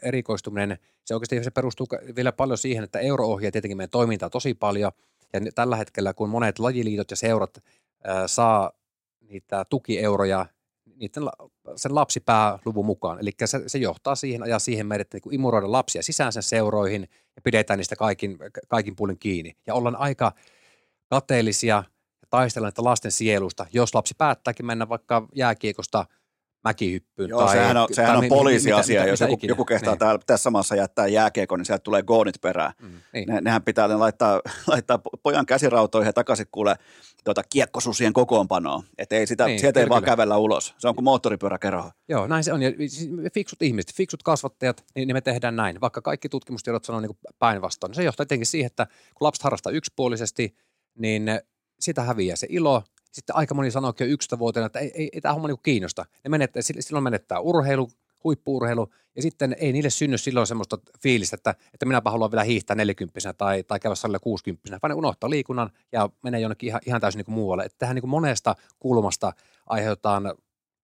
erikoistuminen, 0.02 0.78
se 1.06 1.14
oikeasti 1.14 1.43
se 1.43 1.52
perustuu 1.52 1.88
vielä 2.16 2.32
paljon 2.32 2.58
siihen, 2.58 2.84
että 2.84 3.00
euro 3.00 3.28
ohjaa 3.28 3.52
tietenkin 3.52 3.78
meidän 3.78 3.89
toimintaa 3.89 4.30
tosi 4.30 4.54
paljon, 4.54 4.91
ja 5.34 5.41
tällä 5.56 5.76
hetkellä, 5.76 6.14
kun 6.14 6.30
monet 6.30 6.60
lajiliitot 6.60 7.12
ja 7.12 7.18
seurat 7.18 7.64
ää, 8.04 8.28
saa 8.28 8.72
niitä 9.22 9.66
tukieuroja 9.70 10.46
niiden, 10.96 11.24
sen 11.76 11.96
lapsipääluvun 11.96 12.86
mukaan. 12.86 13.20
Eli 13.20 13.32
se, 13.46 13.62
se 13.68 13.78
johtaa 13.78 14.16
siihen, 14.16 14.43
ajaa 14.43 14.60
siihen 14.60 14.88
meidät 14.88 15.14
niin 15.14 15.34
imuroida 15.34 15.72
lapsia 15.72 16.04
sisään 16.04 16.34
sen 16.34 16.43
seuroihin 16.43 17.02
ja 17.36 17.41
pidetään 17.41 17.78
niistä 17.78 17.96
kaikin, 17.96 18.38
kaikin 18.68 18.96
puolin 18.96 19.20
kiinni. 19.20 19.58
Ja 19.68 19.74
ollaan 19.74 19.96
aika 19.96 20.32
kateellisia 21.10 21.76
ja 22.22 22.28
taistellaan 22.30 22.74
lasten 22.78 23.12
sielusta, 23.12 23.66
jos 23.74 23.96
lapsi 23.96 24.14
päättääkin 24.18 24.66
mennä 24.66 24.89
vaikka 24.89 25.28
jääkiekosta– 25.36 26.06
mäkihyppyyn. 26.66 27.30
Joo, 27.30 27.45
tai, 27.45 27.55
sehän 27.55 27.78
on, 27.78 27.88
sehän 27.91 28.11
tai 28.11 28.26
on 28.26 28.30
poliisiasia, 28.30 29.01
mitä, 29.01 29.09
jos 29.09 29.20
mitä, 29.20 29.32
joku, 29.32 29.45
joku 29.45 29.66
kehtaa 29.66 29.93
niin. 29.93 29.99
täällä, 29.99 30.20
tässä 30.26 30.49
maassa 30.49 30.76
jättää 30.76 31.07
jääkiekon, 31.07 31.59
niin 31.59 31.66
sieltä 31.66 31.84
tulee 31.84 32.03
goonit 32.03 32.41
perään. 32.41 32.74
Mm, 32.82 32.89
niin. 33.13 33.28
ne, 33.28 33.41
nehän 33.41 33.63
pitää 33.63 33.88
ne 33.88 33.95
laittaa, 33.95 34.41
laittaa 34.68 34.99
pojan 35.24 35.45
käsirautoihin 35.45 36.09
ja 36.09 36.13
takaisin 36.13 36.47
kuule 36.51 36.76
tuota, 37.24 37.43
kiekkosusien 37.49 38.13
kokoonpanoon. 38.13 38.84
Että 38.97 39.16
ei 39.16 39.28
sitä, 39.28 39.45
niin, 39.45 39.59
sieltä 39.59 39.80
ei 39.80 39.89
vaan 39.89 40.03
kävellä 40.03 40.38
ulos. 40.38 40.76
Se 40.78 40.88
on 40.88 40.95
kuin 40.95 41.05
moottoripyöräkerho. 41.05 41.91
Joo, 42.09 42.28
näin 42.28 42.43
se 42.43 42.53
on. 42.53 42.61
Ja 42.61 42.72
siis 42.78 43.09
fiksut 43.34 43.61
ihmiset, 43.61 43.93
fiksut 43.95 44.24
kasvattajat, 44.24 44.84
niin, 44.95 45.07
niin 45.07 45.16
me 45.16 45.22
tehdään 45.22 45.55
näin. 45.55 45.82
Vaikka 45.82 46.01
kaikki 46.01 46.30
tutkimustiedot 46.30 46.86
sanoo 46.86 47.01
niin 47.01 47.18
päinvastoin. 47.39 47.93
Se 47.93 48.03
johtaa 48.03 48.26
tietenkin 48.26 48.45
siihen, 48.45 48.68
että 48.68 48.86
kun 48.86 49.26
lapset 49.26 49.43
harrastaa 49.43 49.72
yksipuolisesti, 49.72 50.55
niin 50.97 51.24
sitä 51.80 52.03
häviää 52.03 52.36
se 52.36 52.47
ilo, 52.49 52.84
sitten 53.16 53.36
aika 53.36 53.53
moni 53.53 53.72
sanoo 53.72 53.93
jo 53.99 54.05
11-vuotiaana, 54.05 54.66
että 54.66 54.80
ei, 54.80 54.91
ei, 54.95 55.09
ei 55.13 55.22
tämä 55.22 55.34
homma 55.34 55.47
niin 55.47 55.57
kiinnosta. 55.63 56.05
Ne 56.24 56.30
menettää, 56.30 56.61
silloin 56.61 57.03
menettää 57.03 57.39
urheilu, 57.39 57.89
huippuurheilu, 58.24 58.89
ja 59.16 59.22
sitten 59.22 59.55
ei 59.59 59.74
niille 59.74 59.89
synny 59.89 60.18
silloin 60.18 60.47
semmoista 60.47 60.78
fiilistä, 61.01 61.36
että, 61.36 61.55
että 61.74 61.86
minäpä 61.86 62.11
haluan 62.11 62.32
vielä 62.32 62.43
hiihtää 62.43 62.76
40 62.76 63.34
tai, 63.34 63.63
tai 63.63 63.80
käydä 63.80 63.95
salilla 63.95 64.20
60 64.20 64.80
vaan 64.82 64.89
ne 64.89 64.95
unohtaa 64.95 65.30
liikunnan 65.30 65.70
ja 65.91 66.09
menee 66.24 66.39
jonnekin 66.39 66.68
ihan, 66.68 66.82
ihan 66.86 67.01
täysin 67.01 67.18
niin 67.18 67.26
kuin 67.26 67.36
muualle. 67.36 67.63
Että 67.63 67.78
tähän 67.78 67.95
niin 67.95 68.01
kuin 68.01 68.09
monesta 68.09 68.55
kulmasta 68.80 69.34
aiheutetaan 69.66 70.34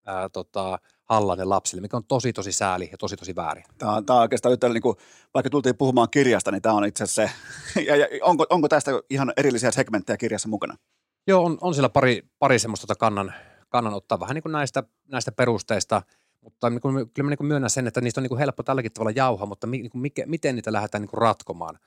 ää, 0.06 0.28
tota, 0.28 0.78
hallanne 1.04 1.44
lapsille, 1.44 1.82
mikä 1.82 1.96
on 1.96 2.04
tosi 2.04 2.32
tosi 2.32 2.52
sääli 2.52 2.88
ja 2.92 2.98
tosi 2.98 3.16
tosi 3.16 3.36
väärin. 3.36 3.64
Tämä 3.78 3.92
on, 3.92 4.06
tämä 4.06 4.16
on 4.16 4.22
oikeastaan 4.22 4.50
nyt, 4.50 4.72
niin 4.72 4.82
kuin, 4.82 4.96
vaikka 5.34 5.50
tultiin 5.50 5.76
puhumaan 5.76 6.10
kirjasta, 6.10 6.50
niin 6.50 6.62
tämä 6.62 6.74
on 6.74 6.84
itse 6.84 7.04
asiassa 7.04 7.34
se, 7.74 7.80
ja, 7.88 7.96
ja 7.96 8.06
onko, 8.22 8.46
onko 8.50 8.68
tästä 8.68 8.90
ihan 9.10 9.32
erillisiä 9.36 9.70
segmenttejä 9.70 10.16
kirjassa 10.16 10.48
mukana? 10.48 10.76
Joo, 11.26 11.44
on, 11.44 11.58
on 11.60 11.74
siellä 11.74 11.88
pari, 11.88 12.22
pari 12.38 12.58
semmoista 12.58 12.86
tota 12.86 12.98
kannan, 12.98 13.34
kannan 13.68 13.94
ottaa 13.94 14.20
vähän 14.20 14.34
niin 14.34 14.42
kuin 14.42 14.52
näistä, 14.52 14.82
näistä 15.08 15.32
perusteista, 15.32 16.02
mutta 16.40 16.70
niin 16.70 16.80
kuin, 16.80 16.94
kyllä 16.94 17.26
mä 17.26 17.30
niin 17.30 17.38
kuin 17.38 17.46
myönnän 17.46 17.70
sen, 17.70 17.86
että 17.86 18.00
niistä 18.00 18.20
on 18.20 18.22
niin 18.22 18.28
kuin 18.28 18.38
helppo 18.38 18.62
tälläkin 18.62 18.92
tavalla 18.92 19.12
jauha, 19.16 19.46
mutta 19.46 19.66
mi, 19.66 19.78
niin 19.78 19.90
kuin 19.90 20.02
mikä, 20.02 20.26
miten 20.26 20.54
niitä 20.54 20.72
lähdetään 20.72 21.02
niin 21.02 21.10
kuin 21.10 21.22
ratkomaan. 21.22 21.78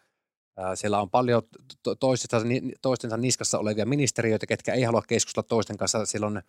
Ää, 0.57 0.75
siellä 0.75 1.01
on 1.01 1.09
paljon 1.09 1.43
to, 1.83 1.95
toistensa, 1.95 2.47
toistensa 2.81 3.17
niskassa 3.17 3.59
olevia 3.59 3.85
ministeriöitä, 3.85 4.45
ketkä 4.45 4.73
ei 4.73 4.83
halua 4.83 5.01
keskustella 5.07 5.47
toisten 5.47 5.77
kanssa. 5.77 6.05
Siellä 6.05 6.27
on 6.27 6.41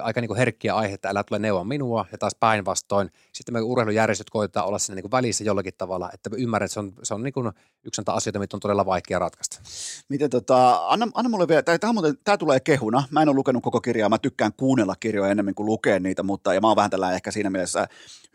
aika 0.00 0.20
niin 0.20 0.28
kuin 0.28 0.38
herkkiä 0.38 0.74
aiheita, 0.74 1.08
älä 1.08 1.24
tule 1.24 1.38
neuvoa 1.38 1.64
minua 1.64 2.06
ja 2.12 2.18
taas 2.18 2.34
päinvastoin. 2.40 3.10
Sitten 3.32 3.52
me 3.52 3.60
urheilujärjestöt 3.60 4.30
koitetaan 4.30 4.66
olla 4.66 4.78
siinä 4.78 4.94
niin 4.94 5.02
kuin 5.02 5.10
välissä 5.10 5.44
jollakin 5.44 5.74
tavalla, 5.78 6.10
että 6.14 6.30
ymmärrän, 6.36 6.64
että 6.64 6.74
se 6.74 6.80
on, 6.80 6.92
se 7.02 7.14
on 7.14 7.22
niin 7.22 7.32
kuin 7.32 7.52
yksi 7.84 8.00
näitä 8.00 8.12
asioita, 8.12 8.38
mitä 8.38 8.56
on 8.56 8.60
todella 8.60 8.86
vaikea 8.86 9.18
ratkaista. 9.18 9.60
Miten 10.08 10.30
tota, 10.30 10.86
anna, 10.88 11.08
anna 11.14 11.28
mulle 11.28 11.48
vielä, 11.48 11.62
tämä, 11.62 11.92
muuten, 11.92 12.18
tämä 12.24 12.36
tulee 12.36 12.60
kehuna, 12.60 13.02
mä 13.10 13.22
en 13.22 13.28
ole 13.28 13.36
lukenut 13.36 13.62
koko 13.62 13.80
kirjaa, 13.80 14.08
mä 14.08 14.18
tykkään 14.18 14.52
kuunnella 14.52 14.94
kirjoja 15.00 15.30
enemmän 15.30 15.54
kuin 15.54 15.66
lukea 15.66 16.00
niitä, 16.00 16.22
mutta 16.22 16.54
ja 16.54 16.60
mä 16.60 16.68
oon 16.68 16.76
vähän 16.76 16.90
tällä 16.90 17.12
ehkä 17.12 17.30
siinä 17.30 17.50
mielessä 17.50 17.88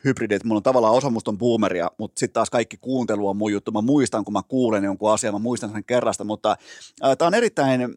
hybridi, 0.03 0.35
että 0.35 0.47
mulla 0.47 0.59
on 0.59 0.63
tavallaan 0.63 0.93
osa 0.93 1.09
musta 1.09 1.31
on 1.31 1.37
boomeria, 1.37 1.91
mutta 1.97 2.19
sitten 2.19 2.33
taas 2.33 2.49
kaikki 2.49 2.77
kuuntelu 2.77 3.27
on 3.27 3.37
mun 3.37 3.51
juttu. 3.51 3.71
Mä 3.71 3.81
muistan, 3.81 4.23
kun 4.25 4.33
mä 4.33 4.41
kuulen 4.47 4.83
jonkun 4.83 5.11
asian, 5.11 5.33
mä 5.33 5.39
muistan 5.39 5.71
sen 5.71 5.83
kerrasta, 5.83 6.23
mutta 6.23 6.55
äh, 7.03 7.17
tämä 7.17 7.27
on 7.27 7.33
erittäin 7.33 7.95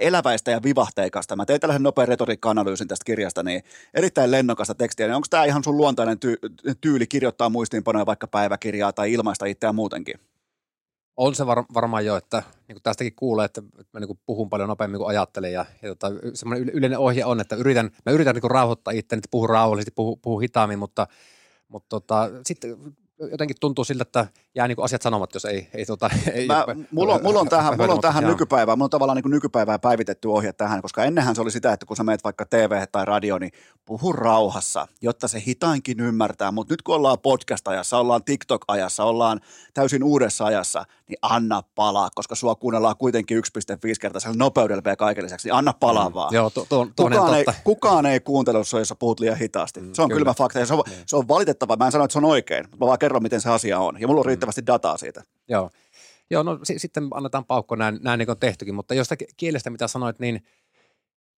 eläväistä 0.00 0.50
ja 0.50 0.62
vivahteikasta. 0.62 1.36
Mä 1.36 1.46
tein 1.46 1.60
tällaisen 1.60 1.82
nopean 1.82 2.08
retoriikka-analyysin 2.08 2.88
tästä 2.88 3.04
kirjasta, 3.04 3.42
niin 3.42 3.62
erittäin 3.94 4.30
lennokasta 4.30 4.74
tekstiä. 4.74 5.06
Niin 5.06 5.14
onko 5.14 5.26
tämä 5.30 5.44
ihan 5.44 5.64
sun 5.64 5.76
luontainen 5.76 6.18
ty- 6.18 6.74
tyyli 6.80 7.06
kirjoittaa 7.06 7.48
muistiinpanoja 7.48 8.06
vaikka 8.06 8.26
päiväkirjaa 8.26 8.92
tai 8.92 9.12
ilmaista 9.12 9.46
itseään 9.46 9.74
muutenkin? 9.74 10.14
On 11.16 11.34
se 11.34 11.46
var, 11.46 11.64
varmaan 11.74 12.06
jo, 12.06 12.16
että 12.16 12.42
niin 12.68 12.78
tästäkin 12.82 13.12
kuulee, 13.16 13.44
että 13.44 13.62
mä 13.92 14.00
niin 14.00 14.20
puhun 14.26 14.48
paljon 14.48 14.68
nopeammin 14.68 14.98
kuin 14.98 15.08
ajattelen 15.08 15.52
ja, 15.52 15.66
ja 15.82 15.88
tota, 15.88 16.12
semmoinen 16.34 16.68
yleinen 16.68 16.98
ohje 16.98 17.24
on, 17.24 17.40
että 17.40 17.56
yritän, 17.56 17.90
mä 18.06 18.12
yritän 18.12 18.34
niin 18.34 18.50
rauhoittaa 18.50 18.92
itseäni, 18.92 19.18
että 19.18 19.28
puhun 19.30 19.48
rauhallisesti, 19.48 19.92
puhun, 19.94 20.18
puhun 20.22 20.42
hitaammin, 20.42 20.78
mutta, 20.78 21.06
mutta 21.68 21.88
tota, 21.88 22.30
sitten 22.46 22.76
jotenkin 23.18 23.56
tuntuu 23.60 23.84
siltä, 23.84 24.02
että 24.02 24.26
jää 24.54 24.68
niin 24.68 24.76
asiat 24.82 25.02
sanomat, 25.02 25.34
jos 25.34 25.44
ei, 25.44 25.68
ei, 25.74 25.86
tota, 25.86 26.10
ei 26.32 26.46
Mä, 26.46 26.64
mulla, 26.90 27.14
on, 27.14 27.22
mulla 27.22 27.40
on 27.40 27.48
tähän, 27.48 27.76
mulla 27.78 27.94
on 27.94 28.00
tähän 28.00 28.24
nykypäivään, 28.24 28.78
mulla 28.78 28.86
on 28.86 28.90
tavallaan 28.90 29.16
niin 29.16 29.30
nykypäivään 29.30 29.80
päivitetty 29.80 30.28
ohje 30.28 30.52
tähän, 30.52 30.82
koska 30.82 31.04
ennenhän 31.04 31.34
se 31.34 31.42
oli 31.42 31.50
sitä, 31.50 31.72
että 31.72 31.86
kun 31.86 31.96
sä 31.96 32.04
meet 32.04 32.24
vaikka 32.24 32.46
TV 32.46 32.86
tai 32.92 33.04
radio, 33.04 33.38
niin 33.38 33.52
puhu 33.84 34.12
rauhassa, 34.12 34.88
jotta 35.02 35.28
se 35.28 35.42
hitainkin 35.46 36.00
ymmärtää, 36.00 36.52
mutta 36.52 36.72
nyt 36.72 36.82
kun 36.82 36.94
ollaan 36.94 37.18
podcast-ajassa, 37.18 37.98
ollaan 37.98 38.24
TikTok-ajassa, 38.24 39.04
ollaan 39.04 39.40
täysin 39.74 40.04
uudessa 40.04 40.44
ajassa, 40.44 40.84
niin 41.08 41.18
anna 41.22 41.62
palaa, 41.74 42.10
koska 42.14 42.34
sua 42.34 42.54
kuunnellaan 42.54 42.96
kuitenkin 42.96 43.38
1,5 43.38 43.42
kertaisella 44.00 44.36
nopeudella 44.36 44.84
vielä 44.84 44.96
kaiken 44.96 45.24
lisäksi, 45.24 45.48
niin 45.48 45.54
anna 45.54 45.72
palaa 45.72 46.08
mm. 46.08 46.14
vaan. 46.14 46.34
Joo, 46.34 46.50
to, 46.50 46.66
to, 46.68 46.86
kukaan, 46.96 47.34
ei, 47.34 47.44
totta. 47.44 47.60
kukaan 47.64 48.06
ei 48.06 48.20
kuuntele 48.20 48.64
sua, 48.64 48.80
jos 48.80 48.88
sä 48.88 48.94
puhut 48.94 49.20
liian 49.20 49.38
hitaasti. 49.38 49.80
Mm, 49.80 49.92
se 49.92 50.02
on 50.02 50.08
kyllä. 50.08 50.18
kylmä 50.18 50.34
fakta 50.34 50.58
ja 50.58 50.66
se 50.66 50.74
on, 50.74 50.82
mm. 50.86 50.92
se 51.06 51.16
on 51.16 51.28
valitettava. 51.28 51.76
Mä 51.76 51.86
en 51.86 51.92
sano, 51.92 52.04
että 52.04 52.12
se 52.12 52.18
on 52.18 52.24
oikein, 52.24 52.64
mä 52.80 52.86
vaan 52.86 52.98
kerron, 52.98 53.22
miten 53.22 53.40
se 53.40 53.50
asia 53.50 53.78
on. 53.78 54.00
Ja 54.00 54.06
mulla 54.06 54.20
on 54.20 54.24
mm. 54.24 54.28
riittävästi 54.28 54.60
mm. 54.60 54.66
dataa 54.66 54.96
siitä. 54.96 55.22
Joo. 55.48 55.70
Joo, 56.30 56.42
no 56.42 56.58
s- 56.64 56.72
sitten 56.76 57.08
annetaan 57.14 57.44
paukko 57.44 57.76
näin, 57.76 57.98
näin 58.02 58.18
niin 58.18 58.26
kuin 58.26 58.34
on 58.34 58.40
tehtykin, 58.40 58.74
mutta 58.74 58.94
josta 58.94 59.16
kielestä, 59.36 59.70
mitä 59.70 59.88
sanoit, 59.88 60.18
niin 60.18 60.44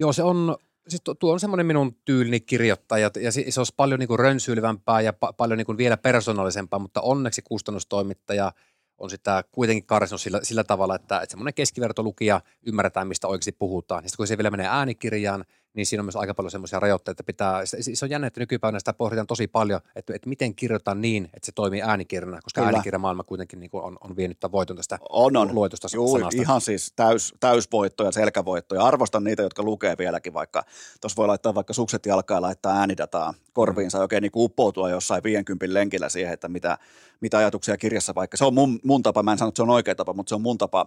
joo, 0.00 0.12
se 0.12 0.22
on, 0.22 0.56
siis 0.88 1.02
tuo 1.18 1.32
on 1.32 1.40
semmoinen 1.40 1.66
minun 1.66 1.96
tyylini 2.04 2.40
kirjoittaa 2.40 2.98
ja, 2.98 3.10
ja 3.20 3.32
se, 3.32 3.44
se 3.48 3.60
olisi 3.60 3.74
paljon 3.76 4.00
niin 4.00 4.08
kuin 4.08 4.18
rönsyilevämpää 4.18 5.00
ja 5.00 5.12
pa, 5.12 5.32
paljon 5.32 5.58
niin 5.58 5.66
kuin 5.66 5.78
vielä 5.78 5.96
persoonallisempaa, 5.96 6.78
mutta 6.78 7.00
onneksi 7.00 7.42
kustannustoimittaja– 7.42 8.52
on 8.98 9.10
sitä 9.10 9.44
kuitenkin 9.52 9.86
karsinut 9.86 10.20
sillä, 10.20 10.40
sillä 10.42 10.64
tavalla, 10.64 10.94
että, 10.94 11.20
että 11.20 11.30
semmoinen 11.30 11.54
keskivertolukija 11.54 12.40
ymmärretään, 12.66 13.08
mistä 13.08 13.28
oikeasti 13.28 13.52
puhutaan. 13.52 14.04
Ja 14.04 14.08
sitten 14.08 14.16
kun 14.16 14.26
se 14.26 14.38
vielä 14.38 14.50
menee 14.50 14.66
äänikirjaan, 14.66 15.44
niin 15.78 15.86
siinä 15.86 16.00
on 16.00 16.04
myös 16.06 16.16
aika 16.16 16.34
paljon 16.34 16.50
semmoisia 16.50 16.80
rajoitteita, 16.80 17.10
että 17.10 17.22
pitää, 17.22 17.66
se 17.94 18.04
on 18.04 18.10
jännä, 18.10 18.26
että 18.26 18.40
nykypäivänä 18.40 18.78
sitä 18.78 18.92
pohditaan 18.92 19.26
tosi 19.26 19.46
paljon, 19.46 19.80
että, 19.96 20.14
että 20.14 20.28
miten 20.28 20.54
kirjoitetaan 20.54 21.00
niin, 21.00 21.24
että 21.24 21.46
se 21.46 21.52
toimii 21.52 21.82
äänikirjana, 21.82 22.40
koska 22.42 22.60
Kyllä. 22.60 22.72
äänikirjamaailma 22.72 23.24
kuitenkin 23.24 23.60
niin 23.60 23.70
kuin 23.70 23.84
on, 23.84 23.98
on 24.00 24.16
vienyt 24.16 24.40
tämän 24.40 24.52
voiton 24.52 24.76
tästä 24.76 24.98
on, 25.08 25.36
on. 25.36 25.54
luetusta 25.54 25.88
Juu, 25.94 26.18
sanasta. 26.18 26.42
ihan 26.42 26.60
siis 26.60 26.92
täys, 26.96 27.34
täysvoitto 27.40 28.04
ja 28.04 28.12
selkävoitto, 28.12 28.74
ja 28.74 28.82
arvostan 28.82 29.24
niitä, 29.24 29.42
jotka 29.42 29.62
lukee 29.62 29.94
vieläkin, 29.98 30.34
vaikka 30.34 30.64
tuossa 31.00 31.16
voi 31.16 31.26
laittaa 31.26 31.54
vaikka 31.54 31.72
sukset 31.72 32.06
jalkaan 32.06 32.36
ja 32.36 32.42
laittaa 32.42 32.78
äänidataa 32.78 33.34
korviinsa 33.52 33.98
mm. 33.98 34.02
oikein 34.02 34.22
niin 34.22 34.32
uppoutua 34.34 34.90
jossain 34.90 35.22
50 35.22 35.74
lenkillä 35.74 36.08
siihen, 36.08 36.32
että 36.32 36.48
mitä, 36.48 36.78
mitä 37.20 37.38
ajatuksia 37.38 37.76
kirjassa 37.76 38.14
vaikka. 38.14 38.36
Se 38.36 38.44
on 38.44 38.54
mun, 38.54 38.80
mun 38.84 39.02
tapa, 39.02 39.22
mä 39.22 39.32
en 39.32 39.38
sano, 39.38 39.48
että 39.48 39.56
se 39.56 39.62
on 39.62 39.70
oikea 39.70 39.94
tapa, 39.94 40.12
mutta 40.12 40.28
se 40.28 40.34
on 40.34 40.42
mun 40.42 40.58
tapa 40.58 40.86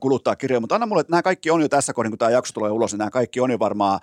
kuluttaa 0.00 0.36
kirjoja. 0.36 0.60
Mutta 0.60 0.74
anna 0.74 0.86
mulle, 0.86 1.00
että 1.00 1.10
nämä 1.10 1.22
kaikki 1.22 1.50
on 1.50 1.60
jo 1.60 1.68
tässä 1.68 1.92
kohdin, 1.92 2.10
kun 2.10 2.18
tämä 2.18 2.30
jakso 2.30 2.52
tulee 2.52 2.70
ulos, 2.70 2.92
niin 2.92 2.98
nämä 2.98 3.10
kaikki 3.10 3.40
on 3.40 3.50
jo 3.50 3.58
varmaan 3.58 4.00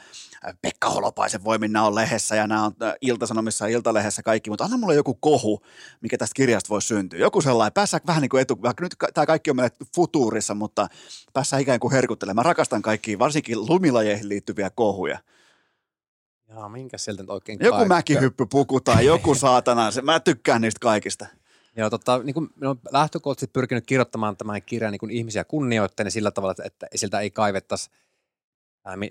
Pekka 0.61 0.89
Holopaisen 0.89 1.43
voimin, 1.43 1.71
nämä 1.71 1.85
on 1.85 1.95
lehdessä 1.95 2.35
ja 2.35 2.47
nämä 2.47 2.65
on 2.65 2.73
Iltasanomissa 3.01 3.67
ja 3.67 3.73
Iltalehdessä 3.75 4.23
kaikki, 4.23 4.49
mutta 4.49 4.63
anna 4.63 4.77
mulle 4.77 4.95
joku 4.95 5.13
kohu, 5.13 5.61
mikä 6.01 6.17
tästä 6.17 6.33
kirjasta 6.35 6.69
voi 6.69 6.81
syntyä. 6.81 7.19
Joku 7.19 7.41
sellainen, 7.41 7.73
päässä 7.73 7.99
vähän 8.07 8.21
niin 8.21 8.29
kuin 8.29 8.41
etu, 8.41 8.61
vaikka 8.61 8.83
nyt 8.83 8.95
tämä 9.13 9.25
kaikki 9.25 9.49
on 9.49 9.55
meille 9.55 9.75
futuurissa, 9.95 10.55
mutta 10.55 10.87
päässä 11.33 11.57
ikään 11.57 11.79
kuin 11.79 11.91
herkuttelemaan. 11.91 12.45
Mä 12.45 12.49
rakastan 12.49 12.81
kaikkia, 12.81 13.19
varsinkin 13.19 13.65
lumilajeihin 13.69 14.29
liittyviä 14.29 14.69
kohuja. 14.69 15.19
Jaa, 16.49 16.69
minkä 16.69 16.97
sieltä 16.97 17.23
nyt 17.23 17.29
oikein 17.29 17.59
Joku 17.61 17.85
mäkihyppypuku 17.85 18.81
tai 18.81 19.05
joku 19.05 19.35
saatana, 19.45 19.91
se, 19.91 20.01
mä 20.01 20.19
tykkään 20.19 20.61
niistä 20.61 20.79
kaikista. 20.79 21.25
Joo, 21.75 21.89
tota, 21.89 22.23
niin 22.23 22.33
kuin 22.33 22.49
olen 22.61 22.77
lähtökohtaisesti 22.91 23.51
pyrkinyt 23.53 23.85
kirjoittamaan 23.85 24.37
tämän 24.37 24.61
kirjan 24.61 24.91
niin 24.91 24.99
kuin 24.99 25.11
ihmisiä 25.11 25.43
kunnioittain 25.43 26.11
sillä 26.11 26.31
tavalla, 26.31 26.51
että, 26.51 26.63
että 26.65 26.87
siltä 26.95 27.19
ei 27.19 27.31
kaivettaisi 27.31 27.89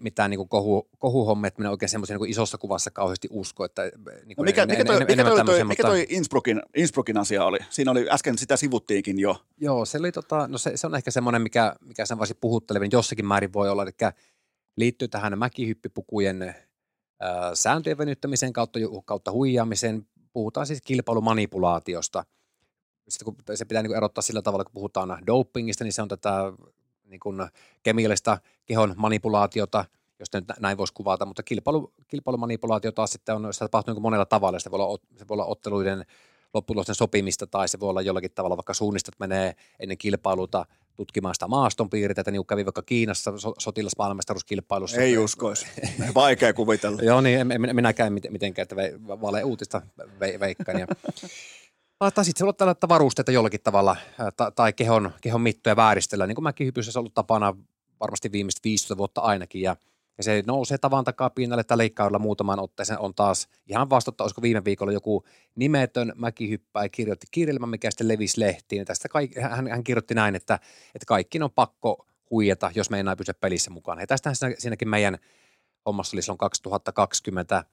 mitään 0.01 0.31
niin 0.31 0.39
kuin 0.39 0.49
kohu, 0.49 0.89
kohuhommia, 0.99 1.49
että 1.49 1.61
minä 1.61 1.71
oikein 1.71 1.89
semmoisen 1.89 2.19
niin 2.21 2.31
isossa 2.31 2.59
kuvassa 2.59 2.91
kauheasti 2.91 3.29
usko. 3.31 3.65
Että, 3.65 3.83
niin 3.83 4.35
no 4.37 4.45
mikä, 4.45 4.67
mikä, 4.67 4.85
toi, 4.85 5.01
mikä, 5.01 5.25
toi, 5.25 5.45
toi, 5.45 5.65
mikä 5.65 5.83
toi 5.83 6.07
Innsbruckin, 6.09 6.63
Innsbruckin 6.77 7.19
asia 7.19 7.45
oli? 7.45 7.59
Siinä 7.71 7.91
oli, 7.91 8.11
äsken 8.11 8.39
sitä 8.39 8.57
sivuttiinkin 8.57 9.19
jo. 9.19 9.37
Joo, 9.61 9.85
se, 9.85 9.99
oli, 9.99 10.13
tota, 10.13 10.49
no 10.49 10.59
se, 10.59 10.77
se 10.77 10.87
on 10.87 10.95
ehkä 10.95 11.11
semmoinen, 11.11 11.43
mikä, 11.43 11.75
mikä 11.81 12.07
sen 12.07 12.19
voisi 12.19 12.35
puhuttelevin 12.35 12.91
jossakin 12.93 13.27
määrin 13.27 13.53
voi 13.53 13.71
olla, 13.71 13.83
eli 13.83 14.13
liittyy 14.77 15.09
tähän 15.09 15.39
mäkihyppipukujen 15.39 16.43
äh, 16.43 16.55
sääntöjen 17.55 17.99
venyttämisen 17.99 18.53
kautta, 18.53 18.79
kautta 19.05 19.33
huijaamisen. 19.33 20.07
Puhutaan 20.33 20.67
siis 20.67 20.83
kilpailumanipulaatiosta– 20.83 22.25
sitten 23.09 23.25
kun 23.25 23.57
se 23.57 23.65
pitää 23.65 23.83
niin 23.83 23.97
erottaa 23.97 24.23
sillä 24.23 24.43
tavalla, 24.43 24.65
kun 24.65 24.73
puhutaan 24.73 25.27
dopingista, 25.27 25.85
niin 25.85 25.93
se 25.93 26.03
on 26.03 26.09
tätä 26.09 26.53
niin 27.09 27.21
kuin 27.21 27.37
kemiallista 27.83 28.39
kehon 28.67 28.95
manipulaatiota, 28.97 29.85
jos 30.19 30.29
nyt 30.33 30.45
näin 30.61 30.79
voisi 30.79 30.93
kuvata, 30.93 31.27
mutta 31.27 31.43
kilpailu, 31.43 31.93
kilpailumanipulaatio 32.09 32.93
taas 32.93 33.13
sitten 33.13 33.35
on, 33.35 33.55
se 33.55 33.59
tapahtuu 33.59 33.95
niin 33.95 34.03
monella 34.03 34.27
tavalla, 34.27 34.59
se 34.59 34.71
voi 34.71 34.81
olla, 34.81 34.99
se 35.17 35.29
voi 35.29 35.35
olla 35.35 35.45
otteluiden 35.45 36.05
lopputulosten 36.55 36.95
sopimista 36.95 37.47
tai 37.47 37.69
se 37.69 37.81
voi 37.81 37.89
olla 37.89 38.03
jollakin 38.03 38.31
tavalla, 38.35 38.57
vaikka 38.57 38.75
suunnistat 38.75 39.15
menee 39.19 39.55
ennen 39.81 39.99
kilpailuta 39.99 40.67
tutkimaan 40.95 41.35
sitä 41.35 41.49
maastonpiirteitä, 41.49 42.31
niin 42.31 42.47
kävi 42.47 42.65
vaikka 42.65 42.83
Kiinassa 42.83 43.39
so, 43.39 43.55
sotilasmaailmastaruuskilpailussa. 43.59 45.01
Ei 45.01 45.19
uskoisi. 45.19 45.67
Vaikea 46.15 46.53
kuvitella. 46.53 47.03
Joo, 47.09 47.21
niin 47.21 47.41
en, 47.41 47.53
en, 47.53 47.77
minäkään 47.77 48.13
mitenkään, 48.13 48.63
että 48.63 48.77
vale 49.09 49.45
uutista 49.45 49.83
ve, 50.21 50.41
veikkaan. 50.41 50.81
Ja 50.81 50.87
tai 51.99 52.25
sitten 52.25 52.39
se 52.39 52.65
olla 52.65 52.77
varusteita 52.89 53.33
jollakin 53.33 53.61
tavalla 53.63 53.97
tai, 54.55 54.73
kehon, 54.73 55.11
kehon 55.21 55.41
mittoja 55.41 55.77
vääristellä, 55.77 56.27
niin 56.27 56.35
kuin 56.35 56.43
mäkin 56.43 56.67
hypyssä 56.67 56.99
ollut 56.99 57.15
tapana 57.15 57.57
varmasti 58.01 58.33
viimeiset 58.33 58.65
15 58.65 58.97
vuotta 58.97 59.21
ainakin, 59.21 59.63
ja, 59.63 59.77
ja 60.19 60.25
se 60.25 60.43
nousee 60.47 60.79
tavan 60.79 61.05
takaa 61.05 61.31
pinnalle 61.31 61.65
tai 61.65 61.79
leikkaudella 61.79 62.19
muutamaan 62.19 62.61
otteeseen 62.61 62.99
on 62.99 63.15
taas 63.15 63.49
ihan 63.67 63.91
vastatta, 63.91 64.25
olisiko 64.25 64.43
viime 64.43 64.65
viikolla 64.65 64.93
joku 64.93 65.25
nimetön 65.55 66.13
mäkihyppäjä 66.17 66.89
kirjoitti 66.89 67.27
kirjelmän, 67.31 67.69
mikä 67.69 67.91
sitten 67.91 68.09
levisi 68.09 68.41
lehtiin. 68.41 68.85
Tästä 68.85 69.09
kaikki, 69.09 69.41
hän, 69.41 69.69
hän 69.69 69.85
kirjoitti 69.85 70.15
näin, 70.15 70.35
että, 70.35 70.55
että 70.95 71.07
kaikki 71.07 71.43
on 71.43 71.51
pakko 71.51 72.07
huijata, 72.31 72.71
jos 72.75 72.91
me 72.91 72.97
ei 72.97 73.17
pysy 73.19 73.33
pelissä 73.33 73.71
mukana. 73.71 74.01
Ja 74.01 74.07
tästähän 74.07 74.37
siinäkin 74.59 74.89
meidän 74.89 75.19
hommassa 75.87 76.15
oli 76.15 76.23
silloin 76.23 76.39
2020 76.39 77.65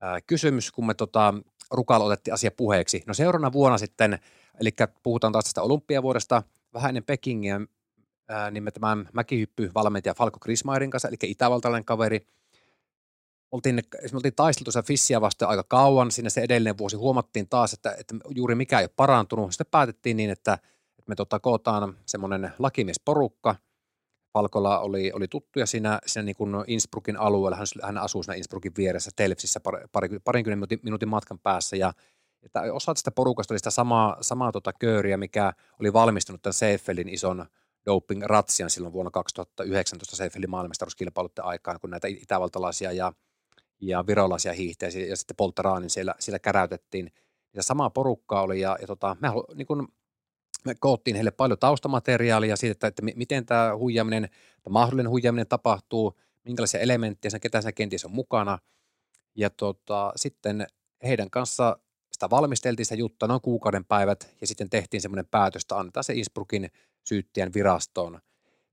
ää, 0.00 0.20
kysymys, 0.20 0.72
kun 0.72 0.86
me 0.86 0.94
tota, 0.94 1.34
Rukalla 1.72 2.06
otettiin 2.06 2.34
asia 2.34 2.50
puheeksi. 2.50 3.02
No 3.06 3.14
seuraavana 3.14 3.52
vuonna 3.52 3.78
sitten, 3.78 4.18
eli 4.60 4.70
puhutaan 5.02 5.32
taas 5.32 5.44
tästä 5.44 5.62
olympiavuodesta, 5.62 6.42
vähän 6.74 6.88
ennen 6.88 7.04
Pekingiä, 7.04 7.60
niin 8.50 8.62
me 8.62 8.70
tämän 8.70 9.08
mäkihyppyvalmentaja 9.12 10.14
Falko 10.14 10.38
Krismairin 10.38 10.90
kanssa, 10.90 11.08
eli 11.08 11.16
itävaltalainen 11.24 11.84
kaveri, 11.84 12.26
oltiin, 13.52 13.74
me 14.12 14.16
oltiin 14.16 14.34
taisteltu 14.34 14.72
sitä 14.72 14.82
Fissiä 14.82 15.20
vastaan 15.20 15.50
aika 15.50 15.64
kauan, 15.68 16.10
siinä 16.10 16.30
se 16.30 16.40
edellinen 16.40 16.78
vuosi 16.78 16.96
huomattiin 16.96 17.48
taas, 17.48 17.72
että, 17.72 17.94
että 17.98 18.14
juuri 18.34 18.54
mikä 18.54 18.78
ei 18.78 18.84
ole 18.84 18.90
parantunut. 18.96 19.52
Sitten 19.52 19.66
päätettiin 19.70 20.16
niin, 20.16 20.30
että, 20.30 20.52
että 20.98 21.08
me 21.08 21.14
tota, 21.14 21.40
kootaan 21.40 21.96
semmoinen 22.06 22.52
lakimiesporukka– 22.58 23.56
Palkolla 24.32 24.78
oli, 24.78 25.12
oli 25.14 25.28
tuttuja 25.28 25.66
siinä, 25.66 25.98
siinä 26.06 26.24
niin 26.24 26.36
kuin 26.36 26.54
Innsbruckin 26.66 27.16
alueella. 27.16 27.56
Hän, 27.56 27.66
hän 27.82 27.98
asuu 27.98 28.22
siinä 28.22 28.36
Innsbruckin 28.36 28.72
vieressä 28.76 29.10
Telfsissä 29.16 29.60
par, 29.60 29.88
pari, 29.92 30.08
parinkymmenen 30.24 30.58
minuutin, 30.58 30.80
minuutin 30.82 31.08
matkan 31.08 31.38
päässä. 31.38 31.76
Ja, 31.76 31.92
että 32.42 32.60
osa 32.72 32.94
tästä 32.94 33.10
porukasta 33.10 33.54
oli 33.54 33.58
sitä 33.58 33.70
samaa, 33.70 34.16
samaa 34.20 34.52
tota 34.52 34.72
kööriä, 34.72 35.16
mikä 35.16 35.52
oli 35.80 35.92
valmistunut 35.92 36.42
tämän 36.42 36.54
Seifelin 36.54 37.08
ison 37.08 37.46
doping-ratsian 37.86 38.70
silloin 38.70 38.92
vuonna 38.92 39.10
2019 39.10 40.16
Seifelin 40.16 40.50
maailmastaruuskilpailuiden 40.50 41.44
aikaan, 41.44 41.80
kun 41.80 41.90
näitä 41.90 42.08
itävaltalaisia 42.08 42.92
ja, 42.92 43.12
ja 43.80 44.06
virolaisia 44.06 44.52
hiihteisiä 44.52 45.06
ja 45.06 45.16
sitten 45.16 45.36
Polteraanin 45.36 45.90
siellä, 45.90 46.14
siellä 46.18 46.38
käräytettiin. 46.38 47.12
Ja 47.54 47.62
samaa 47.62 47.90
porukkaa 47.90 48.42
oli 48.42 48.60
ja, 48.60 48.78
ja 48.80 48.86
tota, 48.86 49.16
me 49.20 49.28
niin 49.54 49.66
kuin, 49.66 49.88
me 50.64 50.74
koottiin 50.80 51.14
heille 51.14 51.30
paljon 51.30 51.58
taustamateriaalia 51.58 52.56
siitä, 52.56 52.72
että, 52.72 52.86
että 52.86 53.02
miten 53.16 53.46
tämä 53.46 53.76
huijaminen, 53.76 54.28
tämä 54.62 54.72
mahdollinen 54.72 55.10
huijaminen 55.10 55.46
tapahtuu, 55.46 56.18
minkälaisia 56.44 56.80
elementtejä 56.80 57.30
sen, 57.30 57.40
ketä 57.40 57.60
siinä 57.60 57.72
kenties 57.72 58.04
on 58.04 58.10
mukana. 58.10 58.58
Ja 59.34 59.50
tota, 59.50 60.12
sitten 60.16 60.66
heidän 61.02 61.30
kanssa 61.30 61.76
sitä 62.12 62.30
valmisteltiin 62.30 62.86
sitä 62.86 62.94
juttua 62.94 63.28
noin 63.28 63.40
kuukauden 63.40 63.84
päivät 63.84 64.34
ja 64.40 64.46
sitten 64.46 64.70
tehtiin 64.70 65.00
semmoinen 65.00 65.26
päätös, 65.26 65.62
että 65.62 65.78
annetaan 65.78 66.04
se 66.04 66.14
Innsbruckin 66.14 66.70
syyttäjän 67.04 67.54
virastoon 67.54 68.20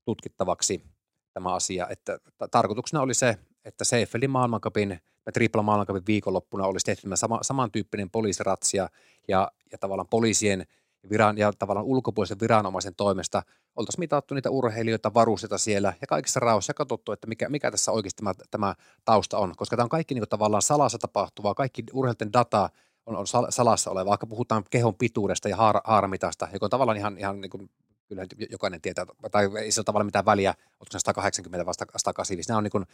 tutkittavaksi 0.04 0.84
tämä 1.32 1.54
asia. 1.54 1.86
Että 1.90 2.18
tarkoituksena 2.50 3.02
oli 3.02 3.14
se, 3.14 3.36
että 3.64 3.84
Seifelin 3.84 4.30
maailmankapin 4.30 5.00
ja 5.26 5.32
tripla 5.32 5.62
maailmankapin 5.62 6.06
viikonloppuna 6.06 6.66
olisi 6.66 6.84
tehty 6.84 7.08
sama, 7.14 7.38
samantyyppinen 7.42 8.10
poliisiratsia 8.10 8.88
ja, 9.28 9.52
ja 9.72 9.78
tavallaan 9.78 10.08
poliisien– 10.08 10.66
viran, 11.10 11.38
ja 11.38 11.52
tavallaan 11.52 11.86
ulkopuolisen 11.86 12.40
viranomaisen 12.40 12.94
toimesta. 12.94 13.42
Oltaisiin 13.76 14.00
mitattu 14.00 14.34
niitä 14.34 14.50
urheilijoita, 14.50 15.14
varusteita 15.14 15.58
siellä 15.58 15.92
ja 16.00 16.06
kaikissa 16.06 16.40
rauhassa 16.40 16.74
katsottu, 16.74 17.12
että 17.12 17.26
mikä, 17.26 17.48
mikä 17.48 17.70
tässä 17.70 17.92
oikeasti 17.92 18.20
tämä, 18.20 18.34
tämä 18.50 18.74
tausta 19.04 19.38
on, 19.38 19.54
koska 19.56 19.76
tämä 19.76 19.84
on 19.84 19.90
kaikki 19.90 20.14
niin 20.14 20.22
kuin 20.22 20.28
tavallaan 20.28 20.62
salassa 20.62 20.98
tapahtuvaa, 20.98 21.54
kaikki 21.54 21.84
urheilijoiden 21.92 22.32
data 22.32 22.70
on, 23.06 23.16
on 23.16 23.26
salassa 23.48 23.90
oleva, 23.90 24.10
vaikka 24.10 24.26
puhutaan 24.26 24.64
kehon 24.70 24.94
pituudesta 24.94 25.48
ja 25.48 25.56
haar, 25.56 25.80
haaramitasta, 25.84 26.48
joka 26.52 26.66
on 26.66 26.70
tavallaan 26.70 26.98
ihan, 26.98 27.18
ihan 27.18 27.40
niin 27.40 27.50
kuin, 27.50 27.70
kyllä 28.08 28.26
jokainen 28.50 28.80
tietää, 28.80 29.06
tai 29.30 29.50
ei 29.58 29.72
se 29.72 29.80
ole 29.80 29.84
tavallaan 29.84 30.06
mitään 30.06 30.24
väliä, 30.24 30.54
se 30.90 30.98
180 30.98 31.66
vai 31.66 31.74
185, 31.74 32.48
nämä 32.48 32.58
on 32.58 32.64
niin 32.64 32.70
kuin, 32.70 32.86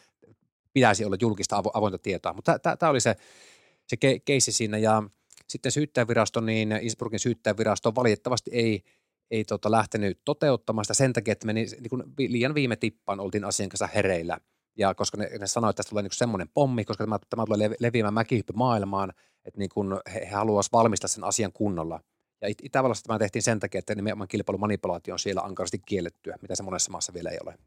pitäisi 0.72 1.04
olla 1.04 1.16
julkista 1.20 1.62
avointa 1.74 1.98
tietoa, 1.98 2.32
mutta 2.32 2.58
tämä 2.58 2.90
oli 2.90 3.00
se, 3.00 3.16
se 3.86 3.96
keissi 4.24 4.52
siinä 4.52 4.78
ja 4.78 5.02
sitten 5.48 5.72
syyttäjävirasto, 5.72 6.40
niin 6.40 6.72
Innsbruckin 6.72 7.20
syyttäjävirasto 7.20 7.94
valitettavasti 7.94 8.50
ei, 8.54 8.82
ei 9.30 9.44
tota 9.44 9.70
lähtenyt 9.70 10.20
toteuttamaan 10.24 10.84
sitä 10.84 10.94
sen 10.94 11.12
takia, 11.12 11.32
että 11.32 11.46
meni 11.46 11.66
niin 11.80 11.90
kuin 11.90 12.02
liian 12.18 12.54
viime 12.54 12.76
tippaan, 12.76 13.20
oltiin 13.20 13.44
asian 13.44 13.68
kanssa 13.68 13.88
hereillä. 13.94 14.38
Ja 14.78 14.94
koska 14.94 15.16
ne, 15.16 15.30
ne 15.40 15.46
sanoivat, 15.46 15.72
että 15.72 15.76
tästä 15.76 15.90
tulee 15.90 16.02
niin 16.02 16.12
semmoinen 16.12 16.48
pommi, 16.54 16.84
koska 16.84 17.04
tämä, 17.04 17.18
tämä 17.30 17.44
tulee 17.46 17.70
leviämään 17.80 18.14
mäkihyppy 18.14 18.52
maailmaan, 18.56 19.12
että 19.44 19.58
niin 19.58 19.70
kuin 19.74 19.88
he, 20.14 20.20
he 20.20 20.34
haluaisivat 20.34 20.72
valmistaa 20.72 21.08
sen 21.08 21.24
asian 21.24 21.52
kunnolla. 21.52 22.00
Ja 22.40 22.48
It- 22.48 22.64
Itävallassa 22.64 23.04
tämä 23.04 23.18
tehtiin 23.18 23.42
sen 23.42 23.60
takia, 23.60 23.78
että 23.78 23.94
nimenomaan 23.94 24.28
kilpailumanipulaatio 24.28 25.14
on 25.14 25.18
siellä 25.18 25.42
ankarasti 25.42 25.78
kiellettyä, 25.78 26.36
mitä 26.42 26.54
se 26.54 26.62
monessa 26.62 26.90
maassa 26.90 27.14
vielä 27.14 27.30
ei 27.30 27.38
ole. 27.42 27.58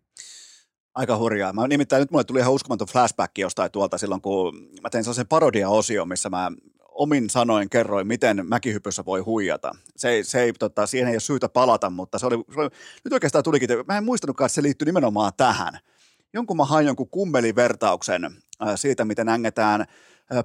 Aika 0.95 1.17
hurjaa. 1.17 1.53
Mä 1.53 1.67
nimittäin 1.67 1.99
nyt 1.99 2.11
mulle 2.11 2.23
tuli 2.23 2.39
ihan 2.39 2.53
uskomaton 2.53 2.87
flashback 2.87 3.37
jostain 3.37 3.71
tuolta 3.71 3.97
silloin, 3.97 4.21
kun 4.21 4.55
mä 4.83 4.89
tein 4.89 5.03
sellaisen 5.03 5.27
parodia-osio, 5.27 6.05
missä 6.05 6.29
mä 6.29 6.51
omin 6.99 7.29
sanoin 7.29 7.69
kerroin, 7.69 8.07
miten 8.07 8.45
mäkihypyssä 8.47 9.05
voi 9.05 9.19
huijata. 9.19 9.75
Se, 9.97 10.19
se 10.23 10.41
ei, 10.41 10.53
tota, 10.53 10.87
siihen 10.87 11.07
ei 11.07 11.13
ole 11.13 11.19
syytä 11.19 11.49
palata, 11.49 11.89
mutta 11.89 12.19
se 12.19 12.25
oli, 12.25 12.43
se 12.53 12.59
oli 12.59 12.69
nyt 13.03 13.13
oikeastaan 13.13 13.43
tulikin, 13.43 13.69
mä 13.87 13.97
en 13.97 14.03
muistanutkaan, 14.03 14.45
että 14.45 14.55
se 14.55 14.63
liittyy 14.63 14.85
nimenomaan 14.85 15.31
tähän. 15.37 15.79
Jonkun 16.33 16.57
mä 16.57 16.65
hain 16.65 16.85
jonkun 16.85 17.09
kummelivertauksen 17.09 18.25
äh, 18.25 18.73
siitä, 18.75 19.05
miten 19.05 19.29
ängetään 19.29 19.85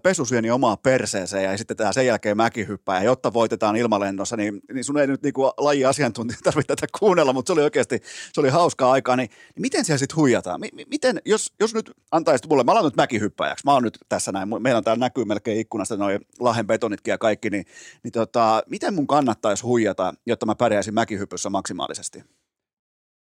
pesusyöni 0.02 0.51
omaa 0.51 0.77
perseeseen 0.77 1.44
ja 1.44 1.52
esitetään 1.52 1.94
sen 1.94 2.06
jälkeen 2.06 2.36
mäkihyppää. 2.36 2.98
Ja 2.98 3.05
jotta 3.05 3.32
voitetaan 3.32 3.77
ilmalennossa, 3.77 4.36
niin, 4.36 4.61
niin 4.73 4.85
sun 4.85 4.98
ei 4.98 5.06
nyt 5.06 5.23
niinku 5.23 5.43
laji-asiantuntija 5.43 6.39
tarvitse 6.44 6.77
tätä 6.77 6.86
kuunnella, 6.98 7.32
mutta 7.32 7.48
se 7.48 7.52
oli 7.52 7.62
oikeasti, 7.62 8.01
se 8.32 8.40
oli 8.40 8.48
hauskaa 8.48 8.93
aikaa. 8.93 9.16
Niin, 9.16 9.31
niin 9.31 9.62
miten 9.62 9.85
siellä 9.85 9.98
sitten 9.98 10.16
huijataan? 10.16 10.61
Mi- 10.61 10.85
miten, 10.90 11.20
jos, 11.24 11.52
jos 11.61 11.74
nyt 11.74 11.90
antaisit 12.11 12.48
mulle, 12.48 12.65
mä 12.65 12.73
alan 12.73 12.85
nyt 12.85 12.97
mäkihyppäjäksi, 12.97 13.65
mä 13.65 13.73
oon 13.73 13.82
nyt 13.82 13.98
tässä 14.09 14.32
näin, 14.32 14.48
meillä 14.62 14.78
on 14.78 14.85
täällä 14.85 15.01
näkyy 15.01 15.24
melkein 15.24 15.61
ikkunasta 15.61 15.97
noin 15.97 16.20
lahen 16.40 16.66
betonitkin 16.66 17.12
ja 17.12 17.19
kaikki, 17.19 17.51
niin, 17.51 17.65
niin 18.02 18.12
tota, 18.12 18.62
miten 18.70 18.94
mun 18.94 19.06
kannattaisi 19.06 19.62
huijata, 19.62 20.15
jotta 20.27 20.47
mä 20.47 20.55
pärjäisin 20.55 20.94
mäkihypyssä 20.94 21.51
maksimaalisesti? 21.51 22.24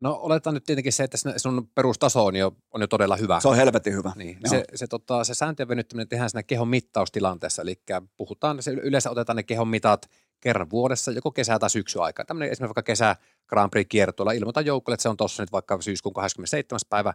No 0.06 0.20
oletaan 0.22 0.54
nyt 0.54 0.64
tietenkin 0.64 0.94
se, 0.94 1.04
että 1.04 1.18
sun 1.38 1.70
perustaso 1.76 2.26
on 2.26 2.36
jo, 2.36 2.52
on 2.72 2.82
jo 2.82 2.88
todella 2.88 3.16
hyvä. 3.16 3.40
Se 3.40 3.48
on 3.48 3.56
helvetin 3.56 3.94
hyvä. 3.94 4.12
Niin, 4.16 4.38
Joo. 4.44 4.50
se, 4.50 4.64
se, 4.76 4.88
tota, 4.88 5.24
se 5.24 5.34
sääntöjen 5.34 5.68
venyttäminen 5.68 6.08
tehdään 6.08 6.30
siinä 6.30 6.44
kehon 6.44 6.68
mittaustilanteessa, 6.68 7.62
eli 7.62 7.76
puhutaan, 8.18 8.64
se 8.64 8.72
yleensä 8.72 9.10
otetaan 9.12 9.36
ne 9.36 9.44
kehon 9.44 9.68
mitat 9.68 10.10
kerran 10.42 10.70
vuodessa, 10.70 11.12
joko 11.12 11.32
kesä- 11.32 11.60
tai 11.60 11.70
syksy 11.70 12.02
aikaa. 12.02 12.26
Tämmöinen 12.26 12.52
esimerkiksi 12.52 12.76
vaikka 12.76 12.92
kesä 12.92 13.16
Grand 13.48 13.70
Prix 13.70 13.88
kiertueella 13.90 14.32
ilmoitan 14.32 14.66
joukkueelle, 14.66 14.96
että 14.96 15.04
se 15.04 15.10
on 15.10 15.18
tuossa 15.18 15.44
nyt 15.44 15.52
vaikka 15.52 15.82
syyskuun 15.82 16.14
27. 16.14 16.80
päivä, 16.90 17.14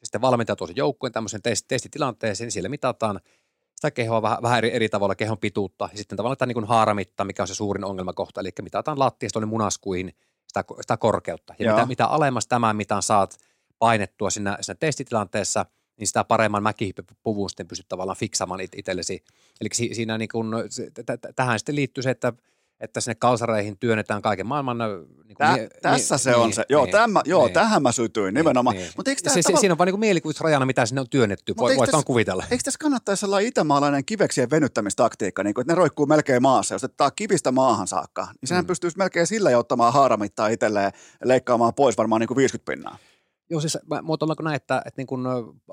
ja 0.00 0.06
sitten 0.06 0.20
valmentaja 0.20 0.56
tuo 0.56 0.66
sen 0.66 0.76
joukkueen 0.76 1.12
tämmöisen 1.12 1.42
test, 1.42 1.64
testitilanteeseen, 1.68 2.46
niin 2.46 2.52
siellä 2.52 2.68
mitataan 2.68 3.20
sitä 3.74 3.90
kehoa 3.90 4.22
vähän, 4.22 4.38
vähän 4.42 4.58
eri, 4.58 4.74
eri 4.74 4.88
tavalla, 4.88 5.14
kehon 5.14 5.38
pituutta, 5.38 5.88
ja 5.92 5.98
sitten 5.98 6.16
tavallaan 6.16 6.38
tämä 6.38 6.52
niin 6.52 6.64
haaramitta, 6.64 7.24
mikä 7.24 7.42
on 7.42 7.48
se 7.48 7.54
suurin 7.54 7.84
ongelmakohta, 7.84 8.40
eli 8.40 8.50
mitataan 8.62 8.98
lattiasta 8.98 9.32
tuonne 9.32 9.50
munaskuihin 9.50 10.12
sitä, 10.50 10.64
sitä 10.80 10.96
korkeutta. 10.96 11.54
Ja 11.58 11.66
Joo. 11.66 11.76
mitä, 11.76 11.86
mitä 11.86 12.06
alemmas 12.06 12.46
tämän 12.46 12.76
mitan 12.76 13.02
saat 13.02 13.36
painettua 13.78 14.30
siinä, 14.30 14.58
siinä 14.60 14.76
testitilanteessa, 14.80 15.66
niin 15.96 16.06
sitä 16.06 16.24
paremman 16.24 16.62
mäkihyppypuvun 16.62 17.50
sitten 17.50 17.68
pystyt 17.68 17.88
tavallaan 17.88 18.16
fiksaamaan 18.16 18.60
it- 18.60 18.74
itsellesi. 18.76 19.24
Eli 19.60 19.68
si- 19.72 19.94
siinä 19.94 20.18
niin 20.18 20.28
kun, 20.32 20.54
se, 20.68 20.90
t- 20.90 20.94
t- 20.94 21.36
tähän 21.36 21.58
sitten 21.58 21.74
liittyy 21.74 22.02
se, 22.02 22.10
että, 22.10 22.32
että 22.80 23.00
sinne 23.00 23.14
kalsareihin 23.14 23.78
työnnetään 23.78 24.22
kaiken 24.22 24.46
maailman... 24.46 24.78
Niin 24.78 25.36
Tä, 25.38 25.56
tässä 25.82 26.18
se 26.18 26.34
on 26.36 26.52
se. 26.52 26.64
Joo, 26.68 26.86
tämä, 26.86 27.20
joo 27.24 27.48
tähän 27.48 27.82
mä 27.82 27.92
sytyin 27.92 28.34
nimenomaan. 28.34 28.76
Niin. 28.76 28.90
Mutta 28.96 29.10
eikö 29.10 29.30
se, 29.30 29.40
tavalla- 29.42 29.60
siinä 29.60 29.72
on 29.74 29.78
vain 29.78 29.86
niin 29.86 30.00
mielikuvitusrajana, 30.00 30.66
mitä 30.66 30.86
sinne 30.86 31.00
on 31.00 31.08
työnnetty. 31.10 31.52
Mut 31.52 31.58
Voi, 31.60 31.76
tässä- 31.76 31.92
vaan 31.92 32.04
kuvitella. 32.04 32.44
Eikö 32.50 32.62
tässä 32.64 32.78
kannattaisi 32.80 33.26
olla 33.26 33.38
itämaalainen 33.38 34.04
kiveksien 34.04 34.50
venyttämistaktiikka, 34.50 35.42
niin 35.44 35.54
kuin, 35.54 35.62
että 35.62 35.72
ne 35.72 35.76
roikkuu 35.76 36.06
melkein 36.06 36.42
maassa, 36.42 36.74
jos 36.74 36.84
ottaa 36.84 37.10
kivistä 37.10 37.52
maahan 37.52 37.86
saakka, 37.86 38.22
niin 38.40 38.48
sehän 38.48 38.64
Mm. 38.64 38.66
pystyisi 38.66 38.98
melkein 38.98 39.26
sillä 39.26 39.50
jo 39.50 39.58
ottamaan 39.58 39.92
haaramittaa 39.92 40.48
itselleen 40.48 40.92
leikkaamaan 41.24 41.74
pois 41.74 41.98
varmaan 41.98 42.20
niin 42.20 42.28
kuin 42.28 42.36
50 42.36 42.72
pinnaa. 42.72 42.98
Joo, 43.50 43.60
siis 43.60 43.78
mä 43.90 44.02
muotoillaanko 44.02 44.42
näin, 44.42 44.56
että, 44.56 44.82
että 44.86 45.00
niin 45.00 45.06
kuin 45.06 45.22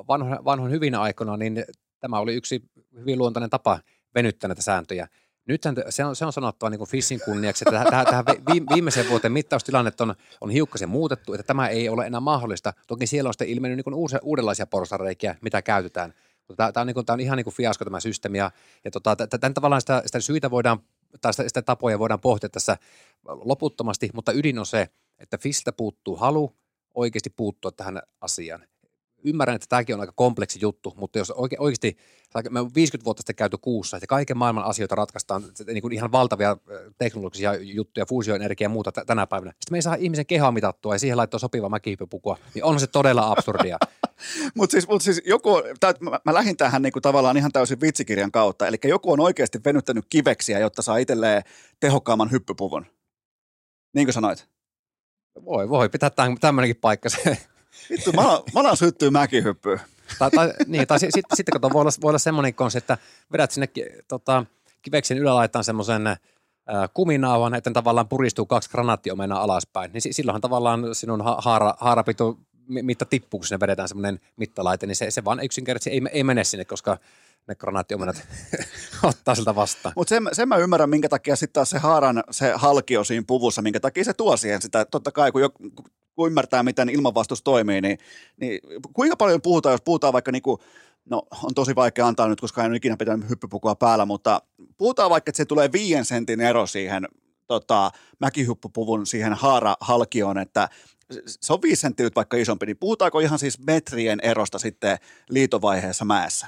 vanho, 0.08 0.36
vanhoin 0.46 0.72
hyvinä 0.72 1.02
aikoina, 1.02 1.38
niin 1.38 1.66
tämä 2.00 2.20
oli 2.20 2.36
yksi 2.36 2.62
hyvin 3.00 3.18
luontainen 3.18 3.50
tapa 3.50 3.80
venyttää 4.16 4.48
näitä 4.48 4.62
sääntöjä. 4.62 5.08
Nyt 5.48 5.64
se 5.64 5.72
se 6.14 6.26
on 6.26 6.34
sanottava 6.34 6.70
niin 6.70 6.88
Fissin 6.88 7.20
kunniaksi, 7.26 7.64
että 7.68 7.84
tähän, 7.84 8.06
tähän 8.06 8.26
vi- 8.26 8.76
viimeiseen 8.76 9.10
vuoteen 9.10 9.32
mittaustilanne 9.32 9.92
on, 10.00 10.16
on 10.42 10.50
hiukkasen 10.50 10.90
muutettu, 10.90 11.34
että 11.34 11.44
tämä 11.44 11.68
ei 11.68 11.90
ole 11.90 12.06
enää 12.06 12.20
mahdollista. 12.20 12.74
Toki 12.88 13.08
siellä 13.08 13.28
on 13.28 13.34
sitten 13.34 13.50
ilmennyt 13.50 13.86
niin 13.86 13.94
uusia, 13.94 14.20
uudenlaisia 14.24 14.68
porsareikiä, 14.68 15.36
mitä 15.42 15.62
käytetään. 15.62 16.14
Tämä, 16.58 16.72
tämä, 16.72 16.82
on, 16.82 16.88
niin 16.88 16.94
kuin, 16.94 17.06
tämä 17.06 17.14
on 17.14 17.20
ihan 17.20 17.38
niin 17.38 17.44
kuin 17.44 17.54
fiasko 17.54 17.86
tämä 17.86 18.00
systeemi, 18.00 18.38
ja, 18.38 18.52
ja 18.86 18.92
tota, 18.92 19.16
tämän 19.16 19.54
tavallaan 19.54 19.82
sitä, 19.82 20.02
sitä 20.06 20.20
syitä 20.20 20.52
voidaan, 20.52 20.80
tai 21.22 21.34
sitä, 21.34 21.48
sitä 21.48 21.62
tapoja 21.62 22.00
voidaan 22.00 22.20
pohtia 22.20 22.50
tässä 22.50 22.78
loputtomasti, 23.26 24.10
mutta 24.14 24.32
ydin 24.32 24.60
on 24.60 24.66
se, 24.66 24.88
että 25.20 25.38
Fissiltä 25.38 25.72
puuttuu 25.72 26.16
halu 26.16 26.56
oikeasti 26.96 27.30
puuttua 27.30 27.72
tähän 27.72 28.02
asiaan. 28.22 28.64
Ymmärrän, 29.28 29.56
että 29.56 29.66
tämäkin 29.70 29.96
on 29.96 30.02
aika 30.02 30.14
kompleksi 30.16 30.60
juttu, 30.62 30.94
mutta 30.98 31.18
jos 31.18 31.32
oike, 31.32 31.56
oikeasti, 31.60 31.98
me 32.50 32.60
on 32.60 32.72
50 32.76 33.06
vuotta 33.06 33.22
sitten 33.22 33.36
käyty 33.36 33.58
kuussa, 33.62 33.98
ja 34.02 34.08
kaiken 34.08 34.38
maailman 34.38 34.64
asioita 34.64 34.96
ratkaistaan, 34.96 35.44
niin 35.68 35.82
kuin 35.82 35.94
ihan 35.94 36.12
valtavia 36.12 36.58
teknologisia 36.98 37.56
juttuja, 37.56 38.06
fuusioenergia 38.06 38.66
ja 38.66 38.70
muuta 38.70 38.92
t- 38.92 39.06
tänä 39.08 39.28
päivänä. 39.28 39.52
Sitten 39.52 39.74
me 39.74 39.78
ei 39.78 39.82
saa 39.82 39.96
ihmisen 39.96 40.26
kehoa 40.26 40.52
mitattua 40.52 40.96
ja 40.96 41.00
siihen 41.00 41.18
laittaa 41.18 41.40
sopiva 41.40 41.70
mäkihyppypukua, 41.70 42.38
niin 42.54 42.64
on 42.64 42.80
se 42.80 42.88
todella 42.88 43.32
absurdia. 43.32 43.78
Mutta 44.56 44.72
siis, 44.72 44.88
mut 44.88 45.02
siis 45.02 45.22
joku, 45.26 45.62
tää, 45.80 45.94
mä, 46.00 46.20
mä 46.26 46.34
lähdin 46.34 46.58
tähän 46.58 46.82
niinku 46.82 47.02
tavallaan 47.02 47.38
ihan 47.38 47.52
täysin 47.52 47.82
vitsikirjan 47.82 48.32
kautta, 48.32 48.68
eli 48.68 48.78
joku 48.84 49.12
on 49.12 49.20
oikeasti 49.20 49.60
venyttänyt 49.66 50.06
kiveksiä, 50.10 50.60
jotta 50.60 50.82
saa 50.82 50.98
itselleen 50.98 51.44
tehokkaamman 51.80 52.32
hyppypuvun. 52.32 52.86
Niin 53.94 54.08
kuin 54.08 54.14
sanoit. 54.14 54.48
Voi, 55.46 55.70
voi, 55.70 55.90
pitää 55.90 56.12
tämmöinenkin 56.40 56.82
paikka. 56.82 57.10
Vittu, 57.90 58.12
mä 58.12 58.22
alan 58.56 58.78
syttyä 58.78 59.12
mäkihyppyyn. 59.12 59.80
tai, 60.20 60.32
tai, 60.32 60.54
niin, 60.68 60.88
tai 60.88 61.00
sitten 61.00 61.24
sit, 61.34 61.46
kato, 61.54 61.70
voi 61.74 61.82
olla, 61.82 61.92
voi 62.02 62.10
olla 62.10 62.20
semmoinen 62.20 62.54
konsi, 62.54 62.78
että 62.78 62.98
vedät 63.32 63.52
sinne 63.52 63.68
tota, 64.08 64.46
kiveksen 64.82 65.18
ylälaitaan 65.18 65.64
semmoisen 65.64 66.08
äh, 66.08 66.18
kuminauhan, 66.94 67.54
että 67.56 67.72
tavallaan 67.72 68.08
puristuu 68.08 68.46
kaksi 68.46 68.70
granaattiomenaa 68.70 69.42
alaspäin, 69.44 69.92
niin 69.94 70.02
si- 70.02 70.14
silloinhan 70.14 70.42
tavallaan 70.42 70.96
sinun 70.96 71.22
ha- 71.24 71.38
haara, 71.42 71.74
haarapitu 71.80 72.40
mi- 72.68 72.84
mitta 72.84 73.06
tippuu, 73.06 73.40
kun 73.40 73.48
sinne 73.48 73.60
vedetään 73.60 73.88
semmoinen 73.88 74.20
mittalaite, 74.36 74.88
niin 74.88 74.96
se, 74.96 75.12
se 75.12 75.26
vaan 75.26 75.40
yksinkertaisesti 75.44 75.90
ei, 75.90 76.02
ei 76.12 76.24
mene 76.24 76.44
sinne, 76.44 76.66
koska 76.66 76.98
ne 77.48 77.56
granaattiomenat 77.56 78.28
ottaa 79.04 79.36
siltä 79.36 79.56
vastaan. 79.56 79.94
Mutta 79.96 80.10
sen, 80.10 80.30
sen 80.32 80.48
mä 80.48 80.58
ymmärrän, 80.58 80.90
minkä 80.90 81.10
takia 81.10 81.36
sitten 81.36 81.54
taas 81.54 81.70
se 81.70 81.78
haaran 81.78 82.24
se 82.32 82.54
halkio 82.56 83.04
siinä 83.04 83.24
puvussa, 83.28 83.62
minkä 83.62 83.80
takia 83.80 84.04
se 84.04 84.14
tuo 84.14 84.38
siihen 84.38 84.62
sitä. 84.62 84.86
Totta 84.86 85.12
kai, 85.12 85.32
kun, 85.32 85.42
jo, 85.42 85.50
kun 86.16 86.28
ymmärtää, 86.28 86.64
miten 86.64 86.90
ilmanvastus 86.90 87.44
toimii, 87.44 87.82
niin, 87.82 87.98
niin 88.42 88.60
kuinka 88.94 89.16
paljon 89.16 89.42
puhutaan, 89.42 89.74
jos 89.74 89.82
puhutaan 89.82 90.14
vaikka 90.14 90.32
niinku, 90.32 90.60
no 91.10 91.24
on 91.44 91.54
tosi 91.56 91.76
vaikea 91.76 92.08
antaa 92.08 92.28
nyt, 92.28 92.42
koska 92.42 92.64
en 92.64 92.72
ole 92.72 92.78
ikinä 92.78 92.98
pitänyt 92.98 93.30
hyppypukua 93.30 93.76
päällä, 93.76 94.06
mutta 94.06 94.42
puhutaan 94.78 95.10
vaikka, 95.10 95.30
että 95.30 95.38
se 95.38 95.46
tulee 95.46 95.72
viien 95.72 96.06
sentin 96.06 96.42
ero 96.42 96.68
siihen 96.68 97.08
tota, 97.48 97.92
mäkihyppypuvun 98.20 99.06
siihen 99.06 99.34
haarahalkioon, 99.34 100.38
että 100.38 100.70
se 101.28 101.54
on 101.54 101.62
viisi 101.62 101.80
senttiä 101.80 102.04
nyt 102.04 102.16
vaikka 102.16 102.38
isompi, 102.38 102.66
niin 102.66 102.78
puhutaanko 102.78 103.20
ihan 103.20 103.40
siis 103.40 103.60
metrien 103.60 104.20
erosta 104.24 104.60
sitten 104.60 104.98
liitovaiheessa 105.30 106.06
mäessä? 106.06 106.48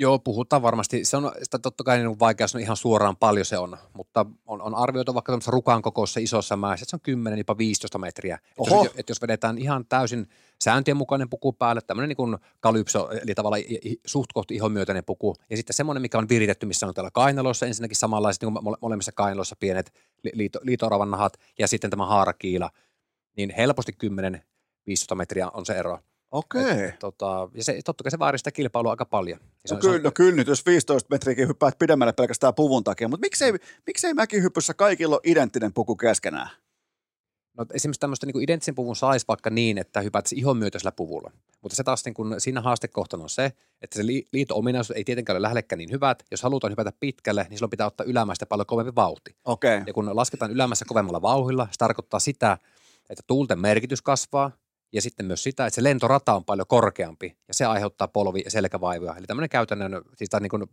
Joo, 0.00 0.18
puhutaan 0.18 0.62
varmasti. 0.62 1.04
Se 1.04 1.16
on 1.16 1.32
sitä 1.42 1.58
totta 1.58 1.84
kai 1.84 1.98
niin 1.98 2.18
vaikea 2.18 2.48
sanoa 2.48 2.62
ihan 2.62 2.76
suoraan 2.76 3.16
paljon 3.16 3.46
se 3.46 3.58
on, 3.58 3.76
mutta 3.92 4.26
on, 4.46 4.62
on 4.62 4.74
arvioitu 4.74 5.14
vaikka 5.14 5.32
tämmöisessä 5.32 5.50
rukan 5.50 5.82
kokoisessa 5.82 6.20
isossa 6.20 6.56
mäessä, 6.56 6.84
että 6.84 6.90
se 6.90 6.96
on 6.96 7.00
10 7.00 7.38
jopa 7.38 7.58
15 7.58 7.98
metriä. 7.98 8.34
Että 8.34 8.74
jos, 8.74 8.86
että 8.86 9.10
jos 9.10 9.22
vedetään 9.22 9.58
ihan 9.58 9.86
täysin 9.86 10.26
sääntöjen 10.62 10.96
mukainen 10.96 11.28
puku 11.28 11.52
päälle, 11.52 11.80
tämmöinen 11.80 12.08
niin 12.08 12.16
kuin 12.16 12.38
kalypso, 12.60 13.10
eli 13.22 13.34
tavallaan 13.34 13.62
suht 14.06 14.32
kohti 14.34 14.54
ihon 14.54 14.72
myötäinen 14.72 15.04
puku, 15.04 15.34
ja 15.50 15.56
sitten 15.56 15.74
semmoinen, 15.74 16.02
mikä 16.02 16.18
on 16.18 16.28
viritetty, 16.28 16.66
missä 16.66 16.86
on 16.86 16.94
täällä 16.94 17.10
kainaloissa, 17.10 17.66
ensinnäkin 17.66 17.96
samanlaiset 17.96 18.42
niin 18.42 18.52
kuin 18.52 18.64
mole- 18.64 18.78
molemmissa 18.82 19.12
kainaloissa 19.12 19.56
pienet 19.60 19.92
li- 20.24 20.32
liito, 20.34 20.58
liitooravan 20.62 21.10
nahat, 21.10 21.32
ja 21.58 21.68
sitten 21.68 21.90
tämä 21.90 22.06
haarakiila, 22.06 22.70
niin 23.36 23.52
helposti 23.56 23.92
10-15 25.12 25.14
metriä 25.14 25.48
on 25.48 25.66
se 25.66 25.72
ero. 25.72 25.98
Okei. 26.30 26.84
Et, 26.84 26.98
tota, 26.98 27.48
ja 27.54 27.64
se, 27.64 27.80
totta 27.84 28.04
kai 28.04 28.10
se 28.10 28.18
vaarii 28.18 28.38
sitä 28.38 28.50
kilpailua 28.52 28.90
aika 28.90 29.04
paljon. 29.04 29.38
Se 29.66 29.74
No 29.74 29.80
se 29.80 29.88
on- 29.88 29.92
kyllä, 29.92 30.04
no 30.04 30.10
kyllä 30.14 30.36
nyt, 30.36 30.48
jos 30.48 30.66
15 30.66 31.08
metriäkin 31.10 31.48
hyppäät 31.48 31.78
pidemmälle 31.78 32.12
pelkästään 32.12 32.54
puvun 32.54 32.84
takia, 32.84 33.08
mutta 33.08 33.26
miksei, 33.26 33.52
miksei 33.86 34.14
mäkihypyssä 34.14 34.74
kaikilla 34.74 35.14
ole 35.14 35.20
identtinen 35.24 35.72
puku 35.72 35.96
keskenään? 35.96 36.50
No, 37.58 37.66
esimerkiksi 37.74 38.00
tämmöistä 38.00 38.26
niin 38.26 38.42
identtisen 38.42 38.74
puvun 38.74 38.96
saisi 38.96 39.24
vaikka 39.28 39.50
niin, 39.50 39.78
että 39.78 40.00
hypättäisiin 40.00 40.38
ihon 40.38 40.56
myötäisellä 40.56 40.92
puvulla. 40.92 41.30
Mutta 41.62 41.76
se 41.76 41.84
taas 41.84 42.04
niin 42.04 42.14
kuin, 42.14 42.40
siinä 42.40 42.60
haastekohtana 42.60 43.22
on 43.22 43.28
se, 43.30 43.52
että 43.82 43.96
se 43.96 44.06
li- 44.06 44.28
liito-ominaisuus 44.32 44.96
ei 44.96 45.04
tietenkään 45.04 45.34
ole 45.34 45.42
lähellekään 45.42 45.78
niin 45.78 45.90
hyvät. 45.90 46.22
Jos 46.30 46.42
halutaan 46.42 46.70
hypätä 46.70 46.92
pitkälle, 47.00 47.46
niin 47.48 47.58
silloin 47.58 47.70
pitää 47.70 47.86
ottaa 47.86 48.06
ylämästä 48.06 48.46
paljon 48.46 48.66
kovempi 48.66 48.92
vauhti. 48.94 49.36
Okay. 49.44 49.82
Ja 49.86 49.92
kun 49.92 50.16
lasketaan 50.16 50.50
ylämässä 50.50 50.84
kovemmalla 50.88 51.22
vauhilla, 51.22 51.68
se 51.70 51.78
tarkoittaa 51.78 52.20
sitä, 52.20 52.58
että 53.10 53.22
tuulten 53.26 53.58
merkitys 53.60 54.02
kasvaa 54.02 54.50
ja 54.92 55.02
sitten 55.02 55.26
myös 55.26 55.42
sitä, 55.42 55.66
että 55.66 55.74
se 55.74 55.82
lentorata 55.82 56.34
on 56.34 56.44
paljon 56.44 56.66
korkeampi 56.66 57.36
ja 57.48 57.54
se 57.54 57.64
aiheuttaa 57.64 58.08
polvi- 58.08 58.42
ja 58.44 58.50
selkävaivoja. 58.50 59.16
Eli 59.16 59.26
tämmöinen 59.26 59.48
käytännön 59.48 60.02
siis 60.16 60.30
niin 60.40 60.50
kuin 60.50 60.64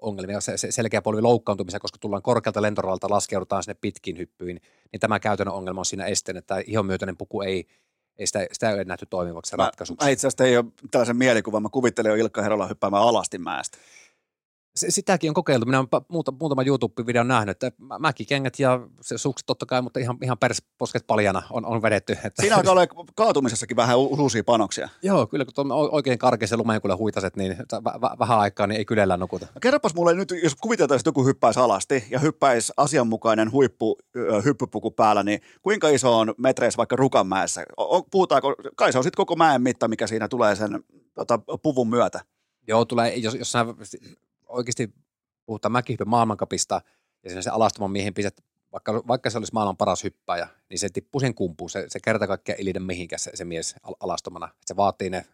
ongelmia, 0.00 0.40
se, 0.40 0.56
se 0.56 0.72
selkeä 0.72 1.02
polvi 1.02 1.20
loukkaantumisia, 1.20 1.80
koska 1.80 1.98
tullaan 2.00 2.22
korkealta 2.22 2.62
lentoradalta, 2.62 3.10
laskeudutaan 3.10 3.62
sinne 3.62 3.76
pitkin 3.80 4.18
hyppyin, 4.18 4.60
niin 4.92 5.00
tämä 5.00 5.20
käytännön 5.20 5.54
ongelma 5.54 5.80
on 5.80 5.84
siinä 5.84 6.04
esteen, 6.04 6.36
että 6.36 6.62
ihon 6.66 6.86
myötäinen 6.86 7.16
puku 7.16 7.42
ei, 7.42 7.66
ei 8.18 8.26
sitä, 8.26 8.46
sitä 8.52 8.68
ei 8.68 8.74
ole 8.74 8.84
nähty 8.84 9.06
toimivaksi 9.06 9.56
Mä, 9.56 9.64
ratkaisuksi. 9.64 10.04
mä 10.04 10.10
itse 10.10 10.26
asiassa 10.26 10.44
ei 10.44 10.56
ole 10.56 10.64
tällaisen 10.90 11.16
mielikuvan, 11.16 11.62
mä 11.62 11.68
kuvittelin 11.68 12.10
jo 12.10 12.16
Ilkka 12.16 12.42
Herola 12.42 12.66
hyppäämään 12.66 13.02
alasti 13.02 13.38
mäestä. 13.38 13.78
Sitäkin 14.88 15.30
on 15.30 15.34
kokeiltu. 15.34 15.66
Minä 15.66 15.78
olen 15.78 16.04
muuta, 16.08 16.32
muutama 16.40 16.62
YouTube-videon 16.62 17.28
nähnyt, 17.28 17.50
että 17.50 17.82
mäkikengät 17.98 18.58
ja 18.58 18.80
se 19.00 19.18
sukset 19.18 19.46
totta 19.46 19.66
kai, 19.66 19.82
mutta 19.82 20.00
ihan, 20.00 20.18
ihan 20.22 20.38
persposket 20.38 21.06
paljana 21.06 21.42
on, 21.50 21.66
on 21.66 21.82
vedetty. 21.82 22.12
Että... 22.12 22.42
Siinä 22.42 22.56
alkaa 22.56 22.72
olla 22.72 22.86
kaatumisessakin 23.14 23.76
vähän 23.76 23.98
uusia 23.98 24.44
panoksia. 24.44 24.88
Joo, 25.02 25.26
kyllä 25.26 25.44
kun 25.44 25.72
oikein 25.72 26.18
karkeassa 26.18 26.56
lumeen 26.56 26.82
kyllä 26.82 26.96
huitaset, 26.96 27.36
niin 27.36 27.56
v- 27.58 28.18
vähän 28.18 28.38
aikaa 28.38 28.66
niin 28.66 28.78
ei 28.78 28.84
kylellä 28.84 29.16
nukuta. 29.16 29.46
No, 29.54 29.58
kerropas 29.60 29.94
mulle 29.94 30.14
nyt, 30.14 30.34
jos 30.42 30.54
kuviteltaisiin, 30.54 31.00
että 31.00 31.08
joku 31.08 31.26
hyppäisi 31.26 31.60
alasti 31.60 32.04
ja 32.10 32.18
hyppäisi 32.18 32.72
asianmukainen 32.76 33.52
huippu, 33.52 33.98
hyppypuku 34.44 34.90
päällä, 34.90 35.22
niin 35.22 35.40
kuinka 35.62 35.88
iso 35.88 36.18
on 36.18 36.34
metreissä 36.38 36.78
vaikka 36.78 36.96
Rukanmäessä? 36.96 37.64
Puhutaanko, 38.10 38.54
kai 38.76 38.92
se 38.92 38.98
on 38.98 39.04
sitten 39.04 39.16
koko 39.16 39.36
mäen 39.36 39.62
mitta, 39.62 39.88
mikä 39.88 40.06
siinä 40.06 40.28
tulee 40.28 40.56
sen 40.56 40.84
tota, 41.14 41.38
puvun 41.62 41.88
myötä? 41.88 42.20
Joo, 42.68 42.84
tulee, 42.84 43.14
jos, 43.16 43.34
jos 43.34 43.52
sä 43.52 43.66
oikeasti 44.50 44.94
puhutaan 45.46 45.72
mäkihyppy 45.72 46.04
maailmankapista 46.04 46.80
ja 47.24 47.30
siinä 47.30 47.42
se 47.42 47.50
alastoman 47.50 47.90
miehen 47.90 48.14
pistät, 48.14 48.40
vaikka, 48.72 49.02
vaikka 49.08 49.30
se 49.30 49.38
olisi 49.38 49.52
maailman 49.52 49.76
paras 49.76 50.04
hyppäjä, 50.04 50.48
niin 50.70 50.78
se 50.78 50.88
tippuu 50.88 51.20
sen 51.20 51.34
kumpuun. 51.34 51.70
Se, 51.70 51.84
se 51.88 51.98
kerta 52.04 52.26
kaikkiaan 52.26 52.58
ei 52.58 52.64
liitä 52.64 52.80
mihinkään 52.80 53.20
se, 53.20 53.30
se 53.34 53.44
mies 53.44 53.74
alastomana. 54.00 54.48
Se 54.66 54.76
vaatii 54.76 55.10
ne, 55.10 55.26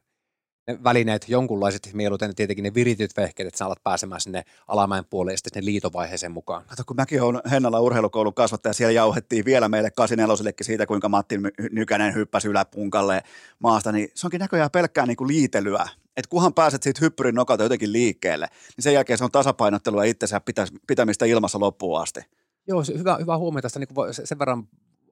ne 0.67 0.79
välineet, 0.85 1.29
jonkunlaiset 1.29 1.91
mieluiten 1.93 2.35
tietenkin 2.35 2.63
ne 2.63 2.75
virityt 2.75 3.17
vehkeet, 3.17 3.47
että 3.47 3.59
sä 3.59 3.67
alat 3.67 3.83
pääsemään 3.83 4.21
sinne 4.21 4.45
alamäen 4.69 5.05
puolelle 5.05 5.33
ja 5.33 5.37
sitten 5.37 5.65
liitovaiheeseen 5.65 6.33
mukaan. 6.33 6.65
Kato, 6.67 6.83
kun 6.87 6.97
mäkin 6.97 7.23
olen 7.23 7.43
Hennalla 7.51 7.81
urheilukoulun 7.81 8.35
kasvattaja, 8.35 8.73
siellä 8.73 8.93
jauhettiin 8.93 9.45
vielä 9.45 9.69
meille 9.69 9.91
84 9.91 10.53
siitä, 10.63 10.87
kuinka 10.87 11.09
Matti 11.09 11.39
Nykänen 11.73 12.15
hyppäsi 12.15 12.49
yläpunkalle 12.49 13.23
maasta, 13.59 13.93
niin 13.93 14.09
se 14.15 14.27
onkin 14.27 14.41
näköjään 14.41 14.71
pelkkää 14.71 15.07
niin 15.07 15.17
kuin 15.17 15.29
liitelyä 15.29 15.89
että 16.17 16.29
kunhan 16.29 16.55
pääset 16.55 16.83
siitä 16.83 16.99
hyppyrin 17.01 17.35
nokalta 17.35 17.63
jotenkin 17.63 17.93
liikkeelle, 17.93 18.47
niin 18.77 18.83
sen 18.83 18.95
jälkeen 18.95 19.19
se 19.19 19.25
on 19.25 19.31
tasapainottelua 19.31 20.05
itsensä 20.05 20.41
pitämistä 20.87 21.25
ilmassa 21.25 21.61
loppuun 21.61 22.01
asti. 22.01 22.21
Joo, 22.69 22.85
se, 22.85 22.99
hyvä, 22.99 23.17
hyvä 23.21 23.39
huomio 23.39 23.63
tästä, 23.63 23.79
niin 23.79 23.95
voi, 23.95 24.15
sen 24.15 24.39
verran 24.39 24.69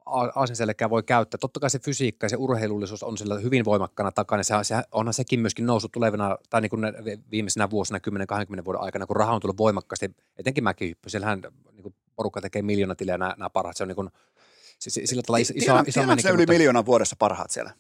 aasinselkää 0.06 0.90
voi 0.90 1.02
käyttää. 1.02 1.38
Totta 1.38 1.60
kai 1.60 1.70
se 1.70 1.78
fysiikka 1.78 2.24
ja 2.24 2.28
se 2.28 2.36
urheilullisuus 2.36 3.02
on 3.02 3.18
sillä 3.18 3.38
hyvin 3.38 3.64
voimakkana 3.64 4.12
takana. 4.12 4.42
Se, 4.42 4.54
se, 4.62 4.74
onhan 4.92 5.14
sekin 5.14 5.40
myöskin 5.40 5.66
noussut 5.66 5.92
tulevina, 5.92 6.38
tai 6.50 6.60
niin 6.60 6.70
kuin 6.70 6.82
viimeisenä 7.30 7.70
vuosina, 7.70 7.98
10-20 8.60 8.64
vuoden 8.64 8.82
aikana, 8.82 9.06
kun 9.06 9.16
raha 9.16 9.32
on 9.32 9.40
tullut 9.40 9.58
voimakkaasti, 9.58 10.10
etenkin 10.38 10.64
mäkihyppy. 10.64 11.10
Siellähän 11.10 11.42
niin 11.72 11.82
kuin 11.82 11.94
porukka 12.16 12.40
tekee 12.40 12.62
miljoonatilejä 12.62 13.18
nämä, 13.18 13.34
nämä 13.38 13.50
parhaat. 13.50 13.76
Se 13.76 13.84
on 13.84 13.88
niin 13.88 13.96
kuin, 13.96 14.08
sillä 14.78 15.22
tavalla 15.22 15.38
iso, 15.38 15.52
iso, 15.56 15.78
iso 15.86 16.00
iso 16.18 16.28
yli 16.28 16.46
miljoona 16.46 16.86
vuodessa 16.86 17.16
parhaat 17.18 17.50
siellä? 17.50 17.74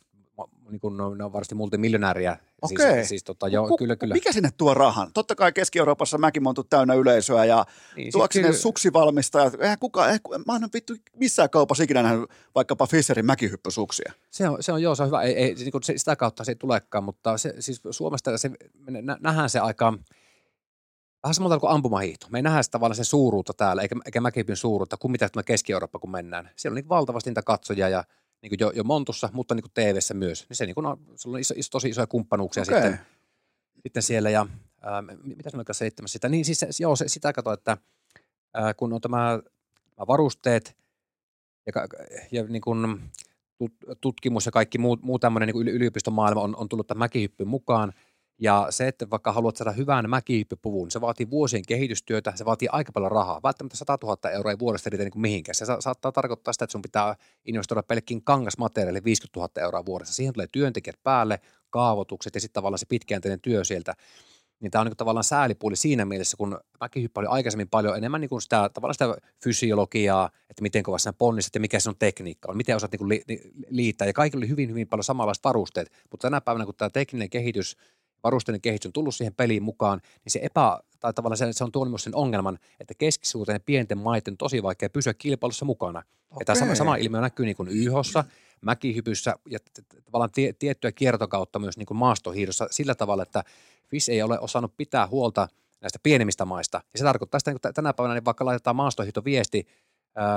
Niin 0.70 0.80
kuin, 0.80 0.96
ne 0.96 1.02
on 1.02 1.32
varmasti 1.32 1.54
multimiljonääriä. 1.54 2.36
Siis- 2.66 2.80
Okei. 2.80 2.94
Siis, 2.94 3.08
siis 3.08 3.24
tota, 3.24 3.48
joo, 3.48 3.68
Ku, 3.68 3.76
kyllä, 3.76 3.96
kyllä. 3.96 4.14
Mikä 4.14 4.32
sinne 4.32 4.50
tuo 4.56 4.74
rahan? 4.74 5.10
Totta 5.14 5.34
kai 5.34 5.52
Keski-Euroopassa 5.52 6.18
mäkin 6.18 6.46
on 6.46 6.54
täynnä 6.70 6.94
yleisöä 6.94 7.44
ja 7.44 7.64
niin, 7.96 8.12
tuoksi 8.12 8.36
sinne 8.36 8.48
kyllä... 8.48 8.60
suksivalmistajat. 8.60 9.54
Eihän 9.60 9.78
kukaan, 9.78 10.08
eihän, 10.08 10.20
mä 10.46 10.56
en 10.56 10.68
vittu 10.74 10.94
missään 11.16 11.50
kaupassa 11.50 11.84
ikinä 11.84 12.02
nähnyt 12.02 12.30
vaikkapa 12.54 12.86
Fisserin 12.86 13.26
mäkihyppysuksia. 13.26 14.12
Se 14.30 14.48
on, 14.48 14.62
se 14.62 14.72
on 14.72 14.82
joo, 14.82 14.94
se 14.94 15.02
on 15.02 15.06
hyvä. 15.06 15.22
Ei, 15.22 15.34
ei, 15.34 15.54
niin 15.54 15.72
kuin 15.72 15.82
sitä 15.84 16.16
kautta 16.16 16.44
se 16.44 16.52
ei 16.52 16.56
tulekaan, 16.56 17.04
mutta 17.04 17.38
se, 17.38 17.54
siis 17.58 17.82
Suomesta 17.90 18.38
se, 18.38 18.50
me 18.90 19.02
nähdään 19.20 19.50
se 19.50 19.58
aika, 19.58 19.98
vähän 21.22 21.34
samalta 21.34 21.58
kuin 21.58 21.70
ampumahiihto. 21.70 22.26
Me 22.30 22.38
ei 22.38 22.42
nähdä 22.42 22.62
sitä 22.62 22.72
tavallaan 22.72 22.96
sen 22.96 23.04
suuruutta 23.04 23.52
täällä, 23.52 23.82
eikä, 23.82 23.96
eikä 24.06 24.20
mäkihypyn 24.20 24.56
suuruutta 24.56 24.96
kuin 24.96 25.12
mitä 25.12 25.30
Keski-Eurooppa, 25.46 25.98
kun 25.98 26.10
mennään. 26.10 26.50
Siellä 26.56 26.74
on 26.74 26.76
niin 26.76 26.88
valtavasti 26.88 27.30
niitä 27.30 27.42
katsojia 27.42 27.88
ja 27.88 28.04
niin 28.44 28.50
kuin 28.50 28.60
jo, 28.60 28.72
jo 28.74 28.84
Montussa, 28.84 29.28
mutta 29.32 29.54
niin 29.54 29.62
kuin 29.62 29.72
TV-ssä 29.74 30.14
myös. 30.14 30.46
Niin 30.48 30.56
se, 30.56 30.66
niin 30.66 30.74
kuin, 30.74 30.86
on, 30.86 30.98
se 31.16 31.28
on 31.28 31.38
iso, 31.38 31.54
iso, 31.56 31.68
tosi 31.70 31.88
isoja 31.88 32.06
kumppanuuksia 32.06 32.62
okay. 32.62 32.82
sitten, 32.82 33.00
sitten 33.82 34.02
siellä. 34.02 34.30
Ja 34.30 34.46
ää, 34.82 35.02
mitä 35.22 35.50
sanoin 35.50 35.66
selittämässä 35.72 36.12
sitä? 36.12 36.28
Niin 36.28 36.44
siis 36.44 36.60
se, 36.60 36.68
joo, 36.80 36.96
se, 36.96 37.08
sitä 37.08 37.32
kato, 37.32 37.52
että 37.52 37.76
ää, 38.54 38.74
kun 38.74 38.92
on 38.92 39.00
tämä 39.00 39.40
varusteet 40.08 40.76
ja, 41.66 41.72
ja 42.32 42.44
niin 42.44 42.62
kuin 42.62 43.00
tutkimus 44.00 44.46
ja 44.46 44.52
kaikki 44.52 44.78
muu, 44.78 44.98
muu 45.02 45.18
tämmöinen 45.18 45.48
niin 45.48 45.68
yliopistomaailma 45.68 46.40
on, 46.40 46.56
on 46.56 46.68
tullut 46.68 46.86
tämän 46.86 46.98
mäkihyppyn 46.98 47.48
mukaan– 47.48 47.92
ja 48.38 48.66
se, 48.70 48.88
että 48.88 49.10
vaikka 49.10 49.32
haluat 49.32 49.56
saada 49.56 49.72
hyvän 49.72 50.10
mäkihyppypuvun, 50.10 50.90
se 50.90 51.00
vaatii 51.00 51.30
vuosien 51.30 51.62
kehitystyötä, 51.68 52.32
se 52.36 52.44
vaatii 52.44 52.68
aika 52.72 52.92
paljon 52.92 53.12
rahaa. 53.12 53.40
Välttämättä 53.42 53.76
100 53.76 53.98
000 54.02 54.30
euroa 54.30 54.52
ei 54.52 54.58
vuodesta 54.58 54.90
riitä 54.90 55.04
niin 55.04 55.20
mihinkään. 55.20 55.54
Se 55.54 55.64
sa- 55.64 55.80
saattaa 55.80 56.12
tarkoittaa 56.12 56.52
sitä, 56.52 56.64
että 56.64 56.72
sun 56.72 56.82
pitää 56.82 57.16
investoida 57.44 57.82
pelkkiin 57.82 58.24
kangasmateriaali 58.24 59.04
50 59.04 59.40
000 59.40 59.62
euroa 59.62 59.86
vuodessa. 59.86 60.14
Siihen 60.14 60.34
tulee 60.34 60.46
työntekijät 60.52 60.96
päälle, 61.02 61.40
kaavoitukset 61.70 62.34
ja 62.34 62.40
sitten 62.40 62.54
tavallaan 62.54 62.78
se 62.78 62.86
pitkäjänteinen 62.86 63.40
työ 63.40 63.64
sieltä. 63.64 63.94
Niin 64.60 64.70
tämä 64.70 64.80
on 64.80 64.86
niin 64.86 64.96
tavallaan 64.96 65.24
säälipuoli 65.24 65.76
siinä 65.76 66.04
mielessä, 66.04 66.36
kun 66.36 66.60
mäkihyppä 66.80 67.20
oli 67.20 67.28
aikaisemmin 67.30 67.68
paljon 67.68 67.96
enemmän 67.96 68.20
niin 68.20 68.28
kuin 68.28 68.42
sitä, 68.42 68.70
tavallaan 68.74 68.94
sitä 68.94 69.16
fysiologiaa, 69.44 70.30
että 70.50 70.62
miten 70.62 70.82
kovasti 70.82 71.02
sinä 71.02 71.12
ponnistat 71.12 71.54
ja 71.54 71.60
mikä 71.60 71.80
se 71.80 71.88
on 71.88 71.96
tekniikka 71.98 72.50
on, 72.50 72.56
miten 72.56 72.76
osaat 72.76 72.92
niin 72.92 72.98
kuin 72.98 73.08
li- 73.08 73.24
liittää. 73.68 74.06
Ja 74.06 74.12
kaikilla 74.12 74.40
oli 74.40 74.48
hyvin, 74.48 74.70
hyvin 74.70 74.88
paljon 74.88 75.04
samanlaiset 75.04 75.44
varusteet, 75.44 75.92
mutta 76.10 76.26
tänä 76.26 76.40
päivänä, 76.40 76.64
kun 76.64 76.74
tämä 76.74 76.90
tekninen 76.90 77.30
kehitys– 77.30 77.76
varusteiden 78.24 78.60
kehitys 78.60 78.86
on 78.86 78.92
tullut 78.92 79.14
siihen 79.14 79.34
peliin 79.34 79.62
mukaan, 79.62 80.00
niin 80.24 80.32
se 80.32 80.40
epä, 80.42 80.78
tai 81.00 81.12
tavallaan 81.12 81.38
se, 81.38 81.52
se 81.52 81.64
on 81.64 81.72
tuonut 81.72 81.92
myös 81.92 82.04
sen 82.04 82.16
ongelman, 82.16 82.58
että 82.80 82.94
keskisuurten 82.98 83.54
ja 83.54 83.60
pienten 83.60 83.98
maiden 83.98 84.32
on 84.32 84.36
tosi 84.36 84.62
vaikea 84.62 84.90
pysyä 84.90 85.14
kilpailussa 85.14 85.64
mukana. 85.64 85.98
Okay. 85.98 86.36
Ja 86.40 86.44
tämä 86.44 86.58
sama, 86.58 86.74
sama 86.74 86.96
ilmiö 86.96 87.20
näkyy 87.20 87.46
niin 87.46 87.56
kuin 87.56 87.68
YHssa, 87.68 88.24
mäkihypyssä 88.60 89.34
ja 89.50 89.58
tavallaan 90.04 90.30
tie, 90.30 90.52
tiettyä 90.52 90.92
kiertokautta 90.92 91.58
myös 91.58 91.76
niin 91.76 91.86
kuin 91.86 91.98
maastohiidossa 91.98 92.66
sillä 92.70 92.94
tavalla, 92.94 93.22
että 93.22 93.44
FIS 93.88 94.08
ei 94.08 94.22
ole 94.22 94.38
osannut 94.38 94.76
pitää 94.76 95.06
huolta 95.06 95.48
näistä 95.80 95.98
pienemmistä 96.02 96.44
maista. 96.44 96.80
Ja 96.92 96.98
se 96.98 97.04
tarkoittaa 97.04 97.40
sitä, 97.40 97.50
että 97.50 97.72
tänä 97.72 97.92
päivänä 97.92 98.14
niin 98.14 98.24
vaikka 98.24 98.44
laitetaan 98.44 98.76
maastohiihtoviesti 98.76 99.66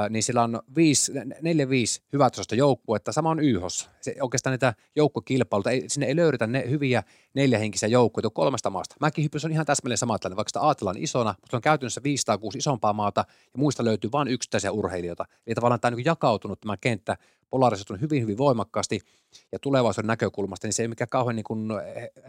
niin 0.10 0.24
sillä 0.24 0.44
on 0.44 0.62
viisi, 0.76 1.12
neljä, 1.42 1.70
viisi 1.70 2.02
hyvätasoista 2.14 2.56
joukkuetta. 2.56 3.12
Sama 3.12 3.30
on 3.30 3.40
YHOssa. 3.40 3.90
Se, 4.02 4.16
oikeastaan 4.22 4.52
niitä 4.52 4.74
joukkokilpailuita, 4.96 5.72
ei, 5.72 5.90
sinne 5.90 6.08
ei 6.08 6.16
löydetä 6.16 6.48
ne 6.48 6.70
hyviä 6.70 7.04
neljähenkisiä 7.34 7.90
joukkueita 7.90 8.30
kolmesta 8.30 8.70
maasta. 8.70 8.96
Mäkihyppys 9.00 9.46
on 9.46 9.52
ihan 9.52 9.66
täsmälleen 9.66 9.98
sama 9.98 10.20
tällainen, 10.20 10.38
vaikka 10.38 10.50
sitä 10.50 10.68
ajatellaan 10.68 10.98
isona, 10.98 11.36
mutta 11.42 11.58
on 11.58 11.62
käytännössä 11.62 12.04
506 12.04 12.58
isompaa 12.58 12.94
maata 12.94 13.26
ja 13.28 13.58
muista 13.58 13.84
löytyy 13.84 14.12
vain 14.12 14.28
yksittäisiä 14.28 14.72
urheilijoita. 14.72 15.26
Eli 15.48 15.56
tavallaan 15.56 15.80
tämä 15.80 15.90
on 15.90 15.98
niin 15.98 16.06
jakautunut 16.06 16.62
tämä 16.62 16.78
kenttä 16.78 17.18
polarisoitunut 17.50 18.02
hyvin, 18.02 18.22
hyvin 18.22 18.38
voimakkaasti 18.38 19.00
ja 19.52 19.60
tulevaisuuden 19.60 20.08
näkökulmasta, 20.08 20.68
niin 20.68 20.74
se 20.74 20.82
ei 20.82 20.88
mikään 20.88 21.10
kauhean 21.10 21.36
niin 21.36 21.44
kuin 21.44 21.70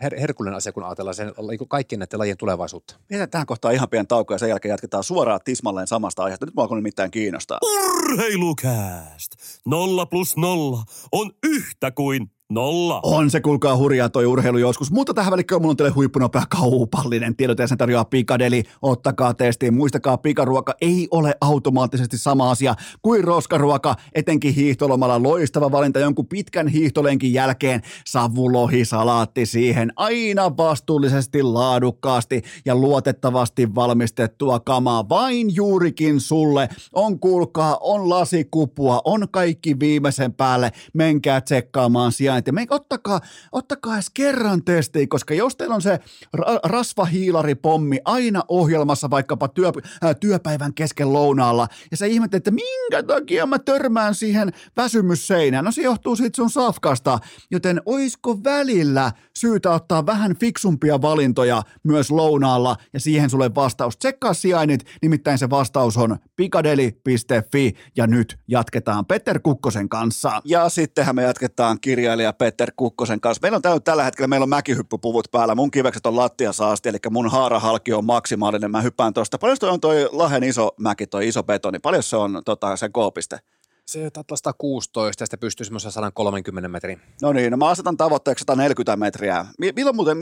her- 0.05 0.21
herkullinen 0.21 0.57
asia, 0.57 0.73
kun 0.73 0.85
ajatellaan 0.85 1.15
sen, 1.15 1.33
niin 1.49 1.69
kaikkien 1.69 1.99
näiden 1.99 2.19
lajien 2.19 2.37
tulevaisuutta. 2.37 2.97
Pidetään 3.09 3.31
tähän 3.31 3.47
kohtaan 3.47 3.75
ihan 3.75 3.89
pieni 3.89 4.07
tauko 4.07 4.35
ja 4.35 4.39
sen 4.39 4.49
jälkeen 4.49 4.71
jatketaan 4.71 5.05
suoraan 5.05 5.41
tismalleen 5.45 5.87
samasta 5.87 6.25
aiheesta. 6.25 6.47
Nyt 6.47 6.55
mua 6.55 6.77
nimittäin 6.77 7.11
kiinnostaa. 7.11 7.59
Urheilukääst! 7.63 9.33
Nolla 9.67 10.07
plus 10.07 10.37
nolla 10.37 10.85
on 11.13 11.31
yhtä 11.43 11.91
kuin 11.91 12.31
Nolla. 12.53 13.01
On 13.03 13.31
se, 13.31 13.41
kuulkaa 13.41 13.77
hurjaa 13.77 14.09
toi 14.09 14.27
urheilu 14.27 14.59
joskus, 14.59 14.91
mutta 14.91 15.15
tähän 15.15 15.31
välikköön 15.31 15.63
mulla 15.63 15.71
on 15.71 15.77
teille 15.77 15.93
huippunopea 15.95 16.43
kaupallinen 16.49 17.37
tiedot 17.37 17.59
sen 17.67 17.79
tarjoaa 17.79 18.05
Pikadeli. 18.05 18.63
Ottakaa 18.83 19.35
testiin, 19.35 19.75
muistakaa 19.75 20.17
pikaruoka 20.19 20.75
ei 20.81 21.09
ole 21.11 21.35
automaattisesti 21.41 22.19
sama 22.19 22.51
asia 22.51 22.75
kuin 23.03 23.25
roskaruoka, 23.25 23.95
etenkin 24.15 24.55
hiihtolomalla 24.55 25.23
loistava 25.23 25.73
valinta 25.73 25.99
jonkun 25.99 26.27
pitkän 26.27 26.69
hiihtolenkin 26.69 27.33
jälkeen. 27.33 27.81
Savulohi, 28.07 28.85
salaatti 28.85 29.47
siihen, 29.47 29.93
aina 29.97 30.57
vastuullisesti, 30.57 31.43
laadukkaasti 31.43 32.43
ja 32.65 32.75
luotettavasti 32.75 33.75
valmistettua 33.75 34.61
kamaa 34.61 35.09
vain 35.09 35.55
juurikin 35.55 36.21
sulle. 36.21 36.69
On 36.93 37.21
kuulkaa, 37.21 37.79
on 37.81 38.11
lasikupua, 38.11 39.01
on 39.05 39.27
kaikki 39.31 39.81
viimeisen 39.81 40.35
päälle, 40.35 40.73
menkää 40.95 41.41
tsekkaamaan 41.41 42.13
sijaan 42.13 42.38
että 42.39 42.53
me, 42.53 42.67
ottakaa, 42.71 43.21
ottakaa 43.53 43.95
edes 43.95 44.11
kerran 44.15 44.65
testi, 44.65 45.07
koska 45.07 45.35
jos 45.35 45.57
teillä 45.57 45.75
on 45.75 45.83
se 45.83 46.01
ra- 46.37 46.61
rasvahiilaripommi 46.65 47.99
aina 48.05 48.43
ohjelmassa 48.49 49.11
vaikkapa 49.11 49.49
työ, 49.49 49.73
äh, 50.05 50.17
työpäivän 50.21 50.75
kesken 50.75 51.13
lounaalla, 51.13 51.69
ja 51.91 51.97
sä 51.97 52.07
ihmettelet, 52.07 52.41
että 52.41 52.51
minkä 52.51 53.03
takia 53.03 53.47
mä 53.47 53.59
törmään 53.59 54.15
siihen 54.15 54.53
väsymysseinään, 54.77 55.65
no 55.65 55.73
se 55.73 55.83
johtuu 55.83 56.17
siitä 56.17 56.37
sun 56.37 56.51
safkasta, 56.51 57.19
joten 57.51 57.83
oisko 57.87 58.45
välillä 58.45 59.13
syytä 59.37 59.71
ottaa 59.71 60.07
vähän 60.07 60.37
fiksumpia 60.37 61.03
valintoja 61.03 61.63
myös 61.85 62.11
lounaalla, 62.11 62.77
ja 62.93 63.01
siihen 63.01 63.31
sulle 63.31 63.55
vastaus. 63.55 63.97
Tsekkaa 63.97 64.35
sijainnit, 64.35 64.87
nimittäin 65.03 65.39
se 65.39 65.51
vastaus 65.51 65.97
on 65.97 66.17
pikadeli.fi, 66.37 67.75
ja 67.97 68.07
nyt 68.07 68.39
jatketaan 68.49 69.07
Petter 69.07 69.41
Kukkosen 69.41 69.89
kanssa. 69.89 70.43
Ja 70.45 70.69
sittenhän 70.69 71.15
me 71.15 71.23
jatketaan 71.23 71.79
kirjailija 71.81 72.28
ja 72.29 72.33
Peter 72.33 72.73
Kukkosen 72.77 73.21
kanssa. 73.21 73.41
Meillä 73.43 73.57
on 73.57 73.63
täyt, 73.63 73.85
tällä 73.85 74.05
hetkellä 74.05 74.29
meillä 74.29 74.45
on 74.45 74.49
mäkihyppypuvut 74.49 75.29
päällä. 75.31 75.55
Mun 75.55 75.71
kivekset 75.71 76.07
on 76.07 76.17
lattiasaasti, 76.17 76.89
eli 76.89 76.99
mun 77.11 77.31
haarahalki 77.31 77.93
on 77.93 78.05
maksimaalinen. 78.05 78.71
Mä 78.71 78.81
hyppään 78.81 79.15
tuosta. 79.15 79.39
Paljon 79.39 79.57
toi 79.61 79.71
on 79.71 79.81
toi 79.81 80.09
Lahen 80.13 80.45
iso 80.45 80.71
mäki, 80.81 81.07
toi 81.07 81.29
iso 81.29 81.43
betoni? 81.43 81.79
Paljon 81.79 82.03
se 82.03 82.17
on 82.17 82.43
tota, 82.45 82.77
sen 82.77 82.93
koopiste? 82.93 83.39
Se 83.87 84.11
taitaa 84.11 84.37
116 84.37 85.23
ja 85.23 85.27
sitten 85.27 85.39
pystyy 85.39 85.65
semmoisen 85.65 85.93
130 85.93 86.69
metrin. 86.69 87.01
No 87.23 87.33
niin, 87.33 87.51
no 87.51 87.57
mä 87.57 87.69
asetan 87.69 87.97
tavoitteeksi 87.97 88.43
140 88.43 88.97
metriä. 88.97 89.47
Mi- 89.59 89.73
milloin 89.77 89.97
muuten, 89.97 90.19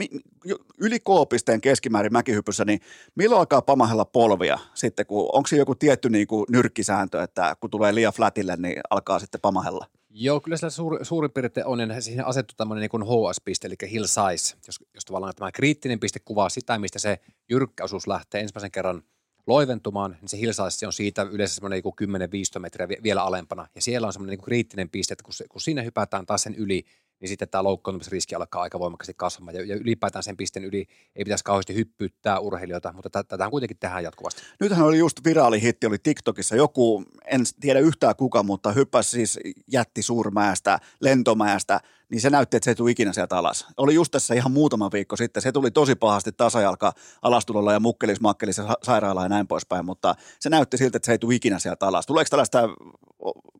yli 0.78 1.00
K-pisteen 1.00 1.60
keskimäärin 1.60 2.12
mäkihypyssä, 2.12 2.64
niin 2.64 2.80
milloin 3.14 3.38
alkaa 3.38 3.62
pamahella 3.62 4.04
polvia 4.04 4.58
sitten, 4.74 5.06
kun 5.06 5.28
onko 5.32 5.46
se 5.46 5.56
joku 5.56 5.74
tietty 5.74 6.10
niin 6.10 6.26
kuin 6.26 6.46
nyrkkisääntö, 6.48 7.22
että 7.22 7.56
kun 7.60 7.70
tulee 7.70 7.94
liian 7.94 8.12
flatille, 8.12 8.56
niin 8.56 8.80
alkaa 8.90 9.18
sitten 9.18 9.40
pamahella? 9.40 9.86
Joo, 10.18 10.40
kyllä 10.40 10.56
sillä 10.56 10.70
suuri, 10.70 11.04
suurin 11.04 11.30
piirtein 11.30 11.66
on, 11.66 11.80
ja 11.80 12.00
siihen 12.00 12.26
asettuu 12.26 12.54
tämmöinen 12.56 12.88
niin 12.92 13.02
HS-piste, 13.06 13.66
eli 13.66 13.90
hill 13.90 14.04
size, 14.04 14.56
jos, 14.66 14.84
jos 14.94 15.04
tavallaan 15.04 15.34
tämä 15.36 15.52
kriittinen 15.52 16.00
piste 16.00 16.20
kuvaa 16.24 16.48
sitä, 16.48 16.78
mistä 16.78 16.98
se 16.98 17.18
jyrkkäosuus 17.48 18.06
lähtee 18.06 18.40
ensimmäisen 18.40 18.70
kerran 18.70 19.02
loiventumaan, 19.46 20.16
niin 20.20 20.28
se 20.28 20.38
hill 20.38 20.52
size 20.52 20.86
on 20.86 20.92
siitä 20.92 21.22
yleensä 21.22 21.54
semmoinen 21.54 21.82
10-15 22.56 22.58
metriä 22.58 22.88
vielä 23.02 23.22
alempana, 23.22 23.68
ja 23.74 23.82
siellä 23.82 24.06
on 24.06 24.12
semmoinen 24.12 24.38
niin 24.38 24.44
kriittinen 24.44 24.90
piste, 24.90 25.12
että 25.12 25.24
kun, 25.24 25.32
kun 25.48 25.60
siinä 25.60 25.82
hypätään 25.82 26.26
taas 26.26 26.42
sen 26.42 26.54
yli, 26.54 26.84
niin 27.20 27.28
sitten 27.28 27.48
tämä 27.48 27.62
loukkaantumisriski 27.62 28.34
alkaa 28.34 28.62
aika 28.62 28.78
voimakkaasti 28.78 29.14
kasvamaan. 29.16 29.54
Ja, 29.54 29.64
ja 29.64 29.76
ylipäätään 29.76 30.22
sen 30.22 30.36
pisten 30.36 30.64
yli 30.64 30.86
ei 31.16 31.24
pitäisi 31.24 31.44
kauheasti 31.44 31.74
hyppyyttää 31.74 32.38
urheilijoita, 32.38 32.92
mutta 32.92 33.24
tätä 33.24 33.50
kuitenkin 33.50 33.78
tehdään 33.78 34.04
jatkuvasti. 34.04 34.42
Nythän 34.60 34.86
oli 34.86 34.98
just 34.98 35.24
viraali 35.24 35.62
hitti, 35.62 35.86
oli 35.86 35.98
TikTokissa 35.98 36.56
joku, 36.56 37.04
en 37.24 37.40
tiedä 37.60 37.80
yhtään 37.80 38.16
kuka, 38.16 38.42
mutta 38.42 38.72
hyppäsi 38.72 39.10
siis 39.10 39.38
jätti 39.72 40.02
suurmäestä, 40.02 40.78
lentomäestä, 41.00 41.80
niin 42.10 42.20
se 42.20 42.30
näytti, 42.30 42.56
että 42.56 42.64
se 42.64 42.70
ei 42.70 42.74
tule 42.74 42.90
ikinä 42.90 43.12
sieltä 43.12 43.38
alas. 43.38 43.66
Oli 43.76 43.94
just 43.94 44.12
tässä 44.12 44.34
ihan 44.34 44.52
muutama 44.52 44.90
viikko 44.92 45.16
sitten, 45.16 45.42
se 45.42 45.52
tuli 45.52 45.70
tosi 45.70 45.94
pahasti 45.94 46.32
tasajalka 46.32 46.92
alastulolla 47.22 47.72
ja 47.72 47.80
mukkelis, 47.80 48.20
makkelis 48.20 48.60
sairaala 48.82 49.22
ja 49.22 49.28
näin 49.28 49.46
poispäin, 49.46 49.84
mutta 49.84 50.14
se 50.40 50.50
näytti 50.50 50.78
siltä, 50.78 50.96
että 50.96 51.06
se 51.06 51.12
ei 51.12 51.18
tule 51.18 51.34
ikinä 51.34 51.58
sieltä 51.58 51.86
alas. 51.86 52.06
Tuleeko 52.06 52.28
tällaista, 52.30 52.68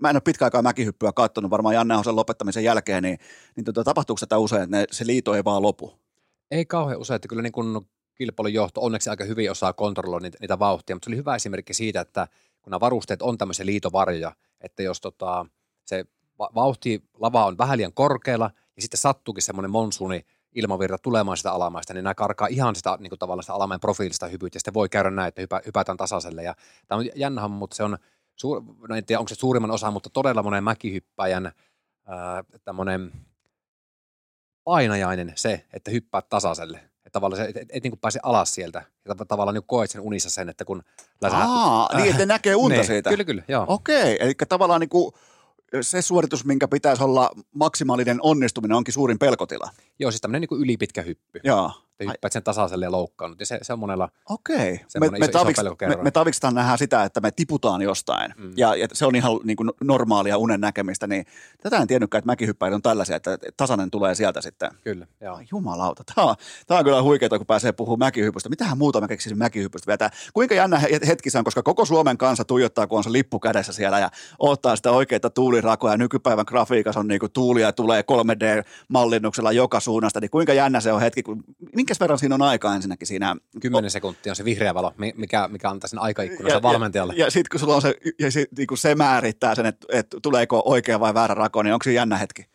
mä 0.00 0.10
en 0.10 0.16
ole 0.16 0.20
pitkä 0.20 0.44
aikaa 0.44 0.62
mäkihyppyä 0.62 1.12
katsonut, 1.12 1.50
varmaan 1.50 1.74
Janne 1.74 1.94
Ahosen 1.94 2.16
lopettamisen 2.16 2.64
jälkeen, 2.64 3.02
niin, 3.02 3.18
niin 3.56 3.64
tota, 3.64 3.84
tapahtuuko 3.84 4.18
sitä 4.18 4.38
usein, 4.38 4.62
että 4.62 4.76
ne, 4.76 4.84
se 4.90 5.06
liito 5.06 5.34
ei 5.34 5.44
vaan 5.44 5.62
lopu? 5.62 5.92
Ei 6.50 6.64
kauhean 6.64 7.00
usein, 7.00 7.16
että 7.16 7.28
kyllä 7.28 7.42
niin 7.42 7.52
kuin 7.52 7.86
kilpailun 8.14 8.54
johto 8.54 8.80
onneksi 8.80 9.10
aika 9.10 9.24
hyvin 9.24 9.50
osaa 9.50 9.72
kontrolloida 9.72 10.22
niitä, 10.22 10.38
niitä 10.40 10.58
vauhtia, 10.58 10.96
mutta 10.96 11.04
se 11.04 11.10
oli 11.10 11.16
hyvä 11.16 11.34
esimerkki 11.34 11.74
siitä, 11.74 12.00
että 12.00 12.28
kun 12.62 12.70
nämä 12.70 12.80
varusteet 12.80 13.22
on 13.22 13.38
tämmöisiä 13.38 13.66
liitovarjoja, 13.66 14.32
että 14.60 14.82
jos 14.82 15.00
tota, 15.00 15.46
se 15.84 16.04
vauhti 16.38 17.02
lava 17.18 17.46
on 17.46 17.58
vähän 17.58 17.78
liian 17.78 17.92
korkealla 17.92 18.50
ja 18.76 18.82
sitten 18.82 18.98
sattuukin 18.98 19.42
semmoinen 19.42 19.70
monsuuni 19.70 20.26
ilmavirta 20.54 20.98
tulemaan 20.98 21.36
sitä 21.36 21.52
alamaista, 21.52 21.94
niin 21.94 22.04
nämä 22.04 22.14
karkaa 22.14 22.46
ihan 22.46 22.76
sitä 22.76 22.96
niin 23.00 23.10
kuin 23.10 23.18
tavallaan 23.18 23.42
sitä 23.42 23.54
alamäen 23.54 23.80
profiilista 23.80 24.26
hypyt 24.26 24.54
ja 24.54 24.60
sitten 24.60 24.74
voi 24.74 24.88
käydä 24.88 25.10
näin, 25.10 25.28
että 25.28 25.40
hypä, 25.40 25.60
hypätään 25.66 25.98
tasaiselle. 25.98 26.42
Ja 26.42 26.54
tämä 26.88 26.98
on 26.98 27.06
jännä 27.14 27.48
mutta 27.48 27.76
se 27.76 27.82
on, 27.82 27.98
suur, 28.36 28.62
no 28.88 28.96
en 28.96 29.04
tiedä 29.04 29.20
onko 29.20 29.28
se 29.28 29.34
suurimman 29.34 29.70
osa, 29.70 29.90
mutta 29.90 30.10
todella 30.10 30.42
monen 30.42 30.64
mäkihyppäjän 30.64 31.52
ää, 32.06 32.44
tämmöinen 32.64 33.12
painajainen 34.64 35.32
se, 35.34 35.64
että 35.72 35.90
hyppää 35.90 36.22
tasaiselle. 36.22 36.78
Että 36.78 37.10
tavallaan 37.10 37.42
se, 37.42 37.48
et, 37.48 37.56
et, 37.56 37.68
et 37.72 37.82
niin 37.82 37.98
pääse 37.98 38.20
alas 38.22 38.54
sieltä. 38.54 38.82
Ja 39.08 39.14
tavallaan 39.14 39.54
niin 39.54 39.64
koet 39.66 39.90
sen 39.90 40.00
unissa 40.00 40.30
sen, 40.30 40.48
että 40.48 40.64
kun... 40.64 40.82
Aa, 41.22 41.88
äh, 41.94 42.00
niin 42.00 42.10
että 42.10 42.26
näkee 42.34 42.54
unta 42.54 42.76
niin, 42.76 42.86
siitä. 42.86 43.10
Kyllä, 43.10 43.24
kyllä, 43.24 43.42
joo. 43.48 43.64
Okei, 43.68 44.16
eli 44.20 44.34
tavallaan 44.48 44.80
niin 44.80 44.88
kuin 44.88 45.12
se 45.80 46.02
suoritus, 46.02 46.44
minkä 46.44 46.68
pitäisi 46.68 47.02
olla 47.04 47.30
maksimaalinen 47.54 48.18
onnistuminen, 48.22 48.76
onkin 48.76 48.94
suurin 48.94 49.18
pelkotila. 49.18 49.70
Joo, 49.98 50.10
siis 50.10 50.20
tämmöinen 50.20 50.48
niin 50.50 50.62
ylipitkä 50.62 51.02
hyppy. 51.02 51.40
Joo. 51.44 51.72
Että 52.00 52.12
hyppäät 52.12 52.32
sen 52.32 52.42
tasaiselle 52.42 52.84
ja 52.84 52.92
loukkaannut. 52.92 53.40
Ja 53.40 53.46
se, 53.46 53.58
se 53.62 53.72
on 53.72 53.78
monella 53.78 54.08
Okei. 54.28 54.80
Me, 55.00 55.10
me, 55.10 55.18
iso, 55.18 55.32
taviks, 55.32 55.58
iso 55.58 55.76
me, 55.88 55.96
me 56.02 56.10
tavikstaan 56.10 56.54
nähdään 56.54 56.78
sitä, 56.78 57.04
että 57.04 57.20
me 57.20 57.30
tiputaan 57.30 57.82
jostain. 57.82 58.34
Mm. 58.36 58.52
Ja, 58.56 58.74
ja, 58.74 58.88
se 58.92 59.06
on 59.06 59.16
ihan 59.16 59.32
niin 59.44 59.56
kuin 59.56 59.70
normaalia 59.84 60.38
unen 60.38 60.60
näkemistä. 60.60 61.06
Niin 61.06 61.26
tätä 61.62 61.76
en 61.76 61.86
tiennytkään, 61.86 62.18
että 62.18 62.26
mäkihyppäjät 62.26 62.74
on 62.74 62.82
tällaisia, 62.82 63.16
että 63.16 63.38
tasainen 63.56 63.90
tulee 63.90 64.14
sieltä 64.14 64.40
sitten. 64.40 64.70
Kyllä, 64.84 65.06
joo. 65.20 65.40
Jumalauta. 65.50 66.02
Tämä 66.14 66.26
on, 66.26 66.34
tämä 66.66 66.78
on 66.78 66.84
kyllä 66.84 67.02
huikeaa, 67.02 67.38
kun 67.38 67.46
pääsee 67.46 67.72
puhumaan 67.72 68.06
mäkihypystä. 68.06 68.48
Mitähän 68.48 68.78
muuta 68.78 69.00
mä 69.00 69.08
keksisin 69.08 69.38
mäkihypystä 69.38 69.92
vetää? 69.92 70.10
Kuinka 70.34 70.54
jännä 70.54 70.78
hetki 71.06 71.30
on, 71.38 71.44
koska 71.44 71.62
koko 71.62 71.84
Suomen 71.84 72.18
kansa 72.18 72.44
tuijottaa, 72.44 72.86
kun 72.86 72.98
on 72.98 73.04
se 73.04 73.12
lippu 73.12 73.38
kädessä 73.38 73.72
siellä 73.72 73.98
ja 73.98 74.10
ottaa 74.38 74.76
sitä 74.76 74.90
oikeita 74.90 75.30
tuulirakoja. 75.30 75.96
Nykypäivän 75.96 76.44
grafiikassa 76.48 77.00
on 77.00 77.08
niin 77.08 77.20
kuin 77.20 77.32
tuulia 77.32 77.72
tulee 77.72 78.04
3D-mallinnuksella 78.12 79.52
joka 79.52 79.80
suunnasta. 79.80 80.20
Niin 80.20 80.30
kuinka 80.30 80.52
jännä 80.52 80.80
se 80.80 80.92
on 80.92 81.00
hetki, 81.00 81.22
kun, 81.22 81.44
minkä 81.86 82.00
verran 82.00 82.18
siinä 82.18 82.34
on 82.34 82.42
aikaa? 82.42 82.74
ensinnäkin 82.74 83.06
siinä. 83.06 83.36
Kymmenen 83.60 83.90
sekuntia 83.90 84.32
on 84.32 84.36
se 84.36 84.44
vihreä 84.44 84.74
valo, 84.74 84.92
mikä, 85.16 85.48
mikä 85.48 85.70
antaa 85.70 85.88
sen 85.88 85.98
aikaikkunan 85.98 86.62
valmentajalle. 86.62 87.14
Ja, 87.16 87.24
ja 87.24 87.30
sitten 87.30 87.48
kun 87.50 87.60
sulla 87.60 87.74
on 87.74 87.82
se, 87.82 87.94
ja 88.18 88.30
sit, 88.30 88.48
niin 88.56 88.66
kun 88.66 88.78
se 88.78 88.94
määrittää 88.94 89.54
sen, 89.54 89.66
että, 89.66 89.86
että 89.92 90.16
tuleeko 90.22 90.62
oikea 90.64 91.00
vai 91.00 91.14
väärä 91.14 91.34
rako, 91.34 91.62
niin 91.62 91.72
onko 91.72 91.84
se 91.84 91.92
jännä 91.92 92.18
hetki? 92.18 92.46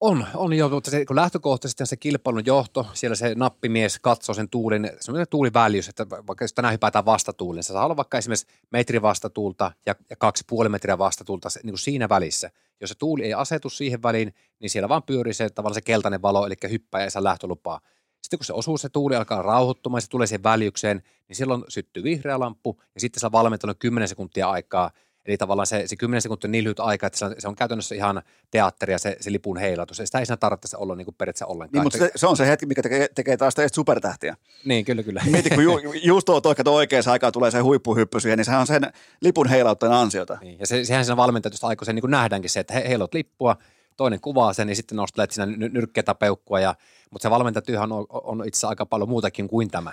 On, 0.00 0.26
on 0.34 0.52
jo, 0.52 0.68
mutta 0.68 0.90
se, 0.90 1.04
kun 1.04 1.16
lähtökohtaisesti 1.16 1.86
se 1.86 1.96
kilpailun 1.96 2.46
johto, 2.46 2.86
siellä 2.92 3.14
se 3.14 3.34
nappimies 3.34 3.98
katsoo 3.98 4.34
sen 4.34 4.48
tuulin, 4.48 4.90
semmoinen 5.00 5.26
tuuliväljys, 5.30 5.88
että 5.88 6.06
vaikka 6.10 6.44
jos 6.44 6.52
tänään 6.52 6.72
hypätään 6.72 7.04
vastatuulin, 7.04 7.62
se 7.62 7.72
saa 7.72 7.84
olla 7.84 7.96
vaikka 7.96 8.18
esimerkiksi 8.18 8.46
metri 8.70 9.02
vastatuulta 9.02 9.72
ja, 9.86 9.94
ja 10.10 10.16
kaksi 10.16 10.44
puoli 10.46 10.68
metriä 10.68 10.98
vastatuulta 10.98 11.48
niin 11.62 11.72
kuin 11.72 11.78
siinä 11.78 12.08
välissä. 12.08 12.50
Jos 12.80 12.90
se 12.90 12.94
tuuli 12.98 13.24
ei 13.24 13.34
asetu 13.34 13.70
siihen 13.70 14.02
väliin, 14.02 14.34
niin 14.60 14.70
siellä 14.70 14.88
vaan 14.88 15.02
pyörii 15.02 15.34
se 15.34 15.50
tavallaan 15.50 15.74
se 15.74 15.80
keltainen 15.80 16.22
valo, 16.22 16.46
eli 16.46 16.54
hyppäjä 16.70 17.04
ei 17.04 17.10
saa 17.10 17.24
lähtölupaa. 17.24 17.80
Sitten 18.24 18.38
kun 18.38 18.44
se 18.44 18.52
osuu, 18.52 18.78
se 18.78 18.88
tuuli 18.88 19.16
alkaa 19.16 19.42
rauhoittumaan, 19.42 20.02
se 20.02 20.08
tulee 20.08 20.26
siihen 20.26 20.42
väljykseen, 20.42 21.02
niin 21.28 21.36
silloin 21.36 21.64
syttyy 21.68 22.02
vihreä 22.02 22.40
lamppu 22.40 22.80
ja 22.94 23.00
sitten 23.00 23.20
saa 23.20 23.32
valmentanut 23.32 23.76
10 23.78 24.08
sekuntia 24.08 24.50
aikaa. 24.50 24.90
Eli 25.26 25.36
tavallaan 25.36 25.66
se, 25.66 25.82
se 25.86 25.96
10 25.96 26.22
sekuntia 26.22 26.48
on 26.48 26.52
niin 26.52 26.64
lyhyt 26.64 26.80
aika, 26.80 27.06
että 27.06 27.18
se 27.18 27.24
on, 27.24 27.34
se 27.38 27.48
on 27.48 27.54
käytännössä 27.54 27.94
ihan 27.94 28.22
teatteria 28.50 28.98
se, 28.98 29.16
se 29.20 29.32
lipun 29.32 29.56
heilatus. 29.56 30.00
Sitä 30.04 30.18
ei 30.18 30.26
siinä 30.26 30.36
tarvitse 30.36 30.76
olla 30.76 30.94
niin 30.94 31.04
kuin 31.04 31.14
periaatteessa 31.14 31.46
ollenkaan. 31.46 31.72
Niin, 31.72 31.84
mutta 31.84 31.98
se, 31.98 32.10
se, 32.16 32.26
on 32.26 32.36
se 32.36 32.46
hetki, 32.46 32.66
mikä 32.66 32.82
tekee, 32.82 33.08
tekee 33.14 33.36
taas 33.36 33.54
teistä 33.54 33.74
supertähtiä. 33.74 34.36
Niin, 34.64 34.84
kyllä, 34.84 35.02
kyllä. 35.02 35.22
Mieti, 35.30 35.50
kun 35.50 35.64
ju, 35.64 35.78
just 36.02 36.24
tuo 36.24 36.74
oikeassa 36.74 37.12
aikaa 37.12 37.32
tulee 37.32 37.50
se 37.50 37.58
huippuhyppy 37.58 38.20
siihen, 38.20 38.36
niin 38.38 38.44
sehän 38.44 38.60
on 38.60 38.66
sen 38.66 38.92
lipun 39.20 39.48
heilautteen 39.48 39.92
ansiota. 39.92 40.38
Niin, 40.40 40.58
ja 40.60 40.66
se, 40.66 40.84
sehän 40.84 41.04
siinä 41.04 41.16
valmentajatusta 41.16 41.66
aikoo 41.66 41.84
sen 41.84 41.94
niin 41.94 42.10
nähdäänkin 42.10 42.50
se, 42.50 42.60
että 42.60 42.74
he, 42.74 42.84
heilot 42.88 43.14
lippua, 43.14 43.56
toinen 43.96 44.20
kuvaa 44.20 44.52
sen, 44.52 44.66
niin 44.66 44.76
sitten 44.76 44.96
nostelet 44.96 45.30
siinä 45.30 45.46
nyrkkeitä 45.46 46.14
peukkua 46.14 46.60
ja 46.60 46.74
mutta 47.10 47.22
se 47.22 47.30
valmentajatyöhän 47.30 47.92
on, 47.92 48.06
on 48.08 48.38
itse 48.46 48.58
asiassa 48.58 48.68
aika 48.68 48.86
paljon 48.86 49.08
muutakin 49.08 49.48
kuin 49.48 49.70
tämä. 49.70 49.92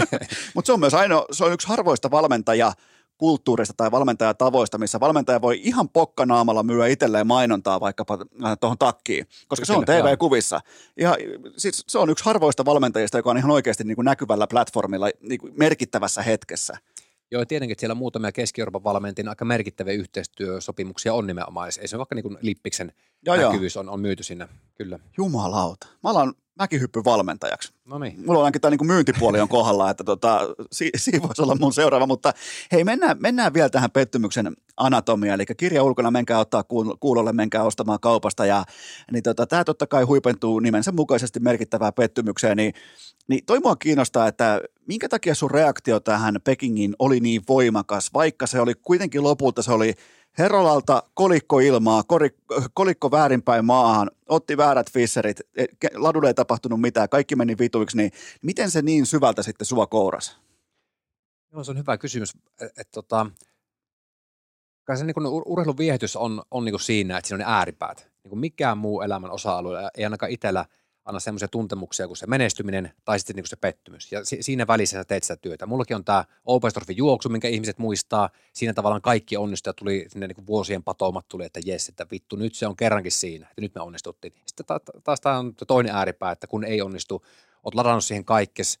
mutta 0.54 0.66
se 0.66 0.72
on 0.72 0.80
myös 0.80 0.94
ainoa, 0.94 1.24
se 1.32 1.44
on 1.44 1.52
yksi 1.52 1.68
harvoista 1.68 2.10
valmentaja 2.10 2.72
kulttuurista 3.20 3.74
tai 3.76 3.90
valmentajatavoista, 3.90 4.78
missä 4.78 5.00
valmentaja 5.00 5.40
voi 5.40 5.60
ihan 5.62 5.88
pokkanaamalla 5.88 6.62
myyä 6.62 6.86
itselleen 6.86 7.26
mainontaa 7.26 7.80
vaikkapa 7.80 8.18
äh, 8.44 8.58
tuohon 8.60 8.78
takkiin, 8.78 9.26
koska 9.48 9.66
se 9.66 9.72
on 9.72 9.84
TV-kuvissa. 9.84 10.60
Ja 10.96 11.16
siis 11.56 11.84
se 11.88 11.98
on 11.98 12.10
yksi 12.10 12.24
harvoista 12.24 12.64
valmentajista, 12.64 13.18
joka 13.18 13.30
on 13.30 13.38
ihan 13.38 13.50
oikeasti 13.50 13.84
niin 13.84 13.94
kuin 13.94 14.04
näkyvällä 14.04 14.46
platformilla 14.46 15.06
niin 15.20 15.40
kuin 15.40 15.52
merkittävässä 15.56 16.22
hetkessä. 16.22 16.76
Joo, 17.30 17.44
tietenkin 17.44 17.72
että 17.72 17.80
siellä 17.80 17.94
muutamia 17.94 18.32
Keski-Euroopan 18.32 18.84
valmentin 18.84 19.28
aika 19.28 19.44
merkittäviä 19.44 19.94
yhteistyösopimuksia 19.94 21.14
on 21.14 21.26
nimenomaan. 21.26 21.70
Ei 21.80 21.88
se 21.88 21.98
vaikka 21.98 22.14
niin 22.14 22.38
Lippiksen 22.40 22.92
joo, 23.26 23.36
näkyvyys 23.36 23.76
on, 23.76 23.88
on 23.88 24.00
myyty 24.00 24.22
sinne, 24.22 24.48
kyllä. 24.74 24.98
Jumalauta. 25.16 25.86
Mä 26.02 26.10
alan 26.10 26.34
mäkihyppyvalmentajaksi. 26.58 27.72
No 27.84 27.98
niin. 27.98 28.26
Mulla 28.26 28.38
on 28.38 28.44
ainakin 28.44 28.60
tämä 28.60 28.70
niin 28.70 28.86
myyntipuoli 28.86 29.40
on 29.40 29.48
kohdalla, 29.48 29.90
että 29.90 30.04
tota, 30.04 30.40
si, 30.72 30.90
siinä 30.96 31.28
voisi 31.28 31.42
olla 31.42 31.56
mun 31.60 31.72
seuraava, 31.72 32.06
mutta 32.06 32.32
hei 32.72 32.84
mennään, 32.84 33.16
mennään 33.20 33.54
vielä 33.54 33.68
tähän 33.68 33.90
pettymyksen 33.90 34.56
anatomiaan, 34.76 35.40
eli 35.40 35.46
kirja 35.56 35.82
ulkona 35.82 36.10
menkää 36.10 36.38
ottaa 36.38 36.64
kuulolle, 37.00 37.32
menkää 37.32 37.62
ostamaan 37.62 38.00
kaupasta 38.00 38.46
ja 38.46 38.64
niin 39.12 39.22
tota, 39.22 39.46
tämä 39.46 39.64
totta 39.64 39.86
kai 39.86 40.04
huipentuu 40.04 40.60
nimensä 40.60 40.92
mukaisesti 40.92 41.40
merkittävää 41.40 41.92
pettymykseen, 41.92 42.56
niin, 42.56 42.74
niin 43.30 43.44
toi 43.46 43.60
mua 43.60 43.76
kiinnostaa, 43.76 44.28
että 44.28 44.60
minkä 44.86 45.08
takia 45.08 45.34
sun 45.34 45.50
reaktio 45.50 46.00
tähän 46.00 46.40
Pekingin 46.44 46.94
oli 46.98 47.20
niin 47.20 47.42
voimakas, 47.48 48.10
vaikka 48.14 48.46
se 48.46 48.60
oli 48.60 48.74
kuitenkin 48.74 49.22
lopulta 49.22 49.62
se 49.62 49.72
oli 49.72 49.94
Herolalta 50.38 51.02
kolikko 51.14 51.60
ilmaa, 51.60 52.02
kolikko 52.74 53.10
väärinpäin 53.10 53.64
maahan, 53.64 54.10
otti 54.28 54.56
väärät 54.56 54.92
fisserit, 54.92 55.40
e, 55.56 55.64
ladulle 55.94 56.28
ei 56.28 56.34
tapahtunut 56.34 56.80
mitään, 56.80 57.08
kaikki 57.08 57.36
meni 57.36 57.58
vituiksi, 57.58 57.96
niin 57.96 58.12
miten 58.42 58.70
se 58.70 58.82
niin 58.82 59.06
syvältä 59.06 59.42
sitten 59.42 59.66
sua 59.66 59.86
kouras? 59.86 60.38
Joo, 61.52 61.64
se 61.64 61.70
on 61.70 61.78
hyvä 61.78 61.98
kysymys. 61.98 62.34
Että 62.60 62.80
et, 62.80 62.90
tota, 62.90 63.26
kai 64.84 64.96
se 64.96 65.04
niin 65.04 65.26
urheilun 65.46 65.78
viehätys 65.78 66.16
on, 66.16 66.42
on 66.50 66.64
niin 66.64 66.80
siinä, 66.80 67.18
että 67.18 67.28
siinä 67.28 67.44
on 67.44 67.50
ne 67.50 67.56
ääripäät. 67.56 68.10
Niin 68.24 68.38
mikään 68.38 68.78
muu 68.78 69.00
elämän 69.00 69.30
osa-alue, 69.30 69.90
ei 69.96 70.04
ainakaan 70.04 70.32
itsellä– 70.32 70.64
anna 71.04 71.20
semmoisia 71.20 71.48
tuntemuksia 71.48 72.06
kuin 72.06 72.16
se 72.16 72.26
menestyminen 72.26 72.92
tai 73.04 73.18
sitten 73.18 73.36
niin 73.36 73.42
kuin 73.42 73.48
se 73.48 73.56
pettymys. 73.56 74.12
Ja 74.12 74.24
si- 74.24 74.42
siinä 74.42 74.66
välissä 74.66 74.96
sä 74.96 75.04
teet 75.04 75.22
sitä 75.22 75.36
työtä. 75.36 75.66
Mullakin 75.66 75.96
on 75.96 76.04
tämä 76.04 76.24
Opestrofin 76.44 76.96
juoksu, 76.96 77.28
minkä 77.28 77.48
ihmiset 77.48 77.78
muistaa. 77.78 78.30
Siinä 78.52 78.74
tavallaan 78.74 79.02
kaikki 79.02 79.36
onnistujat 79.36 79.76
tuli 79.76 80.06
sinne 80.08 80.26
niin 80.26 80.36
kuin 80.36 80.46
vuosien 80.46 80.82
patomat 80.82 81.28
tuli, 81.28 81.44
että 81.44 81.60
jes, 81.64 81.88
että 81.88 82.06
vittu, 82.10 82.36
nyt 82.36 82.54
se 82.54 82.66
on 82.66 82.76
kerrankin 82.76 83.12
siinä, 83.12 83.46
että 83.50 83.60
nyt 83.60 83.74
me 83.74 83.80
onnistuttiin. 83.80 84.34
Sitten 84.46 84.66
ta- 84.66 84.80
taas 85.04 85.20
tämä 85.20 85.38
on 85.38 85.54
toinen 85.66 85.94
ääripää, 85.94 86.32
että 86.32 86.46
kun 86.46 86.64
ei 86.64 86.82
onnistu, 86.82 87.24
oot 87.64 87.74
ladannut 87.74 88.04
siihen 88.04 88.24
kaikkes, 88.24 88.72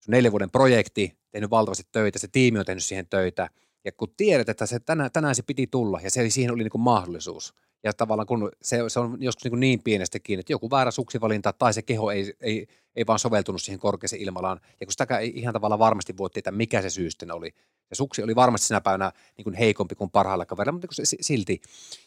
sun 0.00 0.12
neljän 0.12 0.32
vuoden 0.32 0.50
projekti, 0.50 1.18
tehnyt 1.30 1.50
valtavasti 1.50 1.86
töitä, 1.92 2.18
se 2.18 2.28
tiimi 2.28 2.58
on 2.58 2.64
tehnyt 2.64 2.84
siihen 2.84 3.06
töitä, 3.06 3.48
Ja 3.84 3.92
kun 3.92 4.14
tiedät, 4.16 4.48
että 4.48 4.66
se 4.66 4.80
tänään, 4.80 5.12
tänään 5.12 5.34
se 5.34 5.42
piti 5.42 5.66
tulla 5.66 6.00
ja 6.02 6.10
se, 6.10 6.30
siihen 6.30 6.52
oli 6.52 6.62
niin 6.62 6.70
kuin 6.70 6.82
mahdollisuus. 6.82 7.54
Ja 7.84 7.92
tavallaan 7.92 8.26
kun 8.26 8.50
se, 8.62 8.78
se 8.88 9.00
on 9.00 9.16
joskus 9.20 9.44
niin, 9.44 9.60
niin 9.60 9.82
pienestä 9.82 10.18
kiinni, 10.18 10.40
että 10.40 10.52
joku 10.52 10.70
väärä 10.70 10.90
suksivalinta 10.90 11.52
tai 11.52 11.74
se 11.74 11.82
keho 11.82 12.10
ei, 12.10 12.34
ei, 12.40 12.66
ei 12.96 13.06
vaan 13.06 13.18
soveltunut 13.18 13.62
siihen 13.62 13.78
korkeaseen 13.80 14.22
ilmalaan. 14.22 14.60
Ja 14.80 14.86
kun 14.86 14.92
sitäkään 14.92 15.22
ei 15.22 15.32
ihan 15.34 15.52
tavallaan 15.54 15.78
varmasti 15.78 16.16
voi 16.16 16.30
tietää, 16.30 16.52
mikä 16.52 16.82
se 16.82 16.90
syy 16.90 17.10
sitten 17.10 17.32
oli. 17.32 17.54
Ja 17.90 17.96
suksi 17.96 18.22
oli 18.22 18.36
varmasti 18.36 18.66
sinä 18.66 18.80
päivänä 18.80 19.12
niin 19.36 19.44
kuin 19.44 19.54
heikompi 19.54 19.94
kuin 19.94 20.10
parhailla 20.10 20.46
kaverilla, 20.46 20.72
mutta 20.72 20.88
niin 20.98 21.06
se, 21.06 21.16
silti. 21.20 21.60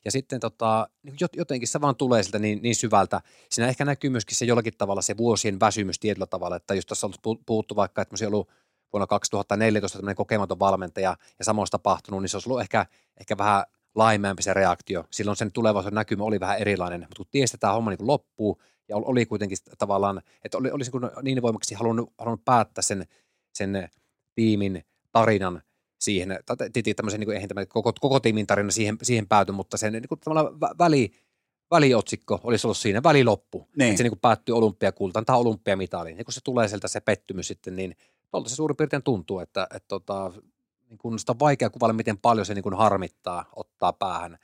Ja 0.05 0.11
sitten 0.11 0.39
tota, 0.39 0.89
niin 1.03 1.15
jotenkin 1.33 1.67
se 1.67 1.81
vaan 1.81 1.95
tulee 1.95 2.23
siltä 2.23 2.39
niin, 2.39 2.59
niin 2.61 2.75
syvältä. 2.75 3.21
Siinä 3.49 3.67
ehkä 3.67 3.85
näkyy 3.85 4.09
myöskin 4.09 4.37
se 4.37 4.45
jollakin 4.45 4.73
tavalla 4.77 5.01
se 5.01 5.17
vuosien 5.17 5.59
väsymys 5.59 5.99
tietyllä 5.99 6.27
tavalla, 6.27 6.55
että 6.55 6.75
jos 6.75 6.85
tässä 6.85 7.07
on 7.07 7.13
puhuttu 7.45 7.75
vaikka, 7.75 8.01
että 8.01 8.27
ollut 8.27 8.49
vuonna 8.93 9.07
2014 9.07 9.97
tämmöinen 9.97 10.15
kokematon 10.15 10.59
valmentaja 10.59 11.17
ja 11.39 11.45
samoin 11.45 11.67
tapahtunut, 11.71 12.21
niin 12.21 12.29
se 12.29 12.37
olisi 12.37 12.49
ollut 12.49 12.61
ehkä, 12.61 12.85
ehkä 13.19 13.37
vähän 13.37 13.63
laimeampi 13.95 14.43
se 14.43 14.53
reaktio. 14.53 15.05
Silloin 15.11 15.37
sen 15.37 15.51
tulevaisuuden 15.51 15.95
näkymä 15.95 16.23
oli 16.23 16.39
vähän 16.39 16.57
erilainen, 16.57 16.99
mutta 16.99 17.17
kun 17.17 17.25
tiesi, 17.31 17.55
että 17.55 17.61
tämä 17.61 17.73
homma 17.73 17.89
niin 17.89 18.07
loppuu 18.07 18.61
ja 18.89 18.97
oli 18.97 19.25
kuitenkin 19.25 19.57
tavallaan, 19.77 20.21
että 20.43 20.57
oli, 20.57 20.71
olisi 20.71 20.91
niin 21.21 21.41
voimakkaasti 21.41 21.75
halunnut, 21.75 22.13
halunnut 22.17 22.45
päättää 22.45 22.81
sen, 22.81 23.05
sen 23.53 23.89
tiimin 24.35 24.83
tarinan 25.11 25.61
siihen, 25.99 26.39
tai 26.45 26.93
tämmöisen, 26.95 27.19
niin 27.19 27.31
eihän 27.31 27.49
tämä 27.49 27.65
koko, 27.65 27.93
koko 27.99 28.19
tiimin 28.19 28.47
tarina 28.47 28.71
siihen, 28.71 28.97
siihen 29.01 29.27
pääty, 29.27 29.51
mutta 29.51 29.77
sen 29.77 29.93
niin 29.93 30.07
kuin, 30.09 30.19
väli, 30.79 31.11
väliotsikko 31.71 32.39
olisi 32.43 32.67
ollut 32.67 32.77
siinä, 32.77 33.03
väliloppu, 33.03 33.67
niin. 33.77 33.89
että 33.89 33.97
se 33.97 34.03
niin 34.03 34.11
kuin 34.11 34.19
päättyy 34.19 34.57
olympiakultaan 34.57 35.25
tai 35.25 35.37
olympiamitaliin. 35.37 36.17
Ja 36.17 36.23
kun 36.23 36.33
se 36.33 36.41
tulee 36.43 36.67
sieltä 36.67 36.87
se 36.87 36.99
pettymys 36.99 37.47
sitten, 37.47 37.75
niin 37.75 37.95
tuolta 38.31 38.49
se 38.49 38.55
suurin 38.55 38.77
piirtein 38.77 39.03
tuntuu, 39.03 39.39
että, 39.39 39.63
että, 39.63 39.75
että 39.75 39.87
tota, 39.87 40.31
niin 40.89 40.97
kuin 40.97 41.19
sitä 41.19 41.31
on 41.31 41.39
vaikea 41.39 41.69
kuvailla, 41.69 41.93
miten 41.93 42.17
paljon 42.17 42.45
se 42.45 42.53
niin 42.53 42.63
kuin 42.63 42.77
harmittaa 42.77 43.45
ottaa 43.55 43.93
päähän. 43.93 44.37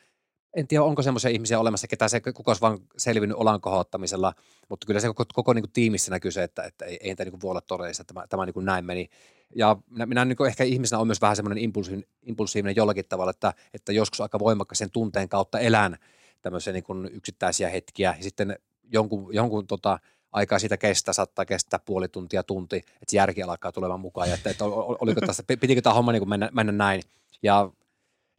En 0.56 0.68
tiedä, 0.68 0.84
onko 0.84 1.02
semmoisia 1.02 1.32
ihmisiä 1.32 1.60
olemassa, 1.60 1.88
ketä 1.88 2.08
se 2.08 2.20
kuka 2.20 2.50
olisi 2.50 2.62
vaan 2.62 2.80
selvinnyt 2.98 3.38
olan 3.38 3.62
kohottamisella, 3.62 4.34
mutta 4.70 4.88
kyllä 4.88 5.00
se 5.00 5.08
koko, 5.08 5.24
koko 5.34 5.54
niin 5.54 5.72
tiimissä 5.74 6.12
näkyy 6.12 6.32
se, 6.32 6.44
että, 6.44 6.64
että 6.64 6.86
ei, 6.86 6.98
ei 7.02 7.16
tämä 7.16 7.30
niin 7.30 7.42
voi 7.42 7.50
olla 7.50 7.62
todellista, 7.62 8.02
että 8.02 8.14
tämä, 8.14 8.28
tämä 8.28 8.46
niin 8.46 8.66
näin 8.66 8.86
meni. 8.86 9.10
Ja 9.56 9.78
minä, 9.90 10.06
minä 10.06 10.26
niin 10.26 10.46
ehkä 10.48 10.64
ihmisenä 10.64 11.00
on 11.00 11.08
myös 11.08 11.22
vähän 11.22 11.36
semmoinen 11.36 11.64
impulsiivinen, 11.64 12.10
impulsiivinen 12.24 12.76
jollakin 12.76 13.06
tavalla, 13.10 13.32
että, 13.32 13.54
että 13.74 13.92
joskus 13.92 14.22
aika 14.22 14.40
voimakkaisen 14.40 14.92
tunteen 14.92 15.30
kautta 15.30 15.60
elän 15.60 15.98
tämmöisiä 16.42 16.74
niin 16.74 16.84
yksittäisiä 17.12 17.70
hetkiä 17.70 18.16
ja 18.18 18.24
sitten 18.24 18.60
jonkun, 18.92 19.36
jonkun 19.36 19.68
tota, 19.68 20.00
aikaa 20.36 20.60
siitä 20.60 20.78
kestää, 20.78 21.14
saattaa 21.14 21.46
kestää 21.46 21.80
puoli 21.86 22.08
tuntia, 22.08 22.44
tunti, 22.44 22.78
että 22.78 23.06
se 23.08 23.18
järki 23.18 23.44
alkaa 23.44 23.72
tulemaan 23.72 24.00
mukaan, 24.00 24.30
ja 24.30 24.36
että, 24.36 24.50
että 24.50 24.66
oliko 24.66 25.22
tässä, 25.22 25.44
pitikö 25.48 25.82
tämä 25.82 25.94
homma 25.94 26.12
niin 26.12 26.30
mennä, 26.30 26.50
mennä 26.54 26.72
näin, 26.72 27.02
ja 27.44 27.70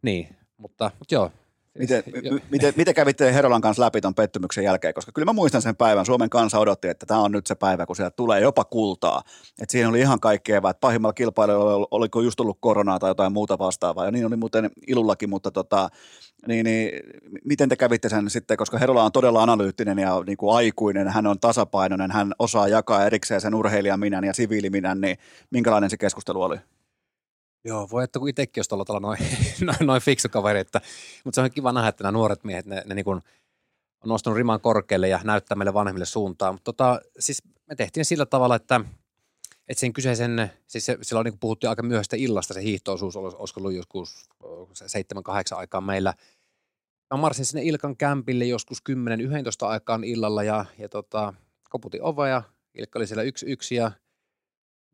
niin, 0.01 0.35
mutta, 0.57 0.91
mutta 0.99 1.15
joo, 1.15 1.31
Miten, 1.79 2.03
miten, 2.51 2.73
miten 2.77 2.93
kävitte 2.93 3.33
Herolan 3.33 3.61
kanssa 3.61 3.83
läpi 3.83 4.01
tuon 4.01 4.15
pettymyksen 4.15 4.63
jälkeen? 4.63 4.93
Koska 4.93 5.11
kyllä 5.11 5.25
mä 5.25 5.33
muistan 5.33 5.61
sen 5.61 5.75
päivän. 5.75 6.05
Suomen 6.05 6.29
kansa 6.29 6.59
odotti, 6.59 6.87
että 6.87 7.05
tämä 7.05 7.19
on 7.19 7.31
nyt 7.31 7.47
se 7.47 7.55
päivä, 7.55 7.85
kun 7.85 7.95
sieltä 7.95 8.15
tulee 8.15 8.41
jopa 8.41 8.63
kultaa. 8.63 9.21
Että 9.61 9.71
siinä 9.71 9.89
oli 9.89 9.99
ihan 9.99 10.19
kaikkea, 10.19 10.57
että 10.57 10.73
pahimmalla 10.81 11.13
kilpailulla 11.13 11.87
oliko 11.91 12.21
just 12.21 12.39
ollut 12.39 12.57
koronaa 12.59 12.99
tai 12.99 13.09
jotain 13.09 13.33
muuta 13.33 13.59
vastaavaa. 13.59 14.05
Ja 14.05 14.11
niin 14.11 14.25
oli 14.25 14.35
muuten 14.35 14.69
ilullakin, 14.87 15.29
mutta 15.29 15.51
tota, 15.51 15.89
niin, 16.47 16.63
niin, 16.63 16.91
miten 17.45 17.69
te 17.69 17.75
kävitte 17.75 18.09
sen 18.09 18.29
sitten, 18.29 18.57
koska 18.57 18.77
Herola 18.77 19.03
on 19.03 19.11
todella 19.11 19.43
analyyttinen 19.43 19.99
ja 19.99 20.23
niin 20.25 20.37
kuin 20.37 20.55
aikuinen, 20.55 21.07
hän 21.07 21.27
on 21.27 21.39
tasapainoinen, 21.39 22.11
hän 22.11 22.33
osaa 22.39 22.67
jakaa 22.67 23.05
erikseen 23.05 23.41
sen 23.41 23.55
urheilijaminän 23.55 24.23
ja 24.23 24.33
siviiliminän, 24.33 25.01
niin 25.01 25.17
minkälainen 25.51 25.89
se 25.89 25.97
keskustelu 25.97 26.41
oli? 26.41 26.57
Joo, 27.67 27.87
voi 27.91 28.03
että 28.03 28.19
kun 28.19 28.29
itsekin 28.29 28.61
olisi 28.61 28.69
tuolla 28.69 28.99
noin, 28.99 29.19
noin, 29.65 29.77
noin 29.87 30.01
fiksu 30.01 30.29
kaveri, 30.29 30.59
että, 30.59 30.81
mutta 31.23 31.35
se 31.35 31.41
on 31.41 31.51
kiva 31.51 31.73
nähdä, 31.73 31.89
että 31.89 32.03
nämä 32.03 32.11
nuoret 32.11 32.43
miehet, 32.43 32.65
ne, 32.65 32.83
ne 32.85 32.95
niin 32.95 33.07
on 33.07 33.21
nostanut 34.05 34.37
riman 34.37 34.61
korkealle 34.61 35.07
ja 35.07 35.19
näyttää 35.23 35.55
meille 35.55 35.73
vanhemmille 35.73 36.05
suuntaan. 36.05 36.55
Mutta 36.55 36.73
tota, 36.73 37.01
siis 37.19 37.43
me 37.69 37.75
tehtiin 37.75 38.05
sillä 38.05 38.25
tavalla, 38.25 38.55
että, 38.55 38.81
että 39.67 39.79
sen 39.79 39.93
kyseisen, 39.93 40.51
siis 40.67 40.85
se, 40.85 40.97
silloin 41.01 41.25
niin 41.25 41.39
puhuttiin 41.39 41.69
aika 41.69 41.83
myöhäistä 41.83 42.15
illasta, 42.15 42.53
se 42.53 42.63
hiihtoosuus 42.63 43.15
olisi 43.15 43.53
ollut 43.57 43.73
joskus 43.73 44.29
7-8 44.43 45.55
aikaa 45.55 45.81
meillä. 45.81 46.13
Mä 47.13 47.17
marssin 47.17 47.45
sinne 47.45 47.63
Ilkan 47.63 47.97
kämpille 47.97 48.45
joskus 48.45 48.83
10-11 48.89 49.65
aikaan 49.65 50.03
illalla 50.03 50.43
ja, 50.43 50.65
ja 50.77 50.89
tota, 50.89 51.33
koputin 51.69 52.03
ovea, 52.03 52.43
Ilkka 52.73 52.99
oli 52.99 53.07
siellä 53.07 53.23
yksi 53.23 53.45
yksi 53.45 53.75
ja 53.75 53.91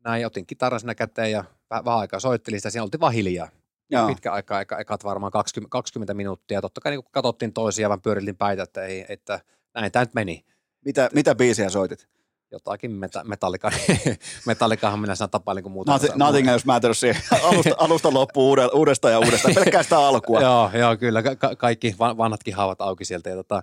näin, 0.04 0.26
otin 0.26 0.46
kitaran 0.46 0.80
sinne 0.80 0.94
käteen 0.94 1.30
ja 1.30 1.44
vähän 1.84 2.00
aikaa 2.00 2.20
soittelin 2.20 2.60
sitä, 2.60 2.70
siinä 2.70 2.82
oltiin 2.82 3.00
vaan 3.00 3.12
hiljaa. 3.12 3.48
Joo. 3.90 4.06
Pitkä 4.08 4.32
aika, 4.32 4.60
eka, 4.60 4.78
ekat 4.78 5.04
varmaan 5.04 5.32
20, 5.32 5.70
20 5.70 6.14
minuuttia. 6.14 6.60
Totta 6.60 6.80
kai 6.80 6.92
niin 6.92 7.04
katsottiin 7.10 7.52
toisia, 7.52 7.88
vaan 7.88 8.02
pyöriltiin 8.02 8.36
päitä, 8.36 8.62
että, 8.62 8.82
ei, 8.82 9.06
että 9.08 9.40
näin 9.74 9.92
tämä 9.92 10.04
nyt 10.04 10.14
meni. 10.14 10.44
Mitä, 10.84 11.10
mitä 11.14 11.34
biisiä 11.34 11.70
soitit? 11.70 12.08
Jotakin 12.50 12.90
meta, 12.90 13.24
metallika, 13.24 13.70
metallikahan 14.46 15.00
minä 15.00 15.14
sanon 15.14 15.30
tapaa 15.30 15.54
niin 15.54 15.70
muuta. 15.70 15.92
Nothing, 15.92 16.14
nothing 16.16 16.48
else 16.48 16.66
matters 16.66 17.00
alusta, 17.42 17.74
alusta 17.78 18.14
loppuu 18.14 18.56
uudestaan 18.74 19.12
ja 19.12 19.18
uudestaan, 19.18 19.54
pelkästään 19.54 20.02
alkua. 20.02 20.40
joo, 20.48 20.70
joo, 20.74 20.96
kyllä, 20.96 21.22
ka- 21.22 21.56
kaikki 21.56 21.94
vanhatkin 21.98 22.54
haavat 22.54 22.80
auki 22.80 23.04
sieltä. 23.04 23.30
Ja 23.30 23.36
tota, 23.36 23.62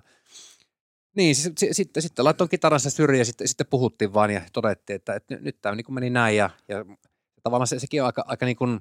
niin, 1.16 1.34
sitten, 1.34 1.74
sitten, 1.74 2.02
sitten 2.02 2.24
laitoin 2.24 2.50
kitaransa 2.50 2.90
syrjään 2.90 3.18
ja 3.18 3.24
sitten, 3.24 3.48
sitten 3.48 3.66
puhuttiin 3.70 4.14
vaan 4.14 4.30
ja 4.30 4.40
todettiin, 4.52 4.94
että, 4.94 5.14
että 5.14 5.34
nyt, 5.34 5.42
nyt 5.42 5.60
tämä 5.60 5.74
niin 5.74 5.94
meni 5.94 6.10
näin 6.10 6.36
ja, 6.36 6.50
ja 6.68 6.84
tavallaan 7.42 7.66
se, 7.66 7.78
sekin 7.78 8.02
on 8.02 8.06
aika, 8.06 8.24
aika 8.26 8.46
niin 8.46 8.56
kuin 8.56 8.80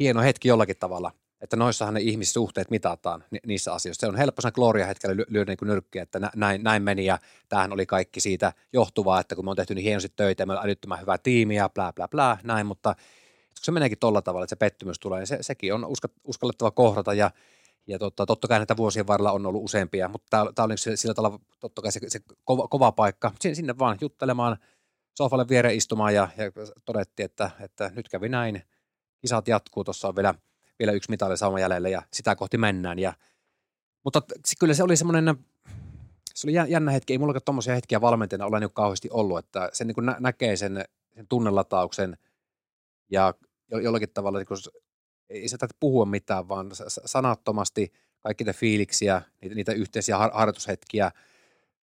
hieno 0.00 0.20
hetki 0.22 0.48
jollakin 0.48 0.76
tavalla, 0.76 1.12
että 1.40 1.56
noissahan 1.56 1.94
ne 1.94 2.00
ihmissuhteet 2.00 2.70
mitataan 2.70 3.24
ni, 3.30 3.38
niissä 3.46 3.72
asioissa. 3.72 4.00
Se 4.00 4.08
on 4.08 4.16
helppo 4.16 4.42
sen 4.42 4.52
Gloria-hetkellä 4.54 5.16
ly, 5.16 5.24
lyödä 5.28 5.50
niin 5.50 5.68
nyrkkiä, 5.68 6.02
että 6.02 6.30
näin, 6.36 6.62
näin 6.62 6.82
meni 6.82 7.04
ja 7.04 7.18
tämähän 7.48 7.72
oli 7.72 7.86
kaikki 7.86 8.20
siitä 8.20 8.52
johtuvaa, 8.72 9.20
että 9.20 9.34
kun 9.34 9.44
me 9.44 9.50
on 9.50 9.56
tehty 9.56 9.74
niin 9.74 9.84
hienosti 9.84 10.12
töitä 10.16 10.42
ja 10.42 10.46
meillä 10.46 10.60
on 10.60 10.66
älyttömän 10.66 11.00
hyvä 11.00 11.18
tiimi 11.18 11.56
ja 11.56 11.68
bla 11.68 11.92
bla 11.92 12.08
bla, 12.08 12.38
näin, 12.42 12.66
mutta 12.66 12.94
kun 12.94 13.64
se 13.64 13.72
meneekin 13.72 13.98
tolla 13.98 14.22
tavalla, 14.22 14.44
että 14.44 14.56
se 14.56 14.58
pettymys 14.58 15.00
tulee, 15.00 15.18
niin 15.18 15.26
se, 15.26 15.38
sekin 15.40 15.74
on 15.74 15.84
uska, 15.84 16.08
uskallettava 16.24 16.70
kohdata 16.70 17.14
ja 17.14 17.30
ja 17.88 17.98
totta, 17.98 18.26
totta 18.26 18.48
kai 18.48 18.58
näitä 18.58 18.76
vuosien 18.76 19.06
varrella 19.06 19.32
on 19.32 19.46
ollut 19.46 19.64
useampia, 19.64 20.08
mutta 20.08 20.46
tämä 20.54 20.64
oli 20.64 20.74
sillä 20.76 21.14
tavalla 21.14 21.40
totta 21.60 21.82
kai 21.82 21.92
se, 21.92 22.00
se 22.08 22.20
kova, 22.44 22.68
kova 22.68 22.92
paikka. 22.92 23.32
Sinne, 23.40 23.54
sinne 23.54 23.78
vaan 23.78 23.98
juttelemaan, 24.00 24.56
sohvalle 25.18 25.48
viereen 25.48 25.76
istumaan 25.76 26.14
ja, 26.14 26.28
ja 26.36 26.44
todettiin, 26.84 27.24
että, 27.24 27.50
että 27.60 27.90
nyt 27.96 28.08
kävi 28.08 28.28
näin. 28.28 28.62
Kisat 29.20 29.48
jatkuu, 29.48 29.84
tuossa 29.84 30.08
on 30.08 30.16
vielä, 30.16 30.34
vielä 30.78 30.92
yksi 30.92 31.10
mitali 31.10 31.36
sauma 31.36 31.60
jäljellä 31.60 31.88
ja 31.88 32.02
sitä 32.12 32.36
kohti 32.36 32.58
mennään. 32.58 32.98
Ja, 32.98 33.12
mutta 34.04 34.22
kyllä 34.58 34.74
se 34.74 34.82
oli 34.82 34.96
semmoinen, 34.96 35.36
se 36.34 36.46
oli 36.46 36.72
jännä 36.72 36.90
hetki. 36.90 37.12
Ei 37.12 37.18
mullakaan 37.18 37.42
tuommoisia 37.44 37.74
hetkiä 37.74 38.00
valmentajana 38.00 38.46
ole 38.46 38.60
niin 38.60 38.72
kauheasti 38.72 39.08
ollut, 39.12 39.38
että 39.38 39.70
se 39.72 39.84
niin 39.84 40.06
nä- 40.06 40.16
näkee 40.20 40.56
sen, 40.56 40.84
sen 41.14 41.28
tunnelatauksen 41.28 42.18
ja 43.10 43.34
jollakin 43.70 44.10
tavalla 44.10 44.38
niin 44.38 44.72
ei 45.30 45.48
se 45.48 45.58
tarvitse 45.58 45.76
puhua 45.80 46.04
mitään, 46.04 46.48
vaan 46.48 46.70
sanattomasti 46.88 47.92
kaikki 48.20 48.44
niitä 48.44 48.58
fiiliksiä, 48.58 49.22
niitä, 49.42 49.54
niitä 49.54 49.72
yhteisiä 49.72 50.18
har- 50.18 50.34
harjoitushetkiä, 50.34 51.10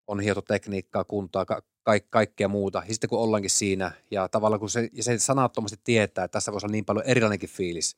on 0.07 0.19
hiotu 0.19 0.41
tekniikkaa, 0.41 1.03
kuntoa, 1.03 1.45
ka- 1.45 1.61
ka- 1.83 1.99
kaikkea 2.09 2.47
muuta. 2.47 2.83
Ja 2.87 2.93
sitten 2.93 3.09
kun 3.09 3.19
ollaankin 3.19 3.49
siinä, 3.49 3.91
ja 4.11 4.29
tavallaan 4.29 4.59
kun 4.59 4.69
se, 4.69 4.89
ja 4.93 5.03
se 5.03 5.19
sanattomasti 5.19 5.79
tietää, 5.83 6.25
että 6.25 6.33
tässä 6.33 6.51
voisi 6.51 6.65
olla 6.65 6.71
niin 6.71 6.85
paljon 6.85 7.05
erilainenkin 7.05 7.49
fiilis, 7.49 7.97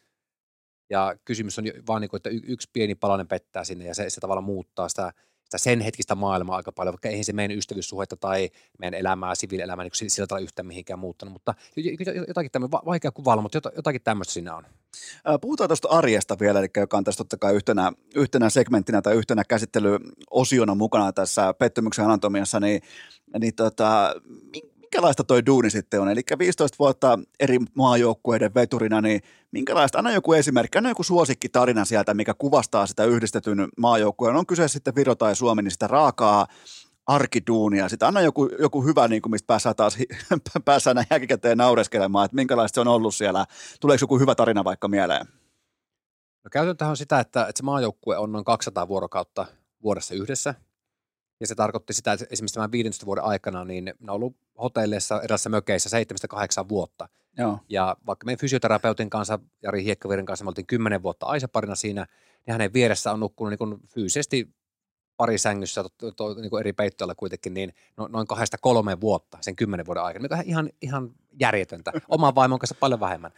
ja 0.89 1.15
kysymys 1.25 1.59
on 1.59 1.65
vaan 1.87 2.01
niin 2.01 2.09
kuin, 2.09 2.17
että 2.17 2.29
yksi 2.29 2.69
pieni 2.73 2.95
palanen 2.95 3.27
pettää 3.27 3.63
sinne, 3.63 3.85
ja 3.85 3.95
se, 3.95 4.09
se 4.09 4.21
tavallaan 4.21 4.43
muuttaa 4.43 4.89
sitä 4.89 5.13
sitä 5.47 5.57
sen 5.57 5.81
hetkistä 5.81 6.15
maailmaa 6.15 6.57
aika 6.57 6.71
paljon, 6.71 6.93
vaikka 6.93 7.09
eihän 7.09 7.23
se 7.23 7.33
meidän 7.33 7.57
ystävyyssuhetta 7.57 8.17
tai 8.17 8.49
meidän 8.79 8.99
elämää, 8.99 9.35
siviilielämää 9.35 9.83
niin 9.83 10.11
sillä 10.11 10.27
tavalla 10.27 10.43
yhtään 10.43 10.65
mihinkään 10.65 10.99
muuttanut, 10.99 11.33
mutta 11.33 11.53
jotakin 12.27 12.51
tämmöistä, 12.51 12.77
vaikea 12.85 13.11
kuvailla, 13.11 13.41
mutta 13.41 13.61
jotakin 13.75 14.01
tämmöistä 14.01 14.33
siinä 14.33 14.55
on. 14.55 14.63
Puhutaan 15.41 15.67
tuosta 15.69 15.87
arjesta 15.87 16.39
vielä, 16.39 16.59
eli 16.59 16.67
joka 16.77 16.97
on 16.97 17.03
tässä 17.03 17.17
totta 17.17 17.37
kai 17.37 17.55
yhtenä, 17.55 17.91
yhtenä 18.15 18.49
segmenttinä 18.49 19.01
tai 19.01 19.15
yhtenä 19.15 19.43
käsittelyosiona 19.43 20.75
mukana 20.75 21.13
tässä 21.13 21.53
pettymyksen 21.53 22.05
anatomiassa, 22.05 22.59
niin, 22.59 22.81
niin 23.39 23.55
tota, 23.55 24.15
minkälaista 24.97 25.23
toi 25.23 25.45
duuni 25.45 25.69
sitten 25.69 26.01
on? 26.01 26.09
Eli 26.09 26.21
15 26.39 26.75
vuotta 26.79 27.19
eri 27.39 27.59
maajoukkueiden 27.73 28.53
veturina, 28.53 29.01
niin 29.01 29.21
minkälaista, 29.51 29.97
anna 29.97 30.11
joku 30.11 30.33
esimerkki, 30.33 30.77
anna 30.77 30.89
joku 30.89 31.03
suosikkitarina 31.03 31.85
sieltä, 31.85 32.13
mikä 32.13 32.33
kuvastaa 32.33 32.87
sitä 32.87 33.05
yhdistetyn 33.05 33.67
maajoukkueen, 33.77 34.35
on 34.35 34.45
kyse 34.45 34.67
sitten 34.67 34.95
Viro 34.95 35.15
tai 35.15 35.35
Suomi, 35.35 35.61
niin 35.61 35.71
sitä 35.71 35.87
raakaa 35.87 36.47
arkiduunia. 37.07 37.89
Sitten 37.89 38.07
anna 38.07 38.21
joku, 38.21 38.49
joku 38.59 38.83
hyvä, 38.83 39.07
niin 39.07 39.21
kuin 39.21 39.31
mistä 39.31 39.47
päässään 39.47 39.75
taas 39.75 39.97
päässään 40.65 40.95
näin 40.95 41.07
jälkikäteen 41.09 41.57
naureskelemaan, 41.57 42.25
että 42.25 42.35
minkälaista 42.35 42.75
se 42.75 42.81
on 42.81 42.87
ollut 42.87 43.15
siellä. 43.15 43.45
Tuleeko 43.79 44.03
joku 44.03 44.19
hyvä 44.19 44.35
tarina 44.35 44.63
vaikka 44.63 44.87
mieleen? 44.87 45.25
No 46.43 46.49
käytetään 46.51 46.91
on 46.91 46.97
sitä, 46.97 47.19
että, 47.19 47.41
että 47.41 47.57
se 47.57 47.63
maajoukkue 47.63 48.17
on 48.17 48.31
noin 48.31 48.45
200 48.45 48.87
vuorokautta 48.87 49.45
vuodessa 49.83 50.15
yhdessä– 50.15 50.55
ja 51.39 51.47
se 51.47 51.55
tarkoitti 51.55 51.93
sitä, 51.93 52.13
että 52.13 52.25
esimerkiksi 52.29 52.53
tämän 52.53 52.71
15 52.71 53.05
vuoden 53.05 53.23
aikana, 53.23 53.65
niin 53.65 53.85
ne 53.85 53.93
on 54.01 54.09
ollut 54.09 54.35
hotelleissa 54.61 55.21
erässä 55.21 55.49
mökeissä 55.49 55.89
7-8 56.63 56.69
vuotta. 56.69 57.09
Joo. 57.37 57.59
Ja 57.69 57.97
vaikka 58.05 58.25
meidän 58.25 58.39
fysioterapeutin 58.39 59.09
kanssa, 59.09 59.39
Jari 59.63 59.83
Hiekkavirin 59.83 60.25
kanssa, 60.25 60.45
me 60.45 60.49
oltiin 60.49 60.67
kymmenen 60.67 61.03
vuotta 61.03 61.25
Aisaparina 61.25 61.75
siinä, 61.75 62.07
niin 62.45 62.51
hänen 62.51 62.73
vieressä 62.73 63.11
on 63.11 63.19
nukkunut 63.19 63.49
niin 63.49 63.57
kuin 63.57 63.77
fyysisesti 63.87 64.57
pari 65.17 65.37
sängyssä 65.37 65.83
to, 65.83 65.89
to, 65.97 66.11
to, 66.11 66.33
niin 66.33 66.49
kuin 66.49 66.59
eri 66.59 66.73
peittoilla 66.73 67.15
kuitenkin, 67.15 67.53
niin 67.53 67.73
no, 67.97 68.07
noin 68.07 68.27
kahdesta 68.27 68.57
kolmeen 68.57 69.01
vuotta 69.01 69.37
sen 69.41 69.55
kymmenen 69.55 69.85
vuoden 69.85 70.03
aikana, 70.03 70.23
mikä 70.23 70.35
on 70.35 70.43
ihan, 70.45 70.69
ihan 70.81 71.11
järjetöntä. 71.39 71.91
Oman 72.09 72.35
vaimon 72.35 72.59
kanssa 72.59 72.75
paljon 72.79 72.99
vähemmän. 72.99 73.31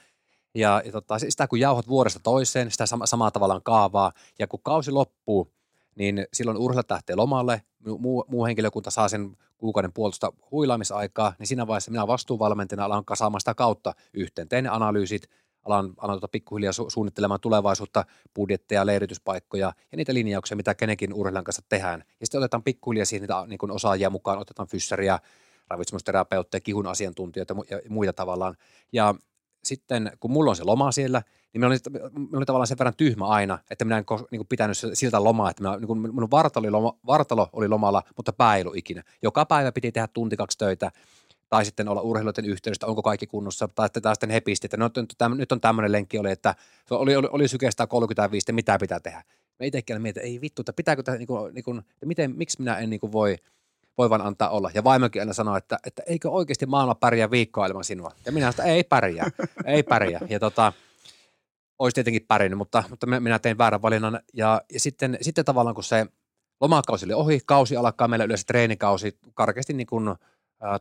Ja, 0.55 0.81
ja 0.85 0.91
tota, 0.91 1.19
sitä 1.19 1.47
kun 1.47 1.59
jauhot 1.59 1.87
vuodesta 1.87 2.19
toiseen, 2.19 2.71
sitä 2.71 2.85
sama, 2.85 3.05
samaa 3.05 3.31
tavallaan 3.31 3.63
kaavaa, 3.63 4.11
ja 4.39 4.47
kun 4.47 4.59
kausi 4.63 4.91
loppuu, 4.91 5.53
niin 5.95 6.25
silloin 6.33 6.57
urheilijat 6.57 6.91
lähtee 6.91 7.15
lomalle, 7.15 7.61
muu, 7.99 8.25
muu 8.27 8.45
henkilökunta 8.45 8.91
saa 8.91 9.09
sen 9.09 9.37
kuukauden 9.57 9.93
puolesta 9.93 10.33
huilaamisaikaa, 10.51 11.33
niin 11.39 11.47
siinä 11.47 11.67
vaiheessa 11.67 11.91
minä 11.91 12.07
vastuuvalmentajana 12.07 12.85
alan 12.85 13.05
kasaamaan 13.05 13.41
sitä 13.41 13.53
kautta 13.53 13.93
yhteen. 14.13 14.49
Tein 14.49 14.63
ne 14.63 14.69
analyysit, 14.69 15.29
alan, 15.65 15.93
alan 15.97 16.15
tuota 16.15 16.27
pikkuhiljaa 16.27 16.71
su- 16.71 16.89
suunnittelemaan 16.89 17.39
tulevaisuutta, 17.39 18.05
budjetteja, 18.35 18.85
leirityspaikkoja 18.85 19.73
ja 19.91 19.95
niitä 19.97 20.13
linjauksia, 20.13 20.57
mitä 20.57 20.75
kenenkin 20.75 21.13
urheilijan 21.13 21.43
kanssa 21.43 21.61
tehdään. 21.69 22.03
Ja 22.19 22.25
sitten 22.25 22.39
otetaan 22.39 22.63
pikkuhiljaa 22.63 23.05
siihen 23.05 23.21
niitä 23.21 23.45
niin 23.47 23.57
kuin 23.57 23.71
osaajia 23.71 24.09
mukaan, 24.09 24.39
otetaan 24.39 24.67
fyssäriä, 24.67 25.19
ravitsemusterapeutteja, 25.67 26.61
kihun 26.61 26.87
asiantuntijoita 26.87 27.55
ja 27.69 27.81
muita 27.89 28.13
tavallaan. 28.13 28.55
Ja 28.91 29.15
sitten 29.69 30.11
kun 30.19 30.31
mulla 30.31 30.49
on 30.49 30.55
se 30.55 30.63
loma 30.63 30.91
siellä, 30.91 31.21
niin 31.53 31.61
minulla 31.61 31.73
oli, 31.73 31.99
minulla 32.13 32.37
oli 32.37 32.45
tavallaan 32.45 32.67
sen 32.67 32.77
verran 32.77 32.93
tyhmä 32.97 33.27
aina, 33.27 33.59
että 33.69 33.85
minä 33.85 33.97
en 33.97 34.05
niin 34.31 34.39
kuin 34.39 34.47
pitänyt 34.47 34.77
siltä 34.93 35.23
lomaa, 35.23 35.49
että 35.49 35.63
minä, 35.63 35.77
niin 35.77 35.87
kuin 35.87 35.99
minun 35.99 36.31
vartalo 36.31 36.63
oli, 36.63 36.71
loma, 36.71 36.97
vartalo 37.07 37.49
oli 37.53 37.67
lomalla, 37.67 38.03
mutta 38.15 38.33
pää 38.33 38.55
ei 38.55 38.61
ollut 38.61 38.77
ikinä. 38.77 39.03
Joka 39.21 39.45
päivä 39.45 39.71
piti 39.71 39.91
tehdä 39.91 40.07
tunti 40.07 40.37
kaksi 40.37 40.57
töitä, 40.57 40.91
tai 41.49 41.65
sitten 41.65 41.87
olla 41.87 42.01
urheilijoiden 42.01 42.45
yhteydessä, 42.45 42.87
onko 42.87 43.01
kaikki 43.01 43.27
kunnossa, 43.27 43.67
tai 43.67 43.87
sitten 43.87 44.03
taas 44.03 44.15
sitten 44.15 44.29
he 44.29 44.41
pisti, 44.41 44.67
että 44.67 44.77
no, 44.77 44.89
nyt 45.35 45.51
on 45.51 45.61
tämmöinen 45.61 45.91
lenkki 45.91 46.17
oli, 46.17 46.31
että 46.31 46.55
oli, 46.89 47.15
oli, 47.15 47.27
oli 47.31 47.47
syke 47.47 47.71
135, 47.71 48.43
että 48.43 48.53
mitä 48.53 48.77
pitää 48.79 48.99
tehdä. 48.99 49.23
Mä 49.59 49.65
itsekin 49.65 50.01
mietin, 50.01 50.21
että 50.21 50.31
ei 50.31 50.41
vittu, 50.41 50.61
että 50.61 50.73
pitääkö 50.73 51.03
tämä, 51.03 51.17
niin 51.17 51.27
kuin, 51.27 51.53
niin 51.53 51.63
kuin, 51.63 51.79
että 51.79 52.05
miten, 52.05 52.35
miksi 52.37 52.59
minä 52.59 52.77
en 52.77 52.89
niin 52.89 52.99
kuin 52.99 53.11
voi, 53.11 53.37
voi 53.97 54.09
vaan 54.09 54.21
antaa 54.21 54.49
olla. 54.49 54.71
Ja 54.73 54.83
vaimokin 54.83 55.21
aina 55.21 55.33
sanoi, 55.33 55.57
että, 55.57 55.77
että 55.85 56.03
eikö 56.05 56.29
oikeasti 56.29 56.65
maailma 56.65 56.95
pärjää 56.95 57.31
viikkoa 57.31 57.67
ilman 57.67 57.83
sinua. 57.83 58.11
Ja 58.25 58.31
minä 58.31 58.51
sanoin, 58.51 58.73
ei 58.73 58.83
pärjää, 58.83 59.31
ei 59.65 59.83
pärjää. 59.83 60.21
Ja 60.29 60.39
tota, 60.39 60.73
olisi 61.79 61.95
tietenkin 61.95 62.25
pärjännyt, 62.27 62.57
mutta, 62.57 62.83
mutta 62.89 63.07
minä 63.07 63.39
tein 63.39 63.57
väärän 63.57 63.81
valinnan. 63.81 64.19
Ja, 64.33 64.61
ja 64.73 64.79
sitten, 64.79 65.17
sitten 65.21 65.45
tavallaan 65.45 65.75
kun 65.75 65.83
se 65.83 66.05
lomakausi 66.61 67.05
oli 67.05 67.13
ohi, 67.13 67.39
kausi 67.45 67.77
alkaa 67.77 68.07
meillä 68.07 68.25
yleensä 68.25 68.43
treenikausi 68.47 69.17
karkeasti 69.33 69.73
niin 69.73 69.87
kuin 69.87 70.15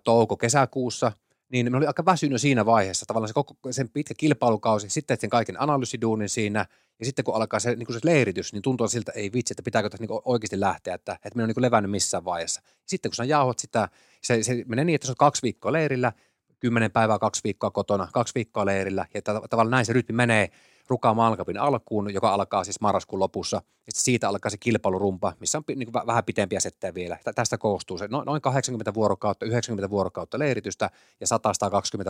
touko-kesäkuussa, 0.04 1.12
niin 1.48 1.72
me 1.72 1.76
oli 1.76 1.86
aika 1.86 2.04
väsynyt 2.04 2.40
siinä 2.40 2.66
vaiheessa, 2.66 3.06
tavallaan 3.06 3.28
se 3.28 3.34
koko, 3.34 3.54
sen 3.70 3.88
pitkä 3.88 4.14
kilpailukausi, 4.16 4.90
sitten 4.90 5.20
sen 5.20 5.30
kaiken 5.30 5.60
analyysiduunin 5.60 6.28
siinä, 6.28 6.66
ja 6.98 7.06
sitten 7.06 7.24
kun 7.24 7.34
alkaa 7.34 7.60
se, 7.60 7.76
niin 7.76 7.86
kuin 7.86 7.94
se 7.94 8.00
leiritys, 8.04 8.52
niin 8.52 8.62
tuntuu 8.62 8.88
siltä, 8.88 9.12
ei 9.12 9.32
vitsi, 9.32 9.52
että 9.52 9.62
pitääkö 9.62 9.88
tässä 9.88 10.06
niin 10.06 10.20
oikeasti 10.24 10.60
lähteä, 10.60 10.94
että, 10.94 11.12
että 11.12 11.36
me 11.36 11.42
on 11.42 11.48
niin 11.48 11.62
levännyt 11.62 11.90
missään 11.90 12.24
vaiheessa. 12.24 12.62
Sitten 12.86 13.10
kun 13.10 13.16
sä 13.16 13.24
jauhot 13.24 13.58
sitä, 13.58 13.88
se, 14.22 14.42
se 14.42 14.64
menee 14.66 14.84
niin, 14.84 14.94
että 14.94 15.06
se 15.06 15.12
on 15.12 15.16
kaksi 15.16 15.42
viikkoa 15.42 15.72
leirillä, 15.72 16.12
kymmenen 16.60 16.90
päivää, 16.90 17.18
kaksi 17.18 17.40
viikkoa 17.44 17.70
kotona, 17.70 18.08
kaksi 18.12 18.34
viikkoa 18.34 18.66
leirillä, 18.66 19.06
ja 19.14 19.22
tavallaan 19.22 19.70
näin 19.70 19.86
se 19.86 19.92
rytmi 19.92 20.14
menee, 20.14 20.50
Ruka 20.88 21.14
Malkapin 21.14 21.58
alkuun, 21.58 22.14
joka 22.14 22.34
alkaa 22.34 22.64
siis 22.64 22.80
marraskuun 22.80 23.20
lopussa. 23.20 23.56
Ja 23.56 23.92
siitä 23.94 24.28
alkaa 24.28 24.50
se 24.50 24.56
kilpailurumpa, 24.56 25.32
missä 25.40 25.58
on 25.58 25.64
niin 25.68 25.92
kuin 25.92 26.06
vähän 26.06 26.24
pitempiä 26.24 26.60
settejä 26.60 26.94
vielä. 26.94 27.18
Tästä 27.34 27.58
koostuu 27.58 27.98
se 27.98 28.08
noin 28.08 28.42
80 28.42 28.94
vuorokautta, 28.94 29.46
90 29.46 29.90
vuorokautta 29.90 30.38
leiritystä 30.38 30.90
ja 31.20 31.26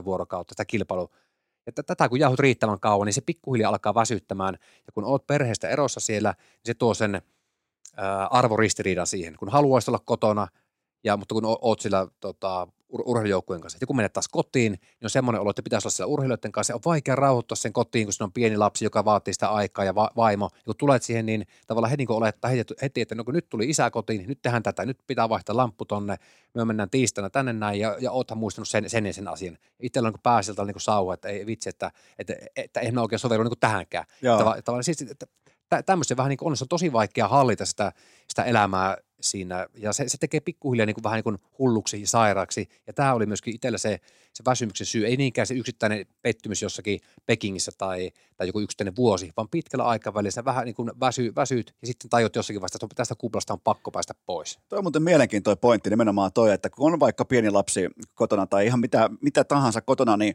100-120 0.01 0.05
vuorokautta 0.05 0.53
sitä 0.53 0.65
kilpailu. 0.65 1.11
Ja 1.67 1.83
tätä 1.83 2.09
kun 2.09 2.21
jauhut 2.21 2.41
riittävän 2.41 2.81
kauan, 2.81 3.07
niin 3.07 3.15
se 3.15 3.21
pikkuhiljaa 3.21 3.69
alkaa 3.69 3.95
väsyttämään. 3.95 4.55
Ja 4.87 4.93
kun 4.93 5.05
oot 5.05 5.27
perheestä 5.27 5.69
erossa 5.69 6.01
siellä, 6.01 6.35
niin 6.39 6.61
se 6.65 6.75
tuo 6.75 6.95
sen 6.95 7.23
arvoristiriidan 8.31 9.07
siihen. 9.07 9.37
Kun 9.39 9.49
haluaisit 9.49 9.89
olla 9.89 10.03
kotona, 10.05 10.49
ja, 11.05 11.17
mutta 11.17 11.35
kun 11.35 11.43
oot 11.61 11.81
sillä 11.81 12.07
tota, 12.21 12.69
ur- 12.95 13.03
urheilujoukkueen 13.05 13.61
kanssa. 13.61 13.79
Ja 13.81 13.87
kun 13.87 13.97
menet 13.97 14.13
taas 14.13 14.29
kotiin, 14.29 14.73
niin 14.73 15.05
on 15.05 15.11
semmoinen 15.11 15.41
olo, 15.41 15.51
että 15.51 15.63
pitäisi 15.63 15.87
olla 15.87 15.95
siellä 15.95 16.13
urheilijoiden 16.13 16.53
kanssa. 16.53 16.75
On 16.75 16.81
vaikea 16.85 17.15
rauhoittua 17.15 17.57
sen 17.57 17.73
kotiin, 17.73 18.07
kun 18.07 18.13
siinä 18.13 18.25
on 18.25 18.33
pieni 18.33 18.57
lapsi, 18.57 18.85
joka 18.85 19.05
vaatii 19.05 19.35
sitä 19.35 19.49
aikaa 19.49 19.85
ja 19.85 19.95
va- 19.95 20.11
vaimo. 20.17 20.51
Ja 20.55 20.65
kun 20.65 20.77
tulet 20.77 21.03
siihen, 21.03 21.27
niin 21.27 21.47
tavallaan 21.67 21.91
heti 21.91 22.07
kun 22.07 22.17
olettaa 22.17 22.51
heti, 22.51 22.75
heti, 22.83 23.01
että 23.01 23.15
no 23.15 23.25
kun 23.25 23.35
nyt 23.35 23.49
tuli 23.49 23.71
isä 23.71 23.91
kotiin, 23.91 24.19
niin 24.19 24.29
nyt 24.29 24.43
tehdään 24.43 24.63
tätä, 24.63 24.87
nyt 24.87 24.99
pitää 25.07 25.29
vaihtaa 25.29 25.57
lamppu 25.57 25.85
tonne, 25.85 26.17
me 26.55 26.65
mennään 26.65 26.91
tiistaina 26.91 27.31
tänne 27.31 27.53
näin 27.53 27.81
ja, 27.81 27.97
ja 28.01 28.13
oothan 28.13 28.39
muistanut 28.39 28.69
sen, 28.69 28.91
sen 28.91 29.07
ja 29.07 29.13
sen 29.13 29.29
asian. 29.29 29.59
Itsellä 29.81 30.07
on 30.07 30.13
niin 30.13 30.23
pääsiltä 30.23 30.65
niin 30.65 30.75
sauva, 30.79 31.15
että 31.15 31.29
ei 31.29 31.47
vitsi, 31.47 31.69
että, 31.69 31.91
että, 32.19 32.33
että, 32.33 32.47
että 32.57 32.81
eihän 32.81 32.99
oikein 32.99 33.19
sovellu 33.19 33.43
niin 33.43 33.53
tähänkään. 33.61 34.05
Tavallaan 34.65 34.85
siis, 34.85 35.03
että, 35.03 35.27
tämmöisen 35.87 36.17
vähän 36.17 36.31
niin 36.31 36.39
kuin 36.39 36.51
on, 36.51 36.57
se 36.57 36.65
on 36.65 36.69
tosi 36.69 36.93
vaikea 36.93 37.29
hallita 37.29 37.67
sitä, 37.67 37.93
sitä 38.29 38.45
elämää 38.45 38.97
siinä, 39.21 39.67
ja 39.75 39.93
se, 39.93 40.09
se 40.09 40.19
tekee 40.19 40.41
pikkuhiljaa 40.41 40.87
niin 40.87 40.95
kuin, 40.95 41.05
vähän 41.05 41.17
niin 41.17 41.25
kuin 41.25 41.39
hulluksi 41.59 42.01
ja 42.01 42.07
sairaaksi, 42.07 42.69
ja 42.87 42.93
tämä 42.93 43.15
oli 43.15 43.27
myöskin 43.27 43.55
itsellä 43.55 43.79
se, 43.79 44.01
se 44.33 44.43
väsymyksen 44.47 44.87
syy, 44.87 45.07
ei 45.07 45.17
niinkään 45.17 45.47
se 45.47 45.55
yksittäinen 45.55 46.07
pettymys 46.23 46.63
jossakin 46.63 47.01
Pekingissä 47.27 47.73
tai, 47.79 48.11
tai 48.37 48.47
joku 48.47 48.61
yksittäinen 48.61 48.97
vuosi, 48.97 49.33
vaan 49.37 49.49
pitkällä 49.49 49.85
aikavälillä 49.85 50.31
sä 50.31 50.45
vähän 50.45 50.65
niin 50.65 50.75
kuin 50.75 50.91
väsy, 51.01 51.33
väsyt, 51.37 51.75
ja 51.83 51.87
sitten 51.87 52.11
tajut 52.11 52.37
jossakin 52.37 52.63
vasta, 52.63 52.79
että 52.83 52.95
tästä 52.95 53.15
kuplasta 53.15 53.53
on 53.53 53.61
pakko 53.61 53.91
päästä 53.91 54.15
pois. 54.27 54.59
Toi 54.69 54.79
on 54.79 54.85
muuten 54.85 55.03
mielenkiintoinen 55.03 55.59
pointti 55.59 55.91
nimenomaan 55.91 56.33
toi, 56.33 56.53
että 56.53 56.71
kun 56.71 56.93
on 56.93 57.01
vaikka 57.01 57.25
pieni 57.25 57.51
lapsi 57.51 57.81
kotona 58.15 58.47
tai 58.47 58.67
ihan 58.67 58.81
mitä, 58.81 59.11
mitä 59.21 59.45
tahansa 59.45 59.81
kotona, 59.81 60.17
niin 60.17 60.35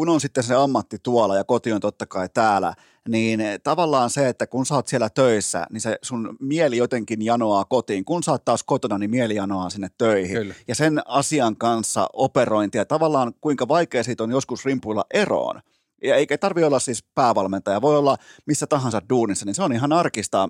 kun 0.00 0.08
on 0.08 0.20
sitten 0.20 0.44
se 0.44 0.54
ammatti 0.54 0.98
tuolla 1.02 1.36
ja 1.36 1.44
koti 1.44 1.72
on 1.72 1.80
totta 1.80 2.06
kai 2.06 2.28
täällä, 2.34 2.74
niin 3.08 3.40
tavallaan 3.62 4.10
se, 4.10 4.28
että 4.28 4.46
kun 4.46 4.66
sä 4.66 4.74
oot 4.74 4.86
siellä 4.86 5.10
töissä, 5.10 5.66
niin 5.70 5.80
se 5.80 5.98
sun 6.02 6.36
mieli 6.40 6.76
jotenkin 6.76 7.24
janoaa 7.24 7.64
kotiin. 7.64 8.04
Kun 8.04 8.22
sä 8.22 8.30
oot 8.30 8.44
taas 8.44 8.62
kotona, 8.62 8.98
niin 8.98 9.10
mieli 9.10 9.34
janoaa 9.34 9.70
sinne 9.70 9.88
töihin. 9.98 10.36
Kyllä. 10.36 10.54
Ja 10.68 10.74
sen 10.74 11.02
asian 11.04 11.56
kanssa 11.56 12.08
operointia, 12.12 12.84
tavallaan 12.84 13.34
kuinka 13.40 13.68
vaikea 13.68 14.04
siitä 14.04 14.22
on 14.22 14.30
joskus 14.30 14.64
rimpuilla 14.64 15.04
eroon. 15.14 15.60
Ja 16.02 16.16
eikä 16.16 16.38
tarvi 16.38 16.64
olla 16.64 16.78
siis 16.78 17.04
päävalmentaja, 17.14 17.82
voi 17.82 17.96
olla 17.96 18.16
missä 18.46 18.66
tahansa 18.66 19.02
duunissa, 19.08 19.46
niin 19.46 19.54
se 19.54 19.62
on 19.62 19.72
ihan 19.72 19.92
arkista, 19.92 20.48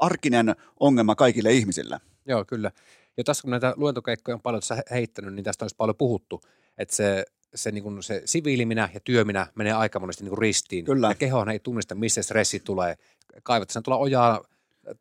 arkinen 0.00 0.56
ongelma 0.80 1.14
kaikille 1.14 1.52
ihmisille. 1.52 1.98
Joo, 2.26 2.44
kyllä. 2.44 2.70
Ja 3.16 3.24
tässä 3.24 3.42
kun 3.42 3.50
näitä 3.50 3.74
luentokeikkoja 3.76 4.34
on 4.34 4.42
paljon 4.42 4.60
tässä 4.60 4.82
heittänyt, 4.90 5.34
niin 5.34 5.44
tästä 5.44 5.64
olisi 5.64 5.76
paljon 5.76 5.96
puhuttu, 5.96 6.40
että 6.78 6.96
se 6.96 7.24
se, 7.54 7.70
niin 7.70 7.84
kuin 7.84 8.02
se 8.02 8.22
siviiliminä 8.24 8.88
ja 8.94 9.00
työminä 9.00 9.46
menee 9.54 9.72
aika 9.72 10.00
monesti 10.00 10.24
niin 10.24 10.30
kuin 10.30 10.38
ristiin. 10.38 10.84
Kyllä. 10.84 11.08
Ja 11.08 11.14
kehohan 11.14 11.48
ei 11.48 11.58
tunnista, 11.58 11.94
missä 11.94 12.22
stressi 12.22 12.60
tulee. 12.60 12.96
Kaivataan 13.42 13.82
tulla 13.82 13.98
ojaa 13.98 14.44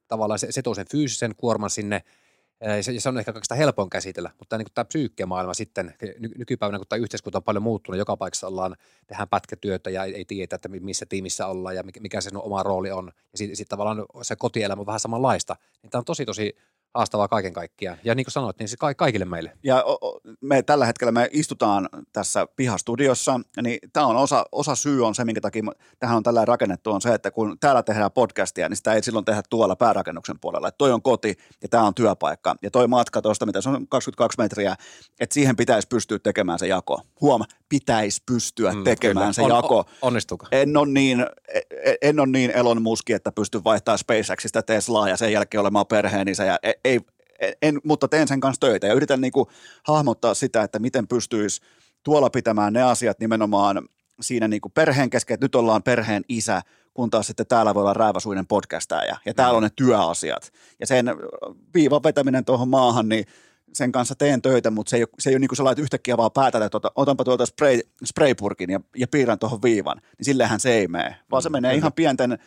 tavallaan 0.07 0.39
se, 0.39 0.51
se 0.51 0.61
tuo 0.61 0.75
sen 0.75 0.85
fyysisen 0.91 1.35
kuorman 1.37 1.69
sinne, 1.69 2.03
ja 2.61 2.83
se, 2.83 2.91
ja 2.91 3.01
se 3.01 3.09
on 3.09 3.17
ehkä 3.17 3.33
kaikista 3.33 3.55
helpoin 3.55 3.89
käsitellä, 3.89 4.29
mutta 4.39 4.49
tämä, 4.49 4.57
niin 4.57 4.73
tämä 4.73 4.85
psyykkemaailma 4.85 5.53
sitten, 5.53 5.93
ny, 6.19 6.29
nykypäivänä 6.37 6.77
kun 6.77 6.87
tämä 6.87 7.01
yhteiskunta 7.01 7.37
on 7.37 7.43
paljon 7.43 7.63
muuttunut, 7.63 7.99
joka 7.99 8.17
paikassa 8.17 8.47
ollaan, 8.47 8.75
tehdään 9.07 9.29
pätkätyötä 9.29 9.89
ja 9.89 10.03
ei, 10.03 10.15
ei 10.15 10.25
tiedä, 10.25 10.55
että 10.55 10.69
missä 10.69 11.05
tiimissä 11.05 11.47
ollaan 11.47 11.75
ja 11.75 11.83
mikä 11.99 12.21
se 12.21 12.29
oma 12.33 12.63
rooli 12.63 12.91
on. 12.91 13.11
Ja 13.31 13.37
sitten 13.37 13.55
sit 13.55 13.69
tavallaan 13.69 14.05
se 14.21 14.35
kotielämä 14.35 14.79
on 14.79 14.85
vähän 14.85 14.99
samanlaista. 14.99 15.55
Niin 15.81 15.89
tämä 15.89 15.99
on 15.99 16.05
tosi 16.05 16.25
tosi 16.25 16.55
haastavaa 16.93 17.27
kaiken 17.27 17.53
kaikkiaan. 17.53 17.97
Ja 18.03 18.15
niin 18.15 18.25
kuin 18.25 18.31
sanoit, 18.31 18.59
niin 18.59 18.69
se 18.69 18.77
ka- 18.77 18.93
kaikille 18.93 19.25
meille. 19.25 19.51
Ja 19.63 19.83
me 20.41 20.61
tällä 20.61 20.85
hetkellä 20.85 21.11
me 21.11 21.29
istutaan 21.31 21.89
tässä 22.13 22.47
pihastudiossa, 22.55 23.39
niin 23.61 23.79
tämä 23.93 24.05
on 24.05 24.15
osa, 24.15 24.45
osa 24.51 24.75
syy 24.75 25.05
on 25.05 25.15
se, 25.15 25.25
minkä 25.25 25.41
takia 25.41 25.63
tähän 25.99 26.17
on 26.17 26.23
tällä 26.23 26.45
rakennettu, 26.45 26.91
on 26.91 27.01
se, 27.01 27.13
että 27.13 27.31
kun 27.31 27.57
täällä 27.59 27.83
tehdään 27.83 28.11
podcastia, 28.11 28.69
niin 28.69 28.77
sitä 28.77 28.93
ei 28.93 29.03
silloin 29.03 29.25
tehdä 29.25 29.41
tuolla 29.49 29.75
päärakennuksen 29.75 30.39
puolella. 30.39 30.67
Että 30.67 30.77
toi 30.77 30.91
on 30.91 31.01
koti 31.01 31.37
ja 31.61 31.69
tämä 31.69 31.83
on 31.83 31.95
työpaikka. 31.95 32.55
Ja 32.61 32.71
toi 32.71 32.87
matka 32.87 33.21
tuosta, 33.21 33.45
mitä 33.45 33.61
se 33.61 33.69
on 33.69 33.87
22 33.87 34.37
metriä, 34.37 34.75
että 35.19 35.33
siihen 35.33 35.55
pitäisi 35.55 35.87
pystyä 35.87 36.19
tekemään 36.19 36.59
se 36.59 36.67
jako. 36.67 37.01
Huoma, 37.21 37.45
pitäisi 37.69 38.23
pystyä 38.25 38.73
mm, 38.73 38.83
tekemään 38.83 39.23
kyllä. 39.23 39.33
se 39.33 39.41
on, 39.41 39.49
jako. 39.49 39.77
On, 39.77 39.85
onnistuuko? 40.01 40.47
En 40.51 40.77
ole 40.77 40.87
niin, 40.87 41.25
e, 41.47 41.59
e, 41.83 41.95
en 42.01 42.19
ole 42.19 42.27
niin 42.27 42.51
Elon 42.51 42.81
Muski, 42.81 43.13
että 43.13 43.31
pystyn 43.31 43.63
vaihtamaan 43.63 43.99
SpaceXista 43.99 44.63
Teslaa 44.63 45.09
ja 45.09 45.17
sen 45.17 45.31
jälkeen 45.31 45.61
olemaan 45.61 45.87
perheenissä 45.87 46.43
ja 46.43 46.59
e, 46.63 46.71
ei, 46.85 46.99
en, 47.61 47.79
mutta 47.83 48.07
teen 48.07 48.27
sen 48.27 48.39
kanssa 48.39 48.59
töitä 48.59 48.87
ja 48.87 48.93
yritän 48.93 49.21
niin 49.21 49.31
kuin 49.31 49.49
hahmottaa 49.83 50.33
sitä, 50.33 50.63
että 50.63 50.79
miten 50.79 51.07
pystyisi 51.07 51.61
tuolla 52.03 52.29
pitämään 52.29 52.73
ne 52.73 52.83
asiat 52.83 53.19
nimenomaan 53.19 53.81
siinä 54.21 54.47
niin 54.47 54.61
kuin 54.61 54.71
perheen 54.71 55.09
kesken, 55.09 55.33
että 55.33 55.45
nyt 55.45 55.55
ollaan 55.55 55.83
perheen 55.83 56.23
isä, 56.29 56.61
kun 56.93 57.09
taas 57.09 57.27
sitten 57.27 57.47
täällä 57.47 57.73
voi 57.73 57.81
olla 57.81 57.93
rääväsuinen 57.93 58.47
podcastaja 58.47 59.17
ja 59.25 59.33
täällä 59.33 59.57
on 59.57 59.63
ne 59.63 59.69
työasiat. 59.75 60.51
Ja 60.79 60.87
sen 60.87 61.05
viivan 61.73 62.03
vetäminen 62.03 62.45
tuohon 62.45 62.69
maahan, 62.69 63.09
niin 63.09 63.25
sen 63.73 63.91
kanssa 63.91 64.15
teen 64.15 64.41
töitä, 64.41 64.71
mutta 64.71 64.89
se 64.89 64.97
ei 64.97 65.03
ole, 65.03 65.09
se 65.19 65.29
ei 65.29 65.33
ole 65.33 65.39
niin 65.39 65.47
kuin 65.47 65.57
sellainen, 65.57 65.73
että 65.73 65.83
yhtäkkiä 65.83 66.17
vaan 66.17 66.31
päätät, 66.31 66.63
että 66.63 66.79
otanpa 66.95 67.23
tuolta 67.23 67.45
spray, 67.45 67.79
spraypurkin 68.05 68.69
ja, 68.69 68.79
ja 68.97 69.07
piirrän 69.07 69.39
tuohon 69.39 69.61
viivan, 69.61 69.97
niin 70.17 70.25
sillehän 70.25 70.59
se 70.59 70.73
ei 70.73 70.87
mene, 70.87 71.15
vaan 71.31 71.41
se 71.41 71.49
mm, 71.49 71.53
menee 71.53 71.75
ihan 71.75 71.93
pienten 71.93 72.39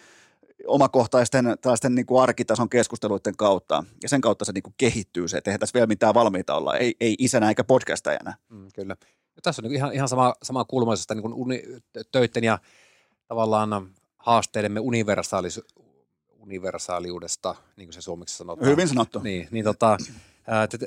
omakohtaisten 0.67 1.45
tällaisten 1.61 1.95
niin 1.95 2.07
kuin 2.07 2.23
arkitason 2.23 2.69
keskusteluiden 2.69 3.37
kautta, 3.37 3.85
ja 4.03 4.09
sen 4.09 4.21
kautta 4.21 4.45
se 4.45 4.53
niin 4.53 4.63
kuin 4.63 4.75
kehittyy 4.77 5.29
se, 5.29 5.39
että 5.39 5.51
eihän 5.51 5.61
tässä 5.61 5.75
vielä 5.75 5.87
mitään 5.87 6.15
valmiita 6.15 6.55
olla, 6.55 6.77
ei, 6.77 6.95
ei 7.01 7.17
isänä 7.19 7.49
eikä 7.49 7.65
podcastajana. 7.65 8.35
Mm, 8.49 8.69
kyllä. 8.75 8.97
Ja 9.37 9.43
tässä 9.43 9.63
on 9.63 9.69
niin 9.69 9.77
ihan, 9.77 9.93
ihan 9.93 10.09
sama, 10.09 10.35
sama 10.43 10.65
kulmaisesta 10.65 11.15
niin 11.15 11.35
uni, 11.35 11.63
töiden 12.13 12.45
ja 12.45 12.59
tavallaan 13.29 13.91
haasteidemme 14.19 14.81
universaalis, 14.81 15.61
universaaliudesta, 16.39 17.55
niin 17.77 17.87
kuin 17.87 17.95
se 17.95 18.01
suomeksi 18.01 18.37
sanotaan. 18.37 18.71
Hyvin 18.71 18.89
sanottu. 18.89 19.19
Niin, 19.19 19.49
niin 19.51 19.65
tota, 19.65 19.97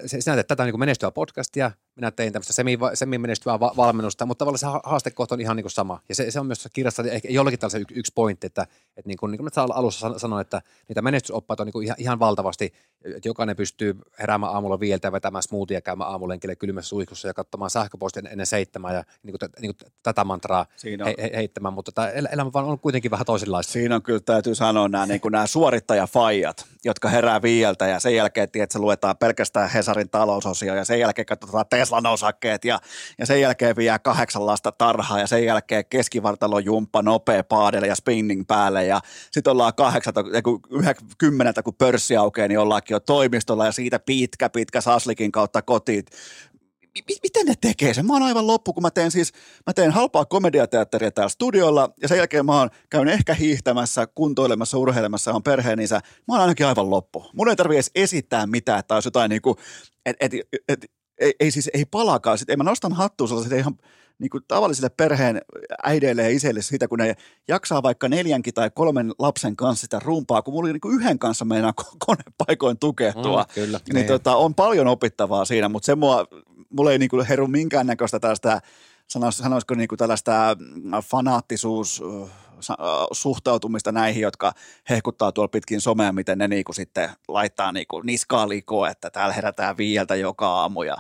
sinä 0.06 0.36
teet 0.36 0.48
tätä 0.48 0.66
niin 0.66 0.80
menestyvää 0.80 1.12
podcastia, 1.12 1.72
minä 1.98 2.12
tein 2.12 2.34
tämmöistä 2.34 2.54
semi, 2.54 2.78
semi-menestyvää 2.94 3.60
va- 3.60 3.74
valmennusta, 3.78 4.26
mutta 4.26 4.46
tavallaan 4.46 4.60
se 4.60 4.90
haastekohta 4.90 5.36
on 5.36 5.42
ihan 5.42 5.56
niin 5.56 5.64
kuin 5.64 5.72
sama. 5.72 6.00
Ja 6.10 6.16
se, 6.16 6.32
se 6.32 6.40
on 6.40 6.46
myös 6.46 6.68
kirjassa 6.74 7.04
ehkä 7.04 7.28
jollakin 7.32 7.60
tällaisen 7.60 7.82
yksi, 7.82 7.96
yksi 8.00 8.12
pointti, 8.16 8.48
että, 8.48 8.62
että 8.98 9.08
niin 9.08 9.18
kuin, 9.18 9.32
niin 9.32 9.40
kuin 9.40 9.52
alussa 9.74 10.20
sanoin, 10.20 10.42
että 10.42 10.62
niitä 10.88 11.02
menestysoppaita 11.02 11.64
on 11.64 11.68
niin 11.68 11.74
kuin 11.74 11.86
ihan, 11.86 11.96
ihan 12.00 12.20
valtavasti, 12.20 12.74
että 13.16 13.30
jokainen 13.30 13.56
pystyy 13.56 13.96
heräämään 14.20 14.54
aamulla 14.54 14.80
viiltä 14.80 15.08
ja 15.08 15.12
vetämään 15.12 15.44
smoothia, 15.44 15.82
käymään 15.82 16.10
aamulenkille 16.10 16.56
kylmässä 16.56 16.90
suihkussa 16.90 17.28
ja 17.28 17.34
katsomaan 17.34 17.72
sähköpostia 17.72 18.24
ennen 18.30 18.46
seitsemää 18.46 18.94
ja 18.94 19.04
niin 19.24 19.36
kuin, 19.40 19.52
niin 19.62 19.76
kuin 19.76 19.92
tätä 20.04 20.24
mantraa 20.24 20.66
he, 20.84 21.16
he, 21.22 21.32
heittämään, 21.36 21.74
mutta 21.74 21.92
tämä 21.92 22.10
elämä 22.10 22.54
vaan 22.54 22.66
on 22.66 22.80
kuitenkin 22.80 23.12
vähän 23.12 23.26
toisenlaista. 23.26 23.74
Siinä 23.74 23.96
on 23.96 24.04
kyllä, 24.04 24.20
täytyy 24.20 24.56
sanoa 24.56 24.88
nämä, 24.88 25.06
niin 25.06 25.22
kuin 25.22 25.32
nämä 25.32 25.48
suorittajafajat, 25.48 26.66
jotka 26.86 27.10
herää 27.10 27.42
viieltä 27.42 27.88
ja 27.88 28.00
sen 28.00 28.16
jälkeen, 28.16 28.44
että 28.44 28.74
se 28.74 28.80
luetaan 28.80 29.18
pelkästään 29.18 29.70
Hesarin 29.70 30.10
talousosio 30.10 30.76
ja 30.76 30.86
sen 30.86 31.00
jälkeen 31.00 31.26
katsotaan 31.26 31.66
Teslan 31.88 32.06
osakkeet 32.06 32.66
ja, 32.66 32.80
ja 33.18 33.26
sen 33.26 33.42
jälkeen 33.42 33.76
vie 33.76 34.00
kahdeksan 34.00 34.46
lasta 34.46 34.72
tarhaa 34.72 35.20
ja 35.20 35.28
sen 35.28 35.46
jälkeen 35.46 35.86
keskivartalo 35.90 36.60
jumppa, 36.60 37.02
nopea 37.02 37.44
paadelle 37.44 37.88
ja 37.88 37.96
spinning 37.96 38.44
päälle 38.48 38.86
ja 38.86 39.00
sitten 39.32 39.52
ollaan 39.52 39.76
kahdeksalta, 39.76 40.24
kymmeneltä 41.18 41.64
kun 41.64 41.76
pörssi 41.76 42.18
aukeaa, 42.18 42.48
niin 42.48 42.60
ollaankin 42.60 42.96
jo 42.96 43.00
toimistolla 43.00 43.66
ja 43.66 43.72
siitä 43.72 44.00
pitkä, 44.00 44.50
pitkä 44.50 44.82
saslikin 44.82 45.32
kautta 45.32 45.62
kotiin 45.62 46.04
miten 47.24 47.46
ne 47.46 47.54
tekee 47.62 47.94
sen? 47.94 48.06
Mä 48.06 48.14
oon 48.14 48.24
aivan 48.24 48.48
loppu, 48.48 48.74
kun 48.74 48.84
mä 48.84 48.92
teen 48.92 49.12
siis, 49.12 49.32
mä 49.68 49.74
teen 49.74 49.92
halpaa 49.92 50.26
komediateatteria 50.26 51.12
täällä 51.12 51.30
studiolla 51.30 51.90
ja 52.02 52.08
sen 52.08 52.18
jälkeen 52.18 52.46
mä 52.46 52.60
oon 52.60 52.70
käyn 52.90 53.08
ehkä 53.08 53.34
hiihtämässä, 53.34 54.08
kuntoilemassa, 54.08 54.78
urheilemassa, 54.78 55.34
on 55.34 55.44
perheeninsä. 55.44 55.96
Mä 56.28 56.34
oon 56.34 56.42
ainakin 56.42 56.66
aivan 56.66 56.90
loppu. 56.90 57.30
Mun 57.34 57.50
ei 57.50 57.56
tarvi 57.56 57.76
edes 57.76 57.92
esittää 57.96 58.48
mitään, 58.48 58.80
että 58.80 58.94
olisi 58.94 59.08
jotain 59.08 59.30
niinku, 59.30 59.56
että 60.06 60.26
et, 60.26 60.34
et, 60.34 60.42
et, 60.68 60.92
ei, 61.20 61.34
ei 61.40 61.52
siis 61.52 61.70
ei 61.74 61.86
palakaan. 61.86 62.38
Sitten, 62.38 62.54
ei 62.54 62.58
mä 62.58 62.64
nostan 62.64 62.94
hattua 62.94 63.28
sellaisille 63.28 63.58
ihan 63.58 63.78
niin 64.20 64.30
kuin 64.30 64.44
tavallisille 64.48 64.90
perheen 64.90 65.42
äideille 65.84 66.24
ja 66.24 66.30
isille 66.30 66.62
siitä, 66.62 66.88
kun 66.88 67.00
ne 67.00 67.16
jaksaa 67.48 67.84
vaikka 67.84 68.10
neljänkin 68.10 68.54
tai 68.54 68.72
kolmen 68.76 69.12
lapsen 69.20 69.56
kanssa 69.56 69.82
sitä 69.82 70.00
rumpaa, 70.00 70.42
kun 70.42 70.54
mulla 70.54 70.66
oli 70.66 70.74
niin 70.74 70.82
kuin 70.82 70.96
yhden 70.96 71.20
kanssa 71.20 71.46
meinaa 71.46 71.74
konepaikoin 72.06 72.80
tukehtua. 72.80 73.44
Mm, 73.44 73.54
kyllä, 73.54 73.80
niin, 73.88 73.96
niin 73.96 74.08
tota, 74.08 74.36
on 74.36 74.56
paljon 74.56 74.88
opittavaa 74.88 75.46
siinä, 75.46 75.70
mutta 75.70 75.86
se 75.86 75.96
mua, 75.96 76.26
mulla 76.70 76.92
ei 76.92 77.00
niin 77.00 77.10
kuin 77.10 77.26
heru 77.26 77.48
minkäännäköistä 77.48 78.20
tällaista 78.20 78.62
sanoisiko 79.30 79.76
niin 79.76 79.88
kuin 79.88 80.00
tällaista 80.00 80.58
fanaattisuus 81.04 82.04
suhtautumista 83.12 83.92
näihin, 83.92 84.22
jotka 84.22 84.54
hehkuttaa 84.90 85.32
tuolla 85.32 85.48
pitkin 85.48 85.82
somea, 85.82 86.12
miten 86.12 86.38
ne 86.38 86.48
niinku 86.48 86.74
sitten 86.74 87.10
laittaa 87.28 87.72
niinku 87.72 88.02
niskaa 88.02 88.50
likoa, 88.50 88.90
että 88.90 89.10
täällä 89.10 89.34
herätään 89.34 89.78
viieltä 89.78 90.16
joka 90.16 90.48
aamu 90.48 90.84
ja, 90.84 90.98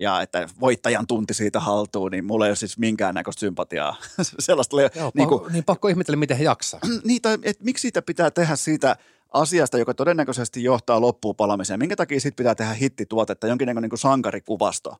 ja 0.00 0.22
että 0.22 0.48
voittajan 0.60 1.06
tunti 1.06 1.34
siitä 1.34 1.60
haltuun, 1.60 2.10
niin 2.10 2.24
mulla 2.24 2.46
ei 2.46 2.50
ole 2.50 2.56
siis 2.56 2.78
minkäännäköistä 2.78 3.40
sympatiaa. 3.40 3.96
Sellaista 4.38 4.76
Joo, 4.80 5.10
niinku, 5.14 5.46
niin 5.52 5.64
pakko 5.64 5.88
ihmetellä, 5.88 6.16
miten 6.16 6.36
he 6.36 6.44
jaksaa. 6.44 6.80
niin, 7.04 7.22
tai 7.22 7.38
että 7.42 7.64
miksi 7.64 7.82
siitä 7.82 8.02
pitää 8.02 8.30
tehdä 8.30 8.56
siitä 8.56 8.96
asiasta, 9.32 9.78
joka 9.78 9.94
todennäköisesti 9.94 10.64
johtaa 10.64 11.00
loppuun 11.00 11.36
palamiseen. 11.36 11.80
Minkä 11.80 11.96
takia 11.96 12.20
siitä 12.20 12.36
pitää 12.36 12.54
tehdä 12.54 12.72
hittituotetta, 12.72 13.46
jonkinnäköinen 13.46 13.90
niin 13.90 13.98
sankarikuvasto 13.98 14.96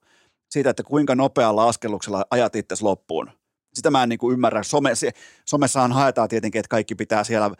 siitä, 0.49 0.71
että 0.71 0.83
kuinka 0.83 1.15
nopealla 1.15 1.69
askelluksella 1.69 2.25
ajat 2.31 2.57
itse 2.57 2.75
loppuun 2.81 3.31
sitä 3.75 3.91
mä 3.91 4.03
en 4.03 4.09
niin 4.09 4.19
kuin 4.19 4.33
ymmärrä. 4.33 4.63
Some, 4.63 4.95
se, 4.95 5.11
somessahan 5.45 5.93
haetaan 5.93 6.29
tietenkin, 6.29 6.59
että 6.59 6.69
kaikki 6.71 6.95
pitää 6.95 7.25
siellä, 7.25 7.51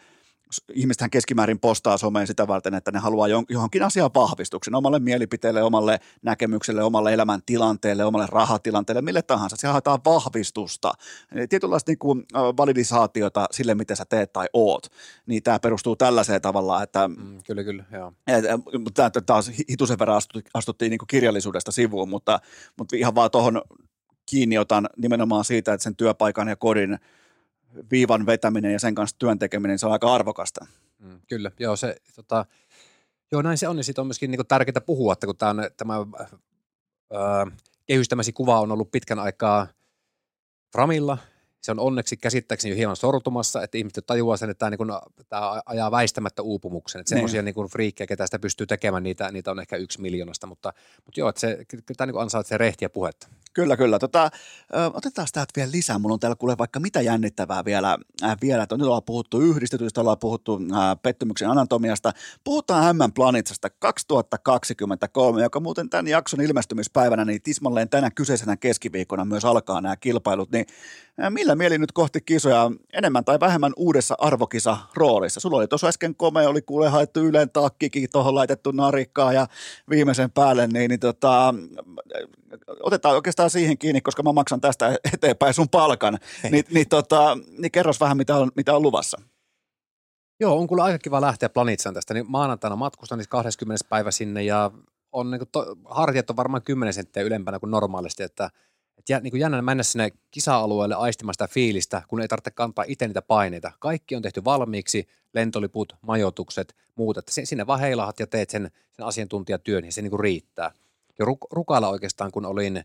ihmistähän 0.73 1.09
keskimäärin 1.09 1.59
postaa 1.59 1.97
someen 1.97 2.27
sitä 2.27 2.47
varten, 2.47 2.73
että 2.73 2.91
ne 2.91 2.99
haluaa 2.99 3.27
johonkin 3.27 3.83
asiaan 3.83 4.11
vahvistuksen, 4.15 4.75
omalle 4.75 4.99
mielipiteelle, 4.99 5.63
omalle 5.63 5.99
näkemykselle, 6.21 6.83
omalle 6.83 7.13
elämäntilanteelle, 7.13 8.05
omalle 8.05 8.27
rahatilanteelle, 8.29 9.01
mille 9.01 9.21
tahansa. 9.21 9.55
Siellä 9.55 9.71
haetaan 9.71 9.99
vahvistusta, 10.05 10.93
tietynlaista 11.49 11.91
niin 11.91 11.99
kuin 11.99 12.25
validisaatiota 12.33 13.47
sille, 13.51 13.75
miten 13.75 13.97
sä 13.97 14.05
teet 14.05 14.33
tai 14.33 14.47
oot. 14.53 14.87
Niin 15.25 15.43
tämä 15.43 15.59
perustuu 15.59 15.95
tällaiseen 15.95 16.41
tavallaan, 16.41 16.83
että... 16.83 17.07
Mm, 17.07 17.43
kyllä, 17.47 17.63
kyllä, 17.63 17.83
joo. 17.91 18.13
Tämä 18.93 19.09
taas 19.25 19.51
hitusen 19.69 19.99
verran 19.99 20.17
astuttiin, 20.17 20.51
astuttiin 20.53 20.89
niin 20.89 20.99
kuin 20.99 21.07
kirjallisuudesta 21.07 21.71
sivuun, 21.71 22.09
mutta, 22.09 22.39
mutta 22.77 22.95
ihan 22.95 23.15
vaan 23.15 23.31
tuohon 23.31 23.61
kiinni 24.29 24.57
otan 24.57 24.89
nimenomaan 24.97 25.45
siitä, 25.45 25.73
että 25.73 25.83
sen 25.83 25.95
työpaikan 25.95 26.47
ja 26.47 26.55
kodin 26.55 26.99
viivan 27.91 28.25
vetäminen 28.25 28.73
ja 28.73 28.79
sen 28.79 28.95
kanssa 28.95 29.15
työn 29.19 29.39
tekeminen, 29.39 29.79
se 29.79 29.85
on 29.85 29.91
aika 29.91 30.13
arvokasta. 30.13 30.65
Mm, 30.99 31.21
kyllä, 31.29 31.51
joo, 31.59 31.75
se, 31.75 31.95
tota, 32.15 32.45
joo 33.31 33.41
näin 33.41 33.57
se 33.57 33.67
on, 33.67 33.77
ja 33.77 33.83
siitä 33.83 34.01
on 34.01 34.07
myöskin 34.07 34.31
niin 34.31 34.47
tärkeää 34.47 34.81
puhua, 34.85 35.13
että 35.13 35.27
kun 35.27 35.37
tämä, 35.37 35.49
on, 35.49 35.69
tämä 35.77 35.93
öö, 37.13 37.45
kehystämäsi 37.85 38.33
kuva 38.33 38.59
on 38.59 38.71
ollut 38.71 38.91
pitkän 38.91 39.19
aikaa 39.19 39.67
Framilla, 40.71 41.17
se 41.61 41.71
on 41.71 41.79
onneksi 41.79 42.17
käsittääkseni 42.17 42.71
jo 42.71 42.77
hieman 42.77 42.95
sortumassa, 42.95 43.63
että 43.63 43.77
ihmiset 43.77 44.05
tajuaa 44.05 44.37
sen, 44.37 44.49
että 44.49 44.59
tämä, 44.59 44.69
niin 44.69 44.77
kuin, 44.77 44.91
tämä 45.29 45.61
ajaa 45.65 45.91
väistämättä 45.91 46.41
uupumuksen. 46.41 46.99
Että 46.99 47.09
semmoisia 47.09 47.41
niin. 47.41 47.55
niin 47.55 47.69
friikkejä, 47.69 48.07
ketä 48.07 48.27
sitä 48.27 48.39
pystyy 48.39 48.67
tekemään, 48.67 49.03
niitä, 49.03 49.31
niitä 49.31 49.51
on 49.51 49.59
ehkä 49.59 49.75
yksi 49.75 50.01
miljoonasta, 50.01 50.47
mutta, 50.47 50.73
mutta 51.05 51.19
joo, 51.19 51.29
että 51.29 51.39
se, 51.39 51.65
kyllä 51.67 51.83
tämä 51.97 52.11
niin 52.11 52.21
ansaitsee 52.21 52.57
rehtiä 52.57 52.89
puhetta. 52.89 53.27
Kyllä, 53.53 53.77
kyllä. 53.77 53.99
Tota, 53.99 54.31
otetaan 54.93 55.27
täältä 55.33 55.51
vielä 55.55 55.71
lisää. 55.71 55.99
Mulla 55.99 56.13
on 56.13 56.19
täällä 56.19 56.35
kuule 56.35 56.57
vaikka 56.57 56.79
mitä 56.79 57.01
jännittävää 57.01 57.65
vielä. 57.65 57.97
Äh, 58.23 58.37
vielä. 58.41 58.67
Nyt 58.71 58.81
ollaan 58.81 59.03
puhuttu 59.03 59.41
yhdistetyistä, 59.41 60.01
ollaan 60.01 60.19
puhuttu 60.19 60.59
äh, 60.73 60.79
pettymyksen 61.01 61.49
anatomiasta. 61.49 62.11
Puhutaan 62.43 62.95
M 62.95 62.99
Planitsasta 63.15 63.69
2023, 63.69 65.41
joka 65.41 65.59
muuten 65.59 65.89
tämän 65.89 66.07
jakson 66.07 66.41
ilmestymispäivänä, 66.41 67.25
niin 67.25 67.41
tismalleen 67.41 67.89
tänä 67.89 68.11
kyseisenä 68.11 68.57
keskiviikkona 68.57 69.25
myös 69.25 69.45
alkaa 69.45 69.81
nämä 69.81 69.95
kilpailut. 69.95 70.51
Niin 70.51 70.65
äh, 71.23 71.31
millä 71.31 71.55
mieli 71.55 71.77
nyt 71.77 71.91
kohti 71.91 72.21
kisoja 72.21 72.71
enemmän 72.93 73.25
tai 73.25 73.39
vähemmän 73.39 73.73
uudessa 73.75 74.15
arvokisa 74.17 74.77
roolissa? 74.95 75.39
Sulla 75.39 75.57
oli 75.57 75.67
tuossa 75.67 75.87
äsken 75.87 76.15
komea, 76.15 76.49
oli 76.49 76.61
kuule 76.61 76.89
haettu 76.89 77.19
yleen 77.19 77.49
takkikin, 77.49 78.09
tuohon 78.11 78.35
laitettu 78.35 78.71
narikkaa 78.71 79.33
ja 79.33 79.47
viimeisen 79.89 80.31
päälle, 80.31 80.67
niin, 80.67 80.89
niin 80.89 80.99
tota, 80.99 81.53
otetaan 82.83 83.15
oikeastaan 83.15 83.38
siihen 83.47 83.77
kiinni, 83.77 84.01
koska 84.01 84.23
mä 84.23 84.31
maksan 84.31 84.61
tästä 84.61 84.97
eteenpäin 85.13 85.53
sun 85.53 85.69
palkan, 85.69 86.17
niin, 86.51 86.65
niin, 86.71 86.89
tota, 86.89 87.37
niin 87.57 87.71
kerros 87.71 87.99
vähän, 87.99 88.17
mitä 88.17 88.35
on, 88.35 88.51
mitä 88.55 88.75
on 88.75 88.81
luvassa. 88.81 89.21
Joo, 90.39 90.59
on 90.59 90.67
kyllä 90.67 90.83
aika 90.83 90.99
kiva 90.99 91.21
lähteä 91.21 91.49
Planitsan 91.49 91.93
tästä. 91.93 92.13
Niin 92.13 92.25
maanantaina 92.31 92.75
matkustan 92.75 93.17
niin 93.17 93.29
20. 93.29 93.85
päivä 93.89 94.11
sinne 94.11 94.43
ja 94.43 94.71
on 95.11 95.31
niin 95.31 95.39
kuin 95.39 95.49
to, 95.51 95.75
hartiat 95.85 96.29
on 96.29 96.35
varmaan 96.35 96.63
10 96.63 96.93
senttiä 96.93 97.23
ylempänä 97.23 97.59
kuin 97.59 97.71
normaalisti, 97.71 98.23
että 98.23 98.49
et 98.97 99.09
jä, 99.09 99.19
niin 99.19 99.31
kuin 99.31 99.41
jännä 99.41 99.61
mennä 99.61 99.83
sinne 99.83 100.09
kisa-alueelle 100.31 100.95
aistimaan 100.95 101.33
sitä 101.33 101.47
fiilistä, 101.47 102.01
kun 102.07 102.21
ei 102.21 102.27
tarvitse 102.27 102.51
kantaa 102.51 102.85
itse 102.87 103.07
niitä 103.07 103.21
paineita. 103.21 103.71
Kaikki 103.79 104.15
on 104.15 104.21
tehty 104.21 104.43
valmiiksi, 104.45 105.07
lentoliput, 105.33 105.93
majoitukset, 106.01 106.75
muut, 106.95 107.17
että 107.17 107.31
sinne 107.43 107.67
vaan 107.67 107.79
heilahat 107.79 108.19
ja 108.19 108.27
teet 108.27 108.49
sen, 108.49 108.71
sen 108.91 109.05
asiantuntijatyön 109.05 109.85
ja 109.85 109.91
se 109.91 110.01
niin 110.01 110.09
kuin 110.09 110.19
riittää 110.19 110.71
jo 111.19 111.25
ruk- 111.25 111.47
rukailla 111.51 111.89
oikeastaan, 111.89 112.31
kun 112.31 112.45
olin 112.45 112.83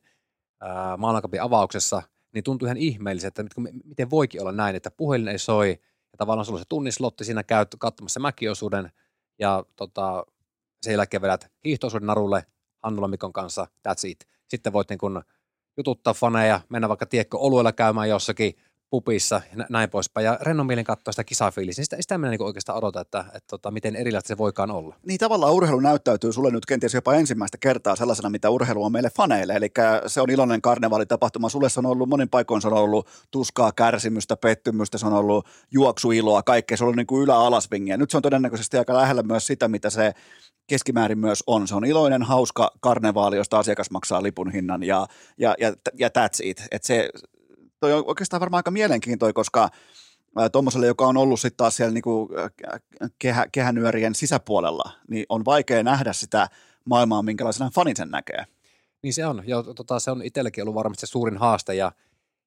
maailmankapin 0.99 1.43
avauksessa, 1.43 2.03
niin 2.35 2.45
tuntui 2.45 2.67
ihan 2.67 2.77
ihmeelliseltä, 2.77 3.43
että 3.43 3.61
miten 3.85 4.11
voikin 4.11 4.41
olla 4.41 4.53
näin, 4.53 4.77
että 4.77 4.91
puhelin 4.91 5.29
ei 5.29 5.39
soi, 5.39 5.71
ja 6.13 6.17
tavallaan 6.19 6.45
sulla 6.45 6.57
on 6.57 6.61
se 6.61 6.69
tunnislotti, 6.69 7.25
siinä 7.25 7.43
käyt 7.43 7.69
katsomassa 7.79 8.21
mäkiosuuden, 8.21 8.93
ja 9.39 9.65
tota, 9.77 10.27
sen 10.83 10.93
jälkeen 10.93 11.23
vedät 11.23 11.53
hiihtoosuuden 11.65 12.07
narulle 12.07 12.47
Hannula 12.83 13.09
Mikon 13.09 13.33
kanssa, 13.33 13.67
that's 13.89 14.09
it. 14.09 14.29
Sitten 14.49 14.73
voit 14.73 14.91
niin 14.91 14.99
kun 14.99 15.23
jututtaa 15.77 16.15
faneja, 16.15 16.61
mennä 16.69 16.89
vaikka 16.89 17.07
tiekko 17.07 17.39
oluella 17.41 17.73
käymään 17.73 18.09
jossakin 18.09 18.55
pupissa 18.95 19.41
ja 19.57 19.67
näin 19.71 19.91
poispäin. 19.91 20.25
Ja 20.25 20.39
rennon 20.41 20.67
mielen 20.67 20.85
katsoa 20.85 21.13
sitä 21.13 21.25
kisafiilistä, 21.25 21.81
niin 21.81 21.85
sitä, 21.85 21.97
sitä 22.01 22.19
minä 22.19 22.31
niin 22.31 22.43
oikeastaan 22.43 22.79
odotan, 22.79 23.03
että, 23.03 23.19
että, 23.21 23.37
että, 23.37 23.49
tota, 23.49 23.71
miten 23.71 23.97
erilaista 23.97 24.29
se 24.29 24.39
voikaan 24.39 24.71
olla. 24.71 24.97
Niin 25.07 25.19
tavallaan 25.19 25.53
urheilu 25.53 25.81
näyttäytyy 25.81 26.33
sulle 26.33 26.51
nyt 26.51 26.67
kenties 26.67 26.95
jopa 26.95 27.15
ensimmäistä 27.15 27.59
kertaa 27.59 27.97
sellaisena, 27.97 28.31
mitä 28.31 28.51
urheilu 28.51 28.85
on 28.85 28.93
meille 28.93 29.11
faneille. 29.11 29.53
Eli 29.53 29.71
se 30.07 30.21
on 30.21 30.31
iloinen 30.31 30.63
karnevaalitapahtuma. 30.63 31.49
Sulle 31.49 31.69
se 31.69 31.81
on 31.81 31.87
ollut, 31.87 32.09
monin 32.09 32.29
paikoin 32.29 32.63
se 32.63 32.69
on 32.69 32.75
ollut 32.75 33.09
tuskaa, 33.31 33.73
kärsimystä, 33.73 34.37
pettymystä, 34.37 34.99
se 34.99 35.07
on 35.07 35.13
ollut 35.13 35.47
juoksuiloa, 35.71 36.43
kaikkea. 36.43 36.77
Se 36.77 36.85
on 36.85 36.87
ollut 36.87 36.97
niin 36.97 37.07
kuin 37.07 37.23
ylä-alasvingiä. 37.23 37.97
Nyt 37.97 38.11
se 38.11 38.17
on 38.17 38.23
todennäköisesti 38.23 38.79
aika 38.79 38.95
lähellä 38.95 39.23
myös 39.23 39.47
sitä, 39.47 39.69
mitä 39.69 39.91
se 39.91 40.13
keskimäärin 40.67 41.19
myös 41.19 41.45
on. 41.47 41.69
Se 41.69 41.75
on 41.75 41.85
iloinen, 41.85 42.23
hauska 42.23 42.71
karnevaali, 42.81 43.37
josta 43.37 43.59
asiakas 43.59 43.91
maksaa 43.91 44.23
lipun 44.23 44.51
hinnan 44.53 44.83
ja, 44.83 45.07
ja, 45.39 45.55
ja, 45.59 45.73
ja 45.99 46.09
that's 46.09 46.39
it. 46.43 46.63
Et 46.71 46.85
se, 46.85 47.11
toi 47.85 47.93
on 47.93 48.05
oikeastaan 48.07 48.41
varmaan 48.41 48.59
aika 48.59 48.71
mielenkiintoinen, 48.71 49.35
koska 49.35 49.69
tuommoiselle, 50.53 50.87
joka 50.87 51.07
on 51.07 51.17
ollut 51.17 51.41
sitten 51.41 51.57
taas 51.57 51.77
siellä 51.77 51.95
niinku 51.95 52.29
kehä, 53.19 53.47
kehänyörien 53.53 54.15
sisäpuolella, 54.15 54.91
niin 55.09 55.27
on 55.29 55.45
vaikea 55.45 55.83
nähdä 55.83 56.13
sitä 56.13 56.49
maailmaa, 56.85 57.23
minkälaisena 57.23 57.71
fanit 57.75 57.97
sen 57.97 58.11
näkee. 58.11 58.45
Niin 59.03 59.15
se 59.15 59.27
on. 59.27 59.43
Ja 59.47 59.63
tota, 59.63 60.01
se 60.01 60.11
on 60.11 60.23
itselläkin 60.23 60.65
ollut 60.65 60.75
varmasti 60.75 61.07
se 61.07 61.11
suurin 61.11 61.37
haaste 61.37 61.75
ja 61.75 61.93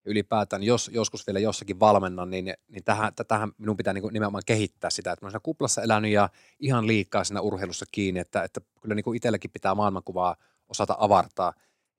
ylipäätään, 0.05 0.63
jos 0.63 0.89
joskus 0.93 1.27
vielä 1.27 1.39
jossakin 1.39 1.79
valmennan, 1.79 2.29
niin, 2.29 2.53
niin 2.67 2.83
tähän, 2.83 3.13
tähän 3.27 3.51
minun 3.57 3.77
pitää 3.77 3.93
niin 3.93 4.13
nimenomaan 4.13 4.43
kehittää 4.45 4.89
sitä, 4.89 5.11
että 5.11 5.25
mä 5.25 5.29
olen 5.29 5.41
kuplassa 5.43 5.81
elänyt 5.81 6.11
ja 6.11 6.29
ihan 6.59 6.87
liikaa 6.87 7.23
siinä 7.23 7.41
urheilussa 7.41 7.85
kiinni, 7.91 8.19
että, 8.19 8.43
että 8.43 8.61
kyllä 8.81 8.95
niin 8.95 9.15
itselläkin 9.15 9.51
pitää 9.51 9.75
maailmankuvaa 9.75 10.35
osata 10.69 10.95
avartaa. 10.99 11.53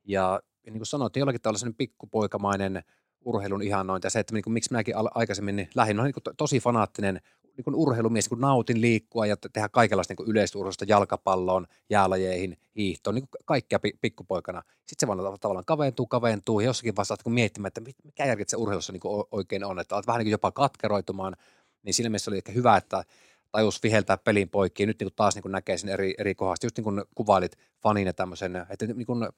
Ja, 0.05 0.41
ja 0.67 0.73
niin 0.73 0.79
kuin 0.79 0.87
sanoit, 0.87 1.17
jollakin 1.17 1.41
tällaisen 1.41 1.75
pikkupoikamainen 1.75 2.83
urheilun 3.25 3.63
ihannointi 3.63 4.07
ja 4.07 4.11
se, 4.11 4.19
että 4.19 4.35
niin 4.35 4.45
kuin, 4.45 4.53
miksi 4.53 4.73
minäkin 4.73 4.95
aikaisemmin 5.15 5.57
niin 5.57 5.71
lähdin, 5.75 5.97
niin 5.97 6.13
kuin 6.13 6.37
tosi 6.37 6.61
fanaattinen 6.61 7.21
niin 7.57 7.75
urheilumies, 7.75 8.29
kun 8.29 8.41
nautin 8.41 8.81
liikkua 8.81 9.27
ja 9.27 9.37
tehdä 9.53 9.69
kaikenlaista 9.69 10.15
niin 10.19 10.31
yleisurheilusta 10.31 10.85
jalkapalloon, 10.89 11.67
jäälajeihin, 11.91 12.57
hiihtoon, 12.77 13.15
niin 13.15 13.29
kaikkea 13.45 13.79
pikkupoikana. 14.01 14.63
Sitten 14.87 15.01
se 15.01 15.07
vaan 15.07 15.39
tavallaan 15.41 15.65
kaventuu, 15.65 16.07
kaventuu 16.07 16.61
ja 16.61 16.67
jossakin 16.67 16.97
vaiheessa 16.97 17.17
kun 17.25 17.33
miettimään, 17.33 17.69
että 17.69 17.81
mikä 18.05 18.27
järki 18.27 18.45
se 18.47 18.57
urheilussa 18.57 18.93
niin 18.93 19.01
oikein 19.31 19.65
on, 19.65 19.79
että 19.79 19.95
olet 19.95 20.07
vähän 20.07 20.19
niin 20.19 20.31
jopa 20.31 20.53
katkeroitumaan, 20.53 21.37
niin 21.83 21.95
siinä 21.95 22.11
mielessä 22.11 22.31
oli 22.31 22.37
ehkä 22.37 22.53
hyvä, 22.53 22.77
että 22.77 23.05
tajus 23.53 23.83
viheltää 23.83 24.17
pelin 24.17 24.49
poikki. 24.49 24.87
Nyt 24.87 25.01
niin 25.01 25.11
taas 25.17 25.35
niin 25.35 25.53
näkee 25.53 25.79
sen 25.79 25.91
eri, 25.91 26.15
eri 26.19 26.35
kohdasta, 26.35 26.67
just 26.67 26.77
niin 26.77 26.85
kuin 26.85 27.03
kuvailit 27.15 27.59
fanin 27.83 28.07
ja 28.07 28.13
tämmöisen, 28.13 28.67
että 28.71 28.87
niin 28.87 29.07
kuin, 29.07 29.29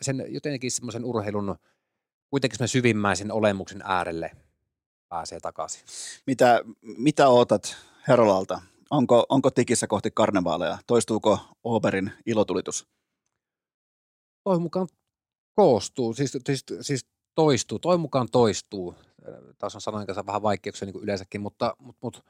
sen 0.00 0.24
jotenkin 0.28 0.70
semmoisen 0.70 1.04
urheilun 1.04 1.56
kuitenkin 2.30 2.58
semmoisen 2.58 2.72
syvimmäisen 2.72 3.32
olemuksen 3.32 3.82
äärelle 3.84 4.30
pääsee 5.08 5.40
takaisin. 5.40 5.82
Mitä, 6.26 6.60
mitä 6.82 7.28
ootat 7.28 7.76
Herolalta? 8.08 8.60
Onko, 8.90 9.26
onko 9.28 9.50
tikissä 9.50 9.86
kohti 9.86 10.10
karnevaaleja? 10.10 10.78
Toistuuko 10.86 11.38
Oberin 11.64 12.12
ilotulitus? 12.26 12.88
Toivon 14.44 14.62
mukaan 14.62 14.88
koostuu, 15.54 16.14
siis, 16.14 16.38
siis, 16.46 16.64
siis 16.80 17.06
toistuu, 17.34 17.78
toivon 17.78 18.00
mukaan 18.00 18.28
toistuu. 18.32 18.94
Taas 19.58 19.74
on 19.74 19.80
sanoin 19.80 20.06
kanssa 20.06 20.26
vähän 20.26 20.42
vaikeuksia 20.42 20.86
niin 20.86 20.92
kuin 20.92 21.02
yleensäkin, 21.02 21.40
mutta, 21.40 21.76
mutta, 21.78 21.98
mutta 22.02 22.22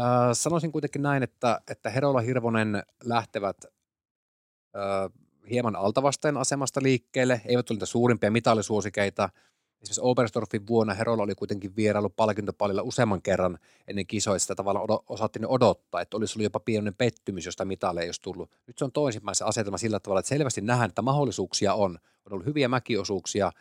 äh, 0.00 0.04
sanoisin 0.32 0.72
kuitenkin 0.72 1.02
näin, 1.02 1.22
että, 1.22 1.60
että 1.70 1.90
Herola 1.90 2.20
Hirvonen 2.20 2.82
lähtevät 3.04 3.56
äh, 3.64 5.27
hieman 5.50 5.76
altavasteen 5.76 6.36
asemasta 6.36 6.80
liikkeelle, 6.82 7.40
eivät 7.44 7.70
ole 7.70 7.76
niitä 7.76 7.86
suurimpia 7.86 8.30
mitallisuosikeita– 8.30 9.28
Esimerkiksi 9.82 10.00
Oberstdorfin 10.04 10.66
vuonna 10.66 10.94
Herolla 10.94 11.22
oli 11.22 11.34
kuitenkin 11.34 11.76
vierailu 11.76 12.08
palkintopallilla 12.08 12.82
useamman 12.82 13.22
kerran 13.22 13.58
ennen 13.88 14.06
kisoja, 14.06 14.38
sitä 14.38 14.54
tavallaan 14.54 14.86
osattiin 15.08 15.46
odottaa, 15.46 16.00
että 16.00 16.16
olisi 16.16 16.38
ollut 16.38 16.44
jopa 16.44 16.60
pienen 16.60 16.94
pettymys, 16.94 17.46
josta 17.46 17.64
mitalle 17.64 18.00
ei 18.00 18.08
olisi 18.08 18.20
tullut. 18.20 18.50
Nyt 18.66 18.78
se 18.78 18.84
on 18.84 18.92
toisinpäin 18.92 19.34
se 19.34 19.44
asetelma 19.44 19.78
sillä 19.78 20.00
tavalla, 20.00 20.20
että 20.20 20.28
selvästi 20.28 20.60
nähdään, 20.60 20.88
että 20.88 21.02
mahdollisuuksia 21.02 21.74
on. 21.74 21.98
On 22.26 22.32
ollut 22.32 22.46
hyviä 22.46 22.68
mäkiosuuksia 22.68 23.52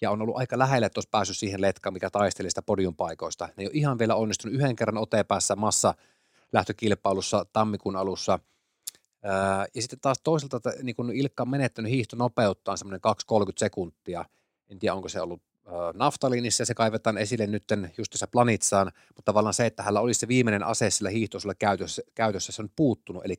ja 0.00 0.10
on 0.10 0.22
ollut 0.22 0.36
aika 0.36 0.58
lähellä, 0.58 0.86
että 0.86 0.98
olisi 0.98 1.08
päässyt 1.10 1.36
siihen 1.36 1.60
letkaan, 1.60 1.92
mikä 1.92 2.10
taisteli 2.10 2.50
sitä 2.50 2.62
podiumpaikoista. 2.62 3.44
Ne 3.44 3.52
ei 3.58 3.66
ole 3.66 3.74
ihan 3.74 3.98
vielä 3.98 4.14
onnistunut 4.14 4.54
yhden 4.54 4.76
kerran 4.76 4.98
otepäässä 4.98 5.56
massa 5.56 5.94
lähtökilpailussa 6.52 7.46
tammikuun 7.52 7.96
alussa. 7.96 8.38
Ja 9.74 9.82
sitten 9.82 10.00
taas 10.00 10.20
toisaalta, 10.22 10.56
että 10.56 10.82
niin 10.82 10.96
kun 10.96 11.12
Ilkka 11.12 11.42
on 11.42 11.48
menettänyt 11.48 11.92
hiihtonopeuttaan 11.92 12.78
semmoinen 12.78 13.00
2-30 13.50 13.52
sekuntia. 13.56 14.24
En 14.68 14.78
tiedä, 14.78 14.94
onko 14.94 15.08
se 15.08 15.20
ollut 15.20 15.42
naftaliinissa 15.94 16.62
ja 16.62 16.66
se 16.66 16.74
kaivetaan 16.74 17.18
esille 17.18 17.46
nyt 17.46 17.64
tässä 18.10 18.26
planitsaan, 18.26 18.92
mutta 19.08 19.22
tavallaan 19.24 19.54
se, 19.54 19.66
että 19.66 19.82
hänellä 19.82 20.00
olisi 20.00 20.20
se 20.20 20.28
viimeinen 20.28 20.62
ase 20.62 20.90
sillä 20.90 21.10
hiihtoisella 21.10 21.54
käytössä, 21.54 22.02
käytössä, 22.14 22.52
se 22.52 22.62
on 22.62 22.70
puuttunut, 22.76 23.24
eli 23.24 23.36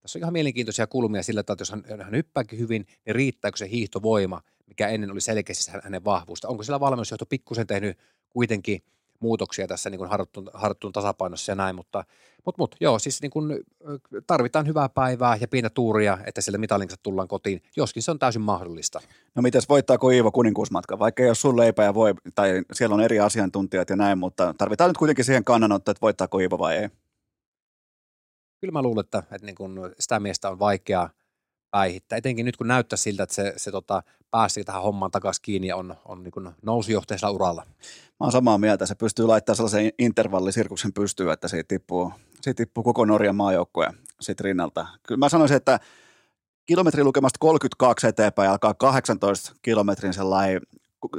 tässä 0.00 0.18
on 0.18 0.20
ihan 0.20 0.32
mielenkiintoisia 0.32 0.86
kulmia 0.86 1.22
sillä, 1.22 1.40
että 1.40 1.56
jos 1.58 1.70
hän, 1.70 1.84
hän 2.02 2.14
hyppääkin 2.14 2.58
hyvin, 2.58 2.86
niin 3.06 3.14
riittääkö 3.14 3.56
se 3.56 3.70
hiihtovoima, 3.70 4.42
mikä 4.66 4.88
ennen 4.88 5.10
oli 5.10 5.20
selkeästi 5.20 5.72
hänen 5.82 6.04
vahvuusta. 6.04 6.48
Onko 6.48 6.62
sillä 6.62 6.80
valmennusjohto 6.80 7.26
pikkusen 7.26 7.66
tehnyt 7.66 7.98
kuitenkin– 8.28 8.82
muutoksia 9.20 9.66
tässä 9.66 9.90
niin 9.90 10.08
harjoittuun, 10.08 10.50
harjoittuun 10.54 10.92
tasapainossa 10.92 11.52
ja 11.52 11.56
näin, 11.56 11.76
mutta, 11.76 12.04
mutta, 12.44 12.62
mutta 12.62 12.76
joo, 12.80 12.98
siis 12.98 13.22
niin 13.22 13.30
kuin 13.30 13.60
tarvitaan 14.26 14.66
hyvää 14.66 14.88
päivää 14.88 15.36
ja 15.40 15.48
pientä 15.48 15.70
tuuria, 15.70 16.18
että 16.26 16.40
sille 16.40 16.58
mitalinsa 16.58 16.96
tullaan 17.02 17.28
kotiin, 17.28 17.62
joskin 17.76 18.02
se 18.02 18.10
on 18.10 18.18
täysin 18.18 18.42
mahdollista. 18.42 19.00
No 19.34 19.42
mitäs, 19.42 19.68
voittaako 19.68 20.10
Iivo 20.10 20.32
kuninkuusmatka, 20.32 20.98
vaikka 20.98 21.22
ei 21.22 21.28
ole 21.28 21.34
sun 21.34 21.56
leipä 21.56 21.84
ja 21.84 21.94
voi, 21.94 22.14
tai 22.34 22.62
siellä 22.72 22.94
on 22.94 23.00
eri 23.00 23.20
asiantuntijat 23.20 23.90
ja 23.90 23.96
näin, 23.96 24.18
mutta 24.18 24.54
tarvitaan 24.58 24.90
nyt 24.90 24.98
kuitenkin 24.98 25.24
siihen 25.24 25.44
kannanotto, 25.44 25.90
että 25.90 26.02
voittaako 26.02 26.38
Iivo 26.38 26.58
vai 26.58 26.76
ei? 26.76 26.88
Kyllä 28.60 28.72
mä 28.72 28.82
luulen, 28.82 29.04
että, 29.04 29.18
että 29.18 29.46
niin 29.46 29.54
kuin 29.54 29.78
sitä 30.00 30.20
miestä 30.20 30.50
on 30.50 30.58
vaikea 30.58 31.08
päihittää, 31.76 32.18
etenkin 32.18 32.46
nyt 32.46 32.56
kun 32.56 32.68
näyttää 32.68 32.96
siltä, 32.96 33.22
että 33.22 33.34
se, 33.34 33.52
se 33.56 33.70
tota, 33.70 34.02
pääsi 34.30 34.64
tähän 34.64 34.82
hommaan 34.82 35.10
takaisin 35.10 35.42
kiinni 35.42 35.68
ja 35.68 35.76
on, 35.76 35.94
on 36.04 36.22
niin 36.22 36.54
nousujohteisella 36.62 37.34
uralla. 37.34 37.62
Mä 38.20 38.24
oon 38.24 38.32
samaa 38.32 38.58
mieltä. 38.58 38.86
Se 38.86 38.94
pystyy 38.94 39.26
laittamaan 39.26 39.56
sellaisen 39.56 39.90
intervallisirkuksen 39.98 40.92
pystyyn, 40.92 41.32
että 41.32 41.48
siitä 41.48 41.68
tippuu, 41.68 42.12
siitä 42.40 42.56
tippuu 42.56 42.84
koko 42.84 43.04
Norjan 43.04 43.36
maajoukkue 43.36 43.86
siitä 44.20 44.42
rinnalta. 44.44 44.86
Kyllä 45.06 45.18
mä 45.18 45.28
sanoisin, 45.28 45.56
että 45.56 45.80
kilometrilukemasta 46.66 47.38
32 47.40 48.06
eteenpäin 48.06 48.50
alkaa 48.50 48.74
18 48.74 49.52
kilometrin 49.62 50.14
sellainen 50.14 50.60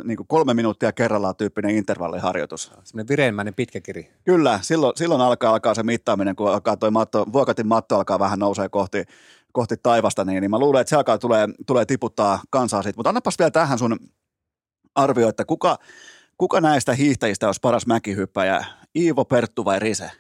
niin 0.04 0.18
kuin 0.18 0.28
kolme 0.28 0.54
minuuttia 0.54 0.92
kerrallaan 0.92 1.36
tyyppinen 1.36 1.76
intervalliharjoitus. 1.76 2.64
Sellainen 2.64 3.08
vireenmäinen 3.10 3.54
pitkä 3.54 3.82
kiri. 3.82 4.12
Kyllä, 4.26 4.60
silloin, 4.62 4.94
silloin 4.96 5.22
alkaa, 5.22 5.52
alkaa 5.52 5.74
se 5.74 5.84
mittaaminen, 5.84 6.36
kun 6.36 6.52
alkaa 6.52 6.78
toi 6.78 6.92
matto, 6.92 7.26
vuokatin 7.34 7.68
matto 7.68 7.96
alkaa 7.96 8.20
vähän 8.20 8.40
nousee 8.40 8.70
kohti, 8.70 9.04
kohti 9.58 9.78
taivasta, 9.78 10.26
niin, 10.26 10.42
niin 10.42 10.52
mä 10.52 10.60
luulen, 10.60 10.82
että 10.82 10.90
se 10.90 10.96
alkaa 10.96 11.18
tulee, 11.18 11.48
tulee 11.68 11.86
tiputtaa 11.86 12.40
kansaa 12.50 12.84
siitä. 12.84 12.98
Mutta 12.98 13.10
annapas 13.10 13.40
vielä 13.40 13.52
tähän 13.52 13.80
sun 13.80 14.00
arvio, 14.96 15.30
että 15.30 15.46
kuka, 15.46 15.78
kuka 16.38 16.62
näistä 16.62 16.94
hiihtäjistä 16.94 17.46
olisi 17.46 17.60
paras 17.62 17.88
mäkihyppäjä, 17.88 18.66
Iivo, 18.96 19.26
Perttu 19.26 19.66
vai 19.66 19.80
Rise? 19.80 20.12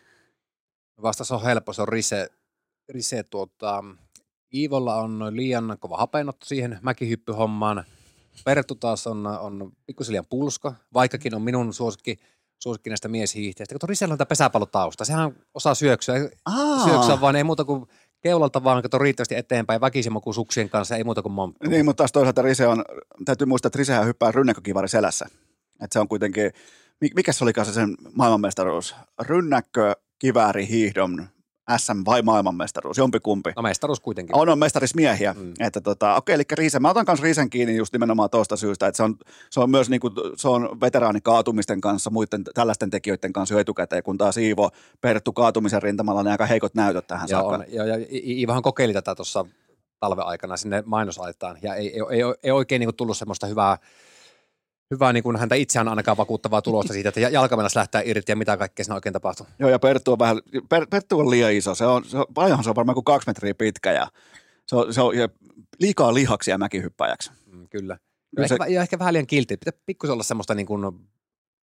Vastaus 1.01 1.31
on 1.31 1.43
helppo, 1.43 1.73
se 1.73 1.81
on 1.81 1.87
Rise. 1.87 2.29
Rise 2.89 3.23
tuota, 3.23 3.83
Iivolla 4.53 4.95
on 4.95 5.23
liian 5.35 5.77
kova 5.79 5.97
hapenotto 5.97 6.45
siihen 6.45 6.79
mäkihyppyhommaan. 6.81 7.83
Perttu 8.45 8.75
taas 8.75 9.07
on, 9.07 9.27
on 9.27 9.71
pikkusen 9.85 10.11
liian 10.11 10.25
pulska, 10.29 10.73
vaikkakin 10.93 11.35
on 11.35 11.41
minun 11.41 11.73
suosikki, 11.73 12.19
suosikki 12.59 12.89
näistä 12.89 13.07
mieshiihteistä. 13.07 13.75
Kun 13.79 13.89
Risellä 13.89 14.11
on 14.11 14.17
tämä 14.17 14.25
pesäpallotausta, 14.25 15.05
sehän 15.05 15.35
osaa 15.53 15.75
syöksyä. 15.75 16.15
Aa. 16.45 16.85
Syöksyä 16.85 17.21
vaan 17.21 17.35
ei 17.35 17.43
muuta 17.43 17.65
kuin 17.65 17.85
keulalta 18.21 18.63
vaan 18.63 18.81
kato 18.81 18.97
riittävästi 18.97 19.35
eteenpäin 19.35 19.81
väkisimmakuisuuksien 19.81 20.69
kanssa, 20.69 20.95
ei 20.95 21.03
muuta 21.03 21.21
kuin 21.21 21.33
monttu. 21.33 21.69
Niin, 21.69 21.85
mutta 21.85 21.97
taas 21.97 22.11
toisaalta 22.11 22.41
Rise 22.41 22.67
on, 22.67 22.85
täytyy 23.25 23.47
muistaa, 23.47 23.67
että 23.67 23.77
Risehän 23.77 24.05
hyppää 24.05 24.31
rynnäkkökivari 24.31 24.87
selässä. 24.87 25.25
Että 25.83 25.93
se 25.93 25.99
on 25.99 26.07
kuitenkin, 26.07 26.51
mikä 27.15 27.33
se 27.33 27.43
olikaan 27.43 27.65
se 27.65 27.73
sen 27.73 27.95
maailmanmestaruus? 28.13 28.95
Rynnäkkö, 29.21 29.95
kivääri, 30.19 30.67
hiihdon, 30.67 31.27
SM 31.77 32.01
vai 32.05 32.21
maailmanmestaruus, 32.21 32.97
jompikumpi. 32.97 33.51
No 33.55 33.61
mestaruus 33.61 33.99
kuitenkin. 33.99 34.35
On, 34.35 34.49
on 34.49 34.59
mestarismiehiä. 34.59 35.35
Mm. 35.37 35.53
Että 35.59 35.81
tota, 35.81 36.15
okei, 36.15 36.35
eli 36.35 36.43
Riise, 36.51 36.79
mä 36.79 36.89
otan 36.89 37.05
kanssa 37.05 37.23
Riisen 37.23 37.49
kiinni 37.49 37.75
just 37.75 37.93
nimenomaan 37.93 38.29
tuosta 38.29 38.55
syystä, 38.55 38.87
että 38.87 38.97
se 38.97 39.03
on, 39.03 39.15
se 39.49 39.59
on 39.59 39.69
myös 39.69 39.89
niinku, 39.89 40.11
se 40.35 40.47
on 40.47 40.81
veteraanikaatumisten 40.81 41.81
kanssa, 41.81 42.09
muiden 42.09 42.43
tällaisten 42.53 42.89
tekijöiden 42.89 43.33
kanssa 43.33 43.55
jo 43.55 43.59
etukäteen, 43.59 44.03
kun 44.03 44.17
taas 44.17 44.37
Iivo 44.37 44.69
Perttu 45.01 45.33
kaatumisen 45.33 45.81
rintamalla 45.81 46.19
on 46.19 46.27
aika 46.27 46.45
heikot 46.45 46.75
näytöt 46.75 47.07
tähän 47.07 47.27
joo, 47.29 47.41
saakka. 47.41 47.55
On, 47.57 47.65
joo, 47.73 47.85
ja 47.85 48.05
Iivohan 48.09 48.63
kokeili 48.63 48.93
tätä 48.93 49.15
tuossa 49.15 49.45
talven 49.99 50.25
aikana 50.25 50.57
sinne 50.57 50.83
mainosaitaan, 50.85 51.57
ja 51.61 51.75
ei, 51.75 51.87
ei, 51.93 52.01
ei, 52.11 52.21
ei 52.43 52.51
oikein 52.51 52.79
niinku 52.79 52.93
tullut 52.93 53.17
semmoista 53.17 53.47
hyvää 53.47 53.77
hyvä 54.91 55.13
niin 55.13 55.23
kuin 55.23 55.37
häntä 55.37 55.55
itseään 55.55 55.87
ainakaan 55.87 56.17
vakuuttavaa 56.17 56.61
tulosta 56.61 56.93
siitä, 56.93 57.09
että 57.09 57.19
jalkamennas 57.19 57.75
lähtee 57.75 58.01
irti 58.05 58.31
ja 58.31 58.35
mitä 58.35 58.57
kaikkea 58.57 58.83
siinä 58.83 58.95
oikein 58.95 59.13
tapahtuu. 59.13 59.47
Joo, 59.59 59.69
ja 59.69 59.79
Perttu 59.79 60.11
on, 60.11 60.19
vähän, 60.19 60.39
per, 60.69 60.87
Perttu 60.89 61.19
on 61.19 61.29
liian 61.29 61.53
iso. 61.53 61.75
Se 61.75 61.85
on, 61.85 62.05
se 62.05 62.17
on, 62.17 62.25
paljon 62.33 62.63
se 62.63 62.69
on 62.69 62.75
varmaan 62.75 62.93
kuin 62.93 63.03
kaksi 63.03 63.29
metriä 63.29 63.53
pitkä 63.55 63.91
ja 63.91 64.07
se 64.65 64.75
on, 64.75 64.93
se 64.93 65.01
on 65.01 65.13
liikaa 65.79 66.13
lihaksia 66.13 66.57
mäkihyppäjäksi. 66.57 67.31
Mm, 67.51 67.67
kyllä. 67.69 67.97
Ja, 68.37 68.47
se, 68.47 68.53
ehkä, 68.53 68.65
ja 68.67 68.81
ehkä 68.81 68.99
vähän 68.99 69.13
liian 69.13 69.27
kiltti. 69.27 69.57
Pitää 69.57 69.79
pikkusen 69.85 70.13
olla 70.13 70.23
semmoista 70.23 70.55
niin 70.55 70.67
kuin 70.67 70.81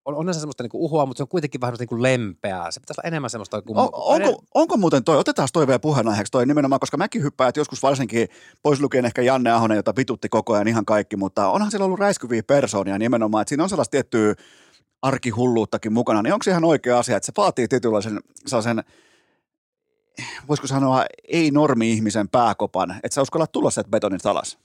on, 0.04 0.14
on 0.14 0.34
se 0.34 0.40
semmoista 0.40 0.62
niin 0.62 0.70
uhoa, 0.74 1.06
mutta 1.06 1.18
se 1.18 1.22
on 1.22 1.28
kuitenkin 1.28 1.60
vähän 1.60 1.76
niin 1.78 1.88
kuin 1.88 2.02
lempeää. 2.02 2.70
Se 2.70 2.80
pitäisi 2.80 3.00
olla 3.00 3.08
enemmän 3.08 3.30
semmoista 3.30 3.62
kuin... 3.62 3.78
On, 3.78 3.88
onko, 3.92 4.42
onko 4.54 4.76
muuten 4.76 5.04
toi, 5.04 5.18
otetaan 5.18 5.48
toi 5.52 5.66
vielä 5.66 5.78
puheenaiheeksi 5.78 6.30
toi 6.30 6.46
nimenomaan, 6.46 6.80
koska 6.80 6.96
mäkin 6.96 7.22
hyppäät 7.22 7.56
joskus 7.56 7.82
varsinkin, 7.82 8.28
pois 8.62 8.80
lukien 8.80 9.04
ehkä 9.04 9.22
Janne 9.22 9.50
Ahonen, 9.50 9.76
jota 9.76 9.92
pitutti 9.92 10.28
koko 10.28 10.54
ajan 10.54 10.68
ihan 10.68 10.84
kaikki, 10.84 11.16
mutta 11.16 11.48
onhan 11.48 11.70
siellä 11.70 11.84
ollut 11.84 12.00
räiskyviä 12.00 12.42
persoonia 12.42 12.98
nimenomaan, 12.98 13.42
että 13.42 13.48
siinä 13.48 13.62
on 13.62 13.68
sellaista 13.68 13.90
tiettyä 13.90 14.34
arkihulluuttakin 15.02 15.92
mukana, 15.92 16.22
niin 16.22 16.32
onko 16.32 16.42
se 16.42 16.50
ihan 16.50 16.64
oikea 16.64 16.98
asia, 16.98 17.16
että 17.16 17.26
se 17.26 17.32
vaatii 17.36 17.68
tietynlaisen 17.68 18.20
sellaisen 18.46 18.84
voisiko 20.48 20.66
sanoa, 20.66 21.04
ei-normi-ihmisen 21.28 22.28
pääkopan, 22.28 22.90
että 23.02 23.14
sä 23.14 23.22
uskallat 23.22 23.52
tulla 23.52 23.70
sieltä 23.70 23.90
betonista 23.90 24.30
alas? 24.30 24.58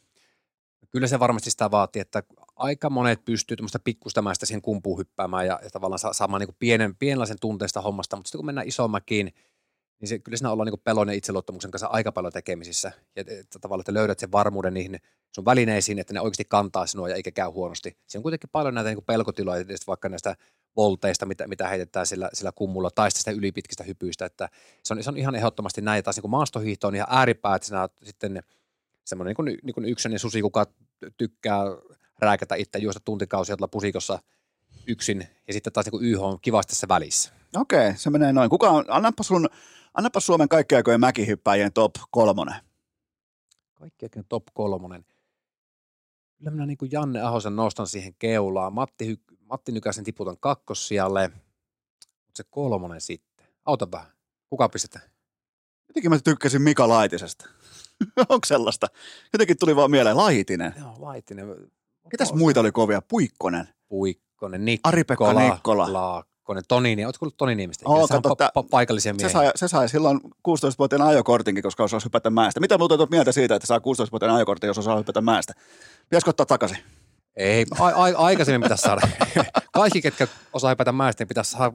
Kyllä 0.91 1.07
se 1.07 1.19
varmasti 1.19 1.51
sitä 1.51 1.71
vaatii, 1.71 1.99
että 1.99 2.23
aika 2.55 2.89
monet 2.89 3.25
pystyy 3.25 3.57
tuommoista 3.57 3.79
pikkustamäistä 3.79 4.45
siihen 4.45 4.61
kumpuun 4.61 4.99
hyppäämään 4.99 5.47
ja, 5.47 5.59
ja 5.63 5.69
tavallaan 5.69 5.99
sa- 5.99 6.13
saamaan 6.13 6.41
niin 6.41 6.55
pienen, 6.59 6.95
pienlaisen 6.95 7.37
tunteesta 7.41 7.81
hommasta, 7.81 8.15
mutta 8.15 8.27
sitten 8.27 8.39
kun 8.39 8.45
mennään 8.45 8.67
isommakin, 8.67 9.33
niin 10.01 10.09
se, 10.09 10.19
kyllä 10.19 10.37
siinä 10.37 10.51
ollaan 10.51 10.67
niin 10.67 10.81
pelon 10.83 11.07
ja 11.07 11.13
itseluottamuksen 11.13 11.71
kanssa 11.71 11.87
aika 11.87 12.11
paljon 12.11 12.33
tekemisissä. 12.33 12.91
Ja 13.15 13.23
että 13.27 13.59
tavallaan, 13.59 13.81
että 13.81 13.93
löydät 13.93 14.19
sen 14.19 14.31
varmuuden 14.31 14.73
niihin 14.73 14.99
sun 15.35 15.45
välineisiin, 15.45 15.99
että 15.99 16.13
ne 16.13 16.21
oikeasti 16.21 16.45
kantaa 16.45 16.85
sinua 16.85 17.09
ja 17.09 17.15
eikä 17.15 17.31
käy 17.31 17.49
huonosti. 17.49 17.97
Siinä 18.07 18.19
on 18.19 18.23
kuitenkin 18.23 18.49
paljon 18.51 18.73
näitä 18.73 18.89
niin 18.89 19.03
pelkotiloja, 19.05 19.65
vaikka 19.87 20.09
näistä 20.09 20.35
volteista, 20.75 21.25
mitä, 21.25 21.47
mitä 21.47 21.67
heitetään 21.67 22.05
sillä, 22.05 22.29
sillä 22.33 22.51
kummulla, 22.51 22.91
tai 22.91 23.11
sitä 23.11 23.31
ylipitkistä 23.31 23.83
hypyistä, 23.83 24.25
että 24.25 24.49
se 24.83 24.93
on, 24.93 25.03
se 25.03 25.09
on 25.09 25.17
ihan 25.17 25.35
ehdottomasti 25.35 25.81
näin, 25.81 26.03
taas 26.03 26.17
niin 26.17 26.31
maastohiihto 26.31 26.87
on 26.87 26.95
ihan 26.95 27.07
ääripäät, 27.09 27.63
sitten 28.03 28.43
semmoinen 29.09 29.35
niin 29.45 29.59
niin 29.63 29.73
kuin 29.73 29.85
yksinäinen 29.85 30.19
susi, 30.19 30.41
kuka 30.41 30.65
tykkää 31.17 31.63
rääkätä 32.19 32.55
itse 32.55 32.79
juosta 32.79 32.99
tuntikausia 33.05 33.57
tuolla 33.57 33.71
pusikossa 33.71 34.19
yksin, 34.87 35.27
ja 35.47 35.53
sitten 35.53 35.73
taas 35.73 35.85
niin 35.91 36.03
YH 36.03 36.21
on 36.21 36.39
kivasti 36.41 36.71
tässä 36.71 36.87
välissä. 36.87 37.31
Okei, 37.55 37.97
se 37.97 38.09
menee 38.09 38.33
noin. 38.33 38.49
Kuka 38.49 38.69
on, 38.69 38.85
annapa, 38.87 39.23
sun, 39.23 39.49
annapa 39.93 40.19
Suomen 40.19 40.49
kaikkien 40.49 40.77
aikojen 40.77 40.99
mäkihyppäjien 40.99 41.73
top 41.73 41.93
kolmonen. 42.11 42.55
Kaikkien 43.73 44.25
top 44.29 44.43
kolmonen. 44.53 45.05
Kyllä 46.37 46.51
minä 46.51 46.65
niin 46.65 46.77
kuin 46.77 46.91
Janne 46.91 47.21
Ahosen 47.21 47.55
nostan 47.55 47.87
siihen 47.87 48.13
keulaan. 48.19 48.73
Matti, 48.73 49.13
Hy- 49.13 49.37
Matti 49.39 49.71
Nykäsen 49.71 50.03
tiputan 50.03 50.37
kakkossijalle, 50.39 51.27
mutta 51.27 52.35
se 52.35 52.43
kolmonen 52.49 53.01
sitten. 53.01 53.47
Auta 53.65 53.91
vähän. 53.91 54.07
Kuka 54.49 54.69
pistetään? 54.69 55.05
Jotenkin 55.87 56.11
mä 56.11 56.19
tykkäsin 56.23 56.61
Mika 56.61 56.87
Laitisesta. 56.87 57.49
Onko 58.29 58.45
sellaista? 58.45 58.87
Jotenkin 59.33 59.57
tuli 59.59 59.75
vaan 59.75 59.91
mieleen 59.91 60.17
Laitinen. 60.17 60.73
Joo, 60.79 60.95
Laitinen. 60.99 61.55
Ketäs 62.11 62.33
muita 62.33 62.59
oli 62.59 62.71
kovia? 62.71 63.01
Puikkonen. 63.01 63.67
Puikkonen, 63.89 64.65
Nikkola. 64.65 64.89
Ari-Pekka 64.91 65.33
Nikkola. 65.33 65.93
Laakkonen, 65.93 66.63
Toni, 66.67 67.05
ootko 67.05 67.19
kuullut 67.19 67.37
Toni 67.37 67.55
Niemistä? 67.55 67.85
Oo, 67.89 68.07
se 68.07 68.13
on 68.15 68.21
pa- 68.25 68.63
pa- 68.63 68.67
paikallisia 68.71 69.13
miehiä. 69.13 69.29
Se 69.29 69.33
sai, 69.33 69.51
se 69.55 69.67
sai 69.67 69.89
silloin 69.89 70.19
16-vuotiaana 70.47 71.07
ajokortinkin, 71.07 71.63
koska 71.63 71.83
osasi 71.83 72.05
hypätä 72.05 72.29
mäestä. 72.29 72.59
Mitä 72.59 72.77
muuta 72.77 72.95
olet 72.95 73.09
mieltä 73.09 73.31
siitä, 73.31 73.55
että 73.55 73.67
saa 73.67 73.77
16-vuotiaana 73.77 74.35
ajokortin, 74.35 74.67
jos 74.67 74.77
osaa 74.77 74.97
hypätä 74.97 75.21
mäestä? 75.21 75.53
Pitäisikö 76.09 76.29
ottaa 76.29 76.45
takaisin? 76.45 76.77
Ei, 77.35 77.65
a- 77.79 77.85
a- 77.87 78.17
aikaisemmin 78.17 78.61
pitäisi 78.61 78.81
saada. 78.81 79.01
Kaikki, 79.73 80.01
ketkä 80.01 80.27
osaa 80.53 80.69
hypätä 80.69 80.91
mäestä, 80.91 81.21
niin 81.21 81.27
pitäisi 81.27 81.51
saada 81.51 81.73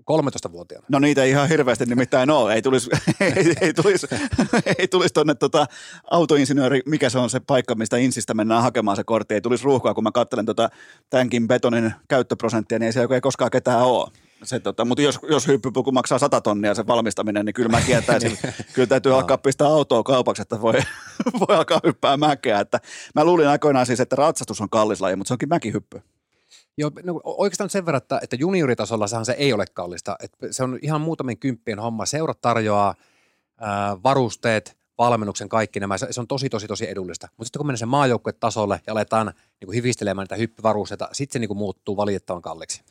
13-vuotiaana. 0.00 0.86
No 0.90 0.98
niitä 0.98 1.22
ei 1.22 1.30
ihan 1.30 1.48
hirveästi 1.48 1.86
nimittäin 1.86 2.30
ole. 2.30 2.54
Ei 2.54 2.62
tulisi, 2.62 2.90
ei, 3.20 3.54
ei 3.60 3.74
tulisi, 3.74 4.06
ei 4.78 4.88
tulisi 4.88 5.14
tuonne 5.14 5.34
tota, 5.34 5.66
autoinsinööri, 6.10 6.80
mikä 6.86 7.10
se 7.10 7.18
on 7.18 7.30
se 7.30 7.40
paikka, 7.40 7.74
mistä 7.74 7.96
insistä 7.96 8.34
mennään 8.34 8.62
hakemaan 8.62 8.96
se 8.96 9.04
kortti. 9.04 9.34
Ei 9.34 9.40
tulisi 9.40 9.64
ruuhkaa, 9.64 9.94
kun 9.94 10.04
mä 10.04 10.12
katselen 10.12 10.46
tota, 10.46 10.70
tämänkin 11.10 11.48
betonin 11.48 11.94
käyttöprosenttia, 12.08 12.78
niin 12.78 12.86
ei 12.86 12.92
siellä 12.92 13.14
ei 13.14 13.20
koskaan 13.20 13.50
ketään 13.50 13.82
ole. 13.82 14.10
Se, 14.44 14.60
tota, 14.60 14.84
mutta 14.84 15.02
jos, 15.02 15.18
jos 15.30 15.46
hyppypuku 15.46 15.92
maksaa 15.92 16.18
100 16.18 16.40
tonnia 16.40 16.74
se 16.74 16.86
valmistaminen, 16.86 17.46
niin 17.46 17.54
kyllä 17.54 17.68
mä 17.68 17.80
tietäisin. 17.86 18.38
kyllä 18.74 18.86
täytyy 18.86 19.14
alkaa 19.14 19.38
pistää 19.38 19.66
autoa 19.68 20.02
kaupaksi, 20.02 20.42
että 20.42 20.60
voi, 20.60 20.74
voi 21.40 21.56
alkaa 21.56 21.80
hyppää 21.86 22.16
mäkeä. 22.16 22.60
Että 22.60 22.80
mä 23.14 23.24
luulin 23.24 23.48
aikoinaan 23.48 23.86
siis, 23.86 24.00
että 24.00 24.16
ratsastus 24.16 24.60
on 24.60 24.70
kallis 24.70 25.00
laji, 25.00 25.16
mutta 25.16 25.28
se 25.28 25.34
onkin 25.34 25.48
mäkihyppy. 25.48 26.02
Joo, 26.78 26.90
no 27.04 27.20
oikeastaan 27.24 27.70
sen 27.70 27.86
verran, 27.86 28.02
että, 28.02 28.20
että 28.22 28.36
junioritasolla 28.36 29.06
se 29.06 29.32
ei 29.32 29.52
ole 29.52 29.64
kallista. 29.74 30.16
Että 30.22 30.46
se 30.50 30.62
on 30.62 30.78
ihan 30.82 31.00
muutamien 31.00 31.38
kymppien 31.38 31.78
homma. 31.78 32.06
Seurat 32.06 32.40
tarjoaa 32.40 32.94
ää, 33.60 34.02
varusteet, 34.02 34.78
valmennuksen, 34.98 35.48
kaikki 35.48 35.80
nämä. 35.80 35.98
Se, 35.98 36.06
se 36.10 36.20
on 36.20 36.26
tosi, 36.26 36.48
tosi, 36.48 36.66
tosi 36.66 36.90
edullista. 36.90 37.28
Mutta 37.30 37.44
sitten 37.44 37.58
kun 37.58 37.66
mennään 37.66 37.78
sen 37.78 37.88
maajoukkuetasolle 37.88 38.80
ja 38.86 38.92
aletaan 38.92 39.26
niin 39.26 39.66
kuin 39.66 39.74
hivistelemään 39.74 40.24
niitä 40.24 40.36
hyppyvarusteita, 40.36 41.08
sitten 41.12 41.32
se 41.32 41.38
niin 41.38 41.48
kuin 41.48 41.58
muuttuu 41.58 41.96
valitettavan 41.96 42.42
kalliiksi. 42.42 42.82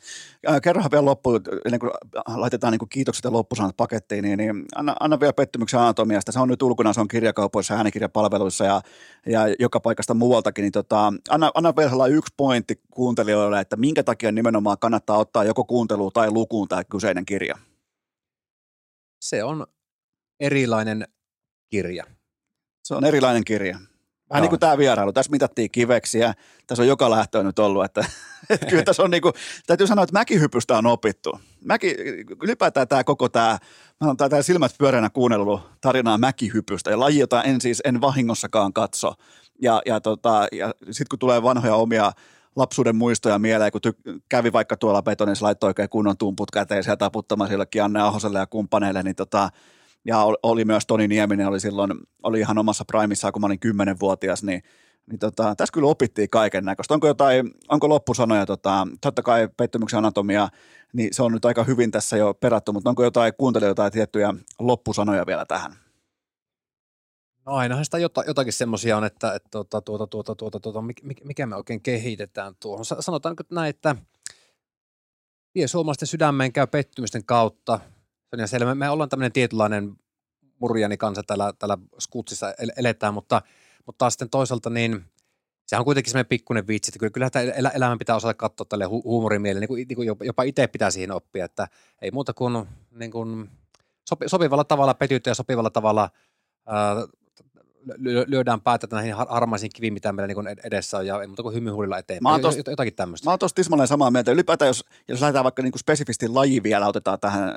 Kerrohan 0.62 0.90
vielä 0.90 1.04
loppuun, 1.04 1.40
ennen 1.64 1.80
kuin 1.80 1.90
laitetaan 2.26 2.72
niin 2.72 2.78
kuin 2.78 2.88
kiitokset 2.88 3.24
ja 3.24 3.32
loppusanat 3.32 3.76
pakettiin, 3.76 4.24
niin, 4.24 4.38
niin 4.38 4.64
anna, 4.74 4.96
anna, 5.00 5.20
vielä 5.20 5.32
pettymyksen 5.32 5.80
anatomiasta. 5.80 6.32
Se 6.32 6.40
on 6.40 6.48
nyt 6.48 6.62
ulkona, 6.62 6.92
se 6.92 7.00
on 7.00 7.08
kirjakaupoissa, 7.08 7.74
äänikirjapalveluissa 7.74 8.64
ja, 8.64 8.82
ja 9.26 9.40
joka 9.58 9.80
paikasta 9.80 10.14
muualtakin. 10.14 10.62
Niin 10.62 10.72
tota, 10.72 11.12
anna, 11.30 11.50
anna 11.54 11.76
vielä 11.76 12.06
yksi 12.06 12.34
pointti 12.36 12.80
kuuntelijoille, 12.90 13.60
että 13.60 13.76
minkä 13.76 14.02
takia 14.02 14.32
nimenomaan 14.32 14.78
kannattaa 14.80 15.18
ottaa 15.18 15.44
joko 15.44 15.64
kuunteluun 15.64 16.12
tai 16.12 16.30
lukuun 16.30 16.68
tämä 16.68 16.84
kyseinen 16.84 17.24
kirja. 17.24 17.58
Se 19.20 19.44
on 19.44 19.66
erilainen 20.40 21.08
kirja. 21.72 22.04
Se 22.84 22.94
on 22.94 23.04
erilainen 23.04 23.44
kirja. 23.44 23.78
Vähän 24.30 24.42
niin 24.42 24.48
kuin 24.48 24.60
tämä 24.60 24.78
vierailu. 24.78 25.12
Tässä 25.12 25.30
mitattiin 25.30 25.70
kiveksiä. 25.70 26.34
Tässä 26.66 26.82
on 26.82 26.88
joka 26.88 27.10
lähtöön 27.10 27.46
nyt 27.46 27.58
ollut. 27.58 27.84
Että, 27.84 28.04
että 28.50 28.66
kyllä 28.66 28.82
tässä 28.82 29.02
on 29.02 29.10
niin 29.10 29.22
kuin, 29.22 29.34
täytyy 29.66 29.86
sanoa, 29.86 30.04
että 30.04 30.18
mäkihypystä 30.18 30.78
on 30.78 30.86
opittu. 30.86 31.40
Mäki, 31.64 31.96
ylipäätään 32.42 32.88
tämä 32.88 33.04
koko 33.04 33.28
tämä, 33.28 33.58
mä 34.00 34.06
olen 34.06 34.16
tämä 34.16 34.42
silmät 34.42 34.74
pyöreänä 34.78 35.10
kuunnellut 35.10 35.60
tarinaa 35.80 36.18
mäkihypystä 36.18 36.90
ja 36.90 37.00
laji, 37.00 37.18
jota 37.18 37.42
en 37.42 37.60
siis 37.60 37.82
en 37.84 38.00
vahingossakaan 38.00 38.72
katso. 38.72 39.14
Ja, 39.62 39.82
ja, 39.86 40.00
tota, 40.00 40.46
ja 40.52 40.74
sitten 40.84 41.06
kun 41.10 41.18
tulee 41.18 41.42
vanhoja 41.42 41.74
omia 41.74 42.12
lapsuuden 42.56 42.96
muistoja 42.96 43.38
mieleen, 43.38 43.72
kun 43.72 43.80
ty- 43.86 44.20
kävi 44.28 44.52
vaikka 44.52 44.76
tuolla 44.76 45.02
betonissa, 45.02 45.46
laittoi 45.46 45.68
oikein 45.68 45.88
kunnon 45.88 46.16
tumput 46.16 46.50
käteen 46.50 46.84
ja 46.86 46.96
taputtamaan 46.96 47.50
sillekin 47.50 47.82
Anne 47.82 48.00
Ahoselle 48.00 48.38
ja 48.38 48.46
kumppaneille, 48.46 49.02
niin 49.02 49.16
tota, 49.16 49.48
ja 50.04 50.18
oli 50.42 50.64
myös 50.64 50.86
Toni 50.86 51.08
Nieminen, 51.08 51.46
oli 51.48 51.60
silloin, 51.60 51.92
oli 52.22 52.40
ihan 52.40 52.58
omassa 52.58 52.84
primissaan, 52.84 53.32
kun 53.32 53.40
mä 53.42 53.46
olin 53.46 53.60
kymmenenvuotias, 53.60 54.42
niin, 54.42 54.62
niin 55.10 55.18
tota, 55.18 55.54
tässä 55.56 55.72
kyllä 55.72 55.88
opittiin 55.88 56.30
kaiken 56.30 56.64
näköistä. 56.64 56.94
Onko 56.94 57.06
jotain, 57.06 57.50
onko 57.68 57.88
loppusanoja, 57.88 58.46
tota, 58.46 58.86
totta 59.00 59.22
kai 59.22 59.48
pettymyksen 59.56 59.98
anatomia, 59.98 60.48
niin 60.92 61.08
se 61.12 61.22
on 61.22 61.32
nyt 61.32 61.44
aika 61.44 61.64
hyvin 61.64 61.90
tässä 61.90 62.16
jo 62.16 62.34
perattu, 62.34 62.72
mutta 62.72 62.90
onko 62.90 63.04
jotain, 63.04 63.32
kuuntelijoita 63.38 63.82
jotain 63.82 63.92
tiettyjä 63.92 64.34
loppusanoja 64.58 65.26
vielä 65.26 65.44
tähän? 65.44 65.72
No 67.46 67.52
ainahan 67.52 67.84
sitä 67.84 67.98
jota, 67.98 68.24
jotakin 68.26 68.52
semmoisia 68.52 68.96
on, 68.96 69.04
että, 69.04 69.34
että 69.34 69.48
tuota, 69.50 69.80
tuota, 69.80 70.06
tuota, 70.06 70.34
tuota, 70.34 70.60
tuota, 70.60 70.82
mikä 71.24 71.46
me 71.46 71.56
oikein 71.56 71.80
kehitetään 71.80 72.54
tuohon. 72.60 72.84
Sanotaan 72.84 73.36
näin, 73.50 73.70
että 73.70 73.96
vie 75.54 75.68
suomalaisten 75.68 76.08
sydämeen 76.08 76.52
käy 76.52 76.66
pettymysten 76.66 77.24
kautta, 77.24 77.80
se 78.32 78.36
on 78.36 78.40
ihan 78.40 78.48
selvä. 78.48 78.74
Me 78.74 78.90
ollaan 78.90 79.08
tämmöinen 79.08 79.32
tietynlainen 79.32 79.96
murjani 80.58 80.96
kanssa 80.96 81.22
täällä, 81.22 81.52
täällä 81.58 81.78
skutsissa 81.98 82.54
eletään, 82.76 83.14
mutta, 83.14 83.42
mutta 83.86 83.98
taas 83.98 84.12
sitten 84.12 84.30
toisaalta 84.30 84.70
niin 84.70 85.04
sehän 85.66 85.80
on 85.80 85.84
kuitenkin 85.84 86.10
semmoinen 86.10 86.28
pikkuinen 86.28 86.66
vitsi, 86.66 86.92
että 86.94 87.10
kyllä 87.10 87.30
tämä 87.30 87.44
elämän 87.74 87.98
pitää 87.98 88.16
osata 88.16 88.34
katsoa 88.34 88.66
tälle 88.68 88.84
hu- 88.84 89.04
huumorimielelle, 89.04 89.60
niin 89.60 89.68
kuin, 89.68 89.88
niin 89.88 89.96
kuin 89.96 90.26
jopa 90.26 90.42
itse 90.42 90.66
pitää 90.66 90.90
siihen 90.90 91.12
oppia, 91.12 91.44
että 91.44 91.68
ei 92.02 92.10
muuta 92.10 92.32
kuin, 92.32 92.66
niin 92.90 93.10
kuin 93.10 93.50
sopi, 94.08 94.28
sopivalla 94.28 94.64
tavalla 94.64 94.94
petytty 94.94 95.30
ja 95.30 95.34
sopivalla 95.34 95.70
tavalla 95.70 96.10
ää, 96.66 96.96
lyödään 98.26 98.60
päätä 98.60 98.86
näihin 98.90 99.14
harmaisiin 99.14 99.70
kiviin, 99.74 99.92
mitä 99.92 100.12
meillä 100.12 100.42
niin 100.42 100.58
edessä 100.64 100.98
on, 100.98 101.06
ja 101.06 101.20
ei 101.20 101.26
muuta 101.26 101.42
kuin 101.42 101.54
hymyhuulilla 101.54 101.98
eteenpäin. 101.98 102.36
Mä 102.36 102.42
tosta, 102.42 102.70
jotakin 102.70 102.94
tämmöistä. 102.94 103.26
Mä 103.26 103.32
oon 103.32 103.38
tuossa 103.38 103.54
tismalleen 103.54 103.88
samaa 103.88 104.10
mieltä. 104.10 104.30
Ylipäätään, 104.30 104.66
jos, 104.66 104.84
jos 105.08 105.20
lähdetään 105.20 105.44
vaikka 105.44 105.62
niin 105.62 105.72
kuin 105.72 105.80
spesifisti 105.80 106.28
laji 106.28 106.62
vielä 106.62 106.86
otetaan 106.86 107.20
tähän 107.20 107.48
äh, 107.48 107.54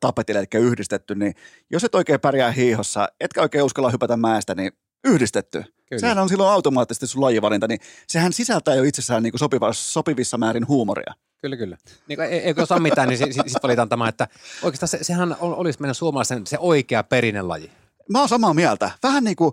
tapetille, 0.00 0.40
eli 0.40 0.64
yhdistetty, 0.64 1.14
niin 1.14 1.34
jos 1.70 1.84
et 1.84 1.94
oikein 1.94 2.20
pärjää 2.20 2.50
hiihossa, 2.50 3.08
etkä 3.20 3.42
oikein 3.42 3.64
uskalla 3.64 3.90
hypätä 3.90 4.16
mäestä, 4.16 4.54
niin 4.54 4.72
yhdistetty. 5.04 5.64
Kyllä. 5.88 6.00
Sehän 6.00 6.18
on 6.18 6.28
silloin 6.28 6.50
automaattisesti 6.50 7.06
sun 7.06 7.22
lajivalinta, 7.22 7.68
niin 7.68 7.80
sehän 8.06 8.32
sisältää 8.32 8.74
jo 8.74 8.82
itsessään 8.82 9.22
niin 9.22 9.32
kuin 9.32 9.38
sopiva, 9.38 9.72
sopivissa 9.72 10.38
määrin 10.38 10.68
huumoria. 10.68 11.14
Kyllä, 11.42 11.56
kyllä. 11.56 11.76
Niin 12.08 12.20
ei, 12.20 12.38
ei 12.38 12.54
osaa 12.58 12.78
mitään, 12.78 13.08
niin 13.08 13.18
sitten 13.18 13.50
sit 13.50 13.62
valitaan 13.62 13.88
tämä, 13.88 14.08
että 14.08 14.28
oikeastaan 14.62 14.88
se, 14.88 14.98
sehän 15.02 15.36
olisi 15.40 15.80
meidän 15.80 15.94
suomalaisen 15.94 16.46
se 16.46 16.58
oikea 16.58 17.02
perinnelaji. 17.02 17.70
Mä 18.12 18.18
oon 18.18 18.28
samaa 18.28 18.54
mieltä. 18.54 18.90
Vähän 19.02 19.24
niin 19.24 19.36
kuin 19.36 19.52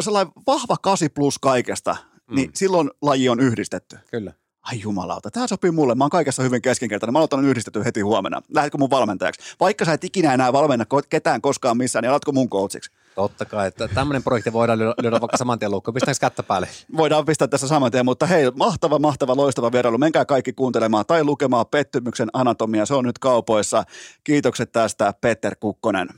sellainen 0.00 0.32
vahva 0.46 0.76
8 0.82 1.08
plus 1.14 1.38
kaikesta, 1.38 1.96
mm. 2.30 2.36
niin 2.36 2.50
silloin 2.54 2.90
laji 3.02 3.28
on 3.28 3.40
yhdistetty. 3.40 3.98
Kyllä. 4.10 4.32
Ai 4.62 4.80
jumalauta, 4.80 5.30
tämä 5.30 5.46
sopii 5.46 5.70
mulle. 5.70 5.94
Mä 5.94 6.04
oon 6.04 6.10
kaikessa 6.10 6.42
hyvin 6.42 6.62
keskinkertainen. 6.62 7.12
Mä 7.12 7.18
aloitan 7.18 7.44
yhdistetty 7.44 7.84
heti 7.84 8.00
huomenna. 8.00 8.42
Lähdetkö 8.54 8.78
mun 8.78 8.90
valmentajaksi? 8.90 9.40
Vaikka 9.60 9.84
sä 9.84 9.92
et 9.92 10.04
ikinä 10.04 10.34
enää 10.34 10.52
valmenna 10.52 10.84
ketään 11.08 11.40
koskaan 11.40 11.76
missään, 11.76 12.02
niin 12.02 12.10
alatko 12.10 12.32
mun 12.32 12.50
coachiksi? 12.50 12.90
Totta 13.14 13.44
kai, 13.44 13.68
että 13.68 13.88
tämmöinen 13.88 14.22
projekti 14.22 14.52
voidaan 14.52 14.78
lyödä 14.78 15.20
vaikka 15.20 15.36
saman 15.36 15.58
tien 15.58 15.70
lukkoon. 15.70 15.94
Pistääkö 15.94 16.18
kättä 16.20 16.42
päälle? 16.42 16.68
Voidaan 16.96 17.24
pistää 17.24 17.48
tässä 17.48 17.68
saman 17.68 17.90
tien, 17.90 18.04
mutta 18.04 18.26
hei, 18.26 18.50
mahtava, 18.50 18.98
mahtava, 18.98 19.36
loistava 19.36 19.72
vierailu. 19.72 19.98
Menkää 19.98 20.24
kaikki 20.24 20.52
kuuntelemaan 20.52 21.06
tai 21.06 21.24
lukemaan 21.24 21.66
Pettymyksen 21.66 22.28
anatomia. 22.32 22.86
Se 22.86 22.94
on 22.94 23.04
nyt 23.04 23.18
kaupoissa. 23.18 23.84
Kiitokset 24.24 24.72
tästä, 24.72 25.14
Peter 25.20 25.56
Kukkonen. 25.60 26.08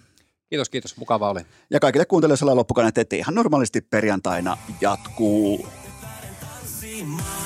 Kiitos, 0.50 0.68
kiitos. 0.68 0.96
Mukava 0.96 1.30
oli. 1.30 1.40
Ja 1.70 1.80
kaikille 1.80 2.04
kuuntelijoille 2.04 2.54
loppukainen, 2.54 2.92
että 2.96 3.16
ihan 3.16 3.34
normaalisti 3.34 3.80
perjantaina 3.80 4.56
jatkuu. 4.80 5.66
Cha 7.26 7.45